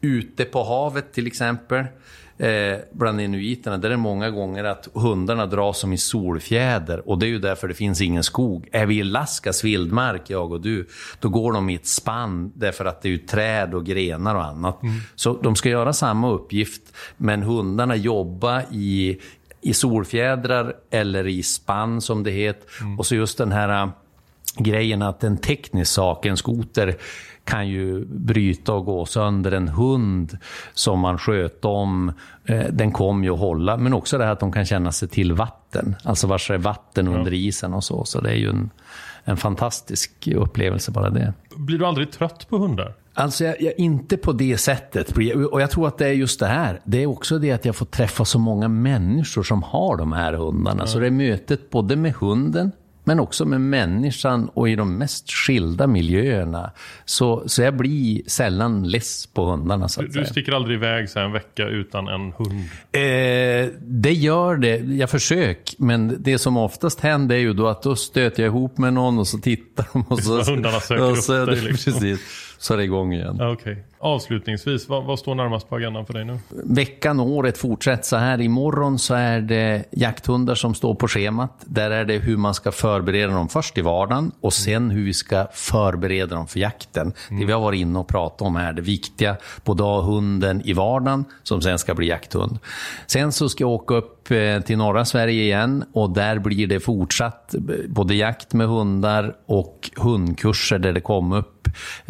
Ute 0.00 0.44
på 0.44 0.64
havet 0.64 1.12
till 1.12 1.26
exempel, 1.26 1.84
eh, 2.38 2.78
bland 2.92 3.20
inuiterna, 3.20 3.78
där 3.78 3.88
är 3.88 3.90
det 3.90 3.96
många 3.96 4.30
gånger 4.30 4.64
att 4.64 4.88
hundarna 4.94 5.46
dras 5.46 5.78
som 5.78 5.92
i 5.92 5.98
solfjäder. 5.98 7.08
Och 7.08 7.18
det 7.18 7.26
är 7.26 7.28
ju 7.28 7.38
därför 7.38 7.68
det 7.68 7.74
finns 7.74 8.00
ingen 8.00 8.22
skog. 8.22 8.68
Är 8.72 8.86
vi 8.86 8.98
i 8.98 9.02
Laskas 9.02 9.64
vildmark, 9.64 10.22
jag 10.30 10.52
och 10.52 10.60
du, 10.60 10.88
då 11.20 11.28
går 11.28 11.52
de 11.52 11.70
i 11.70 11.74
ett 11.74 11.86
spann 11.86 12.52
därför 12.54 12.84
att 12.84 13.02
det 13.02 13.14
är 13.14 13.18
träd 13.18 13.74
och 13.74 13.86
grenar 13.86 14.34
och 14.34 14.44
annat. 14.44 14.80
Så 15.14 15.32
de 15.42 15.56
ska 15.56 15.68
göra 15.68 15.92
samma 15.92 16.30
uppgift, 16.30 16.82
men 17.16 17.42
hundarna 17.42 17.96
jobbar 17.96 18.62
i, 18.72 19.18
i 19.60 19.74
solfjädrar 19.74 20.74
eller 20.90 21.26
i 21.26 21.42
spann 21.42 22.00
som 22.00 22.22
det 22.22 22.30
heter. 22.30 22.68
Och 22.98 23.06
så 23.06 23.14
just 23.14 23.38
den 23.38 23.52
här 23.52 23.90
grejen 24.56 25.02
att 25.02 25.24
en 25.24 25.36
teknisk 25.36 25.92
sak, 25.92 26.26
en 26.26 26.36
skoter, 26.36 26.96
kan 27.44 27.68
ju 27.68 28.04
bryta 28.04 28.72
och 28.72 28.84
gå 28.84 29.06
sönder. 29.06 29.52
En 29.52 29.68
hund 29.68 30.38
som 30.74 31.00
man 31.00 31.18
sköt 31.18 31.64
om, 31.64 32.12
eh, 32.44 32.64
den 32.70 32.92
kommer 32.92 33.24
ju 33.24 33.32
att 33.32 33.40
hålla. 33.40 33.76
Men 33.76 33.92
också 33.92 34.18
det 34.18 34.24
här 34.24 34.32
att 34.32 34.40
de 34.40 34.52
kan 34.52 34.64
känna 34.64 34.92
sig 34.92 35.08
till 35.08 35.32
vatten. 35.32 35.96
Alltså 36.04 36.26
vars 36.26 36.50
är 36.50 36.58
vatten 36.58 37.08
under 37.08 37.32
isen 37.34 37.74
och 37.74 37.84
så. 37.84 38.04
Så 38.04 38.20
det 38.20 38.30
är 38.30 38.36
ju 38.36 38.50
en, 38.50 38.70
en 39.24 39.36
fantastisk 39.36 40.28
upplevelse 40.36 40.90
bara 40.90 41.10
det. 41.10 41.34
Blir 41.56 41.78
du 41.78 41.86
aldrig 41.86 42.12
trött 42.12 42.46
på 42.48 42.58
hundar? 42.58 42.94
Alltså, 43.14 43.44
jag, 43.44 43.62
jag, 43.62 43.78
inte 43.78 44.16
på 44.16 44.32
det 44.32 44.56
sättet. 44.56 45.16
Och 45.52 45.60
jag 45.60 45.70
tror 45.70 45.88
att 45.88 45.98
det 45.98 46.06
är 46.06 46.12
just 46.12 46.40
det 46.40 46.46
här. 46.46 46.80
Det 46.84 47.02
är 47.02 47.06
också 47.06 47.38
det 47.38 47.52
att 47.52 47.64
jag 47.64 47.76
får 47.76 47.86
träffa 47.86 48.24
så 48.24 48.38
många 48.38 48.68
människor 48.68 49.42
som 49.42 49.62
har 49.62 49.96
de 49.96 50.12
här 50.12 50.32
hundarna. 50.32 50.86
Så 50.86 50.98
det 50.98 51.06
är 51.06 51.10
mötet 51.10 51.70
både 51.70 51.96
med 51.96 52.14
hunden, 52.14 52.72
men 53.04 53.20
också 53.20 53.44
med 53.44 53.60
människan 53.60 54.48
och 54.54 54.68
i 54.68 54.74
de 54.76 54.98
mest 54.98 55.30
skilda 55.30 55.86
miljöerna. 55.86 56.70
Så, 57.04 57.42
så 57.48 57.62
jag 57.62 57.76
blir 57.76 58.22
sällan 58.26 58.88
less 58.88 59.26
på 59.26 59.50
hundarna. 59.50 59.88
Så 59.88 60.00
Du, 60.00 60.06
att 60.06 60.12
du 60.12 60.18
säga. 60.18 60.26
sticker 60.26 60.52
aldrig 60.52 60.76
iväg 60.76 61.08
så 61.10 61.18
en 61.20 61.32
vecka 61.32 61.66
utan 61.68 62.08
en 62.08 62.32
hund? 62.32 62.60
Eh, 62.92 63.72
det 63.82 64.12
gör 64.12 64.56
det. 64.56 64.76
Jag 64.76 65.10
försöker. 65.10 65.74
Men 65.78 66.16
det 66.22 66.38
som 66.38 66.56
oftast 66.56 67.00
händer 67.00 67.36
är 67.36 67.40
ju 67.40 67.52
då 67.52 67.66
att 67.68 67.82
då 67.82 67.96
stöter 67.96 68.42
jag 68.42 68.50
ihop 68.50 68.78
med 68.78 68.92
någon 68.92 69.18
och 69.18 69.26
så 69.28 69.38
tittar 69.38 69.86
de. 69.92 70.02
Och 70.08 70.18
så, 70.22 70.42
hundarna 70.52 70.80
söker 70.80 71.04
och 71.04 71.12
upp 71.12 71.18
så, 71.18 71.46
dig 71.46 71.60
liksom. 71.60 71.92
Precis. 71.92 72.20
Så 72.58 72.74
är 72.74 72.78
det 72.78 72.84
igång 72.84 73.12
igen. 73.12 73.38
Okej. 73.40 73.84
Avslutningsvis, 74.02 74.88
vad, 74.88 75.04
vad 75.04 75.18
står 75.18 75.34
närmast 75.34 75.68
på 75.68 75.76
agendan 75.76 76.06
för 76.06 76.14
dig 76.14 76.24
nu? 76.24 76.38
Veckan 76.64 77.20
och 77.20 77.26
året 77.26 77.58
fortsätter 77.58 78.04
så 78.04 78.16
här. 78.16 78.40
Imorgon 78.40 78.98
så 78.98 79.14
är 79.14 79.40
det 79.40 79.84
jakthundar 79.90 80.54
som 80.54 80.74
står 80.74 80.94
på 80.94 81.08
schemat. 81.08 81.64
Där 81.64 81.90
är 81.90 82.04
det 82.04 82.18
hur 82.18 82.36
man 82.36 82.54
ska 82.54 82.72
förbereda 82.72 83.32
dem 83.32 83.48
först 83.48 83.78
i 83.78 83.80
vardagen 83.80 84.32
och 84.40 84.52
sen 84.52 84.90
hur 84.90 85.04
vi 85.04 85.14
ska 85.14 85.46
förbereda 85.52 86.34
dem 86.34 86.46
för 86.46 86.60
jakten. 86.60 87.12
Det 87.28 87.44
vi 87.44 87.52
har 87.52 87.60
varit 87.60 87.80
inne 87.80 87.98
och 87.98 88.08
pratat 88.08 88.42
om 88.42 88.56
här, 88.56 88.72
det 88.72 88.82
viktiga. 88.82 89.36
Både 89.64 89.82
ha 89.82 90.00
hunden 90.00 90.62
i 90.64 90.72
vardagen 90.72 91.24
som 91.42 91.62
sen 91.62 91.78
ska 91.78 91.94
bli 91.94 92.08
jakthund. 92.08 92.58
Sen 93.06 93.32
så 93.32 93.48
ska 93.48 93.64
jag 93.64 93.70
åka 93.70 93.94
upp 93.94 94.30
eh, 94.30 94.60
till 94.60 94.78
norra 94.78 95.04
Sverige 95.04 95.42
igen 95.42 95.84
och 95.92 96.10
där 96.10 96.38
blir 96.38 96.66
det 96.66 96.80
fortsatt 96.80 97.54
eh, 97.54 97.60
både 97.88 98.14
jakt 98.14 98.52
med 98.52 98.68
hundar 98.68 99.36
och 99.46 99.90
hundkurser 99.96 100.78
där 100.78 100.92
det 100.92 101.00
kommer 101.00 101.36
upp 101.36 101.56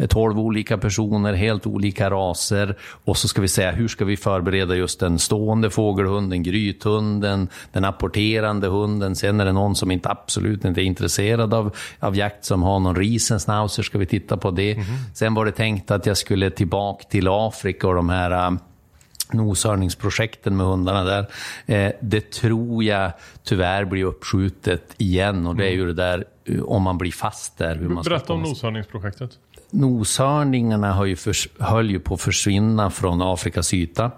12 0.09 0.39
olika 0.39 0.77
personer, 0.77 1.33
helt 1.33 1.67
olika 1.67 1.80
raser. 1.99 2.75
Och 3.05 3.17
så 3.17 3.27
ska 3.27 3.41
vi 3.41 3.47
säga, 3.47 3.71
hur 3.71 3.87
ska 3.87 4.05
vi 4.05 4.17
förbereda 4.17 4.75
just 4.75 4.99
den 4.99 5.19
stående 5.19 5.69
fågelhunden, 5.69 6.43
grythunden, 6.43 7.47
den 7.71 7.85
apporterande 7.85 8.67
hunden. 8.67 9.15
Sen 9.15 9.39
är 9.39 9.45
det 9.45 9.51
någon 9.51 9.75
som 9.75 9.91
inte 9.91 10.09
absolut 10.09 10.65
inte 10.65 10.81
är 10.81 10.85
intresserad 10.85 11.53
av, 11.53 11.75
av 11.99 12.15
jakt, 12.15 12.45
som 12.45 12.63
har 12.63 12.79
någon 12.79 12.95
riesenschnauzer, 12.95 13.83
ska 13.83 13.97
vi 13.97 14.05
titta 14.05 14.37
på 14.37 14.51
det. 14.51 14.77
Sen 15.13 15.33
var 15.33 15.45
det 15.45 15.51
tänkt 15.51 15.91
att 15.91 16.05
jag 16.05 16.17
skulle 16.17 16.49
tillbaka 16.49 17.03
till 17.03 17.27
Afrika 17.27 17.87
och 17.87 17.95
de 17.95 18.09
här 18.09 18.31
äh, 18.31 18.51
noshörningsprojekten 19.33 20.57
med 20.57 20.65
hundarna 20.65 21.03
där. 21.03 21.27
Eh, 21.65 21.91
det 22.01 22.31
tror 22.31 22.83
jag 22.83 23.11
tyvärr 23.43 23.85
blir 23.85 24.03
uppskjutet 24.03 24.95
igen 24.97 25.47
och 25.47 25.55
det 25.55 25.67
är 25.67 25.71
ju 25.71 25.85
det 25.85 25.93
där 25.93 26.25
eh, 26.45 26.61
om 26.61 26.83
man 26.83 26.97
blir 26.97 27.11
fast 27.11 27.57
där. 27.57 27.75
Hur 27.75 27.89
man 27.89 28.03
Berätta 28.03 28.33
om 28.33 28.41
noshörningsprojektet. 28.41 29.31
Noshörningarna 29.71 30.93
har 30.93 31.05
ju 31.05 31.15
förs- 31.15 31.49
höll 31.59 31.89
ju 31.91 31.99
på 31.99 32.13
att 32.13 32.21
försvinna 32.21 32.89
från 32.89 33.21
Afrikas 33.21 33.73
yta. 33.73 34.11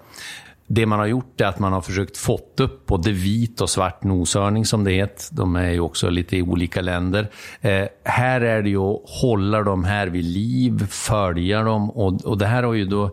Det 0.68 0.86
man 0.86 1.00
har 1.00 1.06
gjort 1.06 1.42
är 1.42 1.46
att 1.46 1.60
man 1.60 1.74
har 1.74 1.82
försökt 1.82 2.18
fått 2.18 2.60
upp 2.60 2.86
både 2.86 3.12
vit 3.12 3.62
och 3.62 3.70
svart 3.70 4.04
noshörning 4.04 4.66
som 4.66 4.84
det 4.84 4.92
heter. 4.92 5.26
De 5.32 5.56
är 5.56 5.72
ju 5.72 5.80
också 5.80 6.10
lite 6.10 6.38
i 6.38 6.42
olika 6.42 6.82
länder. 6.82 7.30
Eh, 7.62 7.86
här 8.04 8.42
är 8.42 8.62
det 8.62 8.70
ju 8.70 8.78
att 8.78 9.02
hålla 9.06 9.64
dem 9.64 9.84
här 9.84 10.08
vid 10.08 10.26
liv, 10.26 10.88
följa 10.90 11.64
dem 11.64 11.90
och, 11.90 12.26
och 12.26 12.38
det 12.38 12.46
här 12.46 12.64
har 12.64 12.74
ju 12.74 12.86
då 12.86 13.04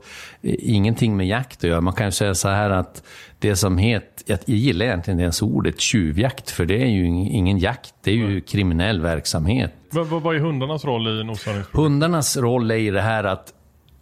eh, 0.42 0.54
ingenting 0.58 1.16
med 1.16 1.28
jakt 1.28 1.56
att 1.64 1.70
göra. 1.70 1.80
Man 1.80 1.94
kan 1.94 2.06
ju 2.06 2.12
säga 2.12 2.34
så 2.34 2.48
här 2.48 2.70
att 2.70 3.02
det 3.40 3.56
som 3.56 3.78
heter, 3.78 4.24
jag 4.26 4.38
gillar 4.46 4.86
egentligen 4.86 5.18
inte 5.18 5.22
ens 5.22 5.42
ordet 5.42 5.80
tjuvjakt 5.80 6.50
för 6.50 6.64
det 6.64 6.82
är 6.82 6.86
ju 6.86 7.04
ing- 7.04 7.30
ingen 7.30 7.58
jakt, 7.58 7.94
det 8.02 8.10
är 8.10 8.14
ju 8.14 8.40
kriminell 8.40 9.00
verksamhet. 9.00 9.72
Vad, 9.90 10.06
vad, 10.06 10.36
är 10.36 10.40
hundarnas 10.40 10.84
roll 10.84 11.08
i 11.08 11.10
noshörningsprojektet? 11.10 11.76
Hundarnas 11.76 12.36
roll 12.36 12.70
är 12.70 12.76
i 12.76 12.90
det 12.90 13.00
här 13.00 13.24
att 13.24 13.54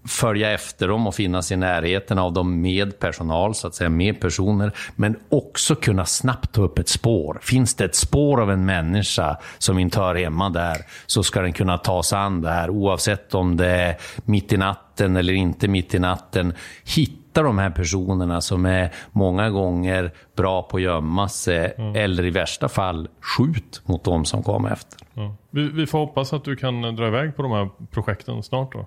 följa 0.09 0.51
efter 0.51 0.89
dem 0.89 1.07
och 1.07 1.15
finnas 1.15 1.53
i 1.53 1.57
närheten 1.57 2.19
av 2.19 2.33
dem 2.33 2.61
med 2.61 2.99
personal, 2.99 3.55
så 3.55 3.67
att 3.67 3.75
säga 3.75 3.91
med 3.91 4.21
personer, 4.21 4.73
men 4.97 5.17
också 5.29 5.75
kunna 5.75 6.05
snabbt 6.05 6.53
ta 6.53 6.63
upp 6.63 6.79
ett 6.79 6.89
spår. 6.89 7.39
Finns 7.43 7.75
det 7.75 7.85
ett 7.85 7.95
spår 7.95 8.41
av 8.41 8.51
en 8.51 8.65
människa 8.65 9.37
som 9.59 9.79
inte 9.79 10.01
hör 10.01 10.15
hemma 10.15 10.51
där, 10.51 10.77
så 11.07 11.23
ska 11.23 11.43
den 11.43 11.53
kunna 11.53 11.79
ta 11.79 12.03
sig 12.03 12.19
an 12.19 12.43
det 12.43 12.51
här, 12.51 12.71
oavsett 12.71 13.35
om 13.35 13.57
det 13.57 13.67
är 13.67 13.97
mitt 14.25 14.53
i 14.53 14.57
natten 14.57 14.88
eller 15.01 15.33
inte 15.33 15.69
mitt 15.69 15.95
i 15.95 15.99
natten. 15.99 16.53
Hitta 16.97 17.43
de 17.43 17.59
här 17.59 17.71
personerna 17.71 18.41
som 18.41 18.67
är 18.67 18.93
många 19.13 19.51
gånger 19.51 20.13
bra 20.37 20.63
på 20.63 20.77
att 20.77 20.83
gömma 20.83 21.29
sig, 21.29 21.75
eller 21.95 22.25
i 22.25 22.31
värsta 22.31 22.69
fall 22.69 23.09
skjut 23.21 23.83
mot 23.85 24.05
dem 24.05 24.25
som 24.25 24.43
kommer 24.43 24.71
efter. 24.71 24.99
Ja. 25.15 25.37
Vi, 25.51 25.69
vi 25.69 25.87
får 25.87 25.99
hoppas 25.99 26.33
att 26.33 26.45
du 26.45 26.57
kan 26.57 26.97
dra 26.97 27.07
iväg 27.07 27.37
på 27.37 27.43
de 27.43 27.53
här 27.53 27.69
projekten 27.91 28.43
snart 28.43 28.73
då. 28.73 28.79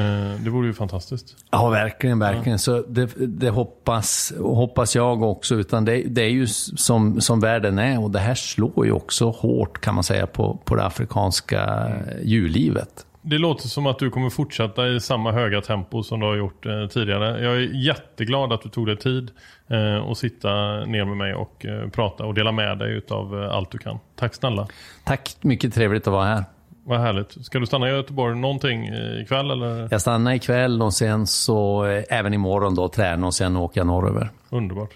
Eh, 0.00 0.40
det 0.44 0.50
vore 0.50 0.66
ju 0.66 0.74
fantastiskt. 0.74 1.36
Ja, 1.50 1.68
verkligen, 1.68 2.18
verkligen. 2.18 2.58
Så 2.58 2.82
det, 2.88 3.10
det 3.16 3.50
hoppas, 3.50 4.32
hoppas 4.38 4.96
jag 4.96 5.22
också. 5.22 5.54
Utan 5.54 5.84
det, 5.84 6.02
det 6.02 6.22
är 6.22 6.30
ju 6.30 6.46
som, 6.46 7.20
som 7.20 7.40
världen 7.40 7.78
är 7.78 8.02
och 8.02 8.10
det 8.10 8.18
här 8.18 8.34
slår 8.34 8.86
ju 8.86 8.92
också 8.92 9.30
hårt 9.30 9.80
kan 9.80 9.94
man 9.94 10.04
säga 10.04 10.26
på, 10.26 10.58
på 10.64 10.76
det 10.76 10.84
afrikanska 10.84 11.92
djurlivet. 12.22 13.06
Det 13.22 13.38
låter 13.38 13.68
som 13.68 13.86
att 13.86 13.98
du 13.98 14.10
kommer 14.10 14.30
fortsätta 14.30 14.88
i 14.88 15.00
samma 15.00 15.32
höga 15.32 15.60
tempo 15.60 16.02
som 16.02 16.20
du 16.20 16.26
har 16.26 16.36
gjort 16.36 16.66
eh, 16.66 16.86
tidigare. 16.86 17.44
Jag 17.44 17.56
är 17.56 17.86
jätteglad 17.86 18.52
att 18.52 18.62
du 18.62 18.68
tog 18.68 18.86
dig 18.86 18.96
tid 18.96 19.30
eh, 19.68 20.10
att 20.10 20.18
sitta 20.18 20.50
ner 20.84 21.04
med 21.04 21.16
mig 21.16 21.34
och 21.34 21.66
eh, 21.66 21.88
prata 21.88 22.24
och 22.24 22.34
dela 22.34 22.52
med 22.52 22.78
dig 22.78 23.02
av 23.10 23.42
eh, 23.42 23.54
allt 23.56 23.70
du 23.70 23.78
kan. 23.78 23.98
Tack 24.16 24.34
snälla. 24.34 24.68
Tack, 25.04 25.36
mycket 25.40 25.74
trevligt 25.74 26.06
att 26.06 26.12
vara 26.12 26.24
här. 26.24 26.44
Vad 26.84 27.00
härligt. 27.00 27.44
Ska 27.44 27.58
du 27.58 27.66
stanna 27.66 27.88
i 27.90 27.92
Göteborg 27.92 28.36
någonting 28.36 28.86
eh, 28.86 29.22
ikväll 29.22 29.50
eller? 29.50 29.88
Jag 29.90 30.00
stannar 30.00 30.32
ikväll 30.32 30.82
och 30.82 30.94
sen 30.94 31.26
så 31.26 31.86
eh, 31.86 32.04
även 32.10 32.34
imorgon 32.34 32.74
då 32.74 32.88
tränar 32.88 33.26
och 33.26 33.34
sen 33.34 33.68
jag 33.72 33.86
norröver. 33.86 34.30
Underbart. 34.50 34.90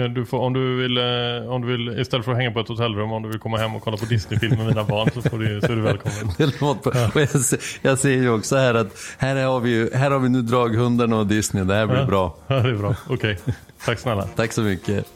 Ja, 0.00 0.08
Du 0.08 0.26
får, 0.26 0.38
om, 0.38 0.52
du 0.52 0.76
vill, 0.76 0.98
eh, 0.98 1.52
om 1.52 1.62
du 1.62 1.68
vill, 1.76 2.00
istället 2.00 2.24
för 2.24 2.32
att 2.32 2.38
hänga 2.38 2.50
på 2.50 2.60
ett 2.60 2.68
hotellrum, 2.68 3.12
om 3.12 3.22
du 3.22 3.28
vill 3.28 3.38
komma 3.38 3.58
hem 3.58 3.76
och 3.76 3.82
kolla 3.82 3.96
på 3.96 4.04
Disney-film 4.04 4.56
med 4.56 4.66
mina 4.66 4.84
barn 4.84 5.10
så, 5.14 5.22
får 5.22 5.38
du, 5.38 5.60
så 5.60 5.72
är 5.72 5.76
du 5.76 5.82
välkommen. 5.82 6.28
Och 7.14 7.20
jag, 7.20 7.28
ser, 7.28 7.58
jag 7.82 7.98
ser 7.98 8.10
ju 8.10 8.30
också 8.30 8.56
här 8.56 8.74
att 8.74 8.86
här 9.18 9.44
har 9.44 9.60
vi, 9.60 9.70
ju, 9.70 9.90
här 9.94 10.10
har 10.10 10.18
vi 10.18 10.28
nu 10.28 10.42
draghundarna 10.42 11.16
och 11.16 11.26
Disney. 11.26 11.64
Det 11.64 11.74
här 11.74 11.86
blir 11.86 12.04
bra. 12.04 12.36
Ja, 12.46 12.54
det 12.54 12.68
är 12.70 12.74
bra. 12.74 12.94
Okej. 13.08 13.38
Tack 13.84 13.98
snälla. 13.98 14.22
Tack 14.22 14.52
så 14.52 14.60
mycket. 14.62 15.06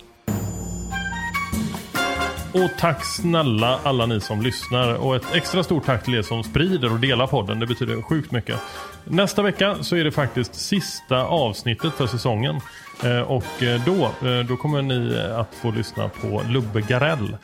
Och 2.55 2.71
tack 2.79 3.05
snälla 3.05 3.79
alla 3.83 4.07
ni 4.07 4.21
som 4.21 4.43
lyssnar. 4.43 4.95
Och 4.95 5.17
ett 5.17 5.27
extra 5.35 5.63
stort 5.63 5.85
tack 5.87 6.05
till 6.05 6.15
er 6.15 6.23
som 6.23 6.43
sprider 6.45 6.93
och 6.93 7.01
delar 7.01 7.27
podden. 7.27 7.61
Det 7.61 7.67
betyder 7.67 8.03
sjukt 8.03 8.33
mycket. 8.33 8.57
Nästa 9.05 9.43
vecka 9.43 9.83
så 9.83 9.97
är 9.97 10.05
det 10.05 10.13
faktiskt 10.13 10.55
sista 10.55 11.25
avsnittet 11.25 11.95
för 11.95 12.07
säsongen. 12.07 12.61
Eh, 13.05 13.21
och 13.21 13.63
eh, 13.63 13.85
då, 13.85 14.29
eh, 14.29 14.47
då 14.49 14.57
kommer 14.57 14.83
ni 14.83 15.21
att 15.21 15.55
få 15.55 15.71
lyssna 15.71 16.09
på 16.09 16.43
Lubbe 16.49 16.81
Garell. 16.81 17.37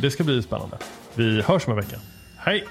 Det 0.00 0.10
ska 0.10 0.24
bli 0.24 0.42
spännande. 0.42 0.78
Vi 1.14 1.42
hörs 1.42 1.66
om 1.66 1.72
en 1.72 1.76
vecka. 1.76 1.96
Hej! 2.36 2.64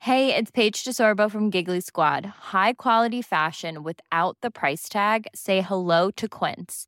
Hej, 0.00 0.26
det 0.26 0.38
är 0.38 0.52
Paige 0.52 0.84
DeSorbo 0.86 1.30
från 1.30 1.50
Giggly 1.50 1.82
Squad. 1.82 2.24
High 2.52 2.72
quality 2.78 3.22
fashion 3.22 3.84
without 3.84 4.40
the 4.42 4.50
price 4.50 4.92
tag. 4.92 5.26
Say 5.34 5.60
hello 5.60 6.10
to 6.16 6.26
Quince. 6.28 6.87